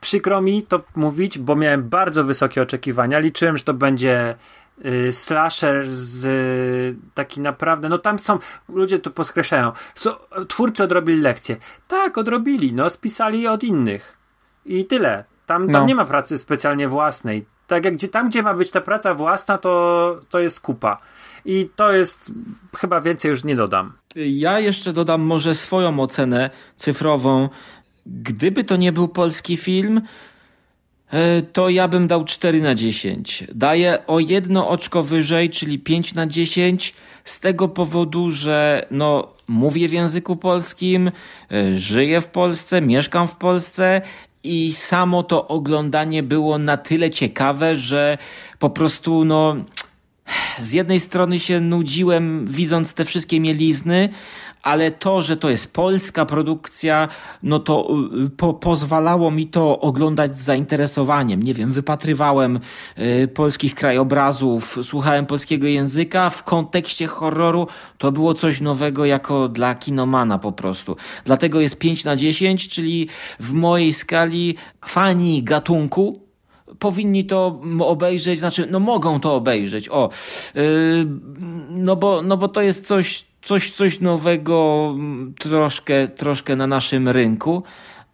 Przykro 0.00 0.40
mi 0.40 0.62
to 0.62 0.80
mówić, 0.96 1.38
bo 1.38 1.56
miałem 1.56 1.88
bardzo 1.88 2.24
wysokie 2.24 2.62
oczekiwania. 2.62 3.18
Liczyłem, 3.18 3.56
że 3.56 3.64
to 3.64 3.74
będzie 3.74 4.34
slasher 5.10 5.86
z 5.90 6.24
y, 6.24 6.96
taki 7.14 7.40
naprawdę, 7.40 7.88
no 7.88 7.98
tam 7.98 8.18
są, 8.18 8.38
ludzie 8.68 8.98
to 8.98 9.10
podkreślają, 9.10 9.72
so, 9.94 10.28
twórcy 10.48 10.82
odrobili 10.82 11.20
lekcję. 11.20 11.56
Tak, 11.88 12.18
odrobili, 12.18 12.72
no 12.72 12.90
spisali 12.90 13.46
od 13.46 13.62
innych. 13.62 14.16
I 14.66 14.84
tyle. 14.84 15.24
Tam, 15.46 15.66
tam 15.66 15.72
no. 15.72 15.86
nie 15.86 15.94
ma 15.94 16.04
pracy 16.04 16.38
specjalnie 16.38 16.88
własnej. 16.88 17.46
Tak 17.66 17.84
jak 17.84 17.94
gdzie, 17.94 18.08
tam, 18.08 18.28
gdzie 18.28 18.42
ma 18.42 18.54
być 18.54 18.70
ta 18.70 18.80
praca 18.80 19.14
własna, 19.14 19.58
to, 19.58 20.20
to 20.30 20.38
jest 20.38 20.60
kupa. 20.60 20.98
I 21.44 21.70
to 21.76 21.92
jest, 21.92 22.32
chyba 22.76 23.00
więcej 23.00 23.30
już 23.30 23.44
nie 23.44 23.56
dodam. 23.56 23.92
Ja 24.16 24.60
jeszcze 24.60 24.92
dodam 24.92 25.20
może 25.20 25.54
swoją 25.54 26.00
ocenę 26.00 26.50
cyfrową. 26.76 27.48
Gdyby 28.06 28.64
to 28.64 28.76
nie 28.76 28.92
był 28.92 29.08
polski 29.08 29.56
film, 29.56 30.00
to 31.52 31.68
ja 31.68 31.88
bym 31.88 32.06
dał 32.06 32.24
4 32.24 32.60
na 32.60 32.74
10. 32.74 33.44
Daję 33.54 33.98
o 34.06 34.20
jedno 34.20 34.68
oczko 34.68 35.02
wyżej, 35.02 35.50
czyli 35.50 35.78
5 35.78 36.14
na 36.14 36.26
10, 36.26 36.94
z 37.24 37.40
tego 37.40 37.68
powodu, 37.68 38.30
że 38.30 38.86
no, 38.90 39.28
mówię 39.48 39.88
w 39.88 39.92
języku 39.92 40.36
polskim, 40.36 41.10
e, 41.52 41.72
żyję 41.78 42.20
w 42.20 42.28
Polsce, 42.28 42.80
mieszkam 42.80 43.28
w 43.28 43.36
Polsce 43.36 44.02
i 44.44 44.72
samo 44.72 45.22
to 45.22 45.48
oglądanie 45.48 46.22
było 46.22 46.58
na 46.58 46.76
tyle 46.76 47.10
ciekawe, 47.10 47.76
że 47.76 48.18
po 48.58 48.70
prostu 48.70 49.24
no 49.24 49.56
z 50.58 50.72
jednej 50.72 51.00
strony 51.00 51.40
się 51.40 51.60
nudziłem 51.60 52.46
widząc 52.46 52.94
te 52.94 53.04
wszystkie 53.04 53.40
mielizny, 53.40 54.08
ale 54.62 54.90
to, 54.90 55.22
że 55.22 55.36
to 55.36 55.50
jest 55.50 55.72
polska 55.72 56.26
produkcja, 56.26 57.08
no 57.42 57.58
to 57.58 57.88
y, 58.26 58.30
po, 58.30 58.54
pozwalało 58.54 59.30
mi 59.30 59.46
to 59.46 59.80
oglądać 59.80 60.36
z 60.36 60.40
zainteresowaniem. 60.40 61.42
Nie 61.42 61.54
wiem, 61.54 61.72
wypatrywałem 61.72 62.60
y, 62.98 63.28
polskich 63.28 63.74
krajobrazów, 63.74 64.78
słuchałem 64.82 65.26
polskiego 65.26 65.66
języka. 65.66 66.30
W 66.30 66.44
kontekście 66.44 67.06
horroru 67.06 67.66
to 67.98 68.12
było 68.12 68.34
coś 68.34 68.60
nowego 68.60 69.04
jako 69.04 69.48
dla 69.48 69.74
kinomana 69.74 70.38
po 70.38 70.52
prostu. 70.52 70.96
Dlatego 71.24 71.60
jest 71.60 71.78
5 71.78 72.04
na 72.04 72.16
10, 72.16 72.68
czyli 72.68 73.08
w 73.40 73.52
mojej 73.52 73.92
skali 73.92 74.56
fani 74.84 75.42
gatunku 75.42 76.30
powinni 76.78 77.24
to 77.24 77.60
obejrzeć, 77.80 78.38
znaczy, 78.38 78.68
no 78.70 78.80
mogą 78.80 79.20
to 79.20 79.34
obejrzeć, 79.34 79.88
o, 79.88 80.10
yy, 80.54 80.62
no, 81.70 81.96
bo, 81.96 82.22
no 82.22 82.36
bo 82.36 82.48
to 82.48 82.62
jest 82.62 82.86
coś, 82.86 83.24
coś, 83.42 83.72
coś 83.72 84.00
nowego 84.00 84.90
mm, 84.94 85.34
troszkę, 85.38 86.08
troszkę 86.08 86.56
na 86.56 86.66
naszym 86.66 87.08
rynku, 87.08 87.62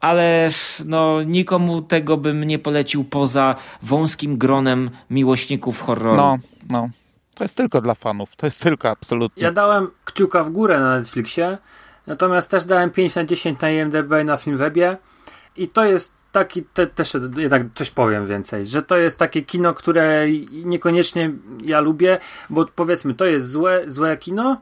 ale 0.01 0.48
no, 0.85 1.23
nikomu 1.23 1.82
tego 1.82 2.16
bym 2.16 2.44
nie 2.44 2.59
polecił 2.59 3.05
poza 3.05 3.55
wąskim 3.82 4.39
gronem 4.39 4.90
miłośników 5.11 5.81
horroru. 5.81 6.16
No, 6.16 6.39
no. 6.70 6.89
To 7.35 7.44
jest 7.44 7.57
tylko 7.57 7.81
dla 7.81 7.94
fanów, 7.94 8.36
to 8.36 8.47
jest 8.47 8.61
tylko 8.61 8.90
absolutnie. 8.90 9.43
Ja 9.43 9.53
dałem 9.53 9.90
kciuka 10.05 10.44
w 10.44 10.51
górę 10.51 10.81
na 10.81 10.98
Netflixie, 10.98 11.59
natomiast 12.07 12.51
też 12.51 12.65
dałem 12.65 12.90
5 12.90 13.15
na 13.15 13.24
10 13.24 13.61
na 13.61 13.70
IMDb 13.70 14.12
na 14.24 14.36
Filmwebie 14.36 14.97
i 15.57 15.69
to 15.69 15.85
jest 15.85 16.15
taki, 16.32 16.62
te, 16.62 16.86
też 16.86 17.16
jednak 17.36 17.62
coś 17.74 17.90
powiem 17.90 18.27
więcej, 18.27 18.66
że 18.66 18.82
to 18.82 18.97
jest 18.97 19.19
takie 19.19 19.43
kino, 19.43 19.74
które 19.74 20.27
niekoniecznie 20.65 21.31
ja 21.62 21.81
lubię, 21.81 22.19
bo 22.51 22.66
powiedzmy, 22.74 23.15
to 23.15 23.24
jest 23.24 23.51
złe, 23.51 23.82
złe 23.86 24.16
kino, 24.16 24.61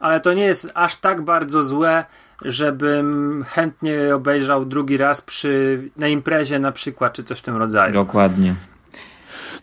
ale 0.00 0.20
to 0.20 0.32
nie 0.32 0.44
jest 0.44 0.68
aż 0.74 0.96
tak 0.96 1.22
bardzo 1.22 1.64
złe, 1.64 2.04
żebym 2.44 3.44
chętnie 3.48 4.14
obejrzał 4.14 4.64
drugi 4.64 4.96
raz 4.96 5.20
przy, 5.20 5.82
na 5.96 6.08
imprezie 6.08 6.58
na 6.58 6.72
przykład, 6.72 7.12
czy 7.12 7.24
coś 7.24 7.38
w 7.38 7.42
tym 7.42 7.56
rodzaju. 7.56 7.94
Dokładnie. 7.94 8.54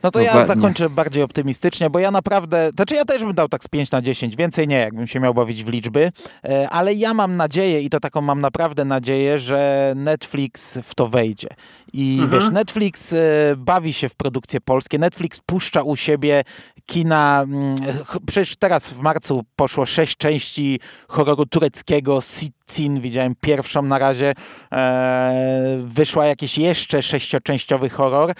No 0.03 0.11
to 0.11 0.19
Dokładnie. 0.19 0.41
ja 0.41 0.45
zakończę 0.45 0.89
bardziej 0.89 1.23
optymistycznie, 1.23 1.89
bo 1.89 1.99
ja 1.99 2.11
naprawdę, 2.11 2.69
znaczy 2.75 2.95
ja 2.95 3.05
też 3.05 3.23
bym 3.23 3.33
dał 3.33 3.47
tak 3.47 3.63
z 3.63 3.67
5 3.67 3.91
na 3.91 4.01
10, 4.01 4.35
więcej 4.35 4.67
nie, 4.67 4.79
jakbym 4.79 5.07
się 5.07 5.19
miał 5.19 5.33
bawić 5.33 5.63
w 5.63 5.67
liczby, 5.67 6.11
e, 6.43 6.69
ale 6.69 6.93
ja 6.93 7.13
mam 7.13 7.35
nadzieję 7.35 7.81
i 7.81 7.89
to 7.89 7.99
taką 7.99 8.21
mam 8.21 8.41
naprawdę 8.41 8.85
nadzieję, 8.85 9.39
że 9.39 9.93
Netflix 9.95 10.79
w 10.83 10.95
to 10.95 11.07
wejdzie. 11.07 11.47
I 11.93 12.19
mhm. 12.21 12.41
wiesz, 12.41 12.51
Netflix 12.51 13.13
e, 13.13 13.17
bawi 13.57 13.93
się 13.93 14.09
w 14.09 14.15
produkcje 14.15 14.61
polskie, 14.61 14.99
Netflix 14.99 15.39
puszcza 15.45 15.81
u 15.81 15.95
siebie 15.95 16.43
kina, 16.85 17.41
mm, 17.43 17.75
przecież 18.27 18.55
teraz 18.55 18.89
w 18.89 18.99
marcu 18.99 19.43
poszło 19.55 19.85
sześć 19.85 20.17
części 20.17 20.79
horroru 21.07 21.45
tureckiego, 21.45 22.19
Sin, 22.67 23.01
widziałem 23.01 23.33
pierwszą 23.41 23.81
na 23.81 23.99
razie, 23.99 24.33
e, 24.71 25.77
wyszła 25.83 26.25
jakiś 26.25 26.57
jeszcze 26.57 27.01
sześcioczęściowy 27.01 27.89
horror 27.89 28.33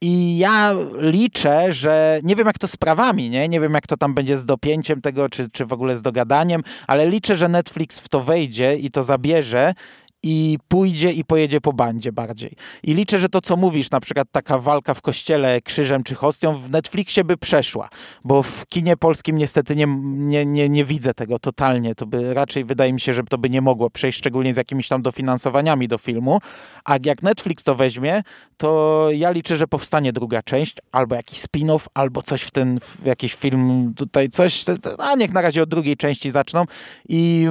i 0.00 0.38
ja 0.38 0.74
liczę, 0.98 1.72
że 1.72 2.20
nie 2.22 2.36
wiem 2.36 2.46
jak 2.46 2.58
to 2.58 2.68
z 2.68 2.76
prawami, 2.76 3.30
nie, 3.30 3.48
nie 3.48 3.60
wiem 3.60 3.74
jak 3.74 3.86
to 3.86 3.96
tam 3.96 4.14
będzie 4.14 4.36
z 4.36 4.44
dopięciem 4.44 5.00
tego, 5.00 5.28
czy, 5.28 5.50
czy 5.50 5.66
w 5.66 5.72
ogóle 5.72 5.96
z 5.96 6.02
dogadaniem, 6.02 6.62
ale 6.86 7.10
liczę, 7.10 7.36
że 7.36 7.48
Netflix 7.48 7.98
w 7.98 8.08
to 8.08 8.20
wejdzie 8.20 8.76
i 8.76 8.90
to 8.90 9.02
zabierze 9.02 9.74
i 10.22 10.58
pójdzie 10.68 11.12
i 11.12 11.24
pojedzie 11.24 11.60
po 11.60 11.72
bandzie 11.72 12.12
bardziej. 12.12 12.52
I 12.82 12.94
liczę, 12.94 13.18
że 13.18 13.28
to, 13.28 13.40
co 13.40 13.56
mówisz, 13.56 13.90
na 13.90 14.00
przykład 14.00 14.28
taka 14.32 14.58
walka 14.58 14.94
w 14.94 15.02
kościele 15.02 15.60
krzyżem 15.60 16.02
czy 16.02 16.14
hostią, 16.14 16.58
w 16.58 16.70
Netflixie 16.70 17.24
by 17.24 17.36
przeszła, 17.36 17.88
bo 18.24 18.42
w 18.42 18.66
kinie 18.66 18.96
polskim 18.96 19.38
niestety 19.38 19.76
nie, 19.76 19.86
nie, 20.06 20.46
nie, 20.46 20.68
nie 20.68 20.84
widzę 20.84 21.14
tego 21.14 21.38
totalnie. 21.38 21.94
To 21.94 22.06
by 22.06 22.34
raczej 22.34 22.64
wydaje 22.64 22.92
mi 22.92 23.00
się, 23.00 23.12
że 23.14 23.22
to 23.22 23.38
by 23.38 23.50
nie 23.50 23.60
mogło 23.60 23.90
przejść, 23.90 24.18
szczególnie 24.18 24.54
z 24.54 24.56
jakimiś 24.56 24.88
tam 24.88 25.02
dofinansowaniami 25.02 25.88
do 25.88 25.98
filmu. 25.98 26.38
A 26.84 26.96
jak 27.04 27.22
Netflix 27.22 27.64
to 27.64 27.74
weźmie, 27.74 28.22
to 28.56 29.08
ja 29.12 29.30
liczę, 29.30 29.56
że 29.56 29.66
powstanie 29.66 30.12
druga 30.12 30.42
część, 30.42 30.76
albo 30.92 31.14
jakiś 31.14 31.38
spin-off, 31.38 31.86
albo 31.94 32.22
coś 32.22 32.42
w 32.42 32.50
ten, 32.50 32.80
w 32.80 33.06
jakiś 33.06 33.34
film 33.34 33.94
tutaj, 33.96 34.28
coś, 34.28 34.64
a 34.98 35.14
niech 35.14 35.32
na 35.32 35.42
razie 35.42 35.62
od 35.62 35.68
drugiej 35.68 35.96
części 35.96 36.30
zaczną. 36.30 36.64
I 37.08 37.46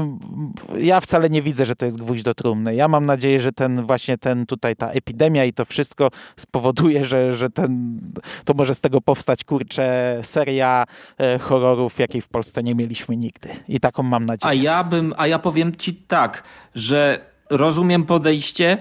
ja 0.79 1.01
wcale 1.01 1.29
nie 1.29 1.41
widzę, 1.41 1.65
że 1.65 1.75
to 1.75 1.85
jest 1.85 1.97
gwóźdź 1.97 2.23
do 2.23 2.33
trumny 2.33 2.55
ja 2.73 2.88
mam 2.88 3.06
nadzieję, 3.06 3.40
że 3.41 3.52
ten 3.52 3.82
właśnie 3.82 4.18
ten 4.18 4.45
tutaj 4.45 4.76
ta 4.76 4.90
epidemia 4.90 5.45
i 5.45 5.53
to 5.53 5.65
wszystko 5.65 6.10
spowoduje, 6.36 7.06
że, 7.06 7.36
że 7.36 7.49
ten, 7.49 8.02
to 8.45 8.53
może 8.53 8.76
z 8.76 8.82
tego 8.82 9.02
powstać 9.02 9.44
kurczę 9.44 10.19
seria 10.23 10.86
e, 11.18 11.40
horrorów, 11.40 11.99
jakiej 11.99 12.22
w 12.22 12.27
Polsce 12.27 12.64
nie 12.64 12.76
mieliśmy 12.76 13.18
nigdy. 13.18 13.49
I 13.68 13.80
taką 13.80 14.03
mam 14.03 14.26
nadzieję. 14.26 14.49
A 14.49 14.53
ja 14.53 14.84
bym, 14.84 15.14
a 15.18 15.27
ja 15.27 15.40
powiem 15.40 15.76
ci 15.76 15.94
tak, 15.94 16.44
że 16.76 17.19
rozumiem 17.49 18.03
podejście, 18.03 18.77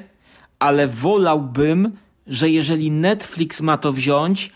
ale 0.58 0.88
wolałbym, 0.88 1.92
że 2.26 2.50
jeżeli 2.50 2.90
Netflix 2.90 3.60
ma 3.60 3.76
to 3.76 3.92
wziąć, 3.92 4.50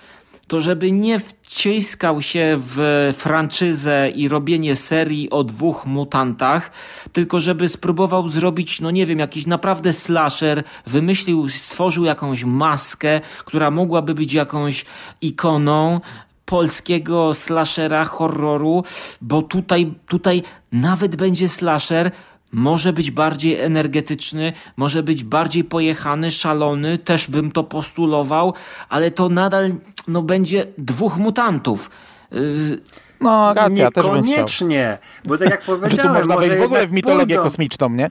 to 0.49 0.61
żeby 0.61 0.93
nie 0.93 1.21
wciskał 1.21 2.23
się 2.23 2.59
w 2.61 3.11
franczyzę 3.17 4.11
i 4.15 4.29
robienie 4.29 4.77
serii 4.77 5.31
o 5.31 5.45
dwóch 5.45 5.87
mutantach, 5.87 6.71
tylko 7.13 7.41
żeby 7.41 7.69
spróbował 7.69 8.29
zrobić, 8.29 8.81
no 8.81 8.91
nie 8.91 9.07
wiem, 9.07 9.19
jakiś 9.19 9.47
naprawdę 9.47 9.93
slasher, 9.93 10.63
wymyślił, 10.87 11.49
stworzył 11.49 12.05
jakąś 12.05 12.45
maskę, 12.45 13.21
która 13.45 13.71
mogłaby 13.71 14.15
być 14.15 14.33
jakąś 14.33 14.85
ikoną, 15.21 16.01
polskiego 16.45 17.35
slashera, 17.35 18.05
horroru, 18.05 18.85
bo 19.21 19.43
tutaj, 19.43 19.95
tutaj 20.07 20.43
nawet 20.73 21.17
będzie 21.17 21.49
slasher, 21.49 22.11
może 22.53 22.93
być 22.93 23.11
bardziej 23.11 23.61
energetyczny, 23.61 24.53
może 24.77 25.03
być 25.03 25.25
bardziej 25.25 25.65
pojechany, 25.65 26.31
szalony, 26.31 26.99
też 26.99 27.31
bym 27.31 27.53
to 27.53 27.65
postulował, 27.65 28.55
ale 28.89 29.11
to 29.11 29.29
nadal 29.29 29.71
no, 30.09 30.23
będzie 30.23 30.65
dwóch 30.79 31.17
mutantów. 31.17 31.91
Y, 32.33 32.81
no, 33.21 33.55
racja, 33.55 33.89
Niekoniecznie, 33.95 34.99
bo 35.25 35.39
tak 35.39 35.51
jak 35.51 35.63
powiedziałem... 35.63 35.91
Czy 35.97 36.03
tu 36.03 36.09
można 36.09 36.37
wejść 36.37 36.57
w 36.57 36.63
ogóle 36.63 36.87
w 36.87 36.93
mitologię 36.93 37.35
pójdą, 37.35 37.43
kosmiczną, 37.43 37.91
nie? 37.91 38.11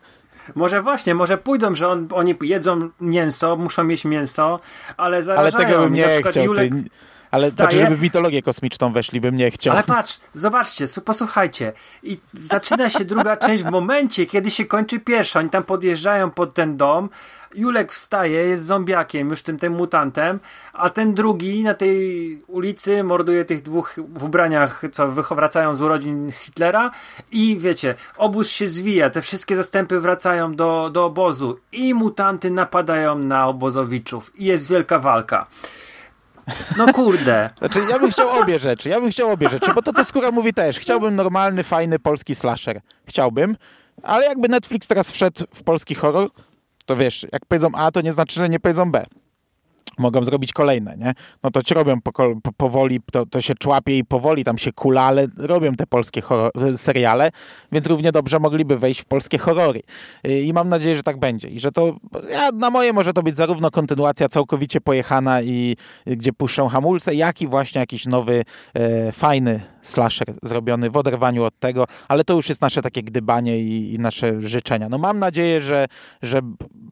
Może 0.56 0.82
właśnie, 0.82 1.16
może 1.16 1.38
pójdą, 1.38 1.76
że 1.76 1.88
on, 1.90 2.08
oni 2.12 2.36
jedzą 2.42 2.90
mięso, 3.02 3.56
muszą 3.56 3.84
mieć 3.84 4.06
mięso, 4.06 4.60
ale 4.98 5.24
zarażają. 5.24 5.56
Ale 5.56 5.66
tego 5.66 5.84
bym 5.84 5.94
nie 5.94 6.22
chciał. 6.24 6.46
Julek, 6.46 6.74
Ale 7.32 7.48
wstaje... 7.48 7.70
znaczy, 7.70 7.84
żeby 7.86 7.96
w 7.96 8.02
mitologię 8.02 8.42
kosmiczną 8.42 8.94
weszli, 8.94 9.22
bym 9.22 9.38
nie 9.38 9.52
chciał. 9.52 9.74
Ale 9.74 9.84
patrz, 9.84 10.20
zobaczcie, 10.34 10.86
posłuchajcie. 11.06 11.74
I 12.04 12.18
zaczyna 12.34 12.90
się 12.90 13.06
druga 13.06 13.38
część 13.38 13.64
w 13.64 13.72
momencie, 13.72 14.26
kiedy 14.26 14.52
się 14.52 14.66
kończy 14.66 15.00
pierwsza. 15.00 15.40
Oni 15.40 15.50
tam 15.50 15.64
podjeżdżają 15.64 16.32
pod 16.32 16.54
ten 16.54 16.78
dom. 16.78 17.10
Julek 17.56 17.94
wstaje, 17.94 18.44
jest 18.44 18.66
zombiakiem, 18.66 19.30
już 19.30 19.44
tym, 19.44 19.60
tym 19.60 19.74
mutantem, 19.74 20.40
a 20.74 20.90
ten 20.90 21.14
drugi 21.14 21.64
na 21.64 21.74
tej 21.74 22.42
ulicy 22.48 23.04
morduje 23.04 23.46
tych 23.46 23.62
dwóch 23.62 23.96
w 24.16 24.24
ubraniach, 24.24 24.84
co 24.92 25.08
wracają 25.12 25.74
z 25.74 25.82
urodzin 25.82 26.32
Hitlera 26.32 26.92
i 27.32 27.58
wiecie, 27.60 27.96
obóz 28.18 28.50
się 28.50 28.68
zwija, 28.68 29.10
te 29.10 29.22
wszystkie 29.22 29.56
zastępy 29.56 30.00
wracają 30.00 30.56
do, 30.56 30.90
do 30.90 31.06
obozu 31.06 31.60
i 31.72 31.94
mutanty 31.94 32.52
napadają 32.52 33.20
na 33.20 33.48
obozowiczów 33.48 34.40
i 34.40 34.46
jest 34.46 34.70
wielka 34.70 35.00
walka. 35.00 35.48
No 36.78 36.94
kurde. 36.94 37.50
Znaczy, 37.58 37.80
ja 37.90 38.00
bym 38.00 38.12
chciał 38.12 38.30
obie 38.30 38.60
rzeczy. 38.60 38.90
Ja 38.90 39.02
bym 39.02 39.12
chciał 39.12 39.32
obie 39.32 39.50
rzeczy, 39.50 39.74
bo 39.74 39.82
to, 39.82 39.94
co 39.94 40.06
Skóra 40.06 40.32
mówi 40.32 40.54
też. 40.54 40.80
Chciałbym 40.80 41.16
normalny, 41.16 41.64
fajny 41.64 42.00
polski 42.00 42.36
slasher. 42.36 42.82
Chciałbym, 43.06 43.58
ale 44.04 44.26
jakby 44.26 44.50
Netflix 44.50 44.88
teraz 44.88 45.12
wszedł 45.12 45.44
w 45.56 45.64
polski 45.64 45.96
horror, 45.96 46.30
to 46.86 46.96
wiesz, 46.96 47.26
jak 47.32 47.46
powiedzą 47.46 47.70
A, 47.74 47.92
to 47.92 48.02
nie 48.02 48.14
znaczy, 48.14 48.40
że 48.40 48.50
nie 48.50 48.60
powiedzą 48.60 48.92
B 48.92 49.06
mogą 49.98 50.24
zrobić 50.24 50.54
kolejne, 50.54 50.98
nie? 50.98 51.14
No 51.44 51.52
to 51.52 51.64
ci 51.64 51.74
robią 51.74 52.02
po, 52.02 52.12
po, 52.12 52.52
powoli, 52.58 53.00
to, 53.12 53.26
to 53.26 53.42
się 53.42 53.56
człapie 53.56 53.98
i 53.98 54.06
powoli 54.06 54.44
tam 54.44 54.58
się 54.58 54.72
kula, 54.72 55.04
ale 55.04 55.28
robią 55.38 55.76
te 55.76 55.88
polskie 55.88 56.22
seriale, 56.76 57.32
więc 57.72 57.88
równie 57.88 58.12
dobrze 58.12 58.40
mogliby 58.40 58.78
wejść 58.78 59.02
w 59.02 59.06
polskie 59.06 59.38
horrory. 59.38 59.82
I 60.24 60.54
mam 60.54 60.70
nadzieję, 60.70 60.96
że 60.96 61.04
tak 61.04 61.20
będzie. 61.20 61.48
I 61.48 61.60
że 61.60 61.72
to, 61.72 61.96
ja, 62.32 62.52
na 62.52 62.70
moje 62.70 62.94
może 62.94 63.14
to 63.14 63.24
być 63.24 63.36
zarówno 63.36 63.72
kontynuacja 63.72 64.30
całkowicie 64.30 64.82
pojechana 64.82 65.42
i 65.42 65.76
gdzie 66.06 66.34
puszczą 66.34 66.68
hamulce, 66.68 67.16
jak 67.16 67.42
i 67.42 67.48
właśnie 67.48 67.80
jakiś 67.80 68.06
nowy, 68.06 68.44
e, 68.74 69.12
fajny 69.12 69.62
slasher 69.90 70.34
zrobiony 70.44 70.90
w 70.90 70.98
oderwaniu 70.98 71.44
od 71.44 71.60
tego, 71.60 71.86
ale 72.08 72.24
to 72.24 72.34
już 72.34 72.50
jest 72.50 72.62
nasze 72.62 72.82
takie 72.82 73.04
gdybanie 73.04 73.60
i, 73.60 73.94
i 73.94 74.00
nasze 74.00 74.42
życzenia. 74.42 74.90
No 74.90 74.98
mam 74.98 75.20
nadzieję, 75.20 75.62
że, 75.62 75.86
że 76.22 76.42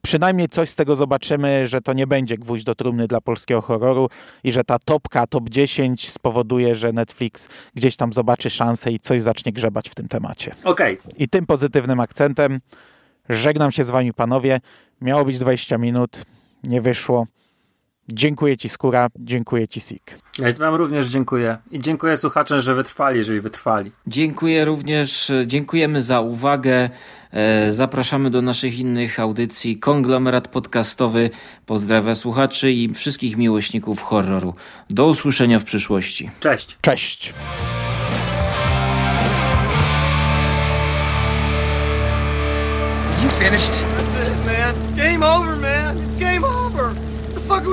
przynajmniej 0.02 0.50
coś 0.50 0.70
z 0.70 0.76
tego 0.76 0.96
zobaczymy, 0.96 1.68
że 1.68 1.82
to 1.82 1.94
nie 1.94 2.08
będzie 2.08 2.38
gwóźdź 2.38 2.64
do 2.64 2.76
trumny 2.76 3.08
dla 3.08 3.22
polskiego 3.22 3.62
horroru 3.62 4.10
i 4.44 4.52
że 4.52 4.64
ta 4.64 4.80
topka, 4.80 5.28
top 5.28 5.50
10 5.50 6.10
spowoduje, 6.12 6.76
że 6.76 6.94
Netflix 6.94 7.48
gdzieś 7.76 7.96
tam 7.96 8.14
zobaczy 8.14 8.50
szansę 8.50 8.92
i 8.92 9.00
coś 9.00 9.22
zacznie 9.22 9.52
grzebać 9.52 9.90
w 9.90 9.96
tym 9.96 10.08
temacie. 10.08 10.56
Okej. 10.64 11.00
Okay. 11.00 11.12
I 11.18 11.30
tym 11.30 11.46
pozytywnym 11.46 12.00
akcentem 12.00 12.60
żegnam 13.30 13.72
się 13.72 13.84
z 13.84 13.90
wami 13.90 14.14
panowie. 14.14 14.60
Miało 15.02 15.26
być 15.26 15.40
20 15.40 15.78
minut, 15.78 16.26
nie 16.64 16.82
wyszło. 16.82 17.28
Dziękuję 18.10 18.58
Ci 18.58 18.70
Skóra, 18.70 19.08
dziękuję 19.20 19.68
Ci 19.68 19.82
Sik. 19.82 20.20
Ja 20.40 20.54
Wam 20.54 20.76
również 20.76 21.06
dziękuję. 21.06 21.58
I 21.72 21.80
dziękuję 21.80 22.18
słuchaczom, 22.18 22.60
że 22.60 22.76
wytrwali, 22.76 23.18
jeżeli 23.18 23.42
wytrwali. 23.42 23.92
Dziękuję 24.08 24.66
również, 24.66 25.32
dziękujemy 25.46 26.02
za 26.02 26.22
uwagę. 26.22 26.90
E, 27.32 27.74
zapraszamy 27.74 28.30
do 28.30 28.42
naszych 28.42 28.80
innych 28.80 29.20
audycji. 29.20 29.78
Konglomerat 29.80 30.48
podcastowy 30.48 31.30
pozdrawia 31.66 32.16
słuchaczy 32.16 32.72
i 32.72 32.94
wszystkich 32.94 33.38
miłośników 33.38 34.02
horroru. 34.02 34.54
Do 34.90 35.08
usłyszenia 35.08 35.60
w 35.60 35.64
przyszłości. 35.64 36.30
Cześć. 36.40 36.78
Cześć. 36.82 37.34
You 43.24 43.30
finished? 43.30 43.95